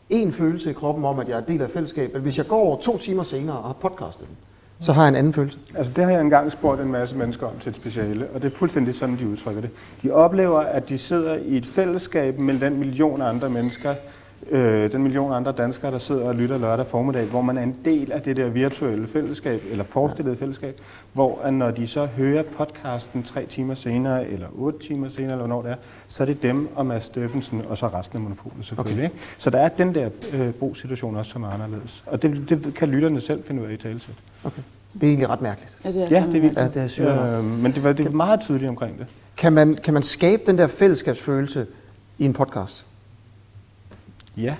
en 0.09 0.31
følelse 0.31 0.69
i 0.69 0.73
kroppen 0.73 1.05
om, 1.05 1.19
at 1.19 1.29
jeg 1.29 1.37
er 1.37 1.41
del 1.41 1.61
af 1.61 1.69
fællesskabet. 1.69 2.13
Men 2.13 2.21
hvis 2.21 2.37
jeg 2.37 2.47
går 2.47 2.59
over 2.59 2.77
to 2.77 2.97
timer 2.97 3.23
senere 3.23 3.57
og 3.57 3.63
har 3.63 3.73
podcastet 3.73 4.27
den, 4.27 4.37
så 4.81 4.93
har 4.93 5.01
jeg 5.01 5.09
en 5.09 5.15
anden 5.15 5.33
følelse. 5.33 5.59
Altså 5.75 5.93
det 5.93 6.03
har 6.03 6.11
jeg 6.11 6.21
engang 6.21 6.51
spurgt 6.51 6.81
en 6.81 6.91
masse 6.91 7.15
mennesker 7.15 7.47
om 7.47 7.53
til 7.61 7.69
et 7.69 7.75
speciale, 7.75 8.27
og 8.33 8.41
det 8.41 8.53
er 8.53 8.57
fuldstændig 8.57 8.95
sådan, 8.95 9.17
de 9.17 9.27
udtrykker 9.27 9.61
det. 9.61 9.69
De 10.03 10.11
oplever, 10.11 10.59
at 10.59 10.89
de 10.89 10.97
sidder 10.97 11.35
i 11.35 11.57
et 11.57 11.65
fællesskab 11.65 12.39
med 12.39 12.59
den 12.59 12.79
million 12.79 13.21
andre 13.21 13.49
mennesker, 13.49 13.95
øh, 14.51 14.91
den 14.91 15.03
million 15.03 15.33
andre 15.33 15.51
danskere, 15.51 15.91
der 15.91 15.97
sidder 15.97 16.27
og 16.27 16.35
lytter 16.35 16.57
lørdag 16.57 16.87
formiddag, 16.87 17.25
hvor 17.25 17.41
man 17.41 17.57
er 17.57 17.63
en 17.63 17.75
del 17.85 18.11
af 18.11 18.21
det 18.21 18.37
der 18.37 18.49
virtuelle 18.49 19.07
fællesskab, 19.07 19.61
eller 19.71 19.83
forestillede 19.83 20.35
fællesskab, 20.35 20.81
hvor 21.13 21.41
at 21.43 21.53
når 21.53 21.71
de 21.71 21.87
så 21.87 22.05
hører 22.05 22.43
podcasten 22.57 23.23
tre 23.23 23.45
timer 23.45 23.73
senere, 23.73 24.27
eller 24.27 24.47
otte 24.55 24.79
timer 24.79 25.09
senere, 25.09 25.31
eller 25.31 25.47
hvornår 25.47 25.61
det 25.61 25.71
er, 25.71 25.75
så 26.07 26.23
er 26.23 26.25
det 26.25 26.43
dem 26.43 26.69
og 26.75 26.85
Mads 26.85 27.03
Steffensen, 27.03 27.61
og 27.69 27.77
så 27.77 27.87
resten 27.87 28.17
af 28.17 28.21
monopolet 28.21 28.65
selvfølgelig. 28.65 28.97
Okay. 28.97 29.03
Ikke? 29.03 29.25
Så 29.37 29.49
der 29.49 29.59
er 29.59 29.69
den 29.69 29.95
der 29.95 30.09
øh, 30.33 30.51
brugssituation 30.51 31.15
også, 31.15 31.31
som 31.31 31.43
er 31.43 31.49
anderledes. 31.49 32.03
Og 32.05 32.21
det, 32.21 32.49
det 32.49 32.73
kan 32.75 32.89
lytterne 32.89 33.21
selv 33.21 33.43
finde 33.43 33.61
ud 33.61 33.67
af 33.67 33.73
i 33.73 33.77
talesæt. 33.77 34.15
Okay. 34.43 34.61
Det 34.93 35.03
er 35.03 35.07
egentlig 35.07 35.29
ret 35.29 35.41
mærkeligt. 35.41 35.79
Ja, 35.83 35.91
det 35.91 36.01
er, 36.01 36.07
Ja, 36.09 36.25
det 36.27 36.35
er 36.35 36.41
vildt. 36.41 36.57
Ja, 36.57 36.67
det 36.67 36.99
er. 36.99 37.37
Øh, 37.37 37.43
men 37.43 37.71
det 37.71 37.83
var, 37.83 37.93
det 37.93 38.05
var 38.05 38.11
meget 38.11 38.39
tydeligt 38.39 38.69
omkring 38.69 38.99
det. 38.99 39.07
Kan 39.37 39.53
man, 39.53 39.75
kan 39.83 39.93
man 39.93 40.03
skabe 40.03 40.41
den 40.45 40.57
der 40.57 40.67
fællesskabsfølelse 40.67 41.67
i 42.17 42.25
en 42.25 42.33
podcast? 42.33 42.85
Ja. 44.37 44.55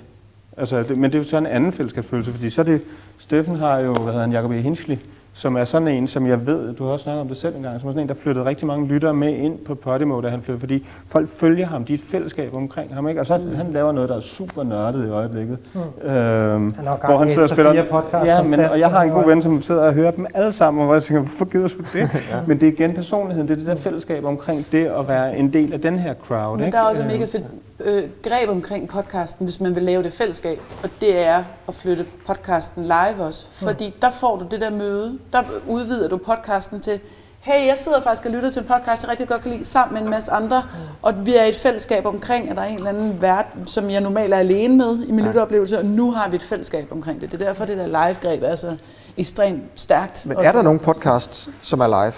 Altså, 0.56 0.82
det, 0.82 0.98
men 0.98 1.10
det 1.10 1.18
er 1.18 1.22
jo 1.22 1.28
så 1.28 1.38
en 1.38 1.46
anden 1.46 1.72
fællesskabsfølelse, 1.72 2.32
fordi 2.32 2.50
så 2.50 2.60
er 2.60 2.64
det, 2.64 2.82
Steffen 3.18 3.56
har 3.56 3.78
jo, 3.78 3.94
hvad 3.94 4.04
hedder 4.04 4.20
han, 4.20 4.32
Jacob 4.32 4.50
E. 4.50 4.54
Hinchli, 4.54 4.98
som 5.32 5.56
er 5.56 5.64
sådan 5.64 5.88
en, 5.88 6.06
som 6.06 6.26
jeg 6.26 6.46
ved, 6.46 6.74
du 6.74 6.84
har 6.84 6.92
også 6.92 7.02
snakket 7.02 7.20
om 7.20 7.28
det 7.28 7.36
selv 7.36 7.56
engang, 7.56 7.80
som 7.80 7.88
er 7.88 7.92
sådan 7.92 8.02
en, 8.02 8.08
der 8.08 8.14
flyttede 8.14 8.44
rigtig 8.44 8.66
mange 8.66 8.86
lyttere 8.88 9.14
med 9.14 9.36
ind 9.36 9.58
på 9.58 9.74
Podimo, 9.74 10.20
da 10.20 10.28
han 10.28 10.42
flyttede, 10.42 10.60
fordi 10.60 10.86
folk 11.06 11.28
følger 11.28 11.66
ham, 11.66 11.84
de 11.84 11.94
er 11.94 11.98
et 11.98 12.04
fællesskab 12.04 12.54
omkring 12.54 12.94
ham, 12.94 13.08
ikke? 13.08 13.20
Og 13.20 13.26
så 13.26 13.36
mm. 13.36 13.54
han 13.54 13.72
laver 13.72 13.92
noget, 13.92 14.08
der 14.08 14.16
er 14.16 14.20
super 14.20 14.62
nørdet 14.62 15.06
i 15.06 15.10
øjeblikket. 15.10 15.58
Mm. 15.74 15.80
Øhm, 16.10 16.74
Han 16.74 16.84
hvor 16.84 17.18
han 17.18 17.28
sidder 17.28 17.42
og 17.42 17.48
spiller... 17.48 17.84
podcasts 17.90 18.28
ja, 18.28 18.42
men, 18.42 18.60
og 18.60 18.78
jeg 18.78 18.90
har 18.90 19.02
en 19.02 19.10
god 19.10 19.26
ven, 19.26 19.42
som 19.42 19.60
sidder 19.60 19.82
og 19.82 19.94
hører 19.94 20.10
dem 20.10 20.26
alle 20.34 20.52
sammen, 20.52 20.80
og 20.80 20.86
hvor 20.86 20.94
jeg 20.94 21.02
tænker, 21.02 21.22
hvorfor 21.22 21.44
gider 21.44 21.68
du 21.68 21.84
det? 21.92 22.00
ja. 22.30 22.36
Men 22.46 22.60
det 22.60 22.68
er 22.68 22.72
igen 22.72 22.94
personligheden, 22.94 23.48
det 23.48 23.54
er 23.54 23.58
det 23.58 23.66
der 23.66 23.76
fællesskab 23.76 24.24
omkring 24.24 24.66
det 24.72 24.86
at 24.86 25.08
være 25.08 25.36
en 25.36 25.52
del 25.52 25.72
af 25.72 25.80
den 25.80 25.98
her 25.98 26.14
crowd. 26.14 26.56
Men 26.56 26.66
ikke? 26.66 26.76
der 26.76 26.82
er 26.82 26.88
også 26.88 27.02
mega 27.04 27.24
fedt 27.24 27.44
øh, 27.84 28.08
greb 28.22 28.48
omkring 28.48 28.88
podcasten, 28.88 29.46
hvis 29.46 29.60
man 29.60 29.74
vil 29.74 29.82
lave 29.82 30.02
det 30.02 30.12
fællesskab, 30.12 30.60
og 30.82 30.90
det 31.00 31.18
er 31.18 31.44
at 31.68 31.74
flytte 31.74 32.06
podcasten 32.26 32.82
live 32.82 33.24
også. 33.24 33.46
Fordi 33.50 33.94
der 34.02 34.10
får 34.10 34.36
du 34.36 34.46
det 34.50 34.60
der 34.60 34.70
møde, 34.70 35.18
der 35.32 35.42
udvider 35.66 36.08
du 36.08 36.16
podcasten 36.16 36.80
til 36.80 37.00
hey, 37.40 37.66
jeg 37.66 37.78
sidder 37.78 38.00
faktisk 38.00 38.26
og 38.26 38.32
lytter 38.32 38.50
til 38.50 38.62
en 38.62 38.68
podcast, 38.68 39.02
jeg 39.02 39.10
rigtig 39.10 39.28
godt 39.28 39.42
kan 39.42 39.50
lide, 39.50 39.64
sammen 39.64 39.94
med 39.94 40.02
en 40.02 40.10
masse 40.10 40.32
andre, 40.32 40.62
og 41.02 41.26
vi 41.26 41.36
er 41.36 41.42
et 41.42 41.56
fællesskab 41.56 42.06
omkring, 42.06 42.50
at 42.50 42.56
der 42.56 42.62
er 42.62 42.66
en 42.66 42.76
eller 42.76 42.88
anden 42.88 43.22
verden, 43.22 43.66
som 43.66 43.90
jeg 43.90 44.00
normalt 44.00 44.34
er 44.34 44.38
alene 44.38 44.76
med 44.76 45.02
i 45.02 45.10
min 45.10 45.20
ja. 45.20 45.26
lytteoplevelse, 45.26 45.78
og 45.78 45.84
nu 45.84 46.12
har 46.12 46.28
vi 46.28 46.36
et 46.36 46.42
fællesskab 46.42 46.92
omkring 46.92 47.20
det. 47.20 47.32
Det 47.32 47.42
er 47.42 47.46
derfor, 47.46 47.64
det 47.64 47.76
der 47.76 47.86
live-greb 47.86 48.42
er 48.42 48.56
så 48.56 48.76
ekstremt 49.16 49.62
stærkt. 49.74 50.26
Men 50.26 50.36
er 50.38 50.52
der 50.52 50.62
nogle 50.62 50.80
podcasts, 50.80 51.50
som 51.60 51.80
er 51.80 51.86
live? 51.86 52.14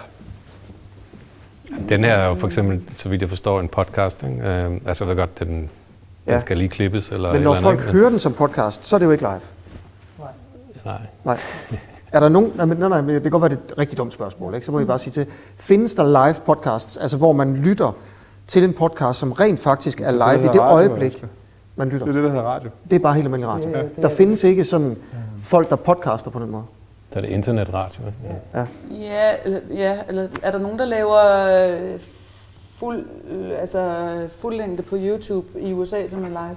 Den 1.89 2.05
her 2.05 2.15
er 2.15 2.29
jo 2.29 2.35
for 2.35 2.47
eksempel, 2.47 2.81
så 2.97 3.09
vidt 3.09 3.21
jeg 3.23 3.29
forstår, 3.29 3.61
en 3.61 3.69
podcast. 3.69 4.23
Ikke? 4.23 4.49
Øh, 4.49 4.71
altså, 4.87 5.05
det 5.05 5.11
er 5.11 5.15
godt, 5.15 5.39
den, 5.39 5.49
den 5.49 5.69
Ja. 6.27 6.41
skal 6.41 6.57
lige 6.59 6.69
klippes. 6.69 7.11
Eller 7.11 7.33
Men 7.33 7.43
når 7.43 7.51
eller 7.51 7.63
folk 7.63 7.81
andet, 7.81 7.93
hører 7.93 8.11
den 8.11 8.19
som 8.19 8.33
podcast, 8.33 8.85
så 8.87 8.97
er 8.97 8.99
det 8.99 9.07
jo 9.07 9.11
ikke 9.11 9.25
live. 9.25 9.41
Nej. 10.85 10.95
Nej. 11.25 11.39
Er 12.13 12.21
der 12.21 12.29
nogen, 12.29 12.53
nej, 12.57 12.65
men, 12.67 12.79
nej, 12.79 12.89
nej, 12.89 13.01
det 13.01 13.23
kan 13.23 13.31
godt 13.31 13.43
være, 13.43 13.51
det 13.51 13.59
et 13.73 13.79
rigtig 13.79 13.99
dumt 13.99 14.13
spørgsmål, 14.13 14.55
ikke? 14.55 14.67
så 14.67 14.73
må 14.73 14.81
I 14.81 14.85
bare 14.85 14.99
sige 14.99 15.13
til, 15.13 15.27
findes 15.57 15.95
der 15.95 16.05
live 16.27 16.35
podcasts, 16.47 16.97
altså 16.97 17.17
hvor 17.17 17.33
man 17.33 17.55
lytter 17.57 17.97
til 18.47 18.65
en 18.65 18.73
podcast, 18.73 19.19
som 19.19 19.33
rent 19.33 19.61
faktisk 19.61 20.01
er 20.01 20.05
det, 20.05 20.15
live 20.15 20.25
der 20.25 20.33
i 20.33 20.37
hedder 20.39 20.53
det 20.53 20.61
radio, 20.61 20.75
øjeblik, 20.77 21.13
altså. 21.13 21.27
man 21.77 21.89
lytter? 21.89 22.07
Det 22.07 22.11
er 22.13 22.15
det, 22.21 22.25
der 22.25 22.31
hedder 22.31 22.45
radio. 22.45 22.71
Det 22.91 22.97
er 22.97 23.01
bare 23.01 23.15
helt 23.15 23.25
almindelig 23.27 23.49
radio. 23.55 23.67
Det- 23.69 23.75
det 23.97 24.03
Der 24.03 24.09
er- 24.09 24.15
findes 24.15 24.45
ikke 24.45 24.65
sådan 24.65 24.97
folk, 25.43 25.71
der 25.71 25.77
podcaster 25.77 26.31
på 26.31 26.39
den 26.39 26.51
måde. 26.51 26.63
Så 27.13 27.19
er 27.19 27.21
det 27.21 27.29
internetradio. 27.31 28.07
ikke? 28.07 28.37
Ja. 28.55 28.67
Ja, 28.91 29.31
eller, 29.45 29.61
ja, 29.75 29.99
eller 30.09 30.29
er 30.43 30.51
der 30.51 30.59
nogen, 30.59 30.79
der 30.79 30.85
laver 30.85 31.19
øh, 31.71 32.01
fuld, 32.75 33.07
øh, 33.31 33.51
altså 33.61 34.29
fuldlængde 34.41 34.83
på 34.83 34.97
YouTube 34.99 35.47
i 35.61 35.73
USA, 35.73 36.07
som 36.07 36.25
er 36.25 36.29
live? 36.29 36.57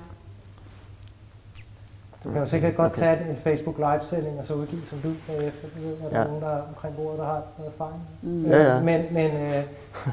Du 2.23 2.29
kan 2.31 2.41
jo 2.41 2.47
sikkert 2.47 2.75
godt 2.75 2.93
tage 2.93 3.29
en 3.29 3.35
Facebook 3.43 3.77
live-sending 3.77 4.39
og 4.39 4.45
så 4.45 4.53
udgive 4.53 4.81
som 4.89 4.99
lyd 5.03 5.15
bagefter. 5.27 5.67
Du 5.77 5.87
ved, 5.87 5.93
at 6.05 6.11
der 6.11 6.17
Ja. 6.19 6.23
er 6.23 6.27
nogen, 6.27 6.41
der 6.43 6.49
er 6.49 6.61
omkring 6.69 6.95
bordet, 6.95 7.19
der 7.19 7.25
har 7.25 7.41
noget 7.57 7.71
erfaring. 7.73 8.01
Mm. 8.21 8.45
Ja, 8.45 8.73
ja. 8.75 8.81
Men, 8.83 9.05
men 9.11 9.31
øh, 9.31 9.63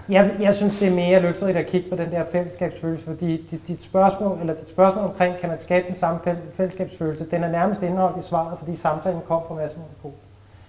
jeg, 0.09 0.37
jeg 0.41 0.55
synes, 0.55 0.79
det 0.79 0.89
er 0.89 0.93
mere 0.95 1.21
løfterigt 1.21 1.59
at 1.59 1.67
kigge 1.67 1.91
på 1.91 1.97
den 1.97 2.11
der 2.11 2.25
fællesskabsfølelse, 2.33 3.05
fordi 3.05 3.47
dit, 3.51 3.61
dit, 3.69 3.83
spørgsmål, 3.83 4.39
eller 4.41 4.55
dit 4.55 4.71
spørgsmål 4.71 5.05
omkring, 5.05 5.37
kan 5.41 5.49
man 5.49 5.59
skabe 5.59 5.87
den 5.87 5.95
samme 5.95 6.21
fæll- 6.27 6.57
fællesskabsfølelse, 6.57 7.31
den 7.31 7.45
er 7.45 7.51
nærmest 7.51 7.83
indeholdt 7.83 8.25
i 8.25 8.29
svaret, 8.29 8.59
fordi 8.59 8.77
samtalen 8.77 9.21
kom 9.29 9.43
fra 9.49 9.55
Mads 9.55 9.77
Monopol. 9.77 10.13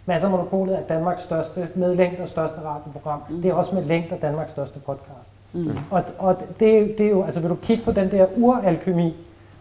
Mads 0.05 0.23
Monopolet 0.23 0.75
er 0.75 0.81
Danmarks 0.81 1.23
største, 1.23 1.67
med 1.75 1.95
længder 1.95 2.25
største 2.25 2.57
radioprogram. 2.65 3.21
Det 3.43 3.49
er 3.49 3.53
også 3.53 3.75
med 3.75 3.83
længder 3.83 4.15
Danmarks 4.17 4.51
største 4.51 4.79
podcast. 4.79 5.29
Mm. 5.53 5.77
Og, 5.91 6.03
og 6.17 6.37
det, 6.59 6.97
det 6.97 7.05
er 7.05 7.09
jo, 7.09 7.23
altså 7.23 7.41
vil 7.41 7.49
du 7.49 7.55
kigge 7.55 7.83
på 7.83 7.91
den 7.91 8.11
der 8.11 8.25
uralkemi 8.37 9.15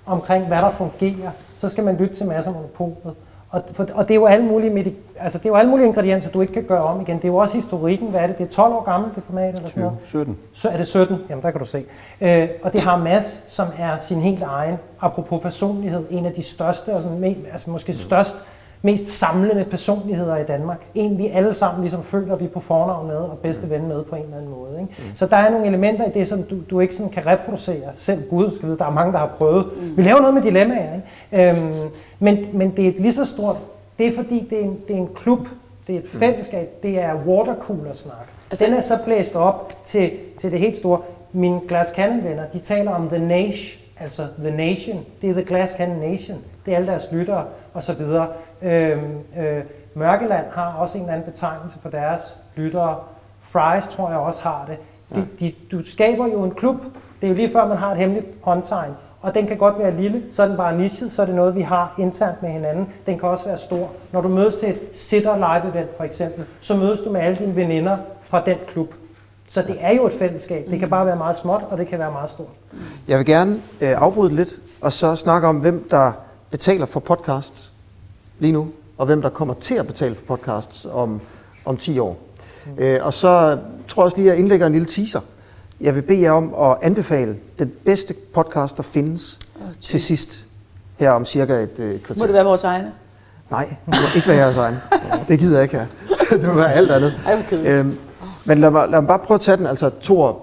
omkring, 0.06 0.46
hvad 0.46 0.58
der 0.58 0.70
fungerer, 0.70 1.30
så 1.58 1.68
skal 1.68 1.84
man 1.84 1.96
lytte 1.96 2.14
til 2.14 2.26
masser 2.26 2.50
af 2.50 2.56
monopolet. 2.56 3.14
Og, 3.50 3.62
for, 3.72 3.86
og 3.94 4.08
det 4.08 4.14
er 4.14 4.18
jo 4.18 4.26
alle 4.26 4.46
mulige, 4.46 4.94
altså 5.20 5.38
det 5.38 5.44
er 5.44 5.48
jo 5.48 5.56
alle 5.56 5.70
mulige 5.70 5.86
ingredienser, 5.86 6.30
du 6.30 6.40
ikke 6.40 6.52
kan 6.52 6.64
gøre 6.64 6.82
om 6.82 7.00
igen. 7.00 7.16
Det 7.16 7.24
er 7.24 7.28
jo 7.28 7.36
også 7.36 7.54
historikken, 7.54 8.08
hvad 8.08 8.20
er 8.20 8.26
det? 8.26 8.38
Det 8.38 8.46
er 8.46 8.50
12 8.50 8.74
år 8.74 8.84
gammelt, 8.84 9.14
det 9.14 9.22
format 9.22 9.54
eller 9.54 9.68
sådan 9.68 9.82
noget. 9.82 9.98
17. 10.04 10.38
Så 10.54 10.68
er 10.68 10.76
det 10.76 10.86
17, 10.86 11.16
jamen 11.30 11.42
der 11.42 11.50
kan 11.50 11.60
du 11.60 11.66
se. 11.66 11.84
Øh, 12.20 12.48
og 12.62 12.72
det 12.72 12.84
har 12.84 12.96
Mads, 12.96 13.44
som 13.48 13.66
er 13.78 13.98
sin 13.98 14.20
helt 14.20 14.42
egen, 14.42 14.76
apropos 15.00 15.42
personlighed, 15.42 16.04
en 16.10 16.26
af 16.26 16.32
de 16.32 16.42
største, 16.42 16.94
og 16.94 17.02
sådan, 17.02 17.36
altså 17.52 17.70
måske 17.70 17.94
størst, 17.94 18.36
mest 18.82 19.10
samlende 19.10 19.64
personligheder 19.64 20.36
i 20.36 20.44
Danmark. 20.44 20.80
En, 20.94 21.18
vi 21.18 21.28
alle 21.28 21.54
sammen 21.54 21.80
ligesom 21.80 22.02
føler, 22.02 22.36
vi 22.36 22.44
er 22.44 22.48
på 22.48 22.60
fornavn 22.60 23.06
med, 23.06 23.16
og 23.16 23.38
bedste 23.38 23.70
ven 23.70 23.88
med 23.88 24.04
på 24.04 24.16
en 24.16 24.22
eller 24.22 24.36
anden 24.36 24.50
måde. 24.50 24.80
Ikke? 24.80 25.12
Så 25.14 25.26
der 25.26 25.36
er 25.36 25.50
nogle 25.50 25.66
elementer 25.66 26.04
i 26.04 26.10
det, 26.14 26.28
som 26.28 26.42
du, 26.42 26.56
du 26.70 26.80
ikke 26.80 26.94
sådan 26.94 27.12
kan 27.12 27.26
reproducere. 27.26 27.90
Selv 27.94 28.22
Gud, 28.30 28.56
skal 28.56 28.68
vide, 28.68 28.78
der 28.78 28.84
er 28.84 28.90
mange, 28.90 29.12
der 29.12 29.18
har 29.18 29.30
prøvet. 29.38 29.66
Vi 29.96 30.02
laver 30.02 30.20
noget 30.20 30.34
med 30.34 30.42
dilemmaer. 30.42 30.94
Ikke? 31.32 31.50
Øhm, 31.50 31.72
men, 32.18 32.46
men 32.52 32.70
det 32.76 32.84
er 32.84 32.88
et 32.88 33.00
lige 33.00 33.12
så 33.12 33.24
stort, 33.24 33.56
det 33.98 34.06
er 34.06 34.14
fordi, 34.14 34.46
det 34.50 34.58
er 34.60 34.62
en, 34.62 34.78
det 34.88 34.96
er 34.96 35.00
en 35.00 35.08
klub, 35.14 35.48
det 35.86 35.94
er 35.94 35.98
et 35.98 36.06
fællesskab, 36.08 36.68
det 36.82 36.98
er 37.00 37.14
watercooler-snak. 37.26 38.28
Altså- 38.50 38.66
den 38.66 38.74
er 38.74 38.80
så 38.80 38.94
blæst 39.04 39.36
op 39.36 39.72
til, 39.84 40.10
til 40.38 40.52
det 40.52 40.60
helt 40.60 40.76
store. 40.76 40.98
Mine 41.32 41.60
Cannon-venner, 41.68 42.42
de 42.52 42.58
taler 42.58 42.90
om 42.90 43.08
The 43.08 43.18
Nation, 43.18 43.81
altså 44.00 44.26
The 44.38 44.50
Nation. 44.50 45.04
Det 45.22 45.30
er 45.30 45.34
The 45.34 45.44
Glass 45.44 45.72
Cannon 45.72 46.10
Nation. 46.10 46.38
Det 46.66 46.72
er 46.72 46.76
alle 46.76 46.88
deres 46.88 47.08
lyttere 47.12 47.44
osv. 47.74 48.02
Øhm, 48.62 49.18
øh, 49.38 49.62
Mørkeland 49.94 50.46
har 50.52 50.72
også 50.72 50.98
en 50.98 51.04
eller 51.04 51.14
anden 51.14 51.32
betegnelse 51.32 51.78
på 51.78 51.88
deres 51.88 52.36
lyttere. 52.56 52.96
Fries 53.40 53.88
tror 53.88 54.08
jeg 54.08 54.18
også 54.18 54.42
har 54.42 54.64
det. 54.68 54.76
De, 55.14 55.26
de, 55.40 55.52
du 55.70 55.84
skaber 55.84 56.26
jo 56.26 56.44
en 56.44 56.50
klub. 56.50 56.76
Det 57.20 57.26
er 57.26 57.28
jo 57.28 57.34
lige 57.34 57.52
før, 57.52 57.68
man 57.68 57.76
har 57.76 57.92
et 57.92 57.98
hemmeligt 57.98 58.26
håndtegn. 58.42 58.92
Og 59.22 59.34
den 59.34 59.46
kan 59.46 59.56
godt 59.56 59.78
være 59.78 59.94
lille, 59.94 60.22
så 60.32 60.42
er 60.42 60.46
den 60.46 60.56
bare 60.56 60.78
nichet, 60.78 61.12
så 61.12 61.22
er 61.22 61.26
det 61.26 61.34
noget, 61.34 61.54
vi 61.54 61.60
har 61.60 61.94
internt 61.98 62.42
med 62.42 62.50
hinanden. 62.50 62.88
Den 63.06 63.18
kan 63.18 63.28
også 63.28 63.44
være 63.44 63.58
stor. 63.58 63.90
Når 64.12 64.20
du 64.20 64.28
mødes 64.28 64.56
til 64.56 64.68
et 64.68 64.78
sitter 64.94 65.36
live 65.36 65.72
event 65.72 65.96
for 65.96 66.04
eksempel, 66.04 66.44
så 66.60 66.76
mødes 66.76 67.00
du 67.00 67.10
med 67.10 67.20
alle 67.20 67.38
dine 67.38 67.56
veninder 67.56 67.96
fra 68.22 68.42
den 68.46 68.56
klub. 68.66 68.94
Så 69.52 69.62
det 69.62 69.76
er 69.80 69.92
jo 69.92 70.06
et 70.06 70.12
fællesskab. 70.18 70.70
Det 70.70 70.78
kan 70.78 70.90
bare 70.90 71.06
være 71.06 71.16
meget 71.16 71.36
småt, 71.36 71.62
og 71.70 71.78
det 71.78 71.88
kan 71.88 71.98
være 71.98 72.12
meget 72.12 72.30
stort. 72.30 72.48
Jeg 73.08 73.18
vil 73.18 73.26
gerne 73.26 73.52
øh, 73.80 74.02
afbryde 74.02 74.34
lidt, 74.34 74.56
og 74.80 74.92
så 74.92 75.16
snakke 75.16 75.48
om, 75.48 75.56
hvem 75.56 75.88
der 75.90 76.12
betaler 76.50 76.86
for 76.86 77.00
podcasts 77.00 77.72
lige 78.38 78.52
nu, 78.52 78.68
og 78.98 79.06
hvem 79.06 79.22
der 79.22 79.28
kommer 79.28 79.54
til 79.54 79.74
at 79.74 79.86
betale 79.86 80.14
for 80.14 80.36
podcasts 80.36 80.86
om, 80.92 81.20
om 81.64 81.76
10 81.76 81.98
år. 81.98 82.18
Øh, 82.78 82.98
og 83.02 83.12
så 83.12 83.58
tror 83.88 84.02
jeg 84.02 84.04
også 84.04 84.16
lige, 84.16 84.30
at 84.30 84.34
jeg 84.34 84.40
indlægger 84.40 84.66
en 84.66 84.72
lille 84.72 84.86
teaser. 84.86 85.20
Jeg 85.80 85.94
vil 85.94 86.02
bede 86.02 86.22
jer 86.22 86.32
om 86.32 86.54
at 86.54 86.76
anbefale 86.82 87.36
den 87.58 87.72
bedste 87.84 88.14
podcast, 88.34 88.76
der 88.76 88.82
findes 88.82 89.38
til 89.80 90.00
sidst, 90.00 90.46
her 90.98 91.10
om 91.10 91.24
cirka 91.24 91.54
et 91.54 91.80
øh, 91.80 92.00
kvarter. 92.00 92.20
Må 92.20 92.26
det 92.26 92.34
være 92.34 92.44
vores 92.44 92.64
egne? 92.64 92.92
Nej, 93.50 93.64
det 93.86 93.94
må 94.00 94.06
ikke 94.16 94.28
være 94.28 94.36
jeres 94.36 94.56
egen. 94.56 94.76
Det 95.28 95.38
gider 95.38 95.56
jeg 95.56 95.62
ikke 95.62 95.76
have. 95.76 95.88
Det 96.40 96.48
må 96.48 96.54
være 96.54 96.72
alt 96.72 96.90
andet. 96.90 97.20
Ej, 97.26 97.34
hvor 97.34 97.94
men 98.44 98.58
lad 98.58 98.70
mig, 98.70 98.88
lad 98.88 99.00
mig 99.00 99.08
bare 99.08 99.18
prøve 99.18 99.36
at 99.36 99.40
tage 99.40 99.56
den. 99.56 99.66
Altså, 99.66 99.90
Thor, 100.02 100.40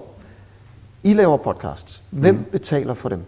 I 1.02 1.12
laver 1.14 1.36
podcasts. 1.36 2.02
Hvem 2.10 2.34
mm. 2.34 2.44
betaler 2.52 2.94
for 2.94 3.08
dem? 3.08 3.20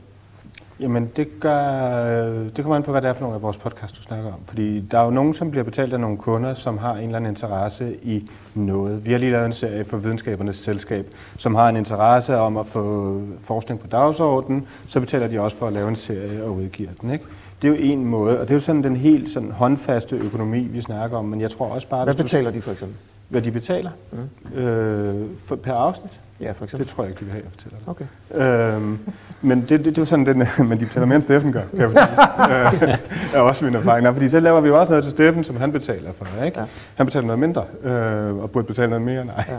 Jamen, 0.81 1.11
det, 1.16 1.29
gør, 1.41 2.25
det 2.57 2.57
kommer 2.64 2.77
an 2.77 2.83
på, 2.83 2.91
hvad 2.91 3.03
det 3.03 3.09
er 3.09 3.12
for 3.14 3.20
nogle 3.20 3.35
af 3.37 3.43
vores 3.43 3.57
podcast, 3.57 3.97
du 3.97 4.03
snakker 4.03 4.27
om. 4.33 4.39
Fordi 4.47 4.81
der 4.81 4.99
er 4.99 5.05
jo 5.05 5.11
nogen, 5.11 5.35
som 5.35 5.51
bliver 5.51 5.64
betalt 5.64 5.93
af 5.93 6.01
nogle 6.01 6.16
kunder, 6.16 6.55
som 6.55 6.79
har 6.79 6.95
en 6.95 7.03
eller 7.03 7.16
anden 7.16 7.31
interesse 7.31 7.97
i 8.03 8.31
noget. 8.55 9.07
Vi 9.07 9.12
har 9.12 9.18
lige 9.18 9.33
lavet 9.33 9.47
en 9.47 9.53
serie 9.53 9.85
for 9.85 9.97
Videnskabernes 9.97 10.57
Selskab, 10.57 11.07
som 11.39 11.55
har 11.55 11.68
en 11.68 11.77
interesse 11.77 12.37
om 12.37 12.57
at 12.57 12.66
få 12.66 13.20
forskning 13.41 13.81
på 13.81 13.87
dagsordenen. 13.87 14.66
Så 14.89 15.01
betaler 15.01 15.29
de 15.29 15.41
også 15.41 15.57
for 15.57 15.66
at 15.66 15.73
lave 15.73 15.89
en 15.89 15.97
serie 15.97 16.45
og 16.45 16.51
udgive 16.55 16.89
den. 17.01 17.11
Ikke? 17.11 17.25
Det 17.62 17.68
er 17.68 17.73
jo 17.73 17.79
en 17.81 18.05
måde, 18.05 18.41
og 18.41 18.43
det 18.49 18.51
er 18.51 18.55
jo 18.55 18.61
sådan 18.61 18.83
den 18.83 18.97
helt 18.97 19.31
sådan 19.33 19.51
håndfaste 19.51 20.16
økonomi, 20.16 20.59
vi 20.61 20.81
snakker 20.81 21.16
om. 21.18 21.25
Men 21.25 21.41
jeg 21.41 21.51
tror 21.51 21.66
også 21.66 21.89
bare, 21.89 22.05
Hvad 22.05 22.14
hvis 22.14 22.20
du- 22.20 22.25
betaler 22.25 22.51
de 22.51 22.62
for 22.62 22.73
eksempel? 22.73 22.97
Hvad 23.33 23.43
de 23.43 23.51
betaler 23.51 23.91
mm. 24.12 24.59
øh, 24.59 25.26
for, 25.47 25.57
per 25.57 25.72
afsnit. 25.72 26.12
Ja, 26.41 26.53
for 26.53 26.64
eksempel. 26.64 26.87
Det 26.87 26.95
tror 26.95 27.05
jeg 27.05 27.11
ikke, 27.11 27.20
de 27.20 27.24
vil 27.24 27.33
have, 27.33 27.45
jeg 27.45 27.53
fortæller 27.53 27.78
dig. 27.78 27.89
Okay. 27.89 28.74
Øhm, 28.74 28.99
men 29.43 29.61
det, 29.61 29.68
det, 29.68 29.85
det 29.85 29.99
er 29.99 30.03
jo 30.03 30.05
sådan, 30.05 30.26
den, 30.26 30.39
men 30.68 30.80
de 30.80 30.87
betaler 30.87 31.07
mere 31.07 31.16
end 31.16 31.22
Steffen 31.22 31.53
gør, 31.53 31.62
kan 31.70 31.80
jeg 31.80 31.89
øh, 32.83 32.99
er 33.35 33.41
også 33.41 33.64
min 33.64 33.74
erfaring. 33.74 34.03
Nej, 34.03 34.12
fordi 34.12 34.28
så 34.28 34.41
laver 34.41 34.61
vi 34.61 34.68
jo 34.68 34.80
også 34.80 34.91
noget 34.91 35.05
til 35.05 35.12
Steffen, 35.12 35.45
som 35.45 35.57
han 35.57 35.72
betaler 35.72 36.12
for. 36.12 36.45
Ikke? 36.45 36.61
Ja. 36.61 36.66
Han 36.95 37.07
betaler 37.07 37.26
noget 37.26 37.39
mindre, 37.39 37.64
øh, 37.83 38.37
og 38.37 38.51
burde 38.51 38.66
betale 38.66 38.91
noget 38.91 39.03
mere, 39.03 39.24
nej. 39.24 39.45
Ja. 39.49 39.57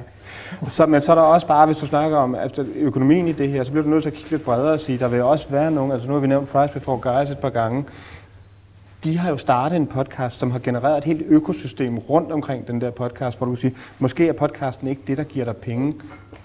Så, 0.68 0.86
men 0.86 1.02
så 1.02 1.12
er 1.12 1.16
der 1.16 1.22
også 1.22 1.48
bare, 1.48 1.66
hvis 1.66 1.78
du 1.78 1.86
snakker 1.86 2.18
om 2.18 2.36
altså, 2.36 2.66
økonomien 2.76 3.28
i 3.28 3.32
det 3.32 3.50
her, 3.50 3.64
så 3.64 3.72
bliver 3.72 3.84
du 3.84 3.90
nødt 3.90 4.04
til 4.04 4.10
at 4.10 4.16
kigge 4.16 4.32
lidt 4.32 4.44
bredere 4.44 4.74
og 4.74 4.80
sige, 4.80 5.00
der 5.00 5.08
vil 5.08 5.22
også 5.22 5.50
være 5.50 5.72
nogen, 5.72 5.92
altså 5.92 6.08
nu 6.08 6.14
har 6.14 6.22
vi 6.22 6.28
nævnt 6.28 6.50
Fries 6.50 6.72
Before 6.72 7.00
Guys 7.00 7.30
et 7.30 7.38
par 7.38 7.50
gange, 7.50 7.86
de 9.04 9.18
har 9.18 9.30
jo 9.30 9.38
startet 9.38 9.76
en 9.76 9.88
podcast, 9.88 10.38
som 10.38 10.52
har 10.52 10.60
genereret 10.60 10.98
et 10.98 11.04
helt 11.04 11.24
økosystem 11.28 11.98
rundt 11.98 12.32
omkring 12.32 12.68
den 12.68 12.82
der 12.82 12.92
podcast, 12.92 13.38
hvor 13.38 13.46
du 13.46 13.52
kan 13.52 13.58
sige, 13.58 13.76
måske 14.00 14.28
er 14.28 14.34
podcasten 14.34 14.88
ikke 14.88 15.02
det, 15.08 15.18
der 15.18 15.24
giver 15.24 15.46
dig 15.46 15.58
penge 15.58 15.94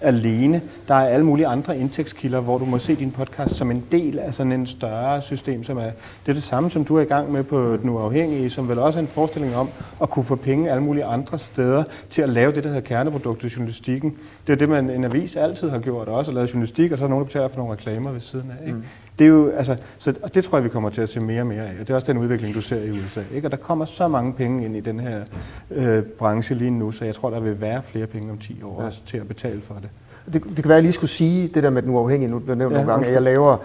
alene. 0.01 0.61
Der 0.87 0.95
er 0.95 1.07
alle 1.07 1.25
mulige 1.25 1.47
andre 1.47 1.77
indtægtskilder, 1.77 2.39
hvor 2.39 2.57
du 2.57 2.65
må 2.65 2.77
se 2.77 2.95
din 2.95 3.11
podcast 3.11 3.55
som 3.55 3.71
en 3.71 3.83
del 3.91 4.19
af 4.19 4.33
sådan 4.33 4.51
en 4.51 4.67
større 4.67 5.21
system, 5.21 5.63
som 5.63 5.77
er 5.77 5.83
det, 6.25 6.29
er 6.29 6.33
det 6.33 6.43
samme, 6.43 6.69
som 6.69 6.85
du 6.85 6.95
er 6.95 7.01
i 7.01 7.05
gang 7.05 7.31
med 7.31 7.43
på 7.43 7.77
Den 7.77 7.89
Uafhængige, 7.89 8.49
som 8.49 8.69
vel 8.69 8.79
også 8.79 8.99
er 8.99 9.03
en 9.03 9.07
forestilling 9.07 9.55
om 9.55 9.69
at 10.01 10.09
kunne 10.09 10.25
få 10.25 10.35
penge 10.35 10.71
alle 10.71 10.83
mulige 10.83 11.05
andre 11.05 11.39
steder 11.39 11.83
til 12.09 12.21
at 12.21 12.29
lave 12.29 12.51
det, 12.51 12.63
der 12.63 12.69
hedder 12.69 12.87
kerneproduktet 12.87 13.51
i 13.51 13.53
journalistikken. 13.55 14.15
Det 14.47 14.53
er 14.53 14.57
det, 14.57 14.69
man 14.69 14.89
en 14.89 15.03
avis 15.03 15.35
altid 15.35 15.69
har 15.69 15.79
gjort, 15.79 16.07
også 16.07 16.31
at 16.31 16.35
lave 16.35 16.47
journalistik, 16.53 16.91
og 16.91 16.97
så 16.97 17.03
er 17.03 17.09
nogen, 17.09 17.21
der 17.21 17.25
betaler 17.25 17.47
for 17.47 17.57
nogle 17.57 17.73
reklamer 17.73 18.11
ved 18.11 18.19
siden 18.19 18.51
af. 18.51 18.67
Ikke? 18.67 18.77
Mm. 18.77 18.83
Det 19.19 19.25
er 19.25 19.29
jo, 19.29 19.51
altså, 19.51 19.75
så, 19.97 20.13
og 20.21 20.35
det 20.35 20.43
tror 20.43 20.57
jeg, 20.57 20.63
vi 20.63 20.69
kommer 20.69 20.89
til 20.89 21.01
at 21.01 21.09
se 21.09 21.19
mere 21.19 21.41
og 21.41 21.47
mere 21.47 21.61
af. 21.61 21.71
Og 21.79 21.87
det 21.87 21.89
er 21.89 21.95
også 21.95 22.07
den 22.07 22.17
udvikling, 22.17 22.55
du 22.55 22.61
ser 22.61 22.83
i 22.83 22.91
USA. 22.91 23.21
Ikke? 23.33 23.47
Og 23.47 23.51
der 23.51 23.57
kommer 23.57 23.85
så 23.85 24.07
mange 24.07 24.33
penge 24.33 24.65
ind 24.65 24.75
i 24.75 24.79
den 24.79 24.99
her 24.99 25.23
øh, 25.71 26.03
branche 26.03 26.55
lige 26.55 26.71
nu, 26.71 26.91
så 26.91 27.05
jeg 27.05 27.15
tror, 27.15 27.29
der 27.29 27.39
vil 27.39 27.61
være 27.61 27.83
flere 27.83 28.07
penge 28.07 28.31
om 28.31 28.37
10 28.37 28.63
år 28.63 28.81
også 28.81 28.99
til 29.07 29.17
at 29.17 29.27
betale 29.27 29.61
for 29.61 29.73
det. 29.73 29.89
Det, 30.33 30.43
det 30.43 30.55
kan 30.55 30.63
være, 30.63 30.73
at 30.73 30.75
jeg 30.75 30.83
lige 30.83 30.93
skulle 30.93 31.09
sige 31.09 31.47
det 31.47 31.63
der 31.63 31.69
med 31.69 31.81
den 31.81 31.89
uafhængige, 31.89 32.31
nu 32.31 32.39
bliver 32.39 32.55
nævnt 32.55 32.73
Ja, 32.73 32.77
nogle 32.77 32.91
gange, 32.91 33.07
at 33.07 33.13
jeg 33.13 33.21
laver, 33.21 33.57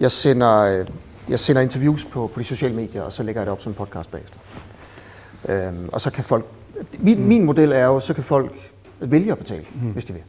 jeg 0.00 0.10
sender, 0.10 0.78
øh, 0.80 0.86
jeg 1.28 1.38
sender 1.38 1.62
interviews 1.62 2.04
på, 2.04 2.30
på 2.34 2.40
de 2.40 2.44
sociale 2.44 2.74
medier, 2.74 3.02
og 3.02 3.12
så 3.12 3.22
lægger 3.22 3.40
jeg 3.40 3.46
det 3.46 3.52
op 3.52 3.60
som 3.60 3.74
podcast 3.74 4.10
bagefter. 4.10 4.38
Øhm, 5.48 5.88
og 5.92 6.00
så 6.00 6.10
kan 6.10 6.24
folk, 6.24 6.44
min, 6.98 7.28
min 7.28 7.44
model 7.44 7.72
er 7.72 7.84
jo, 7.84 8.00
så 8.00 8.14
kan 8.14 8.24
folk 8.24 8.52
vælge 9.00 9.32
at 9.32 9.38
betale, 9.38 9.64
mm. 9.82 9.90
hvis 9.90 10.04
de 10.04 10.12
vil. 10.12 10.22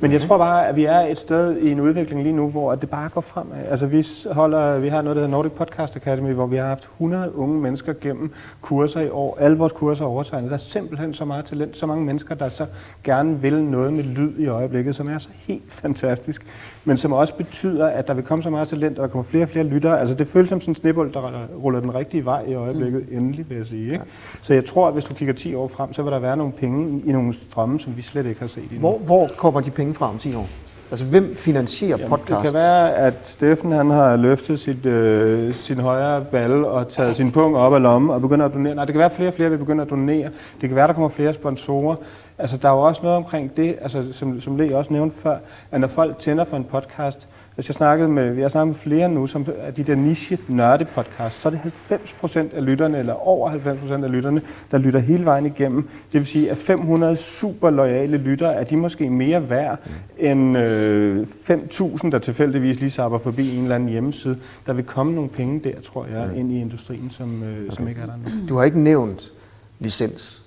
Men 0.00 0.12
jeg 0.12 0.20
tror 0.20 0.38
bare, 0.38 0.68
at 0.68 0.76
vi 0.76 0.84
er 0.84 1.00
et 1.00 1.18
sted 1.18 1.56
i 1.56 1.70
en 1.70 1.80
udvikling 1.80 2.22
lige 2.22 2.32
nu, 2.32 2.50
hvor 2.50 2.74
det 2.74 2.90
bare 2.90 3.08
går 3.08 3.20
fremad. 3.20 3.58
Altså 3.70 3.86
vi, 3.86 4.06
holder, 4.32 4.78
vi 4.78 4.88
har 4.88 5.02
noget, 5.02 5.16
der 5.16 5.22
hedder 5.22 5.36
Nordic 5.36 5.52
Podcast 5.52 5.96
Academy, 5.96 6.32
hvor 6.32 6.46
vi 6.46 6.56
har 6.56 6.66
haft 6.66 6.82
100 6.82 7.36
unge 7.36 7.60
mennesker 7.60 7.94
gennem 8.00 8.32
kurser 8.60 9.00
i 9.00 9.08
år. 9.08 9.36
Alle 9.40 9.58
vores 9.58 9.72
kurser 9.72 10.04
er 10.04 10.08
overtegnet. 10.08 10.50
Der 10.50 10.56
er 10.56 10.60
simpelthen 10.60 11.14
så 11.14 11.24
meget 11.24 11.44
talent, 11.44 11.76
så 11.76 11.86
mange 11.86 12.04
mennesker, 12.04 12.34
der 12.34 12.48
så 12.48 12.66
gerne 13.04 13.40
vil 13.40 13.64
noget 13.64 13.92
med 13.92 14.02
lyd 14.02 14.38
i 14.38 14.46
øjeblikket, 14.46 14.96
som 14.96 15.08
er 15.08 15.18
så 15.18 15.28
helt 15.46 15.72
fantastisk, 15.72 16.46
men 16.84 16.96
som 16.96 17.12
også 17.12 17.34
betyder, 17.34 17.86
at 17.86 18.08
der 18.08 18.14
vil 18.14 18.24
komme 18.24 18.42
så 18.42 18.50
meget 18.50 18.68
talent, 18.68 18.98
og 18.98 19.02
der 19.02 19.12
kommer 19.12 19.24
flere 19.24 19.44
og 19.44 19.48
flere 19.48 19.64
lyttere. 19.64 20.00
Altså 20.00 20.14
det 20.14 20.26
føles 20.26 20.48
som 20.48 20.60
sådan 20.60 20.72
en 20.72 20.76
snibbold, 20.76 21.12
der 21.12 21.46
ruller 21.62 21.80
den 21.80 21.94
rigtige 21.94 22.24
vej 22.24 22.44
i 22.46 22.54
øjeblikket, 22.54 23.10
mm. 23.10 23.18
endelig 23.18 23.48
vil 23.48 23.56
jeg 23.56 23.66
sige. 23.66 23.84
Ikke? 23.84 23.94
Ja. 23.94 24.00
Så 24.42 24.54
jeg 24.54 24.64
tror, 24.64 24.86
at 24.86 24.92
hvis 24.92 25.04
du 25.04 25.14
kigger 25.14 25.34
10 25.34 25.54
år 25.54 25.68
frem, 25.68 25.92
så 25.92 26.02
vil 26.02 26.12
der 26.12 26.18
være 26.18 26.36
nogle 26.36 26.52
penge 26.52 27.02
i 27.06 27.12
nogle 27.12 27.32
strømme, 27.32 27.80
som 27.80 27.96
vi 27.96 28.02
slet 28.02 28.26
ikke 28.26 28.40
har 28.40 28.46
set 28.46 28.62
endnu. 28.62 28.78
Hvor, 28.78 28.98
hvor 28.98 29.30
kommer 29.36 29.60
de 29.60 29.70
penge 29.74 29.94
fra 29.94 30.08
om 30.08 30.18
10 30.18 30.34
år? 30.34 30.48
Altså, 30.90 31.04
hvem 31.04 31.36
finansierer 31.36 31.98
Jamen, 31.98 32.10
podcast? 32.10 32.42
Det 32.42 32.50
kan 32.50 32.60
være, 32.60 32.94
at 32.96 33.14
Steffen 33.24 33.72
han 33.72 33.90
har 33.90 34.16
løftet 34.16 34.60
sit, 34.60 34.86
øh, 34.86 35.54
sin 35.54 35.80
højre 35.80 36.24
balle 36.24 36.68
og 36.68 36.88
taget 36.88 37.16
sin 37.16 37.30
pung 37.32 37.56
op 37.56 37.74
af 37.74 37.82
lommen 37.82 38.10
og 38.10 38.20
begynder 38.20 38.46
at 38.46 38.54
donere. 38.54 38.74
Nej, 38.74 38.84
det 38.84 38.92
kan 38.92 38.98
være, 38.98 39.10
at 39.10 39.16
flere 39.16 39.28
og 39.28 39.34
flere 39.34 39.50
vil 39.50 39.58
begynde 39.58 39.82
at 39.82 39.90
donere. 39.90 40.30
Det 40.60 40.68
kan 40.68 40.74
være, 40.74 40.84
at 40.84 40.88
der 40.88 40.94
kommer 40.94 41.08
flere 41.08 41.34
sponsorer. 41.34 41.96
Altså, 42.38 42.56
der 42.56 42.68
er 42.68 42.72
jo 42.72 42.80
også 42.80 43.02
noget 43.02 43.16
omkring 43.16 43.56
det, 43.56 43.76
altså, 43.80 44.04
som, 44.12 44.40
som 44.40 44.56
Le 44.56 44.76
også 44.76 44.92
nævnte 44.92 45.16
før, 45.16 45.36
at 45.72 45.80
når 45.80 45.88
folk 45.88 46.18
tænder 46.18 46.44
for 46.44 46.56
en 46.56 46.64
podcast, 46.64 47.28
hvis 47.54 47.68
jeg 47.68 47.74
snakkede 47.74 48.08
med, 48.08 48.32
vi 48.32 48.40
har 48.40 48.48
snakket 48.48 48.66
med 48.66 48.74
flere 48.74 49.08
nu, 49.08 49.26
som 49.26 49.46
er 49.58 49.70
de 49.70 49.82
der 49.82 49.94
niche 49.94 50.38
nørde 50.48 50.84
podcast, 50.84 51.40
så 51.40 51.48
er 51.48 51.50
det 51.50 51.60
90 51.60 52.12
procent 52.12 52.52
af 52.52 52.64
lytterne, 52.64 52.98
eller 52.98 53.12
over 53.12 53.48
90 53.48 53.80
procent 53.80 54.04
af 54.04 54.12
lytterne, 54.12 54.42
der 54.70 54.78
lytter 54.78 55.00
hele 55.00 55.24
vejen 55.24 55.46
igennem. 55.46 55.82
Det 55.82 56.18
vil 56.20 56.26
sige, 56.26 56.50
at 56.50 56.56
500 56.56 57.16
super 57.16 57.70
loyale 57.70 58.16
lyttere, 58.16 58.54
er 58.54 58.64
de 58.64 58.76
måske 58.76 59.10
mere 59.10 59.50
værd 59.50 59.78
mm. 59.86 59.92
end 60.18 60.58
øh, 60.58 61.20
5.000, 61.22 62.10
der 62.10 62.18
tilfældigvis 62.18 62.80
lige 62.80 62.90
sapper 62.90 63.18
forbi 63.18 63.56
en 63.56 63.62
eller 63.62 63.74
anden 63.74 63.88
hjemmeside. 63.88 64.38
Der 64.66 64.72
vil 64.72 64.84
komme 64.84 65.14
nogle 65.14 65.30
penge 65.30 65.60
der, 65.64 65.80
tror 65.80 66.06
jeg, 66.06 66.28
mm. 66.32 66.38
ind 66.38 66.52
i 66.52 66.60
industrien, 66.60 67.10
som, 67.10 67.42
øh, 67.42 67.50
okay. 67.50 67.76
som 67.76 67.88
ikke 67.88 68.00
er 68.00 68.06
der 68.06 68.16
nu. 68.16 68.48
Du 68.48 68.56
har 68.56 68.64
ikke 68.64 68.80
nævnt 68.80 69.32
licens. 69.78 70.43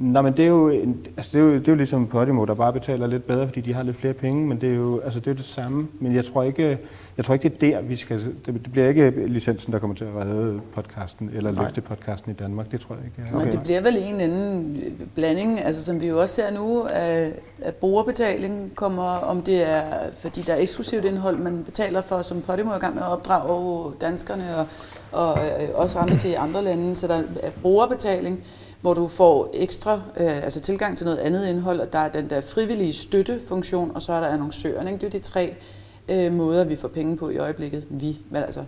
Nej, 0.00 0.22
men 0.22 0.36
det 0.36 0.44
er, 0.44 0.48
jo, 0.48 0.68
en, 0.68 1.06
altså 1.16 1.30
det, 1.32 1.38
er 1.38 1.44
jo, 1.44 1.54
det 1.54 1.68
er 1.68 1.72
jo 1.72 1.76
ligesom 1.76 2.06
Podimo, 2.06 2.44
der 2.44 2.54
bare 2.54 2.72
betaler 2.72 3.06
lidt 3.06 3.26
bedre, 3.26 3.46
fordi 3.46 3.60
de 3.60 3.74
har 3.74 3.82
lidt 3.82 3.96
flere 3.96 4.14
penge, 4.14 4.46
men 4.46 4.60
det 4.60 4.70
er 4.70 4.74
jo 4.74 5.00
altså 5.00 5.20
det, 5.20 5.30
er 5.30 5.34
det 5.34 5.44
samme. 5.44 5.88
Men 6.00 6.14
jeg 6.14 6.24
tror 6.24 6.42
ikke, 6.42 6.78
jeg 7.16 7.24
tror 7.24 7.34
ikke, 7.34 7.48
det 7.48 7.68
er 7.68 7.80
der, 7.80 7.82
vi 7.82 7.96
skal... 7.96 8.34
Det 8.46 8.72
bliver 8.72 8.88
ikke 8.88 9.26
licensen, 9.26 9.72
der 9.72 9.78
kommer 9.78 9.96
til 9.96 10.04
at 10.04 10.14
redde 10.16 10.60
podcasten, 10.74 11.30
eller 11.34 11.52
Nej. 11.52 11.62
løfte 11.62 11.80
podcasten 11.80 12.30
i 12.30 12.34
Danmark. 12.34 12.72
Det 12.72 12.80
tror 12.80 12.94
jeg 12.94 13.04
ikke. 13.04 13.34
Okay. 13.36 13.44
Men 13.44 13.52
det 13.52 13.62
bliver 13.62 13.80
vel 13.80 13.96
en 13.96 14.20
anden 14.20 14.82
blanding, 15.14 15.60
altså 15.60 15.84
som 15.84 16.00
vi 16.00 16.06
jo 16.06 16.20
også 16.20 16.34
ser 16.34 16.50
nu, 16.50 16.82
at, 16.82 17.32
at 17.62 17.74
brugerbetaling 17.74 18.72
kommer, 18.74 19.02
om 19.02 19.42
det 19.42 19.70
er, 19.70 19.82
fordi 20.18 20.40
der 20.40 20.52
er 20.52 20.60
eksklusivt 20.60 21.04
indhold, 21.04 21.38
man 21.38 21.64
betaler 21.64 22.00
for, 22.00 22.22
som 22.22 22.40
Podimo 22.40 22.70
er 22.70 22.76
i 22.76 22.80
gang 22.80 22.94
med 22.94 23.02
at 23.02 23.08
opdrage 23.08 23.92
danskerne, 24.00 24.56
og, 24.56 24.66
og 25.12 25.38
øh, 25.38 25.68
også 25.74 25.98
andre 25.98 26.16
til 26.16 26.34
andre 26.38 26.64
lande, 26.64 26.96
så 26.96 27.06
der 27.06 27.22
er 27.42 27.50
brugerbetaling 27.62 28.44
hvor 28.80 28.94
du 28.94 29.08
får 29.08 29.50
ekstra 29.54 30.00
øh, 30.16 30.44
altså 30.44 30.60
tilgang 30.60 30.96
til 30.96 31.04
noget 31.04 31.18
andet 31.18 31.46
indhold, 31.46 31.80
og 31.80 31.92
der 31.92 31.98
er 31.98 32.08
den 32.08 32.30
der 32.30 32.40
frivillige 32.40 32.92
støttefunktion, 32.92 33.90
og 33.94 34.02
så 34.02 34.12
er 34.12 34.20
der 34.20 34.26
annoncøren. 34.26 34.88
Ikke? 34.88 35.00
Det 35.00 35.06
er 35.06 35.18
de 35.18 35.24
tre 35.24 35.54
øh, 36.08 36.32
måder, 36.32 36.64
vi 36.64 36.76
får 36.76 36.88
penge 36.88 37.16
på 37.16 37.30
i 37.30 37.38
øjeblikket. 37.38 37.86
Vi, 37.90 38.18
men 38.30 38.42
altså 38.42 38.64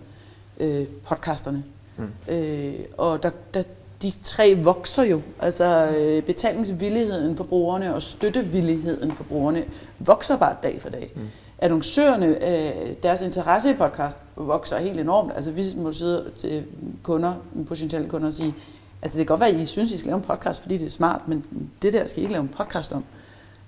øh, 0.59 0.85
podcasterne. 1.03 1.63
Mm. 1.97 2.33
Øh, 2.33 2.73
og 2.97 3.23
der, 3.23 3.29
der, 3.53 3.63
de 4.01 4.13
tre 4.23 4.55
vokser 4.63 5.03
jo. 5.03 5.21
Altså 5.39 5.95
øh, 5.99 6.23
betalingsvilligheden 6.23 7.37
for 7.37 7.43
brugerne 7.43 7.95
og 7.95 8.01
støttevilligheden 8.01 9.11
for 9.11 9.23
brugerne 9.23 9.63
vokser 9.99 10.37
bare 10.37 10.55
dag 10.63 10.81
for 10.81 10.89
dag. 10.89 11.11
Mm. 11.15 11.21
Annoncørerne, 11.59 12.25
øh, 12.25 12.95
deres 13.03 13.21
interesse 13.21 13.71
i 13.71 13.73
podcast 13.73 14.19
vokser 14.35 14.77
helt 14.77 14.99
enormt. 14.99 15.31
Altså 15.35 15.51
vi 15.51 15.63
må 15.77 15.91
sidde 15.91 16.31
til 16.35 16.65
kunder, 17.03 17.33
potentielle 17.67 18.09
kunder 18.09 18.27
og 18.27 18.33
sige, 18.33 18.55
Altså 19.01 19.17
det 19.17 19.27
kan 19.27 19.33
godt 19.33 19.39
være, 19.39 19.49
at 19.49 19.55
I 19.55 19.65
synes, 19.65 19.91
I 19.91 19.97
skal 19.97 20.09
lave 20.09 20.17
en 20.17 20.23
podcast, 20.23 20.61
fordi 20.61 20.77
det 20.77 20.85
er 20.85 20.89
smart, 20.89 21.27
men 21.27 21.45
det 21.81 21.93
der 21.93 22.05
skal 22.05 22.19
I 22.19 22.21
ikke 22.21 22.33
lave 22.33 22.41
en 22.41 22.49
podcast 22.49 22.91
om. 22.91 23.03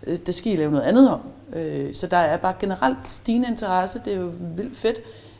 Øh, 0.07 0.19
det 0.25 0.35
skal 0.35 0.51
I 0.51 0.55
lave 0.55 0.71
noget 0.71 0.83
andet 0.83 1.09
om. 1.09 1.21
Øh, 1.53 1.95
så 1.95 2.07
der 2.07 2.17
er 2.17 2.37
bare 2.37 2.53
generelt 2.59 3.07
stigende 3.07 3.47
interesse. 3.47 4.01
Det 4.05 4.13
er 4.13 4.17
jo 4.17 4.31
vildt 4.39 4.77
fedt. 4.77 4.99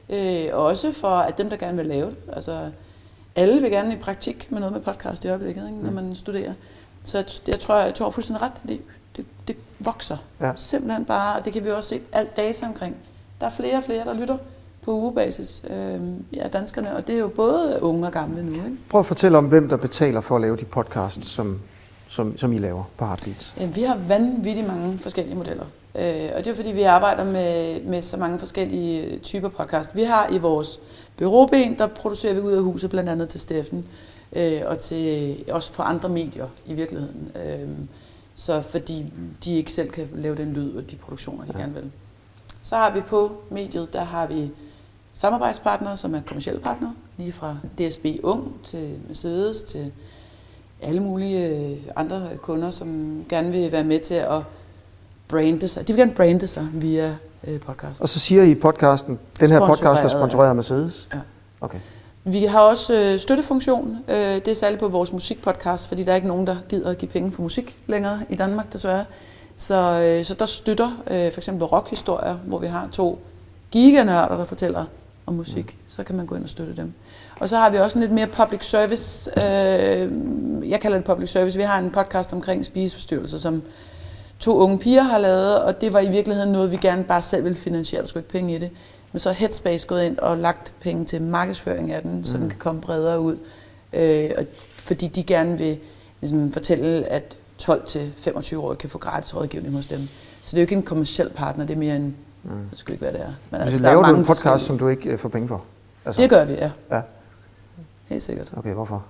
Øh, 0.09 0.57
også 0.57 0.91
for 0.91 1.07
at 1.07 1.37
dem, 1.37 1.49
der 1.49 1.57
gerne 1.57 1.77
vil 1.77 1.85
lave 1.85 2.09
det. 2.09 2.17
Altså, 2.33 2.71
alle 3.35 3.61
vil 3.61 3.71
gerne 3.71 3.93
i 3.93 3.97
praktik 3.97 4.51
med 4.51 4.59
noget 4.59 4.73
med 4.73 4.81
podcast 4.81 5.25
i 5.25 5.27
øjeblikket, 5.27 5.67
ikke, 5.67 5.83
når 5.83 5.91
man 5.91 6.15
studerer. 6.15 6.53
Så 7.03 7.41
jeg 7.47 7.59
tror, 7.59 7.75
jeg 7.75 7.95
tror 7.95 8.09
fuldstændig 8.09 8.41
ret. 8.41 8.51
Det, 8.67 8.81
det, 9.17 9.25
det 9.47 9.55
vokser 9.79 10.17
ja. 10.41 10.51
simpelthen 10.55 11.05
bare, 11.05 11.39
og 11.39 11.45
det 11.45 11.53
kan 11.53 11.65
vi 11.65 11.71
også 11.71 11.89
se 11.89 12.01
alt 12.11 12.37
data 12.37 12.65
omkring. 12.65 12.95
Der 13.41 13.45
er 13.47 13.51
flere 13.51 13.77
og 13.77 13.83
flere, 13.83 14.05
der 14.05 14.13
lytter 14.13 14.37
på 14.85 14.91
ugebasis 14.91 15.63
øh, 15.69 15.99
ja, 16.33 16.47
danskerne, 16.47 16.95
og 16.95 17.07
det 17.07 17.15
er 17.15 17.19
jo 17.19 17.27
både 17.27 17.79
unge 17.81 18.07
og 18.07 18.13
gamle 18.13 18.43
nu. 18.43 18.51
Ikke? 18.51 18.77
Prøv 18.89 18.99
at 18.99 19.05
fortælle 19.05 19.37
om, 19.37 19.45
hvem 19.45 19.69
der 19.69 19.77
betaler 19.77 20.21
for 20.21 20.35
at 20.35 20.41
lave 20.41 20.55
de 20.55 20.65
podcasts, 20.65 21.27
som, 21.27 21.59
som, 22.07 22.37
som 22.37 22.53
I 22.53 22.57
laver 22.57 22.83
på 22.97 23.05
Heartbeats. 23.05 23.55
Ja, 23.59 23.65
vi 23.65 23.81
har 23.81 23.97
vanvittigt 24.07 24.67
mange 24.67 24.97
forskellige 24.97 25.35
modeller, 25.35 25.65
øh, 25.95 26.29
og 26.35 26.45
det 26.45 26.47
er 26.47 26.55
fordi, 26.55 26.71
vi 26.71 26.81
arbejder 26.81 27.23
med, 27.23 27.81
med 27.81 28.01
så 28.01 28.17
mange 28.17 28.39
forskellige 28.39 29.19
typer 29.19 29.49
podcast. 29.49 29.95
Vi 29.95 30.03
har 30.03 30.29
i 30.31 30.37
vores 30.37 30.79
byråben, 31.17 31.77
der 31.77 31.87
producerer 31.87 32.33
vi 32.33 32.39
ud 32.39 32.51
af 32.51 32.63
huset, 32.63 32.89
blandt 32.89 33.09
andet 33.09 33.29
til 33.29 33.39
Steffen, 33.39 33.85
øh, 34.35 34.61
og 34.65 34.79
til, 34.79 35.35
også 35.51 35.73
fra 35.73 35.89
andre 35.89 36.09
medier 36.09 36.47
i 36.65 36.73
virkeligheden. 36.73 37.31
Øh, 37.45 37.69
så 38.35 38.61
fordi 38.61 39.05
de 39.45 39.55
ikke 39.55 39.73
selv 39.73 39.89
kan 39.89 40.09
lave 40.15 40.35
den 40.35 40.53
lyd 40.53 40.75
og 40.75 40.91
de 40.91 40.95
produktioner, 40.95 41.45
de 41.45 41.51
ja. 41.55 41.59
gerne 41.59 41.73
vil. 41.73 41.91
Så 42.61 42.75
har 42.75 42.93
vi 42.93 43.01
på 43.01 43.31
mediet, 43.49 43.93
der 43.93 44.03
har 44.03 44.27
vi 44.27 44.51
samarbejdspartnere, 45.13 45.97
som 45.97 46.15
er 46.15 46.21
kommersielle 46.27 46.61
partnere, 46.61 46.93
lige 47.17 47.31
fra 47.31 47.57
DSB 47.79 48.05
Ung 48.23 48.53
til 48.63 48.99
Mercedes 49.07 49.63
til 49.63 49.91
alle 50.81 50.99
mulige 51.03 51.47
øh, 51.47 51.77
andre 51.95 52.29
kunder, 52.41 52.71
som 52.71 53.19
gerne 53.29 53.51
vil 53.51 53.71
være 53.71 53.83
med 53.83 53.99
til 53.99 54.13
at 54.13 54.41
brande 55.27 55.67
sig. 55.67 55.87
De 55.87 55.93
vil 55.93 55.99
gerne 55.99 56.13
brande 56.13 56.47
sig 56.47 56.67
via 56.73 57.15
øh, 57.47 57.59
podcast. 57.59 58.01
Og 58.01 58.09
så 58.09 58.19
siger 58.19 58.43
I 58.43 58.51
i 58.51 58.55
podcasten, 58.55 59.19
den 59.39 59.51
her 59.51 59.65
podcast 59.65 60.03
er 60.03 60.07
sponsoreret 60.07 60.49
af 60.49 60.55
Mercedes? 60.55 61.09
Ja. 61.13 61.19
Okay. 61.61 61.79
Vi 62.23 62.45
har 62.45 62.59
også 62.59 62.93
øh, 62.93 63.19
støttefunktion. 63.19 63.97
Øh, 64.07 64.15
det 64.15 64.47
er 64.47 64.53
særligt 64.53 64.79
på 64.79 64.87
vores 64.87 65.13
musikpodcast, 65.13 65.87
fordi 65.87 66.03
der 66.03 66.11
er 66.11 66.15
ikke 66.15 66.27
nogen, 66.27 66.47
der 66.47 66.55
gider 66.69 66.89
at 66.89 66.97
give 66.97 67.11
penge 67.11 67.31
for 67.31 67.41
musik 67.41 67.77
længere 67.87 68.19
i 68.29 68.35
Danmark, 68.35 68.73
desværre. 68.73 69.05
Så, 69.55 69.75
øh, 69.75 70.25
så 70.25 70.33
der 70.33 70.45
støtter 70.45 71.03
øh, 71.07 71.31
for 71.31 71.39
eksempel 71.39 71.65
rockhistorier, 71.65 72.33
hvor 72.33 72.57
vi 72.57 72.67
har 72.67 72.87
to 72.91 73.19
giganørder, 73.71 74.37
der 74.37 74.45
fortæller 74.45 74.85
og 75.25 75.33
musik, 75.33 75.65
mm. 75.65 75.83
så 75.87 76.03
kan 76.03 76.15
man 76.15 76.25
gå 76.25 76.35
ind 76.35 76.43
og 76.43 76.49
støtte 76.49 76.75
dem. 76.75 76.93
Og 77.39 77.49
så 77.49 77.57
har 77.57 77.69
vi 77.69 77.77
også 77.77 77.97
en 77.97 78.01
lidt 78.01 78.11
mere 78.11 78.27
public 78.27 78.65
service, 78.65 79.31
øh, 79.39 80.11
jeg 80.69 80.79
kalder 80.81 80.97
det 80.97 81.05
public 81.05 81.29
service, 81.29 81.57
vi 81.57 81.63
har 81.63 81.79
en 81.79 81.91
podcast 81.91 82.33
omkring 82.33 82.65
spiseforstyrrelser, 82.65 83.37
som 83.37 83.61
to 84.39 84.57
unge 84.57 84.79
piger 84.79 85.01
har 85.01 85.17
lavet, 85.17 85.63
og 85.63 85.81
det 85.81 85.93
var 85.93 85.99
i 85.99 86.07
virkeligheden 86.07 86.51
noget, 86.51 86.71
vi 86.71 86.77
gerne 86.77 87.03
bare 87.03 87.21
selv 87.21 87.43
ville 87.43 87.57
finansiere, 87.57 88.01
der 88.01 88.07
skulle 88.07 88.21
ikke 88.21 88.31
penge 88.31 88.55
i 88.55 88.57
det. 88.57 88.69
Men 89.11 89.19
så 89.19 89.29
har 89.29 89.35
Headspace 89.35 89.87
gået 89.87 90.05
ind 90.05 90.17
og 90.17 90.37
lagt 90.37 90.73
penge 90.79 91.05
til 91.05 91.21
markedsføring 91.21 91.91
af 91.91 92.01
den, 92.01 92.25
så 92.25 92.33
mm. 92.33 92.39
den 92.39 92.49
kan 92.49 92.59
komme 92.59 92.81
bredere 92.81 93.19
ud. 93.19 93.37
Øh, 93.93 94.31
og 94.37 94.45
fordi 94.69 95.07
de 95.07 95.23
gerne 95.23 95.57
vil 95.57 95.77
ligesom, 96.21 96.51
fortælle, 96.51 97.05
at 97.05 97.37
12-25 97.61 98.75
kan 98.75 98.89
få 98.89 98.97
gratis 98.97 99.35
rådgivning 99.35 99.75
hos 99.75 99.85
dem. 99.85 100.07
Så 100.41 100.51
det 100.51 100.57
er 100.57 100.61
jo 100.61 100.63
ikke 100.63 100.75
en 100.75 100.83
kommersiel 100.83 101.29
partner, 101.29 101.65
det 101.65 101.73
er 101.73 101.77
mere 101.77 101.95
en 101.95 102.15
Mm. 102.43 102.69
Det 102.69 102.79
skulle 102.79 102.93
ikke 102.95 103.05
være 103.05 103.13
det 103.13 103.21
er. 103.21 103.33
Men 103.51 103.61
altså, 103.61 103.79
laver 103.79 104.03
du 104.03 104.15
en 104.15 104.25
podcast, 104.25 104.65
som 104.65 104.77
du 104.77 104.87
ikke 104.87 105.09
øh, 105.09 105.19
får 105.19 105.29
penge 105.29 105.47
for? 105.47 105.63
Altså. 106.05 106.21
Det 106.21 106.29
gør 106.29 106.45
vi, 106.45 106.53
ja. 106.53 106.71
ja. 106.91 107.01
Helt 108.05 108.23
sikkert. 108.23 108.53
Okay, 108.57 108.73
hvorfor? 108.73 109.05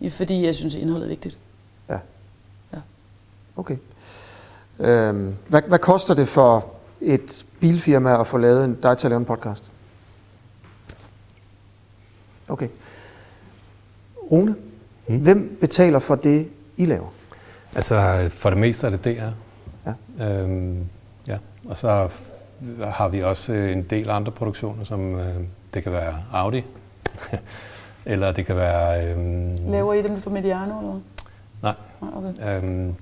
Ja, 0.00 0.08
fordi 0.08 0.46
jeg 0.46 0.54
synes, 0.54 0.74
at 0.74 0.80
indholdet 0.80 1.06
er 1.06 1.08
vigtigt. 1.08 1.38
Ja. 1.88 1.98
Ja. 2.72 2.78
Okay. 3.56 3.76
Øhm, 4.80 5.34
hvad, 5.48 5.62
hvad 5.68 5.78
koster 5.78 6.14
det 6.14 6.28
for 6.28 6.72
et 7.00 7.46
bilfirma 7.60 8.20
at 8.20 8.26
få 8.26 8.38
lavet 8.38 8.64
en, 8.64 8.78
dig 8.82 8.98
til 8.98 9.06
at 9.06 9.10
lave 9.10 9.18
en 9.18 9.24
podcast? 9.24 9.72
Okay. 12.48 12.68
Rune, 14.30 14.56
hmm? 15.06 15.18
hvem 15.18 15.58
betaler 15.60 15.98
for 15.98 16.14
det, 16.14 16.48
I 16.76 16.84
laver? 16.84 17.08
Altså, 17.74 18.28
for 18.32 18.50
det 18.50 18.58
meste 18.58 18.86
er 18.86 18.90
det 18.90 19.04
DR. 19.04 19.30
Ja. 20.18 20.26
Øhm, 20.26 20.86
ja. 21.26 21.38
Og 21.68 21.78
så 21.78 22.08
har 22.84 23.08
vi 23.08 23.22
også 23.22 23.52
øh, 23.52 23.72
en 23.72 23.82
del 23.82 24.10
andre 24.10 24.32
produktioner, 24.32 24.84
som 24.84 25.14
øh, 25.18 25.34
det 25.74 25.82
kan 25.82 25.92
være 25.92 26.14
Audi, 26.32 26.64
eller 28.06 28.32
det 28.32 28.46
kan 28.46 28.56
være... 28.56 29.06
Øh, 29.06 29.16
Laver 29.70 29.94
I 29.94 30.02
dem 30.02 30.20
for 30.20 30.30
Mediano, 30.30 30.78
eller 30.78 31.00
Nej. 31.62 31.74
okay. 32.16 32.62
øhm, 32.62 32.94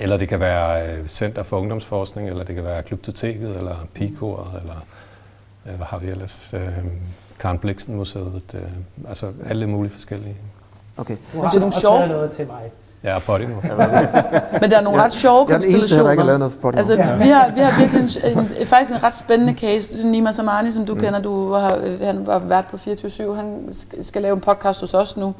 eller 0.00 0.16
det 0.16 0.28
kan 0.28 0.40
være 0.40 0.92
øh, 0.92 1.08
Center 1.08 1.42
for 1.42 1.60
Ungdomsforskning, 1.60 2.28
eller 2.28 2.44
det 2.44 2.54
kan 2.54 2.64
være 2.64 2.82
Klubtoteket, 2.82 3.56
eller 3.56 3.76
Picoret, 3.94 4.60
eller 4.60 4.86
øh, 5.66 5.76
hvad 5.76 5.86
har 5.86 5.98
vi 5.98 6.06
ellers? 6.06 6.54
Øh, 6.54 6.78
Karen 7.38 7.58
Bliksen 7.58 7.96
Museet, 7.96 8.42
øh, 8.54 8.60
altså 9.08 9.32
alle 9.46 9.66
mulige 9.66 9.92
forskellige. 9.92 10.36
Okay. 10.96 11.16
Du 11.32 11.40
har 11.40 11.48
det 11.48 11.56
er 11.56 11.60
nogle 11.60 11.74
sjove... 11.74 12.06
noget 12.06 12.30
til 12.30 12.46
mig. 12.46 12.70
Ja, 13.08 13.18
Podimo. 13.18 13.54
Men 14.60 14.70
der 14.70 14.76
er 14.78 14.80
nogle 14.80 14.98
Ja. 15.00 15.04
ret 15.04 15.14
sjove 15.14 15.46
Jeg 15.48 15.54
er 15.54 15.60
den 15.60 15.70
eneste 15.74 15.96
her, 15.96 16.02
der 16.02 16.10
ikke 16.10 16.22
har 16.22 16.26
konstellationer. 16.26 16.26
lavet 16.26 16.38
noget 16.38 16.52
for 16.52 16.60
Podimo. 16.60 16.78
Altså, 16.78 16.96
vi 17.24 17.28
har, 17.30 17.50
vi 17.54 17.60
har 17.60 17.80
virkelig 17.80 18.32
en, 18.32 18.38
en, 18.60 18.66
faktisk 18.66 18.90
en 18.92 19.02
ret 19.02 19.16
spændende 19.16 19.52
case. 19.54 19.98
Nima 20.06 20.32
Samani, 20.32 20.70
som 20.70 20.86
du 20.86 20.94
mm. 20.94 21.00
kender, 21.00 21.20
du 21.22 21.52
har, 21.52 21.78
han 22.04 22.26
var 22.26 22.38
vært 22.38 22.64
på 22.70 22.76
24 22.76 23.36
han 23.36 23.58
sk- 23.70 24.02
skal 24.02 24.22
lave 24.22 24.34
en 24.34 24.40
podcast 24.40 24.80
hos 24.80 24.94
os 24.94 25.16
nu. 25.16 25.34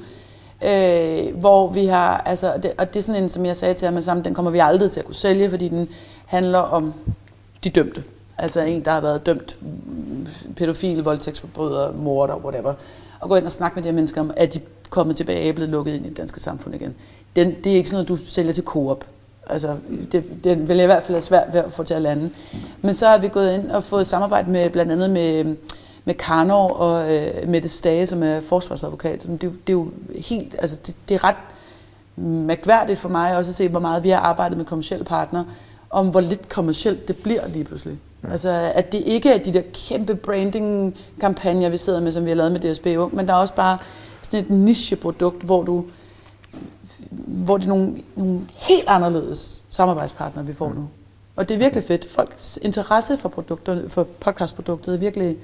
Øh, 0.64 1.36
hvor 1.36 1.68
vi 1.68 1.86
har, 1.86 2.18
altså, 2.26 2.52
det, 2.62 2.72
og 2.78 2.94
det 2.94 3.00
er 3.00 3.04
sådan 3.04 3.22
en, 3.22 3.28
som 3.28 3.46
jeg 3.46 3.56
sagde 3.56 3.74
til 3.74 3.84
ham 3.86 3.94
med 3.94 4.02
sammen, 4.02 4.24
den 4.24 4.34
kommer 4.34 4.50
vi 4.50 4.58
aldrig 4.58 4.90
til 4.90 5.00
at 5.00 5.06
kunne 5.06 5.14
sælge, 5.14 5.50
fordi 5.50 5.68
den 5.68 5.88
handler 6.26 6.58
om 6.58 6.94
de 7.64 7.70
dømte. 7.70 8.02
Altså 8.38 8.60
en, 8.60 8.84
der 8.84 8.90
har 8.90 9.00
været 9.00 9.26
dømt 9.26 9.56
mm, 9.60 10.26
pædofil, 10.56 11.02
voldtægtsforbryder, 11.04 11.92
morder, 11.92 12.34
whatever. 12.36 12.74
Og 13.20 13.28
gå 13.28 13.36
ind 13.36 13.46
og 13.46 13.52
snakke 13.52 13.74
med 13.74 13.82
de 13.82 13.88
her 13.88 13.94
mennesker 13.94 14.20
om, 14.20 14.30
at 14.36 14.54
de 14.54 14.58
er 14.58 14.62
kommet 14.90 15.16
tilbage 15.16 15.50
og 15.50 15.54
blevet 15.54 15.70
lukket 15.70 15.94
ind 15.94 16.06
i 16.06 16.08
det 16.08 16.16
danske 16.16 16.40
samfund 16.40 16.74
igen. 16.74 16.94
Den, 17.36 17.54
det 17.64 17.72
er 17.72 17.76
ikke 17.76 17.90
sådan 17.90 17.96
noget, 18.06 18.08
du 18.08 18.16
sælger 18.26 18.52
til 18.52 18.64
Coop. 18.64 19.04
Altså, 19.46 19.76
det, 20.12 20.24
det 20.44 20.68
vil 20.68 20.76
jeg 20.76 20.84
i 20.84 20.86
hvert 20.86 21.02
fald 21.02 21.14
have 21.14 21.20
svært 21.20 21.52
ved 21.52 21.60
at 21.60 21.72
få 21.72 21.82
til 21.82 21.94
at 21.94 22.02
lande. 22.02 22.30
Men 22.82 22.94
så 22.94 23.06
har 23.06 23.18
vi 23.18 23.28
gået 23.28 23.54
ind 23.54 23.70
og 23.70 23.84
fået 23.84 24.00
et 24.00 24.06
samarbejde 24.06 24.50
med 24.50 24.70
blandt 24.70 24.92
andet 24.92 25.10
med, 25.10 25.56
med 26.04 26.14
Karnov 26.14 26.70
og 26.76 27.12
øh, 27.14 27.48
Mette 27.48 27.68
Stage, 27.68 28.06
som 28.06 28.22
er 28.22 28.40
forsvarsadvokat. 28.40 29.22
Det, 29.22 29.44
er 29.44 29.46
jo- 29.46 29.52
det 29.66 29.68
er 29.68 29.72
jo 29.72 29.88
helt, 30.18 30.54
altså 30.58 30.80
det, 30.86 30.96
det 31.08 31.14
er 31.14 31.24
ret 31.24 31.36
mærkværdigt 32.16 32.98
for 32.98 33.08
mig 33.08 33.36
også 33.36 33.50
at 33.50 33.54
se, 33.54 33.68
hvor 33.68 33.80
meget 33.80 34.04
vi 34.04 34.10
har 34.10 34.18
arbejdet 34.20 34.58
med 34.58 34.64
kommersielle 34.66 35.04
partnere, 35.04 35.46
om 35.90 36.08
hvor 36.08 36.20
lidt 36.20 36.48
kommercielt 36.48 37.08
det 37.08 37.16
bliver 37.16 37.48
lige 37.48 37.64
pludselig. 37.64 37.98
Ja. 38.24 38.30
Altså, 38.30 38.50
at 38.74 38.92
det 38.92 39.02
ikke 39.06 39.30
er 39.30 39.38
de 39.38 39.52
der 39.52 39.62
kæmpe 39.88 40.14
branding-kampagner, 40.14 41.68
vi 41.68 41.76
sidder 41.76 42.00
med, 42.00 42.12
som 42.12 42.24
vi 42.24 42.30
har 42.30 42.36
lavet 42.36 42.52
med 42.52 42.60
DSB 42.60 42.86
Ung, 42.86 43.14
men 43.14 43.26
der 43.28 43.32
er 43.34 43.38
også 43.38 43.54
bare 43.54 43.78
sådan 44.22 44.40
et 44.40 44.50
nicheprodukt, 44.50 45.42
hvor 45.42 45.62
du 45.62 45.84
hvor 47.10 47.56
det 47.56 47.64
er 47.64 47.68
nogle, 47.68 47.94
nogle 48.16 48.40
helt 48.68 48.84
anderledes 48.88 49.62
samarbejdspartnere, 49.68 50.46
vi 50.46 50.52
får 50.54 50.72
nu. 50.74 50.88
Og 51.36 51.48
det 51.48 51.54
er 51.54 51.58
virkelig 51.58 51.84
fedt. 51.84 52.08
Folks 52.10 52.58
interesse 52.62 53.16
for, 53.16 53.28
produkterne, 53.28 53.88
for 53.88 54.06
podcastproduktet 54.20 54.94
er 54.94 54.98
virkelig 54.98 55.36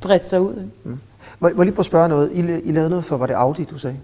bredt 0.00 0.24
sig 0.24 0.40
ud. 0.40 0.50
ikke? 0.54 0.68
Må, 0.84 0.98
må 1.40 1.48
jeg 1.48 1.56
lige 1.56 1.72
prøve 1.72 1.82
at 1.82 1.86
spørge 1.86 2.08
noget? 2.08 2.32
I, 2.32 2.38
I 2.68 2.72
lavede 2.72 2.90
noget 2.90 3.04
for, 3.04 3.16
var 3.16 3.26
det 3.26 3.34
Audi, 3.34 3.64
du 3.64 3.78
sagde? 3.78 3.96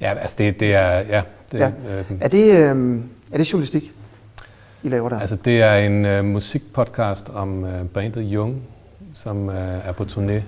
Ja, 0.00 0.14
altså 0.18 0.36
det, 0.38 0.60
det 0.60 0.74
er, 0.74 0.90
ja, 0.98 1.22
det, 1.52 1.58
Ja. 1.58 1.72
ja. 1.88 1.98
Øh, 1.98 2.04
Er 2.20 2.28
det, 2.28 2.50
øh, 2.76 3.00
er 3.32 3.38
det 3.38 3.52
journalistik, 3.52 3.94
I 4.82 4.88
laver 4.88 5.08
der? 5.08 5.20
altså 5.20 5.36
det 5.36 5.62
er 5.62 5.74
en 5.76 6.04
øh, 6.04 6.24
musikpodcast 6.24 7.28
om 7.28 7.64
øh, 7.64 7.84
bandet 7.86 8.20
Jung, 8.22 8.62
som 9.22 9.50
øh, 9.50 9.86
er 9.88 9.92
på 9.92 10.02
turné, 10.04 10.30
øh, 10.32 10.42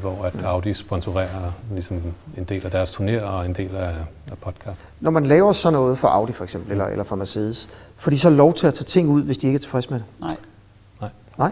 hvor 0.00 0.24
at 0.24 0.44
Audi 0.44 0.74
sponsorerer 0.74 1.52
ligesom 1.72 2.02
en 2.36 2.44
del 2.44 2.64
af 2.64 2.70
deres 2.70 2.94
turnéer 2.94 3.20
og 3.22 3.46
en 3.46 3.54
del 3.54 3.76
af, 3.76 3.94
af 4.30 4.38
podcast. 4.40 4.84
Når 5.00 5.10
man 5.10 5.26
laver 5.26 5.52
sådan 5.52 5.72
noget 5.72 5.98
for 5.98 6.08
Audi 6.08 6.32
for 6.32 6.44
eksempel, 6.44 6.72
eller, 6.72 6.86
eller 6.86 7.04
for 7.04 7.16
Mercedes, 7.16 7.68
får 7.96 8.10
de 8.10 8.18
så 8.18 8.30
lov 8.30 8.54
til 8.54 8.66
at 8.66 8.74
tage 8.74 8.84
ting 8.84 9.08
ud, 9.08 9.22
hvis 9.22 9.38
de 9.38 9.46
ikke 9.46 9.56
er 9.56 9.60
tilfredse 9.60 9.90
med 9.90 9.98
det? 9.98 10.04
Nej, 10.20 10.36
Nej? 11.38 11.50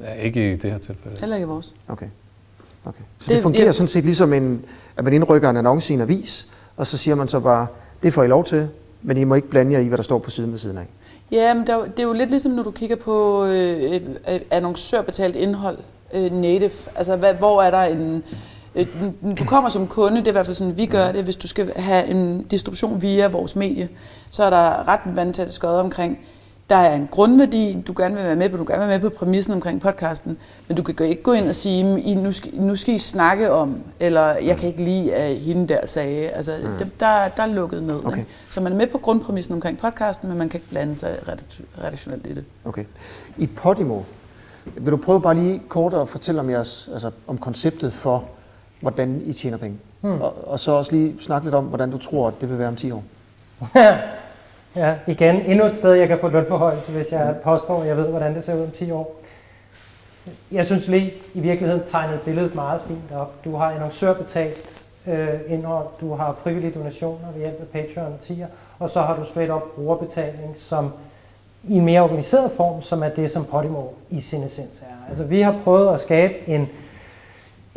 Ja, 0.00 0.12
ikke 0.12 0.52
i 0.52 0.56
det 0.56 0.70
her 0.70 0.78
tilfælde. 0.78 1.20
heller 1.20 1.36
ikke 1.36 1.44
i 1.44 1.48
vores. 1.48 1.74
Okay. 1.88 2.06
okay. 2.84 2.98
Så 3.00 3.04
det, 3.18 3.28
Det- 3.28 3.34
det 3.34 3.42
fungerer 3.42 3.64
jeg- 3.64 3.74
sådan 3.74 3.88
set 3.88 4.04
ligesom, 4.04 4.32
en, 4.32 4.64
at 4.96 5.04
man 5.04 5.12
indrykker 5.12 5.50
en 5.50 5.56
annonce 5.56 5.92
i 5.92 5.94
en 5.94 6.00
avis, 6.00 6.48
og 6.76 6.86
så 6.86 6.96
siger 6.98 7.14
man 7.14 7.28
så 7.28 7.40
bare, 7.40 7.66
det 8.02 8.14
får 8.14 8.22
I 8.22 8.28
lov 8.28 8.44
til, 8.44 8.68
men 9.02 9.16
I 9.16 9.24
må 9.24 9.34
ikke 9.34 9.48
blande 9.48 9.72
jer 9.72 9.78
i, 9.80 9.88
hvad 9.88 9.96
der 9.98 10.04
står 10.04 10.18
på 10.18 10.30
siden 10.30 10.50
ved 10.52 10.58
siden 10.58 10.78
af. 10.78 10.86
Ja, 11.30 11.54
men 11.54 11.66
der, 11.66 11.76
er 11.76 11.84
det 11.84 11.98
er 11.98 12.02
jo 12.02 12.12
lidt 12.12 12.30
ligesom, 12.30 12.52
når 12.52 12.62
du 12.62 12.70
kigger 12.70 12.96
på 12.96 13.44
øh, 13.44 14.00
annoncørbetalt 14.50 15.36
indhold, 15.36 15.78
øh, 16.14 16.32
native. 16.32 16.70
Altså, 16.96 17.16
hvad, 17.16 17.34
hvor 17.34 17.62
er 17.62 17.70
der 17.70 17.82
en... 17.82 18.24
Øh, 18.74 18.86
du 19.38 19.44
kommer 19.44 19.70
som 19.70 19.86
kunde, 19.86 20.16
det 20.16 20.26
er 20.26 20.30
i 20.30 20.32
hvert 20.32 20.46
fald 20.46 20.54
sådan, 20.54 20.76
vi 20.76 20.86
gør 20.86 21.12
det, 21.12 21.24
hvis 21.24 21.36
du 21.36 21.48
skal 21.48 21.72
have 21.76 22.06
en 22.06 22.42
distribution 22.42 23.02
via 23.02 23.28
vores 23.28 23.56
medie, 23.56 23.88
så 24.30 24.44
er 24.44 24.50
der 24.50 24.88
ret 24.88 25.00
vandtætte 25.16 25.52
skøjet 25.52 25.80
omkring, 25.80 26.18
der 26.70 26.76
er 26.76 26.94
en 26.96 27.06
grundværdi, 27.10 27.82
du 27.86 27.94
gerne 27.96 28.14
vil 28.16 28.24
være 28.24 28.36
med 28.36 28.48
på, 28.50 28.56
du 28.56 28.64
gerne 28.68 28.80
vil 28.80 28.88
være 28.88 28.98
med 29.00 29.10
på 29.10 29.16
præmissen 29.16 29.52
omkring 29.54 29.80
podcasten, 29.80 30.38
men 30.68 30.76
du 30.76 30.82
kan 30.82 31.06
ikke 31.06 31.22
gå 31.22 31.32
ind 31.32 31.48
og 31.48 31.54
sige, 31.54 32.00
"I- 32.00 32.14
nu 32.14 32.32
skal, 32.32 32.54
nu 32.54 32.76
skal 32.76 32.94
I 32.94 32.98
snakke 32.98 33.52
om, 33.52 33.80
eller 34.00 34.26
jeg 34.26 34.56
kan 34.56 34.68
ikke 34.68 34.84
lide, 34.84 35.14
at 35.14 35.36
hende 35.36 35.68
der 35.74 35.86
sagde. 35.86 36.28
Altså, 36.28 36.52
mm. 36.62 36.88
der, 37.00 37.28
der 37.28 37.42
er 37.42 37.46
lukket 37.46 37.82
ned. 37.82 38.00
Okay. 38.04 38.18
Ikke? 38.18 38.30
Så 38.50 38.60
man 38.60 38.72
er 38.72 38.76
med 38.76 38.86
på 38.86 38.98
grundpræmissen 38.98 39.54
omkring 39.54 39.78
podcasten, 39.78 40.28
men 40.28 40.38
man 40.38 40.48
kan 40.48 40.58
ikke 40.58 40.68
blande 40.70 40.94
sig 40.94 41.16
redaktion- 41.28 41.82
redaktionelt 41.84 42.26
i 42.26 42.34
det. 42.34 42.44
Okay. 42.64 42.84
I 43.36 43.46
Podimo, 43.46 44.00
vil 44.76 44.92
du 44.92 44.96
prøve 44.96 45.20
bare 45.20 45.34
lige 45.34 45.62
kort 45.68 45.94
at 45.94 46.08
fortælle 46.08 46.40
om, 46.40 46.50
jeres, 46.50 46.88
altså, 46.92 47.10
om 47.26 47.38
konceptet 47.38 47.92
for, 47.92 48.24
hvordan 48.80 49.22
I 49.24 49.32
tjener 49.32 49.56
penge? 49.56 49.78
Hmm. 50.00 50.20
Og, 50.20 50.48
og 50.48 50.60
så 50.60 50.72
også 50.72 50.92
lige 50.92 51.14
snakke 51.20 51.46
lidt 51.46 51.54
om, 51.54 51.64
hvordan 51.64 51.90
du 51.90 51.98
tror, 51.98 52.28
at 52.28 52.34
det 52.40 52.50
vil 52.50 52.58
være 52.58 52.68
om 52.68 52.76
10 52.76 52.90
år. 52.90 53.04
ja, 54.76 54.94
igen, 55.06 55.36
endnu 55.36 55.64
et 55.64 55.76
sted, 55.76 55.92
jeg 55.92 56.08
kan 56.08 56.18
få 56.20 56.28
lønforhøjelse, 56.28 56.92
hvis 56.92 57.12
jeg 57.12 57.36
påstår, 57.44 57.82
at 57.82 57.88
jeg 57.88 57.96
ved, 57.96 58.08
hvordan 58.08 58.34
det 58.34 58.44
ser 58.44 58.54
ud 58.54 58.62
om 58.62 58.70
10 58.70 58.90
år. 58.90 59.16
Jeg 60.52 60.66
synes 60.66 60.88
lige 60.88 61.12
i 61.34 61.40
virkeligheden 61.40 61.82
tegnede 61.86 62.18
billedet 62.24 62.54
meget 62.54 62.80
fint 62.88 63.12
op. 63.16 63.44
Du 63.44 63.56
har 63.56 63.70
annoncørbetalt 63.70 64.84
øh, 65.06 65.28
indhold, 65.48 65.86
du 66.00 66.14
har 66.14 66.38
frivillige 66.42 66.72
donationer 66.72 67.32
ved 67.32 67.40
hjælp 67.40 67.60
af 67.60 67.66
Patreon 67.66 68.12
og 68.12 68.20
tier, 68.20 68.46
og 68.78 68.90
så 68.90 69.00
har 69.00 69.16
du 69.16 69.24
straight 69.24 69.52
up 69.52 69.62
brugerbetaling, 69.74 70.54
som 70.56 70.92
i 71.68 71.74
en 71.74 71.84
mere 71.84 72.00
organiseret 72.00 72.50
form, 72.56 72.82
som 72.82 73.02
er 73.02 73.08
det, 73.08 73.30
som 73.30 73.44
Podimo 73.44 73.82
i 74.10 74.20
sin 74.20 74.42
essens 74.42 74.80
er. 74.80 75.08
Altså 75.08 75.24
vi 75.24 75.40
har 75.40 75.54
prøvet 75.64 75.94
at 75.94 76.00
skabe 76.00 76.34
en, 76.46 76.68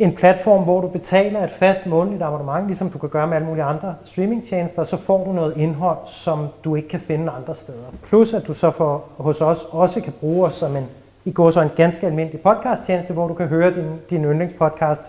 en 0.00 0.14
platform, 0.14 0.62
hvor 0.62 0.80
du 0.80 0.88
betaler 0.88 1.44
et 1.44 1.50
fast 1.50 1.86
månedligt 1.86 2.22
abonnement, 2.22 2.66
ligesom 2.66 2.90
du 2.90 2.98
kan 2.98 3.08
gøre 3.08 3.26
med 3.26 3.36
alle 3.36 3.46
mulige 3.46 3.64
andre 3.64 3.94
streamingtjenester, 4.04 4.84
så 4.84 4.96
får 4.96 5.24
du 5.24 5.32
noget 5.32 5.56
indhold, 5.56 5.98
som 6.06 6.48
du 6.64 6.74
ikke 6.74 6.88
kan 6.88 7.00
finde 7.00 7.32
andre 7.32 7.54
steder. 7.54 7.78
Plus 8.02 8.34
at 8.34 8.46
du 8.46 8.54
så 8.54 8.70
for, 8.70 9.04
hos 9.16 9.40
os 9.40 9.58
også 9.70 10.00
kan 10.00 10.12
bruge 10.20 10.46
os 10.46 10.54
som 10.54 10.76
en, 10.76 10.86
i 11.24 11.30
går 11.30 11.50
så 11.50 11.60
en 11.60 11.70
ganske 11.76 12.06
almindelig 12.06 12.40
podcasttjeneste, 12.40 13.12
hvor 13.12 13.28
du 13.28 13.34
kan 13.34 13.46
høre 13.46 13.74
din, 13.74 13.90
din 14.10 14.24
yndlingspodcast, 14.24 15.00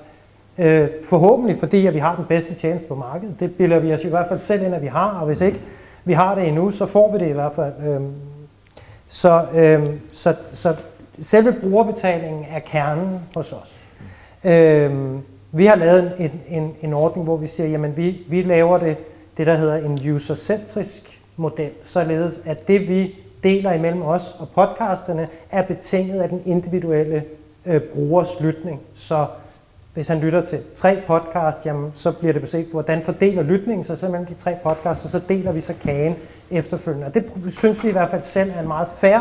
øh, 0.58 0.88
forhåbentlig 1.10 1.60
fordi 1.60 1.88
at 1.88 1.94
vi 1.94 2.00
har 2.00 2.16
den 2.16 2.26
bedste 2.26 2.54
tjeneste 2.54 2.88
på 2.88 2.96
markedet. 2.96 3.40
Det 3.40 3.56
bilder 3.56 3.80
vi 3.80 3.94
os 3.94 4.04
i 4.04 4.10
hvert 4.10 4.28
fald 4.28 4.40
selv 4.40 4.66
ind, 4.66 4.76
at 4.76 4.82
vi 4.82 4.88
har, 4.88 5.10
og 5.10 5.26
hvis 5.26 5.42
ikke 5.42 5.62
vi 6.06 6.14
har 6.14 6.36
det 6.36 6.48
endnu, 6.48 6.72
så 6.72 6.86
får 6.86 7.12
vi 7.12 7.18
det 7.18 7.28
i 7.28 7.34
hvert 7.34 7.54
fald. 7.54 7.74
Øh, 7.88 8.02
så, 9.08 9.46
øh, 9.56 9.90
så, 10.12 10.36
så 10.54 10.76
selve 11.22 11.52
brugerbetalingen 11.52 12.46
er 12.56 12.60
kernen 12.60 13.20
hos 13.36 13.54
os. 13.54 13.81
Øh, 14.44 15.20
vi 15.52 15.66
har 15.66 15.76
lavet 15.76 16.14
en, 16.20 16.32
en, 16.50 16.76
en 16.82 16.94
ordning, 16.94 17.24
hvor 17.24 17.38
vi 17.38 17.48
siger, 17.48 17.70
jamen 17.70 17.98
vi, 17.98 18.24
vi 18.28 18.42
laver 18.42 18.78
det, 18.78 18.98
det, 19.38 19.48
der 19.48 19.56
hedder 19.56 19.76
en 19.76 20.14
user-centrisk 20.14 21.22
model, 21.38 21.72
således 21.84 22.40
at 22.46 22.68
det, 22.68 22.88
vi 22.88 23.16
deler 23.44 23.74
imellem 23.74 24.02
os 24.02 24.36
og 24.40 24.50
podcasterne, 24.50 25.28
er 25.52 25.62
betinget 25.62 26.22
af 26.22 26.30
den 26.30 26.42
individuelle 26.46 27.24
øh, 27.66 27.82
brugers 27.82 28.42
lytning. 28.42 28.80
Så 28.96 29.26
hvis 29.94 30.08
han 30.08 30.20
lytter 30.20 30.46
til 30.46 30.60
tre 30.76 30.98
podcast, 31.08 31.66
jamen, 31.66 31.92
så 31.94 32.12
bliver 32.12 32.34
det 32.34 32.42
beset, 32.42 32.68
hvordan 32.72 33.02
fordeler 33.04 33.44
lytningen 33.44 33.84
sig 33.84 33.98
så 33.98 34.08
mellem 34.08 34.26
de 34.26 34.34
tre 34.34 34.56
podcasts, 34.64 35.04
og 35.04 35.10
så 35.10 35.22
deler 35.30 35.52
vi 35.52 35.62
så 35.62 35.74
kagen 35.84 36.16
efterfølgende. 36.52 37.08
Og 37.08 37.14
det 37.14 37.26
synes 37.50 37.84
vi 37.84 37.90
i 37.90 37.92
hvert 37.92 38.10
fald 38.10 38.24
selv 38.24 38.52
er 38.56 38.62
en 38.62 38.68
meget 38.68 38.88
fair 38.98 39.20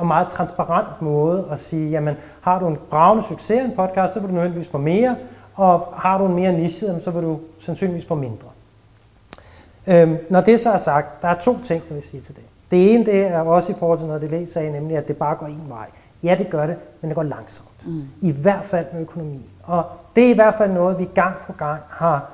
og 0.00 0.06
meget 0.06 0.28
transparent 0.28 1.02
måde 1.02 1.44
at 1.50 1.60
sige, 1.60 1.90
jamen 1.90 2.14
har 2.40 2.58
du 2.58 2.66
en 2.66 2.78
bravende 2.90 3.24
succes 3.24 3.62
i 3.62 3.64
en 3.64 3.76
podcast, 3.76 4.14
så 4.14 4.20
vil 4.20 4.28
du 4.28 4.34
nødvendigvis 4.34 4.68
få 4.68 4.78
mere, 4.78 5.16
og 5.54 5.94
har 5.96 6.18
du 6.18 6.26
en 6.26 6.34
mere 6.34 6.52
niche, 6.52 7.00
så 7.00 7.10
vil 7.10 7.22
du 7.22 7.40
sandsynligvis 7.60 8.06
få 8.06 8.14
mindre. 8.14 8.48
Øhm, 9.86 10.16
når 10.30 10.40
det 10.40 10.60
så 10.60 10.70
er 10.70 10.78
sagt, 10.78 11.22
der 11.22 11.28
er 11.28 11.34
to 11.34 11.58
ting, 11.64 11.82
jeg 11.88 11.94
vil 11.94 12.02
sige 12.02 12.20
til 12.20 12.36
det. 12.36 12.44
Det 12.70 12.94
ene, 12.94 13.04
det 13.04 13.26
er 13.26 13.40
også 13.40 13.72
i 13.72 13.74
forhold 13.78 13.98
til 13.98 14.06
noget, 14.06 14.22
det 14.22 14.30
læs 14.30 14.50
sagde, 14.50 14.72
nemlig 14.72 14.96
at 14.96 15.08
det 15.08 15.16
bare 15.16 15.36
går 15.36 15.46
en 15.46 15.64
vej. 15.68 15.86
Ja, 16.22 16.34
det 16.38 16.50
gør 16.50 16.66
det, 16.66 16.76
men 17.00 17.08
det 17.08 17.14
går 17.14 17.22
langsomt. 17.22 17.86
Mm. 17.86 18.02
I 18.20 18.30
hvert 18.30 18.64
fald 18.64 18.86
med 18.92 19.00
økonomi. 19.00 19.50
Og 19.62 19.84
det 20.16 20.26
er 20.26 20.30
i 20.30 20.34
hvert 20.34 20.54
fald 20.54 20.72
noget, 20.72 20.98
vi 20.98 21.08
gang 21.14 21.34
på 21.46 21.52
gang 21.52 21.80
har 21.88 22.30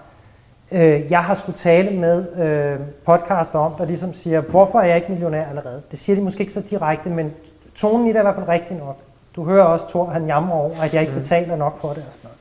Øh, 0.73 1.11
jeg 1.11 1.25
har 1.25 1.35
skulle 1.35 1.59
tale 1.59 1.97
med 1.97 2.37
øh, 2.39 2.87
podcaster 3.05 3.59
om, 3.59 3.73
der 3.79 3.85
ligesom 3.85 4.15
siger, 4.15 4.41
hvorfor 4.41 4.81
er 4.81 4.85
jeg 4.85 4.97
ikke 4.97 5.13
millionær 5.13 5.49
allerede? 5.49 5.83
Det 5.91 5.99
siger 5.99 6.17
de 6.17 6.23
måske 6.23 6.41
ikke 6.41 6.53
så 6.53 6.63
direkte, 6.71 7.11
men 7.11 7.33
tonen 7.77 8.07
i 8.07 8.09
det 8.09 8.17
er 8.17 8.21
i 8.21 8.23
hvert 8.23 8.35
fald 8.35 8.49
rigtig 8.49 8.77
nok. 8.77 8.97
Du 9.37 9.45
hører 9.45 9.65
også, 9.65 9.89
Thor, 9.89 10.07
han 10.07 10.27
jammer 10.27 10.55
over, 10.55 10.81
at 10.81 10.95
jeg 10.95 11.03
ikke 11.03 11.15
betaler 11.15 11.57
nok 11.57 11.79
for 11.79 11.89
det 11.89 12.05
og 12.07 12.13
sådan 12.13 12.29
noget. 12.29 12.39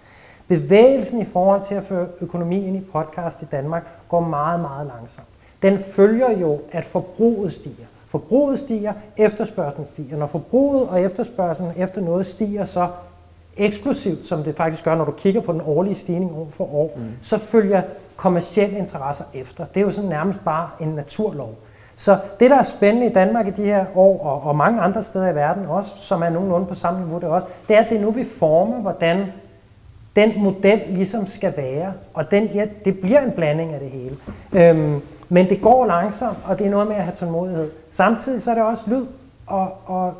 Bevægelsen 0.47 1.21
i 1.21 1.25
forhold 1.25 1.63
til 1.67 1.75
at 1.75 1.83
føre 1.83 2.07
økonomien 2.21 2.75
i 2.75 2.81
podcast 2.81 3.41
i 3.41 3.45
Danmark 3.45 3.83
går 4.09 4.19
meget, 4.19 4.59
meget 4.59 4.87
langsomt. 4.87 5.27
Den 5.61 5.79
følger 5.79 6.31
jo, 6.31 6.59
at 6.71 6.85
forbruget 6.85 7.53
stiger. 7.53 7.85
Forbruget 8.07 8.59
stiger, 8.59 8.93
efterspørgselen 9.17 9.85
stiger. 9.85 10.17
Når 10.17 10.27
forbruget 10.27 10.87
og 10.87 11.01
efterspørgselen 11.01 11.71
efter 11.77 12.01
noget 12.01 12.25
stiger 12.25 12.65
så 12.65 12.87
eksplosivt, 13.57 14.27
som 14.27 14.43
det 14.43 14.55
faktisk 14.55 14.83
gør, 14.83 14.95
når 14.95 15.05
du 15.05 15.11
kigger 15.11 15.41
på 15.41 15.51
den 15.51 15.61
årlige 15.65 15.95
stigning 15.95 16.37
år 16.37 16.47
for 16.51 16.73
år, 16.73 16.93
mm. 16.97 17.03
så 17.21 17.37
følger 17.37 17.81
kommersielle 18.15 18.77
interesser 18.77 19.25
efter. 19.33 19.65
Det 19.73 19.79
er 19.79 19.85
jo 19.85 19.91
sådan 19.91 20.09
nærmest 20.09 20.43
bare 20.45 20.69
en 20.79 20.87
naturlov. 20.87 21.55
Så 21.95 22.17
det, 22.39 22.49
der 22.49 22.57
er 22.57 22.63
spændende 22.63 23.07
i 23.07 23.13
Danmark 23.13 23.47
i 23.47 23.51
de 23.51 23.63
her 23.63 23.85
år, 23.95 24.25
og, 24.25 24.43
og 24.43 24.55
mange 24.55 24.81
andre 24.81 25.03
steder 25.03 25.29
i 25.29 25.35
verden 25.35 25.65
også, 25.65 25.91
som 25.97 26.23
er 26.23 26.29
nogenlunde 26.29 26.65
på 26.65 26.75
samme 26.75 26.99
niveau 26.99 27.19
det 27.19 27.29
også, 27.29 27.47
det 27.67 27.75
er, 27.75 27.81
at 27.81 27.89
det 27.89 27.97
er 27.97 28.01
nu, 28.01 28.11
vi 28.11 28.25
former, 28.39 28.75
hvordan 28.75 29.25
den 30.15 30.43
model 30.43 30.81
ligesom 30.87 31.27
skal 31.27 31.53
være. 31.57 31.93
Og 32.13 32.31
den, 32.31 32.45
ja, 32.45 32.65
det 32.85 32.99
bliver 32.99 33.21
en 33.21 33.31
blanding 33.31 33.73
af 33.73 33.79
det 33.79 33.89
hele. 33.89 34.17
Øhm, 34.53 35.01
men 35.29 35.49
det 35.49 35.61
går 35.61 35.85
langsomt, 35.85 36.37
og 36.45 36.59
det 36.59 36.67
er 36.67 36.71
noget 36.71 36.87
med 36.87 36.95
at 36.95 37.03
have 37.03 37.15
tålmodighed. 37.15 37.71
Samtidig 37.89 38.41
så 38.41 38.51
er 38.51 38.55
det 38.55 38.63
også 38.63 38.83
lyd 38.87 39.05
og, 39.47 39.77
og 39.85 40.13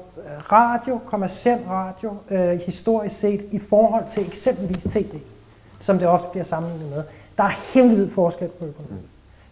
radio, 0.51 0.99
kommersiel 1.05 1.59
radio, 1.69 2.13
øh, 2.29 2.59
historisk 2.59 3.19
set, 3.19 3.45
i 3.51 3.59
forhold 3.59 4.03
til 4.09 4.27
eksempelvis 4.27 4.83
tv, 4.83 5.19
som 5.79 5.99
det 5.99 6.07
ofte 6.07 6.27
bliver 6.31 6.45
sammenlignet 6.45 6.89
med. 6.89 7.03
Der 7.37 7.43
er 7.43 7.73
helt 7.73 8.13
forskel 8.13 8.47
på 8.47 8.65
økonomi. 8.65 9.01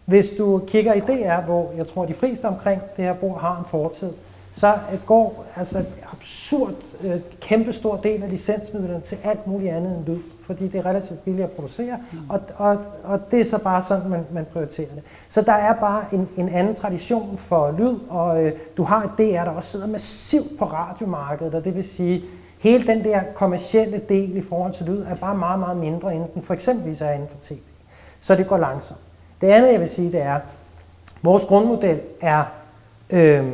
Hvis 0.05 0.29
du 0.37 0.61
kigger 0.67 0.93
i 0.93 0.99
DR, 0.99 1.45
hvor 1.45 1.71
jeg 1.77 1.87
tror, 1.87 2.05
de 2.05 2.13
fleste 2.13 2.45
omkring 2.45 2.81
det 2.97 3.05
her 3.05 3.13
bord 3.13 3.41
har 3.41 3.59
en 3.59 3.65
fortid, 3.65 4.11
så 4.53 4.73
går 5.05 5.45
altså 5.55 5.79
et 5.79 5.93
absurd, 6.11 6.73
øh, 7.03 7.19
kæmpe 7.41 7.73
stor 7.73 7.97
del 7.97 8.23
af 8.23 8.29
licensmidlerne 8.29 9.01
til 9.01 9.17
alt 9.23 9.47
muligt 9.47 9.73
andet 9.73 9.97
end 9.97 10.05
lyd, 10.05 10.19
fordi 10.45 10.67
det 10.67 10.79
er 10.79 10.85
relativt 10.85 11.23
billigt 11.23 11.43
at 11.43 11.51
producere, 11.51 11.97
mm. 12.11 12.17
og, 12.29 12.41
og, 12.55 12.77
og 13.03 13.31
det 13.31 13.41
er 13.41 13.45
så 13.45 13.63
bare 13.63 13.83
sådan, 13.83 14.09
man, 14.09 14.25
man 14.31 14.45
prioriterer 14.45 14.89
det. 14.95 15.03
Så 15.29 15.41
der 15.41 15.53
er 15.53 15.73
bare 15.73 16.05
en, 16.11 16.29
en 16.37 16.49
anden 16.49 16.75
tradition 16.75 17.37
for 17.37 17.71
lyd, 17.71 17.99
og 18.09 18.43
øh, 18.43 18.51
du 18.77 18.83
har 18.83 19.03
et 19.03 19.11
DR, 19.17 19.43
der 19.43 19.51
også 19.51 19.69
sidder 19.69 19.87
massivt 19.87 20.59
på 20.59 20.65
radiomarkedet, 20.65 21.55
og 21.55 21.63
det 21.63 21.75
vil 21.75 21.83
sige, 21.83 22.23
hele 22.59 22.87
den 22.87 23.03
der 23.03 23.21
kommercielle 23.35 24.01
del 24.09 24.37
i 24.37 24.41
forhold 24.41 24.73
til 24.73 24.85
lyd 24.85 25.01
er 25.01 25.15
bare 25.15 25.35
meget, 25.35 25.59
meget 25.59 25.77
mindre, 25.77 26.15
end 26.15 26.23
den 26.33 26.41
for 26.41 26.53
eksempel 26.53 26.97
er 27.01 27.11
inden 27.11 27.27
for 27.27 27.37
tv. 27.41 27.57
Så 28.21 28.35
det 28.35 28.47
går 28.47 28.57
langsomt. 28.57 28.99
Det 29.43 29.49
andet, 29.49 29.71
jeg 29.71 29.79
vil 29.79 29.89
sige, 29.89 30.11
det 30.11 30.21
er, 30.21 30.39
vores 31.23 31.45
grundmodel 31.45 31.99
er 32.21 32.43
øh, 33.09 33.45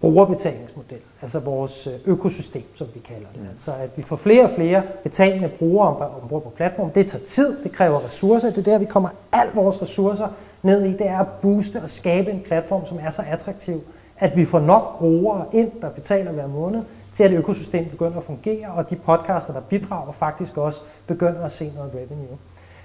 brugerbetalingsmodel, 0.00 0.98
altså 1.22 1.38
vores 1.38 1.86
øh, 1.86 1.92
økosystem, 2.04 2.62
som 2.74 2.86
vi 2.94 3.00
kalder 3.00 3.26
det. 3.32 3.42
Mm. 3.42 3.48
Altså 3.48 3.72
at 3.72 3.90
vi 3.96 4.02
får 4.02 4.16
flere 4.16 4.44
og 4.44 4.50
flere 4.56 4.82
betalende 5.02 5.50
brugere 5.58 5.96
ombord 6.22 6.42
på 6.42 6.50
platformen. 6.56 6.92
Det 6.94 7.06
tager 7.06 7.24
tid, 7.24 7.62
det 7.62 7.72
kræver 7.72 8.04
ressourcer, 8.04 8.48
det 8.48 8.58
er 8.58 8.62
der, 8.62 8.78
vi 8.78 8.84
kommer 8.84 9.08
al 9.32 9.46
vores 9.54 9.82
ressourcer 9.82 10.28
ned 10.62 10.84
i, 10.84 10.92
det 10.92 11.06
er 11.06 11.18
at 11.18 11.28
booste 11.28 11.80
og 11.82 11.90
skabe 11.90 12.30
en 12.30 12.40
platform, 12.40 12.86
som 12.86 12.98
er 13.02 13.10
så 13.10 13.22
attraktiv, 13.30 13.80
at 14.18 14.36
vi 14.36 14.44
får 14.44 14.60
nok 14.60 14.98
brugere 14.98 15.44
ind, 15.52 15.70
der 15.80 15.88
betaler 15.88 16.32
hver 16.32 16.46
måned, 16.46 16.82
til 17.12 17.24
at 17.24 17.32
økosystemet 17.32 17.90
begynder 17.90 18.16
at 18.18 18.24
fungere, 18.24 18.68
og 18.68 18.90
de 18.90 18.96
podcaster, 18.96 19.52
der 19.52 19.60
bidrager, 19.60 20.12
faktisk 20.12 20.56
også 20.56 20.80
begynder 21.06 21.44
at 21.44 21.52
se 21.52 21.72
noget 21.76 21.92
revenue. 21.94 22.38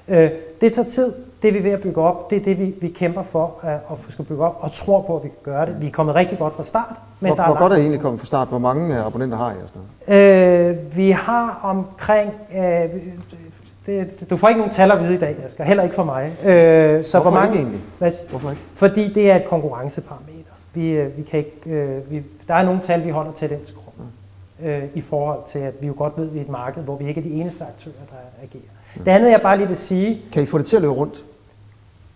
Øh, 0.08 0.30
det 0.62 0.74
tager 0.74 0.90
tid, 0.90 1.14
det 1.42 1.48
er 1.48 1.52
vi 1.52 1.64
ved 1.64 1.72
at 1.72 1.82
bygge 1.82 2.02
op, 2.02 2.30
det 2.30 2.38
er 2.38 2.44
det, 2.44 2.60
vi, 2.60 2.76
vi 2.82 2.88
kæmper 2.88 3.24
for 3.24 3.56
øh, 3.64 3.72
at 3.72 3.98
skal 4.10 4.26
bygge 4.26 4.46
op, 4.46 4.58
og 4.60 4.72
tror 4.72 5.02
på, 5.02 5.18
at 5.18 5.24
vi 5.24 5.28
kan 5.28 5.54
gøre 5.54 5.66
det. 5.66 5.82
Vi 5.82 5.88
er 5.88 5.92
kommet 5.92 6.16
rigtig 6.16 6.38
godt 6.40 6.56
fra 6.56 6.64
start. 6.64 6.96
Men 7.20 7.30
hvor 7.30 7.36
der 7.36 7.44
er 7.44 7.48
hvor 7.48 7.58
godt 7.60 7.72
er 7.72 7.76
det 7.76 7.82
egentlig 7.82 8.02
kommet 8.02 8.20
fra 8.20 8.26
start? 8.26 8.48
Hvor 8.48 8.60
mange 8.60 8.96
øh, 8.96 9.06
abonnenter 9.06 9.38
har 9.38 9.52
I? 9.52 9.56
Og 9.64 9.70
sådan 10.08 10.78
øh, 10.78 10.98
vi 10.98 11.12
har 11.12 11.60
omkring... 11.64 12.34
Øh, 12.58 12.90
det, 13.86 14.30
du 14.30 14.38
får 14.38 14.48
ikke 14.48 14.60
nogen 14.60 14.74
tal 14.74 14.92
at 14.92 15.04
vide 15.04 15.16
i 15.16 15.18
dag, 15.18 15.36
skal 15.48 15.66
heller 15.66 15.84
ikke 15.84 15.96
for 15.96 16.04
mig. 16.04 16.32
Øh, 16.46 17.04
så 17.04 17.18
Hvorfor 17.18 17.30
hvor 17.30 17.40
mange, 17.40 17.54
ikke 17.54 17.64
egentlig? 17.64 17.82
Hvad, 17.98 18.12
Hvorfor 18.30 18.50
ikke? 18.50 18.62
Fordi 18.74 19.14
det 19.14 19.32
er 19.32 19.36
et 19.36 19.46
konkurrenceparameter. 19.46 20.52
Vi, 20.74 20.90
øh, 20.90 21.18
vi 21.18 21.24
kan 21.24 21.40
ikke, 21.40 21.70
øh, 21.70 22.12
vi, 22.12 22.24
der 22.48 22.54
er 22.54 22.64
nogle 22.64 22.82
tal, 22.84 23.06
vi 23.06 23.10
holder 23.10 23.32
til 23.32 23.50
den 23.50 23.60
skrue. 23.66 23.84
Mm. 24.60 24.66
Øh, 24.66 24.84
I 24.94 25.02
forhold 25.02 25.40
til, 25.48 25.60
at 25.60 25.74
vi 25.82 25.88
jo 25.88 25.94
godt 25.98 26.14
ved, 26.18 26.28
at 26.28 26.34
vi 26.34 26.40
er 26.40 26.44
et 26.44 26.50
marked, 26.50 26.84
hvor 26.84 26.96
vi 26.98 27.08
ikke 27.08 27.22
er 27.22 27.26
de 27.26 27.32
eneste 27.32 27.64
aktører, 27.64 27.96
der 28.10 28.44
agerer. 28.44 28.77
Det 29.06 29.12
andet, 29.12 29.32
jeg 29.32 29.42
bare 29.42 29.58
lige 29.58 29.68
vil 29.68 29.78
sige... 29.78 30.22
Kan 30.32 30.44
I 30.44 30.46
få 30.46 30.58
det 30.58 30.66
til 30.66 30.76
at 30.76 30.82
løbe 30.82 30.94
rundt? 30.94 31.24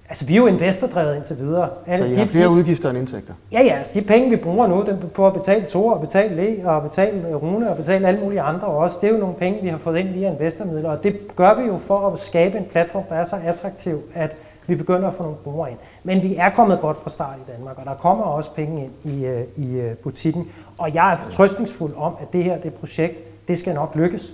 Altså, 0.10 0.26
vi 0.26 0.34
er 0.34 0.38
jo 0.38 0.48
investordrevet 0.48 1.16
indtil 1.16 1.38
videre. 1.38 1.70
Så 1.98 2.04
I 2.04 2.14
har 2.14 2.26
flere 2.26 2.50
udgifter 2.50 2.90
end 2.90 2.98
indtægter? 2.98 3.34
Ja, 3.52 3.62
ja. 3.62 3.74
Altså, 3.78 3.94
de 3.96 4.02
penge, 4.02 4.30
vi 4.30 4.36
bruger 4.36 4.68
nu, 4.68 4.84
dem 4.88 4.98
på 5.14 5.28
at 5.28 5.34
betale 5.34 5.66
Tor, 5.66 5.94
og 5.94 6.02
betale 6.02 6.36
Le, 6.36 6.70
og 6.70 6.84
betale 6.84 7.36
Rune, 7.36 7.70
og 7.70 7.78
betale 7.78 8.08
alle 8.08 8.20
mulige 8.20 8.42
andre 8.42 8.68
også, 8.68 8.98
det 9.02 9.10
er 9.10 9.14
jo 9.14 9.20
nogle 9.20 9.36
penge, 9.36 9.62
vi 9.62 9.68
har 9.68 9.78
fået 9.78 9.98
ind 10.00 10.10
via 10.10 10.32
investormidler, 10.32 10.90
og 10.90 11.04
det 11.04 11.36
gør 11.36 11.62
vi 11.62 11.68
jo 11.68 11.78
for 11.78 12.08
at 12.08 12.20
skabe 12.20 12.58
en 12.58 12.66
platform, 12.72 13.04
der 13.10 13.16
er 13.16 13.24
så 13.24 13.36
attraktiv, 13.46 14.00
at 14.16 14.32
vi 14.68 14.76
begynder 14.76 15.08
at 15.08 15.14
få 15.14 15.24
nogle 15.24 15.38
brugere 15.44 15.72
ind. 15.72 15.80
Men 16.04 16.22
vi 16.22 16.36
er 16.36 16.50
kommet 16.50 16.80
godt 16.82 16.98
fra 17.04 17.10
start 17.10 17.36
i 17.48 17.52
Danmark, 17.52 17.78
og 17.78 17.86
der 17.86 17.94
kommer 17.94 18.24
også 18.24 18.54
penge 18.54 18.84
ind 18.84 19.14
i, 19.14 19.26
øh, 19.26 19.42
i 19.58 19.74
øh, 19.76 19.96
butikken. 19.96 20.48
Og 20.78 20.94
jeg 20.94 21.14
er 21.14 21.18
fortrøstningsfuld 21.18 21.94
om, 21.98 22.14
at 22.22 22.28
det 22.34 22.44
her 22.44 22.58
det 22.58 22.74
projekt, 22.74 23.48
det 23.48 23.60
skal 23.60 23.76
nok 23.76 23.92
lykkes. 23.96 24.34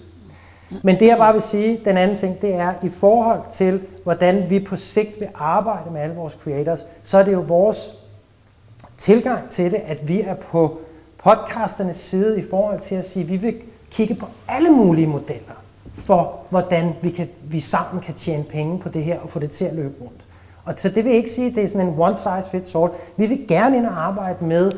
Men 0.84 1.00
det 1.00 1.08
jeg 1.08 1.18
bare 1.18 1.34
vil 1.34 1.42
sige, 1.42 1.82
den 1.86 1.98
anden 1.98 2.18
ting, 2.18 2.42
det 2.42 2.54
er 2.54 2.74
i 2.84 2.90
forhold 2.90 3.42
til, 3.52 3.82
hvordan 4.04 4.50
vi 4.50 4.60
på 4.60 4.76
sigt 4.76 5.20
vil 5.20 5.28
arbejde 5.36 5.92
med 5.92 6.02
alle 6.02 6.16
vores 6.16 6.34
creators, 6.44 6.86
så 7.04 7.18
er 7.18 7.24
det 7.24 7.34
jo 7.34 7.44
vores 7.48 7.94
tilgang 8.98 9.50
til 9.50 9.72
det, 9.72 9.82
at 9.88 10.08
vi 10.08 10.22
er 10.22 10.36
på 10.36 10.80
podcasternes 11.18 11.98
side 11.98 12.40
i 12.40 12.44
forhold 12.50 12.80
til 12.80 12.96
at 12.96 13.10
sige, 13.10 13.24
at 13.24 13.30
vi 13.32 13.38
vil 13.38 13.56
kigge 13.92 14.16
på 14.16 14.26
alle 14.48 14.70
mulige 14.70 15.08
modeller 15.08 15.64
for, 15.94 16.40
hvordan 16.50 16.94
vi, 17.02 17.10
kan, 17.10 17.30
vi 17.44 17.60
sammen 17.60 18.04
kan 18.04 18.14
tjene 18.14 18.44
penge 18.44 18.80
på 18.80 18.90
det 18.90 19.04
her 19.04 19.20
og 19.20 19.30
få 19.30 19.40
det 19.40 19.52
til 19.52 19.66
at 19.66 19.74
løbe 19.76 19.94
rundt. 20.02 20.22
Og 20.66 20.74
så 20.78 20.90
det 20.90 21.06
vil 21.06 21.14
ikke 21.14 21.30
sige, 21.30 21.50
at 21.50 21.56
det 21.56 21.64
er 21.64 21.68
sådan 21.68 21.88
en 21.88 21.96
one 21.98 22.16
size 22.16 22.52
fits 22.52 22.76
all. 22.76 22.90
Vi 23.18 23.26
vil 23.26 23.48
gerne 23.48 23.78
ind 23.78 23.86
og 23.86 24.06
arbejde 24.06 24.46
med 24.46 24.72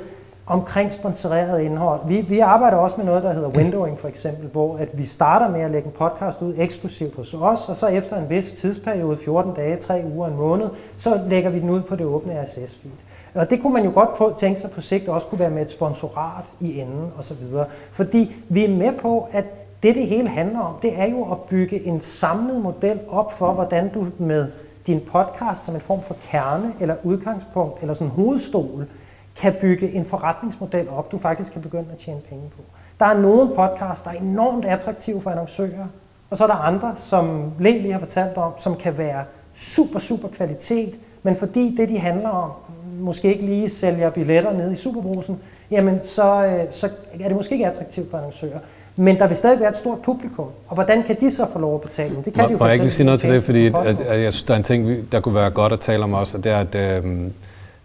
omkring 0.49 0.93
sponsoreret 0.93 1.61
indhold. 1.61 1.99
Vi, 2.07 2.21
vi 2.21 2.39
arbejder 2.39 2.77
også 2.77 2.97
med 2.97 3.05
noget, 3.05 3.23
der 3.23 3.33
hedder 3.33 3.49
windowing 3.49 3.99
for 3.99 4.07
eksempel, 4.07 4.49
hvor 4.49 4.77
at 4.77 4.89
vi 4.93 5.05
starter 5.05 5.49
med 5.49 5.61
at 5.61 5.71
lægge 5.71 5.87
en 5.87 5.93
podcast 5.97 6.41
ud 6.41 6.53
eksklusivt 6.57 7.15
hos 7.15 7.33
os, 7.33 7.69
og 7.69 7.77
så 7.77 7.87
efter 7.87 8.17
en 8.17 8.29
vis 8.29 8.53
tidsperiode, 8.53 9.17
14 9.17 9.53
dage, 9.53 9.75
3 9.75 10.03
uger, 10.15 10.27
en 10.27 10.35
måned, 10.35 10.69
så 10.97 11.21
lægger 11.27 11.49
vi 11.49 11.59
den 11.59 11.69
ud 11.69 11.81
på 11.81 11.95
det 11.95 12.05
åbne 12.05 12.43
RSS-feed. 12.43 12.91
Og 13.33 13.49
det 13.49 13.61
kunne 13.61 13.73
man 13.73 13.83
jo 13.83 13.91
godt 13.93 14.17
få, 14.17 14.37
tænke 14.37 14.61
sig 14.61 14.71
på 14.71 14.81
sigt 14.81 15.09
også 15.09 15.27
kunne 15.27 15.39
være 15.39 15.49
med 15.49 15.61
et 15.61 15.71
sponsorat 15.71 16.43
i 16.59 16.79
enden 16.79 17.11
osv. 17.17 17.35
Fordi 17.91 18.35
vi 18.49 18.65
er 18.65 18.69
med 18.69 18.93
på, 19.01 19.27
at 19.31 19.45
det 19.83 19.95
det 19.95 20.07
hele 20.07 20.29
handler 20.29 20.59
om, 20.59 20.73
det 20.81 20.99
er 20.99 21.05
jo 21.05 21.31
at 21.31 21.37
bygge 21.39 21.85
en 21.85 22.01
samlet 22.01 22.61
model 22.61 22.99
op 23.09 23.33
for, 23.33 23.53
hvordan 23.53 23.89
du 23.93 24.07
med 24.17 24.47
din 24.87 25.01
podcast 25.11 25.65
som 25.65 25.75
en 25.75 25.81
form 25.81 26.01
for 26.01 26.15
kerne 26.31 26.73
eller 26.79 26.95
udgangspunkt 27.03 27.81
eller 27.81 27.93
sådan 27.93 28.11
hovedstol 28.11 28.87
kan 29.39 29.53
bygge 29.61 29.91
en 29.91 30.05
forretningsmodel 30.05 30.89
op, 30.89 31.11
du 31.11 31.17
faktisk 31.17 31.53
kan 31.53 31.61
begynde 31.61 31.85
at 31.91 31.97
tjene 31.97 32.19
penge 32.29 32.43
på. 32.57 32.61
Der 32.99 33.05
er 33.05 33.17
nogle 33.17 33.47
podcasts, 33.55 34.01
der 34.01 34.09
er 34.09 34.15
enormt 34.15 34.65
attraktive 34.65 35.21
for 35.21 35.31
annoncører, 35.31 35.87
og 36.29 36.37
så 36.37 36.43
er 36.43 36.47
der 36.47 36.55
andre, 36.55 36.95
som 36.97 37.51
Lee 37.59 37.81
lige 37.81 37.91
har 37.91 37.99
fortalt 37.99 38.37
om, 38.37 38.51
som 38.57 38.75
kan 38.75 38.97
være 38.97 39.23
super, 39.53 39.99
super 39.99 40.27
kvalitet, 40.27 40.95
men 41.23 41.35
fordi 41.35 41.75
det, 41.75 41.89
de 41.89 41.99
handler 41.99 42.29
om, 42.29 42.51
måske 42.99 43.33
ikke 43.33 43.45
lige 43.45 43.69
sælger 43.69 44.09
billetter 44.09 44.53
nede 44.53 44.73
i 44.73 44.75
Superbrusen, 44.75 45.39
jamen 45.71 45.99
så, 46.03 46.45
øh, 46.45 46.63
så 46.71 46.89
er 47.19 47.27
det 47.27 47.35
måske 47.35 47.53
ikke 47.53 47.67
attraktivt 47.67 48.11
for 48.11 48.17
annoncører. 48.17 48.59
Men 48.95 49.19
der 49.19 49.27
vil 49.27 49.37
stadig 49.37 49.59
være 49.59 49.69
et 49.69 49.77
stort 49.77 50.01
publikum. 50.01 50.45
Og 50.67 50.73
hvordan 50.73 51.03
kan 51.03 51.17
de 51.19 51.31
så 51.31 51.45
få 51.53 51.59
lov 51.59 51.75
at 51.75 51.81
betale? 51.81 52.15
Det 52.25 52.33
kan 52.33 52.43
må, 52.43 52.47
de 52.47 52.51
jo 52.51 52.57
må 52.57 52.65
jeg 52.65 52.73
ikke 52.73 52.89
sige 52.89 53.05
noget 53.05 53.19
til 53.19 53.29
det, 53.29 53.43
fordi 53.43 53.67
at, 53.67 53.99
at 53.99 54.21
jeg 54.21 54.33
synes, 54.33 54.43
der 54.43 54.53
er 54.53 54.57
en 54.57 54.63
ting, 54.63 55.11
der 55.11 55.19
kunne 55.19 55.35
være 55.35 55.49
godt 55.49 55.73
at 55.73 55.79
tale 55.79 56.03
om 56.03 56.13
også, 56.13 56.37
og 56.37 56.43
det 56.43 56.51
er, 56.51 56.59
at 56.59 56.75
øh, 56.75 57.05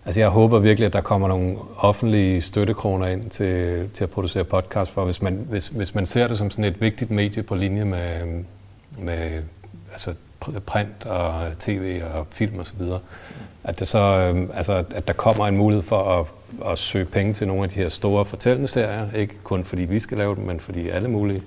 Altså 0.07 0.21
jeg 0.21 0.29
håber 0.29 0.59
virkelig, 0.59 0.87
at 0.87 0.93
der 0.93 1.01
kommer 1.01 1.29
nogle 1.29 1.57
offentlige 1.79 2.43
støttekroner 2.43 3.07
ind 3.07 3.31
til, 3.31 3.89
til 3.95 4.05
at 4.05 4.11
producere 4.11 4.45
podcast, 4.45 4.91
for 4.91 5.05
hvis 5.05 5.23
man, 5.23 5.47
hvis, 5.49 5.67
hvis 5.67 5.95
man 5.95 6.07
ser 6.07 6.29
det 6.29 6.39
som 6.39 6.51
sådan 6.51 6.65
et 6.65 6.81
vigtigt 6.81 7.11
medie 7.11 7.43
på 7.43 7.55
linje 7.55 7.85
med, 7.85 8.45
med 8.99 9.43
altså 9.93 10.15
print 10.67 11.07
og 11.07 11.59
tv 11.59 12.03
og 12.15 12.27
film 12.31 12.61
osv., 12.61 12.83
at, 13.65 13.81
det 13.81 13.89
så, 13.89 13.99
øhm, 13.99 14.51
altså, 14.55 14.85
at 14.95 15.07
der 15.07 15.13
kommer 15.13 15.47
en 15.47 15.57
mulighed 15.57 15.83
for 15.83 16.21
at, 16.21 16.27
at 16.73 16.79
søge 16.79 17.05
penge 17.05 17.35
til 17.35 17.47
nogle 17.47 17.63
af 17.63 17.69
de 17.69 17.75
her 17.75 17.89
store 17.89 18.25
fortællende 18.25 18.69
serier, 18.69 19.13
ikke 19.13 19.35
kun 19.43 19.65
fordi 19.65 19.83
vi 19.83 20.01
skal 20.01 20.19
lave 20.19 20.37
dem, 20.37 20.45
men 20.45 20.61
fordi 20.61 20.89
alle 20.89 21.09
mulige 21.09 21.43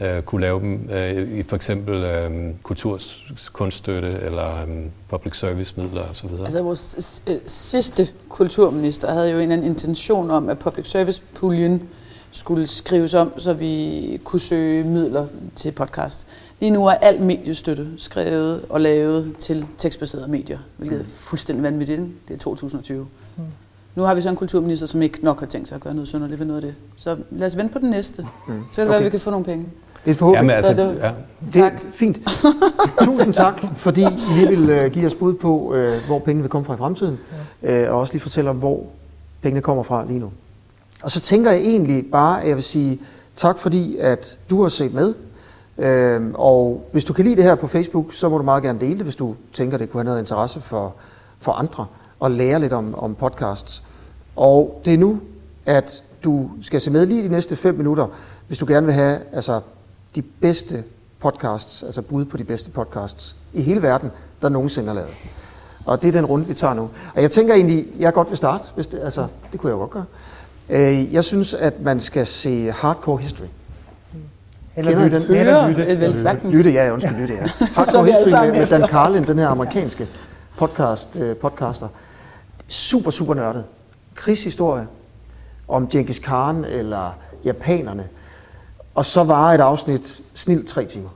øh, 0.00 0.22
kunne 0.22 0.40
lave 0.40 0.60
dem 0.60 0.88
øh, 0.90 1.38
i 1.38 1.42
for 1.42 1.56
eksempel 1.56 2.04
øh, 2.04 2.54
kulturkunststøtte 2.62 4.18
eller 4.22 4.62
øh, 4.62 4.68
public 5.08 5.36
service 5.36 5.74
midler 5.80 6.02
osv. 6.10 6.28
Altså 6.44 6.62
vores 6.62 7.22
øh, 7.28 7.36
sidste 7.46 8.08
kulturminister 8.28 9.12
havde 9.12 9.30
jo 9.30 9.38
en 9.38 9.52
anden 9.52 9.66
intention 9.66 10.30
om, 10.30 10.48
at 10.48 10.58
public 10.58 10.90
service 10.90 11.22
puljen 11.34 11.88
skulle 12.32 12.66
skrives 12.66 13.14
om, 13.14 13.32
så 13.38 13.52
vi 13.52 14.20
kunne 14.24 14.40
søge 14.40 14.84
midler 14.84 15.26
til 15.56 15.72
podcast. 15.72 16.26
Lige 16.60 16.70
nu 16.70 16.86
er 16.86 16.92
al 16.92 17.22
mediestøtte 17.22 17.88
skrevet 17.98 18.64
og 18.68 18.80
lavet 18.80 19.36
til 19.38 19.66
tekstbaserede 19.78 20.28
medier, 20.28 20.58
hvilket 20.76 21.00
er 21.00 21.04
fuldstændig 21.08 21.62
vanvittigt. 21.62 22.00
Det 22.28 22.34
er 22.34 22.38
2020. 22.38 23.06
Mm. 23.36 23.42
Nu 23.94 24.02
har 24.02 24.14
vi 24.14 24.20
så 24.20 24.28
en 24.28 24.36
kulturminister, 24.36 24.86
som 24.86 25.02
ikke 25.02 25.24
nok 25.24 25.40
har 25.40 25.46
tænkt 25.46 25.68
sig 25.68 25.74
at 25.76 25.80
gøre 25.80 25.94
noget 25.94 26.08
sønderligt 26.08 26.38
ved 26.38 26.46
noget 26.46 26.64
af 26.64 26.68
det. 26.68 26.74
Så 26.96 27.16
lad 27.30 27.46
os 27.46 27.56
vente 27.56 27.72
på 27.72 27.78
den 27.78 27.90
næste. 27.90 28.22
Mm. 28.22 28.28
Så 28.46 28.52
kan 28.52 28.56
det 28.56 28.78
okay. 28.78 28.88
være, 28.88 28.98
at 28.98 29.04
vi 29.04 29.10
kan 29.10 29.20
få 29.20 29.30
nogle 29.30 29.44
penge. 29.44 29.66
Det 30.04 30.10
er 30.10 30.14
forhåbentlig. 30.14 30.52
Jamen, 30.52 30.64
altså, 30.64 30.82
det, 30.82 30.98
ja. 30.98 31.12
det 31.52 31.62
er 31.62 31.70
fint. 31.92 32.20
Tusind 33.04 33.34
tak, 33.34 33.62
fordi 33.76 34.02
I 34.42 34.46
vil 34.48 34.84
uh, 34.84 34.92
give 34.92 35.06
os 35.06 35.14
bud 35.14 35.34
på, 35.34 35.58
uh, 35.58 36.06
hvor 36.06 36.18
pengene 36.18 36.42
vil 36.42 36.50
komme 36.50 36.64
fra 36.64 36.74
i 36.74 36.76
fremtiden, 36.76 37.18
ja. 37.62 37.88
uh, 37.88 37.94
og 37.94 38.00
også 38.00 38.12
lige 38.12 38.22
fortælle 38.22 38.50
om, 38.50 38.56
hvor 38.56 38.84
pengene 39.42 39.60
kommer 39.60 39.82
fra 39.82 40.04
lige 40.04 40.18
nu. 40.18 40.32
Og 41.02 41.10
så 41.10 41.20
tænker 41.20 41.50
jeg 41.50 41.60
egentlig 41.60 42.04
bare, 42.12 42.42
at 42.42 42.48
jeg 42.48 42.56
vil 42.56 42.64
sige 42.64 43.00
tak, 43.36 43.58
fordi 43.58 43.96
at 43.96 44.38
du 44.50 44.62
har 44.62 44.68
set 44.68 44.94
med. 44.94 45.14
Uh, 45.76 46.30
og 46.34 46.88
hvis 46.92 47.04
du 47.04 47.12
kan 47.12 47.24
lide 47.24 47.36
det 47.36 47.44
her 47.44 47.54
på 47.54 47.66
Facebook, 47.66 48.12
så 48.12 48.28
må 48.28 48.38
du 48.38 48.44
meget 48.44 48.62
gerne 48.62 48.80
dele 48.80 48.94
det, 48.94 49.02
hvis 49.02 49.16
du 49.16 49.34
tænker, 49.52 49.78
det 49.78 49.90
kunne 49.90 50.00
have 50.00 50.04
noget 50.04 50.20
interesse 50.20 50.60
for, 50.60 50.94
for 51.40 51.52
andre, 51.52 51.86
og 52.20 52.30
lære 52.30 52.60
lidt 52.60 52.72
om, 52.72 52.94
om 52.94 53.14
podcasts. 53.14 53.82
Og 54.36 54.80
det 54.84 54.94
er 54.94 54.98
nu, 54.98 55.20
at 55.66 56.04
du 56.24 56.50
skal 56.62 56.80
se 56.80 56.90
med 56.90 57.06
lige 57.06 57.24
de 57.24 57.28
næste 57.28 57.56
fem 57.56 57.74
minutter, 57.74 58.06
hvis 58.46 58.58
du 58.58 58.66
gerne 58.68 58.86
vil 58.86 58.94
have 58.94 59.18
altså, 59.32 59.60
de 60.14 60.22
bedste 60.22 60.84
podcasts, 61.20 61.82
altså 61.82 62.02
bud 62.02 62.24
på 62.24 62.36
de 62.36 62.44
bedste 62.44 62.70
podcasts 62.70 63.36
i 63.52 63.62
hele 63.62 63.82
verden, 63.82 64.10
der 64.42 64.48
nogensinde 64.48 64.88
er 64.90 64.94
lavet. 64.94 65.10
Og 65.86 66.02
det 66.02 66.08
er 66.08 66.12
den 66.12 66.26
runde, 66.26 66.46
vi 66.46 66.54
tager 66.54 66.74
nu. 66.74 66.82
Og 67.16 67.22
jeg 67.22 67.30
tænker 67.30 67.54
egentlig, 67.54 67.86
jeg 67.98 68.12
godt 68.12 68.28
vil 68.30 68.36
starte, 68.36 68.64
hvis 68.74 68.86
det, 68.86 69.00
altså, 69.04 69.26
det 69.52 69.60
kunne 69.60 69.70
jeg 69.70 69.74
jo 69.74 69.78
godt 69.78 69.90
gøre. 69.90 70.04
Øh, 70.68 71.14
Jeg 71.14 71.24
synes, 71.24 71.54
at 71.54 71.80
man 71.82 72.00
skal 72.00 72.26
se 72.26 72.70
Hardcore 72.70 73.18
History. 73.18 73.46
Eller 74.76 74.90
Kender 74.90 75.06
I 75.06 75.08
lytte. 75.08 75.26
den? 75.28 75.36
Eller 75.36 75.68
lytte. 75.68 75.82
øh, 75.84 76.00
vel 76.00 76.16
sagtens. 76.16 76.56
Lytte, 76.56 76.70
ja, 76.72 76.92
undskyld, 76.92 77.16
lytte, 77.16 77.34
ja. 77.34 77.40
Hardcore 77.76 78.04
History 78.06 78.46
med, 78.46 78.52
med 78.52 78.66
Dan. 78.66 78.88
Carlin, 78.88 79.24
den 79.24 79.38
her 79.38 79.48
amerikanske 79.48 80.08
podcast, 80.58 81.18
øh, 81.20 81.36
podcaster. 81.36 81.88
Super, 82.66 83.10
super 83.10 83.34
nørdet. 83.34 83.64
Krigshistorie 84.14 84.86
om 85.68 85.88
Genghis 85.88 86.18
Khan 86.18 86.64
eller 86.64 87.10
japanerne. 87.44 88.08
Og 89.00 89.06
så 89.06 89.24
var 89.24 89.52
et 89.52 89.60
afsnit 89.60 90.20
snilt 90.34 90.68
tre 90.68 90.86
timer. 90.86 91.08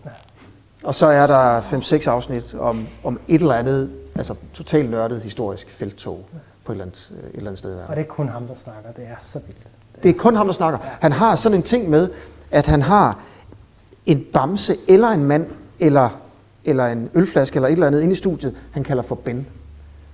Og 0.85 0.95
så 0.95 1.07
er 1.07 1.26
der 1.26 1.61
5-6 1.61 2.09
afsnit 2.09 2.55
om, 2.55 2.87
om 3.05 3.20
et 3.28 3.41
eller 3.41 3.55
andet, 3.55 3.91
altså 4.14 4.35
totalt 4.55 4.91
nørdet 4.91 5.22
historisk 5.22 5.70
felttog 5.70 6.26
på 6.64 6.72
et 6.72 6.74
eller 6.74 6.85
andet, 6.85 7.11
øh, 7.11 7.18
et 7.18 7.35
eller 7.35 7.47
andet 7.47 7.59
sted. 7.59 7.78
Og 7.89 7.97
det 7.97 8.03
er 8.03 8.07
kun 8.07 8.28
ham, 8.28 8.47
der 8.47 8.55
snakker. 8.55 8.93
Det 8.93 9.05
er 9.05 9.16
så 9.20 9.41
vildt. 9.47 9.66
Det 10.03 10.09
er 10.09 10.18
kun 10.18 10.37
ham, 10.37 10.47
der 10.47 10.53
snakker. 10.53 10.78
Han 11.01 11.12
har 11.12 11.35
sådan 11.35 11.59
en 11.59 11.62
ting 11.62 11.91
med, 11.91 12.09
at 12.51 12.66
han 12.66 12.82
har 12.82 13.18
en 14.07 14.24
bamse, 14.32 14.76
eller 14.89 15.09
en 15.09 15.24
mand, 15.24 15.47
eller, 15.80 16.09
eller 16.64 16.87
en 16.87 17.11
ølflaske, 17.14 17.57
eller 17.57 17.68
et 17.68 17.72
eller 17.72 17.87
andet 17.87 18.03
inde 18.03 18.12
i 18.12 18.16
studiet, 18.16 18.55
han 18.72 18.85
kalder 18.85 19.03
for 19.03 19.14
Ben. 19.14 19.47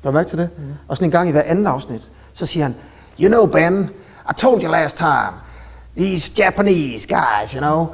Har 0.02 0.10
du 0.10 0.14
mærke 0.14 0.28
til 0.28 0.38
det? 0.38 0.48
Mm. 0.58 0.64
Og 0.88 0.96
sådan 0.96 1.06
en 1.06 1.12
gang 1.12 1.28
i 1.28 1.32
hver 1.32 1.42
anden 1.42 1.66
afsnit, 1.66 2.10
så 2.32 2.46
siger 2.46 2.64
han, 2.64 2.74
You 3.20 3.28
know, 3.28 3.46
Ben, 3.46 3.90
I 4.30 4.34
told 4.38 4.62
you 4.62 4.70
last 4.70 4.96
time, 4.96 5.49
these 5.97 6.32
Japanese 6.38 7.09
guys, 7.09 7.51
you 7.51 7.61
know. 7.61 7.86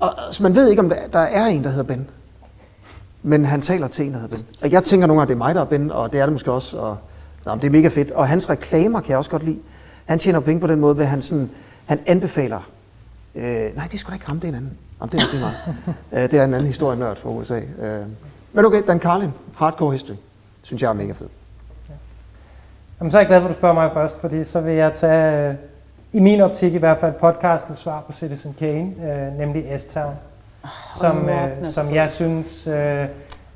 Og, 0.00 0.14
så 0.30 0.42
man 0.42 0.54
ved 0.54 0.68
ikke, 0.68 0.82
om 0.82 0.92
der, 1.12 1.18
er 1.20 1.46
en, 1.46 1.64
der 1.64 1.70
hedder 1.70 1.84
Ben. 1.84 2.08
Men 3.22 3.44
han 3.44 3.60
taler 3.60 3.88
til 3.88 4.06
en, 4.06 4.12
der 4.12 4.18
hedder 4.18 4.36
Ben. 4.36 4.46
Og 4.62 4.72
jeg 4.72 4.84
tænker 4.84 5.06
nogle 5.06 5.20
gange, 5.20 5.28
det 5.28 5.34
er 5.34 5.44
mig, 5.44 5.54
der 5.54 5.60
er 5.60 5.64
Ben, 5.64 5.92
og 5.92 6.12
det 6.12 6.20
er 6.20 6.26
det 6.26 6.32
måske 6.32 6.52
også. 6.52 6.76
Og, 6.76 6.96
nå, 7.46 7.54
det 7.54 7.64
er 7.64 7.70
mega 7.70 7.88
fedt. 7.88 8.10
Og 8.10 8.28
hans 8.28 8.50
reklamer 8.50 9.00
kan 9.00 9.10
jeg 9.10 9.18
også 9.18 9.30
godt 9.30 9.44
lide. 9.44 9.58
Han 10.06 10.18
tjener 10.18 10.40
penge 10.40 10.60
på 10.60 10.66
den 10.66 10.80
måde, 10.80 11.02
at 11.02 11.08
han, 11.08 11.22
sådan, 11.22 11.50
han 11.86 12.00
anbefaler. 12.06 12.70
Øh, 13.34 13.76
nej, 13.76 13.88
det 13.92 14.00
sgu 14.00 14.10
da 14.10 14.14
ikke 14.14 14.26
ham, 14.26 14.40
det 14.40 14.48
er 14.48 14.52
en 14.52 14.54
anden. 14.54 14.78
Jamen, 15.00 15.12
det 15.12 15.20
er 15.20 15.24
lige 15.32 15.40
meget. 15.40 15.56
øh, 16.24 16.30
det 16.30 16.40
er 16.40 16.44
en 16.44 16.54
anden 16.54 16.66
historie 16.66 16.98
nørd 16.98 17.16
fra 17.16 17.30
USA. 17.30 17.56
Øh, 17.58 18.06
men 18.52 18.64
okay, 18.64 18.82
Dan 18.86 19.00
Carlin, 19.00 19.30
Hardcore 19.56 19.92
History, 19.92 20.16
synes 20.62 20.82
jeg 20.82 20.88
er 20.88 20.92
mega 20.92 21.12
fed. 21.12 21.28
Jamen, 23.00 23.10
så 23.10 23.16
er 23.16 23.20
jeg 23.20 23.28
glad 23.28 23.40
for, 23.40 23.48
at 23.48 23.54
du 23.54 23.58
spørger 23.58 23.74
mig 23.74 23.90
først, 23.92 24.20
fordi 24.20 24.44
så 24.44 24.60
vil 24.60 24.74
jeg 24.74 24.92
tage, 24.92 25.56
i 26.12 26.20
min 26.20 26.40
optik 26.40 26.74
i 26.74 26.78
hvert 26.78 26.98
fald, 26.98 27.12
podcastens 27.12 27.78
svar 27.78 28.02
på 28.06 28.12
Citizen 28.12 28.56
Kane, 28.58 28.92
øh, 29.04 29.38
nemlig 29.38 29.64
S-Town, 29.80 30.12
som, 31.00 31.16
den 31.16 31.28
er 31.28 31.48
øh, 31.62 31.70
som 31.70 31.94
jeg 31.94 32.10
synes, 32.10 32.66
øh, 32.66 33.06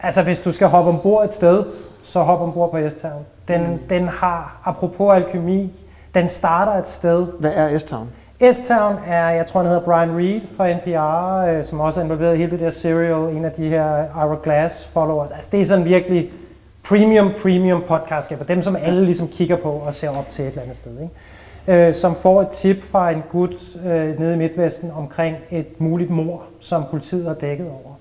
altså 0.01 0.23
hvis 0.23 0.41
du 0.41 0.53
skal 0.53 0.69
hoppe 0.69 0.91
ombord 0.91 1.25
et 1.25 1.35
sted, 1.35 1.65
så 2.03 2.23
hop 2.23 2.41
ombord 2.41 2.71
på 2.71 2.91
S-Town. 2.91 3.25
Den, 3.49 3.71
mm. 3.71 3.79
den 3.79 4.09
har, 4.09 4.61
apropos 4.65 5.15
alkemi, 5.15 5.73
den 6.15 6.29
starter 6.29 6.73
et 6.73 6.89
sted, 6.89 7.27
Hvad 7.41 7.53
er 7.55 7.79
S-Town? 7.79 8.09
S-Town 8.53 8.97
er, 9.07 9.31
jeg 9.31 9.47
tror 9.47 9.61
han 9.61 9.69
hedder 9.69 9.85
Brian 9.85 10.17
Reed 10.17 10.41
fra 10.57 10.73
NPR, 10.73 11.59
øh, 11.59 11.65
som 11.65 11.81
også 11.81 12.01
er 12.01 12.05
involveret 12.05 12.35
i 12.35 12.39
hele 12.39 12.51
det 12.51 12.61
der 12.61 12.71
Serial, 12.71 13.37
en 13.37 13.45
af 13.45 13.53
de 13.53 13.69
her 13.69 14.05
Ira 14.05 14.37
Glass 14.43 14.85
followers. 14.85 15.31
Altså 15.31 15.49
det 15.53 15.61
er 15.61 15.67
sådan 15.67 15.85
virkelig 15.85 16.31
premium, 16.83 17.33
premium 17.43 17.85
podcast, 17.89 18.33
for 18.37 18.45
dem 18.45 18.63
som 18.63 18.77
alle 18.77 19.05
ligesom 19.05 19.29
kigger 19.29 19.57
på 19.57 19.71
og 19.71 19.95
ser 19.95 20.11
op 20.11 20.31
til 20.31 20.45
et 20.45 20.49
eller 20.49 20.63
andet 20.63 20.77
sted. 20.77 20.93
Ikke? 20.93 21.15
Øh, 21.69 21.95
som 21.95 22.15
får 22.15 22.43
et 22.43 22.49
tip 22.49 22.83
fra 22.83 23.11
en 23.11 23.23
gut 23.31 23.77
øh, 23.87 24.21
nede 24.21 24.35
i 24.35 24.39
Midtvesten 24.39 24.91
omkring 24.91 25.37
et 25.51 25.81
muligt 25.81 26.11
mor, 26.11 26.43
som 26.61 26.85
politiet 26.91 27.27
har 27.27 27.35
dækket 27.35 27.67
over. 27.67 27.95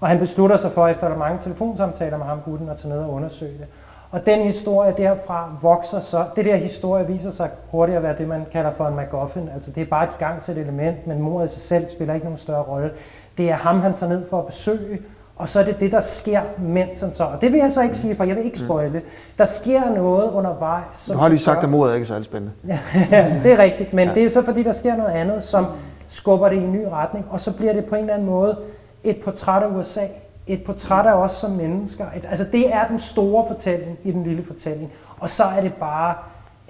Og 0.00 0.08
han 0.08 0.18
beslutter 0.18 0.56
sig 0.56 0.72
for, 0.72 0.88
efter 0.88 1.06
der 1.06 1.14
er 1.14 1.18
mange 1.18 1.38
telefonsamtaler 1.38 2.16
med 2.16 2.26
ham 2.26 2.40
gutten, 2.44 2.68
at 2.68 2.78
tage 2.78 2.94
ned 2.94 3.02
og 3.02 3.12
undersøge 3.12 3.52
det. 3.52 3.66
Og 4.10 4.26
den 4.26 4.42
historie 4.42 4.94
derfra 4.96 5.50
vokser 5.62 6.00
så. 6.00 6.24
Det 6.36 6.44
der 6.44 6.56
historie 6.56 7.06
viser 7.06 7.30
sig 7.30 7.50
hurtigt 7.70 7.96
at 7.96 8.02
være 8.02 8.18
det, 8.18 8.28
man 8.28 8.46
kalder 8.52 8.72
for 8.76 8.86
en 8.86 8.96
MacGuffin. 8.96 9.48
Altså 9.54 9.70
det 9.70 9.80
er 9.80 9.86
bare 9.86 10.04
et 10.04 10.18
gangsæt 10.18 10.58
element, 10.58 11.06
men 11.06 11.20
mordet 11.22 11.50
i 11.50 11.54
sig 11.54 11.62
selv 11.62 11.90
spiller 11.90 12.14
ikke 12.14 12.26
nogen 12.26 12.38
større 12.38 12.62
rolle. 12.62 12.90
Det 13.38 13.50
er 13.50 13.54
ham, 13.54 13.80
han 13.80 13.94
tager 13.94 14.12
ned 14.12 14.28
for 14.30 14.38
at 14.38 14.46
besøge, 14.46 14.98
og 15.40 15.48
så 15.48 15.60
er 15.60 15.64
det 15.64 15.80
det, 15.80 15.92
der 15.92 16.00
sker, 16.00 16.40
mens 16.58 17.00
han 17.00 17.12
så... 17.12 17.24
Og 17.24 17.40
det 17.40 17.52
vil 17.52 17.58
jeg 17.58 17.72
så 17.72 17.82
ikke 17.82 17.96
sige, 17.96 18.16
for 18.16 18.24
jeg 18.24 18.36
vil 18.36 18.44
ikke 18.44 18.58
spoile. 18.58 19.02
Der 19.38 19.44
sker 19.44 19.90
noget 19.94 20.30
undervejs. 20.30 20.84
som 20.96 21.16
Nu 21.16 21.22
har 21.22 21.28
så 21.36 21.44
sagt, 21.44 21.58
gør- 21.60 21.62
at 21.64 21.70
mordet 21.70 21.90
er 21.90 21.94
ikke 21.94 22.06
særlig 22.06 22.24
spændende. 22.24 22.52
Ja, 23.10 23.40
det 23.42 23.52
er 23.52 23.58
rigtigt, 23.58 23.92
men 23.92 24.08
ja. 24.08 24.14
det 24.14 24.24
er 24.24 24.28
så 24.30 24.42
fordi, 24.42 24.62
der 24.62 24.72
sker 24.72 24.96
noget 24.96 25.10
andet, 25.10 25.42
som 25.42 25.66
skubber 26.08 26.48
det 26.48 26.56
i 26.56 26.60
en 26.60 26.72
ny 26.72 26.84
retning, 26.92 27.24
og 27.30 27.40
så 27.40 27.56
bliver 27.56 27.72
det 27.72 27.84
på 27.84 27.94
en 27.94 28.00
eller 28.00 28.14
anden 28.14 28.28
måde 28.28 28.56
et 29.04 29.16
portræt 29.24 29.62
af 29.62 29.66
USA, 29.76 30.04
et 30.46 30.64
portræt 30.64 31.06
af 31.06 31.12
os 31.12 31.32
som 31.32 31.50
mennesker. 31.50 32.04
Et, 32.16 32.26
altså 32.30 32.44
det 32.52 32.74
er 32.74 32.86
den 32.88 33.00
store 33.00 33.44
fortælling 33.48 33.98
i 34.04 34.12
den 34.12 34.22
lille 34.22 34.44
fortælling, 34.44 34.92
og 35.20 35.30
så 35.30 35.44
er 35.44 35.60
det 35.60 35.72
bare 35.74 36.14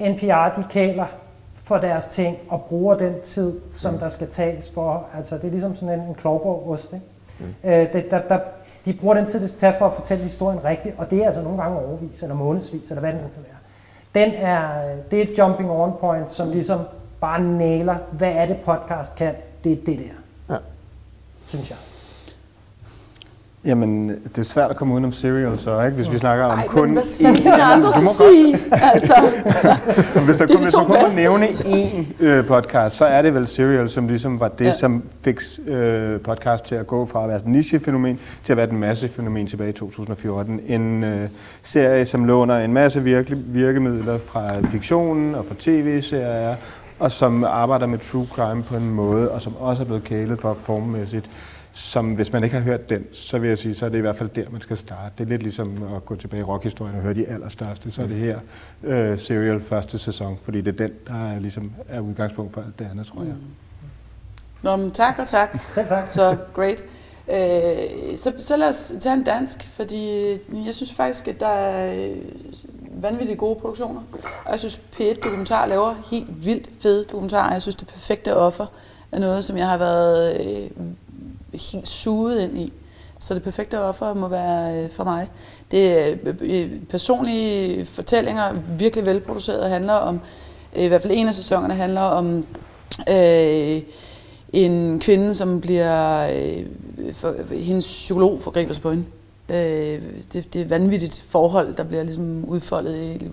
NPR, 0.01 0.61
de 0.61 0.65
kæler 0.71 1.07
for 1.55 1.79
deres 1.79 2.07
ting 2.07 2.37
og 2.49 2.63
bruger 2.69 2.95
den 2.95 3.15
tid, 3.25 3.61
som 3.73 3.99
der 3.99 4.09
skal 4.09 4.29
tages 4.29 4.71
for. 4.75 5.05
Altså 5.17 5.35
det 5.39 5.45
er 5.45 5.51
ligesom 5.51 5.75
sådan 5.77 6.01
en, 6.01 6.07
en 6.09 6.15
klovborgost, 6.15 6.93
ikke? 6.93 7.07
Mm. 7.65 7.71
Øh, 7.71 7.93
det, 7.93 8.11
der, 8.11 8.21
der, 8.29 8.39
de 8.85 8.93
bruger 8.93 9.15
den 9.15 9.27
tid, 9.27 9.41
det 9.41 9.49
skal 9.49 9.61
tage 9.61 9.75
for 9.79 9.87
at 9.87 9.93
fortælle 9.95 10.23
historien 10.25 10.65
rigtigt, 10.65 10.95
og 10.99 11.11
det 11.11 11.23
er 11.23 11.27
altså 11.27 11.43
nogle 11.43 11.63
gange 11.63 11.79
overvis, 11.79 12.23
eller 12.23 12.35
månedsvis, 12.37 12.89
eller 12.91 13.01
hvad 13.01 13.13
det 13.13 13.21
nu 13.23 13.29
kan 13.35 13.43
være. 13.43 14.25
Den 14.27 14.35
er, 14.35 14.83
det 15.11 15.19
er 15.19 15.23
et 15.23 15.39
jumping 15.39 15.71
on 15.71 15.93
point, 16.01 16.33
som 16.33 16.51
ligesom 16.51 16.81
bare 17.21 17.41
næler, 17.41 17.97
hvad 18.13 18.33
er 18.33 18.47
det 18.47 18.57
podcast 18.65 19.15
kan, 19.15 19.35
det 19.65 19.73
er 19.73 19.77
det 19.87 19.99
der, 19.99 20.55
Ja. 20.55 20.59
synes 21.47 21.71
jeg. 21.71 21.79
Jamen, 23.65 24.09
det 24.09 24.39
er 24.39 24.43
svært 24.43 24.71
at 24.71 24.77
komme 24.77 24.95
udenom 24.95 25.13
Serial, 25.13 25.59
så 25.59 25.83
ikke? 25.83 25.97
Hvis 25.97 26.13
vi 26.13 26.19
snakker 26.19 26.45
om 26.45 26.59
Ej, 26.59 26.67
kun 26.67 26.85
men 26.85 26.93
hvad 26.93 27.03
fanden 27.03 27.41
skal 27.41 27.53
andre 27.53 27.93
sige? 27.93 28.59
Altså, 28.95 29.15
hvis, 30.25 30.37
der, 30.37 30.45
er 30.45 30.47
kun, 30.47 30.63
hvis 30.63 30.77
man 30.77 30.87
kun 30.87 30.97
må 31.03 31.17
nævne 31.17 31.47
én 31.47 32.05
øh, 32.21 32.47
podcast, 32.47 32.97
så 32.97 33.05
er 33.05 33.23
det 33.23 33.35
vel 33.35 33.47
Serial, 33.47 33.89
som 33.91 34.09
ligesom 34.09 34.41
var 34.41 34.49
det, 34.49 34.65
ja. 34.65 34.73
som 34.73 35.05
fik 35.25 35.41
øh, 35.67 36.21
podcast 36.21 36.65
til 36.65 36.75
at 36.75 36.87
gå 36.87 37.07
fra 37.07 37.23
at 37.23 37.29
være 37.29 37.37
et 37.37 37.47
nichefænomen 37.47 38.19
til 38.45 38.53
at 38.53 38.57
være 38.57 38.67
et 38.67 38.73
massefænomen 38.73 39.47
tilbage 39.47 39.71
i 39.71 39.73
2014. 39.73 40.61
En 40.67 41.05
øh, 41.05 41.29
serie, 41.63 42.07
som 42.07 42.25
låner 42.25 42.59
en 42.59 42.73
masse 42.73 43.03
virke, 43.03 43.37
virkemidler 43.37 44.19
fra 44.19 44.61
fiktionen 44.61 45.35
og 45.35 45.45
fra 45.45 45.55
tv-serier, 45.59 46.55
og 46.99 47.13
som 47.13 47.45
arbejder 47.45 47.87
med 47.87 47.99
true 47.99 48.27
crime 48.33 48.63
på 48.63 48.77
en 48.77 48.91
måde, 48.91 49.31
og 49.31 49.41
som 49.41 49.57
også 49.57 49.83
er 49.83 49.87
blevet 49.87 50.05
kælet 50.05 50.41
for 50.41 50.55
formmæssigt. 50.55 51.31
Som 51.73 52.15
hvis 52.15 52.33
man 52.33 52.45
ikke 52.45 52.57
har 52.57 52.63
hørt 52.63 52.91
den, 52.91 53.05
så 53.13 53.39
vil 53.39 53.49
jeg 53.49 53.59
sige, 53.59 53.75
så 53.75 53.85
er 53.85 53.89
det 53.89 53.99
i 53.99 54.01
hvert 54.01 54.17
fald 54.17 54.29
der, 54.29 54.51
man 54.51 54.61
skal 54.61 54.77
starte. 54.77 55.13
Det 55.19 55.25
er 55.25 55.29
lidt 55.29 55.43
ligesom 55.43 55.95
at 55.97 56.05
gå 56.05 56.17
tilbage 56.17 56.41
i 56.41 56.45
rockhistorien 56.45 56.97
og 56.97 57.03
høre 57.03 57.15
de 57.15 57.27
allerstørste. 57.27 57.91
Så 57.91 58.03
er 58.03 58.07
det 58.07 58.17
her 58.17 58.39
øh, 58.83 59.19
Serial 59.19 59.61
første 59.61 59.99
sæson, 59.99 60.39
fordi 60.43 60.61
det 60.61 60.81
er 60.81 60.87
den, 60.87 60.97
der 61.07 61.35
er, 61.35 61.39
ligesom, 61.39 61.73
er 61.89 62.01
udgangspunkt 62.01 62.53
for 62.53 62.61
alt 62.61 62.79
det 62.79 62.89
andet, 62.91 63.07
tror 63.07 63.23
jeg. 63.23 63.35
Nå, 64.63 64.77
men 64.77 64.91
tak 64.91 65.19
og 65.19 65.29
tak. 65.29 65.59
Selv 65.75 65.89
tak. 65.89 66.09
Så 66.09 66.37
great. 66.55 66.85
Øh, 67.29 68.17
så, 68.17 68.33
så 68.39 68.57
lad 68.57 68.69
os 68.69 68.95
tage 69.01 69.13
en 69.13 69.25
dansk, 69.25 69.69
fordi 69.69 70.31
jeg 70.67 70.75
synes 70.75 70.93
faktisk, 70.93 71.29
at 71.29 71.41
der 71.41 71.47
er 71.47 72.11
øh, 72.11 72.17
vanvittigt 73.03 73.39
gode 73.39 73.61
produktioner. 73.61 74.01
Og 74.45 74.51
jeg 74.51 74.59
synes, 74.59 74.81
P1 74.95 75.21
Dokumentar 75.25 75.67
laver 75.67 75.95
helt 76.11 76.45
vildt 76.45 76.69
fede 76.81 77.05
dokumentarer. 77.05 77.53
Jeg 77.53 77.63
synes, 77.63 77.77
det 77.77 77.89
perfekte 77.89 78.37
offer 78.37 78.67
er 79.13 79.19
noget, 79.19 79.45
som 79.45 79.57
jeg 79.57 79.69
har 79.69 79.79
været 79.79 80.41
øh, 80.41 80.71
helt 81.53 81.89
suget 81.89 82.43
ind 82.43 82.59
i. 82.59 82.73
Så 83.19 83.35
det 83.35 83.43
perfekte 83.43 83.81
offer 83.81 84.15
må 84.15 84.29
være 84.29 84.85
øh, 84.85 84.91
for 84.91 85.05
mig. 85.05 85.31
Det 85.71 85.99
er 85.99 86.17
øh, 86.25 86.35
øh 86.41 86.71
personlige 86.91 87.85
fortællinger, 87.85 88.53
virkelig 88.79 89.07
velproduceret, 89.07 89.71
handler 89.71 89.93
om, 89.93 90.21
øh, 90.77 90.85
i 90.85 90.87
hvert 90.87 91.03
fald 91.03 91.13
en 91.17 91.29
af 91.29 91.35
sæsonerne 91.35 91.75
handler 91.75 92.01
om 92.01 92.47
øh, 93.09 93.83
en 94.53 95.01
kvinde, 95.01 95.35
som 95.35 95.61
bliver, 95.61 96.29
øh, 96.37 96.65
for, 97.13 97.55
hendes 97.55 97.85
psykolog 97.85 98.41
forgriber 98.41 98.73
sig 98.73 98.83
på 98.83 98.91
hende. 98.91 99.05
Øh, 99.49 100.03
det, 100.33 100.55
det 100.55 100.63
er 100.63 100.69
vanvittigt 100.69 101.25
forhold, 101.29 101.75
der 101.75 101.85
bliver 101.85 102.03
ligesom 102.03 102.45
udfoldet 102.45 103.23
i 103.23 103.31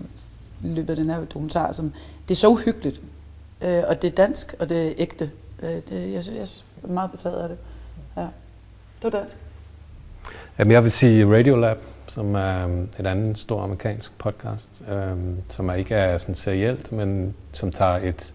løbet 0.62 0.90
af 0.90 0.96
den 0.96 1.10
her 1.10 1.24
dokumentar. 1.24 1.72
Som, 1.72 1.92
det 2.28 2.34
er 2.34 2.38
så 2.38 2.48
uhyggeligt, 2.48 3.00
øh, 3.62 3.82
og 3.88 4.02
det 4.02 4.08
er 4.08 4.14
dansk, 4.14 4.54
og 4.58 4.68
det 4.68 4.86
er 4.86 4.92
ægte. 4.98 5.30
Øh, 5.62 5.70
det, 5.70 6.12
jeg, 6.12 6.24
synes, 6.24 6.64
jeg 6.84 6.88
er 6.90 6.92
meget 6.92 7.10
betaget 7.10 7.42
af 7.42 7.48
det. 7.48 7.58
Det 9.02 9.12
var 9.12 9.18
dansk. 9.18 9.36
Jamen, 10.58 10.72
jeg 10.72 10.82
vil 10.82 10.90
sige 10.90 11.36
Radiolab, 11.36 11.78
som 12.08 12.34
er 12.34 12.64
um, 12.64 12.88
et 12.98 13.06
andet 13.06 13.38
stor 13.38 13.62
amerikansk 13.62 14.18
podcast, 14.18 14.82
øh, 14.92 15.16
som 15.48 15.68
er 15.68 15.74
ikke 15.74 15.94
er 15.94 16.18
sådan 16.18 16.34
serielt, 16.34 16.92
men 16.92 17.34
som 17.52 17.72
tager 17.72 17.96
et, 17.96 18.34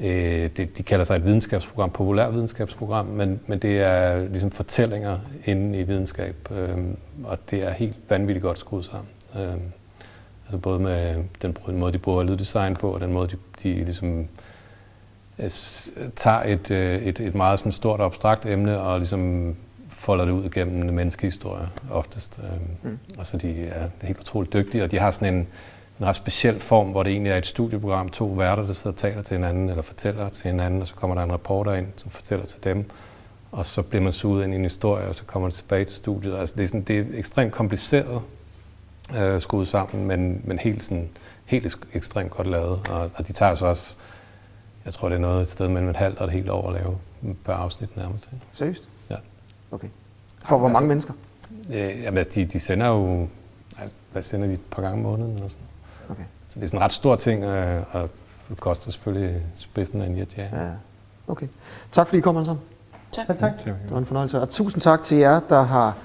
øh, 0.00 0.50
det, 0.56 0.78
de 0.78 0.82
kalder 0.82 1.04
sig 1.04 1.16
et 1.16 1.24
videnskabsprogram, 1.24 1.90
populær 1.90 2.30
videnskabsprogram, 2.30 3.06
men, 3.06 3.40
men 3.46 3.58
det 3.58 3.78
er 3.80 4.28
ligesom 4.28 4.50
fortællinger 4.50 5.18
inde 5.44 5.78
i 5.78 5.82
videnskab, 5.82 6.36
øh, 6.50 6.78
og 7.24 7.38
det 7.50 7.62
er 7.62 7.70
helt 7.70 7.96
vanvittigt 8.08 8.42
godt 8.42 8.58
skruet 8.58 8.84
sammen. 8.84 9.08
Øh, 9.36 9.60
altså 10.46 10.58
både 10.58 10.78
med 10.78 11.24
den, 11.42 11.56
den 11.66 11.78
måde, 11.78 11.92
de 11.92 11.98
bruger 11.98 12.22
lyddesign 12.22 12.76
på, 12.76 12.90
og 12.90 13.00
den 13.00 13.12
måde, 13.12 13.28
de, 13.28 13.36
de 13.62 13.84
ligesom 13.84 14.20
øh, 14.20 14.26
tager 16.16 16.42
et, 16.42 16.70
øh, 16.70 17.02
et, 17.02 17.20
et 17.20 17.34
meget 17.34 17.58
sådan 17.58 17.72
stort 17.72 18.00
abstrakt 18.00 18.46
emne 18.46 18.80
og 18.80 18.98
ligesom 18.98 19.56
folder 19.88 20.24
det 20.24 20.32
ud 20.32 20.50
gennem 20.50 20.82
en 20.82 20.94
menneskehistorie 20.94 21.68
oftest. 21.90 22.40
Øh, 22.42 22.90
mm. 22.90 22.98
Og 23.18 23.26
så 23.26 23.36
de 23.36 23.64
er 23.64 23.88
helt 24.02 24.18
utroligt 24.18 24.52
dygtige, 24.52 24.84
og 24.84 24.90
de 24.90 24.98
har 24.98 25.10
sådan 25.10 25.34
en, 25.34 25.48
en 26.00 26.06
ret 26.06 26.16
speciel 26.16 26.60
form, 26.60 26.88
hvor 26.88 27.02
det 27.02 27.12
egentlig 27.12 27.30
er 27.30 27.36
et 27.36 27.46
studieprogram, 27.46 28.08
to 28.08 28.26
værter, 28.26 28.66
der 28.66 28.72
sidder 28.72 28.90
og 28.90 28.96
taler 28.96 29.22
til 29.22 29.36
hinanden, 29.36 29.68
eller 29.68 29.82
fortæller 29.82 30.28
til 30.28 30.50
hinanden, 30.50 30.80
og 30.82 30.88
så 30.88 30.94
kommer 30.94 31.16
der 31.16 31.22
en 31.22 31.32
reporter 31.32 31.74
ind, 31.74 31.86
som 31.96 32.10
fortæller 32.10 32.46
til 32.46 32.64
dem, 32.64 32.90
og 33.52 33.66
så 33.66 33.82
bliver 33.82 34.02
man 34.02 34.12
suget 34.12 34.44
ind 34.44 34.52
i 34.52 34.56
en 34.56 34.62
historie, 34.62 35.08
og 35.08 35.14
så 35.14 35.22
kommer 35.24 35.48
det 35.48 35.56
tilbage 35.56 35.84
til 35.84 35.96
studiet. 35.96 36.36
Altså 36.36 36.54
det 36.56 36.64
er, 36.64 36.68
sådan, 36.68 36.82
det 36.82 36.98
er 36.98 37.04
ekstremt 37.14 37.52
kompliceret 37.52 38.20
øh, 39.18 39.40
skruet 39.40 39.68
sammen, 39.68 40.06
men, 40.06 40.40
men 40.44 40.58
helt, 40.58 40.84
sådan, 40.84 41.08
helt 41.44 41.78
ekstremt 41.94 42.30
godt 42.30 42.46
lavet, 42.46 42.88
og, 42.90 43.10
og 43.14 43.28
de 43.28 43.32
tager 43.32 43.54
så 43.54 43.66
også, 43.66 43.96
jeg 44.84 44.94
tror 44.94 45.08
det 45.08 45.16
er 45.16 45.20
noget 45.20 45.42
et 45.42 45.48
sted 45.48 45.68
mellem 45.68 45.90
et 45.90 45.96
halvt 45.96 46.18
og 46.18 46.26
et 46.26 46.32
helt 46.32 46.50
år 46.50 46.68
at 46.68 46.74
lave 46.74 46.96
per 47.44 47.52
afsnit 47.52 47.96
nærmest. 47.96 48.28
Seriøst? 48.52 48.88
Ja. 49.10 49.16
Okay. 49.70 49.88
For 50.44 50.58
hvor 50.58 50.68
mange 50.68 50.88
mennesker? 50.88 51.14
Øh, 51.70 52.02
jamen, 52.02 52.18
altså, 52.18 52.40
de, 52.40 52.44
de 52.44 52.60
sender 52.60 52.86
jo, 52.86 53.28
altså, 53.78 53.96
hvad 54.12 54.22
sender 54.22 54.46
de, 54.46 54.52
et 54.52 54.60
par 54.70 54.82
gange 54.82 54.96
om 54.96 55.02
måneden 55.02 55.34
eller 55.34 55.48
sådan 55.48 55.64
Okay. 56.08 56.24
Så 56.48 56.54
det 56.54 56.62
er 56.62 56.68
sådan 56.68 56.78
en 56.78 56.84
ret 56.84 56.92
stor 56.92 57.16
ting, 57.16 57.44
øh, 57.44 57.84
og 57.92 58.10
det 58.48 58.60
koster 58.60 58.90
selvfølgelig 58.90 59.42
spidsen 59.56 60.02
af 60.02 60.06
en 60.06 60.16
jet, 60.16 60.28
ja. 60.36 60.42
Ja. 60.42 60.70
Okay. 61.28 61.46
Tak 61.92 62.06
fordi 62.06 62.18
I 62.18 62.20
kom 62.20 62.36
alle 62.36 62.46
sammen. 62.46 62.64
Tak. 63.12 63.26
Selv 63.26 63.38
tak. 63.38 63.64
Det 63.64 63.74
var 63.90 63.98
en 63.98 64.06
fornøjelse. 64.06 64.40
Og 64.40 64.48
tusind 64.48 64.82
tak 64.82 65.02
til 65.02 65.16
jer, 65.16 65.40
der 65.40 65.62
har 65.62 65.96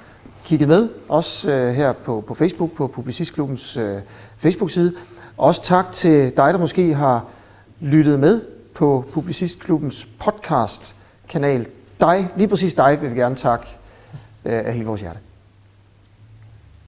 kigget 0.44 0.68
med, 0.68 0.90
også 1.10 1.52
øh, 1.52 1.74
her 1.74 1.94
på, 1.94 2.24
på 2.28 2.34
Facebook, 2.34 2.72
på 2.72 2.88
Publicistklubbens 2.88 3.78
øh, 3.78 4.02
Facebook-side. 4.38 4.94
Også 5.38 5.64
tak 5.64 5.92
til 5.92 6.38
dig, 6.38 6.54
der 6.54 6.58
måske 6.58 6.94
har 6.94 7.26
lyttet 7.80 8.20
med 8.20 8.42
på 8.76 9.06
Publicistklubbens 9.14 10.08
podcast-kanal. 10.20 11.68
Dig, 12.00 12.30
lige 12.38 12.48
præcis 12.48 12.74
dig, 12.74 13.02
vil 13.02 13.12
vi 13.12 13.20
gerne 13.20 13.36
takke 13.36 13.66
øh, 14.46 14.54
af 14.54 14.74
hele 14.74 14.86
vores 14.86 15.02
hjerte. 15.02 15.20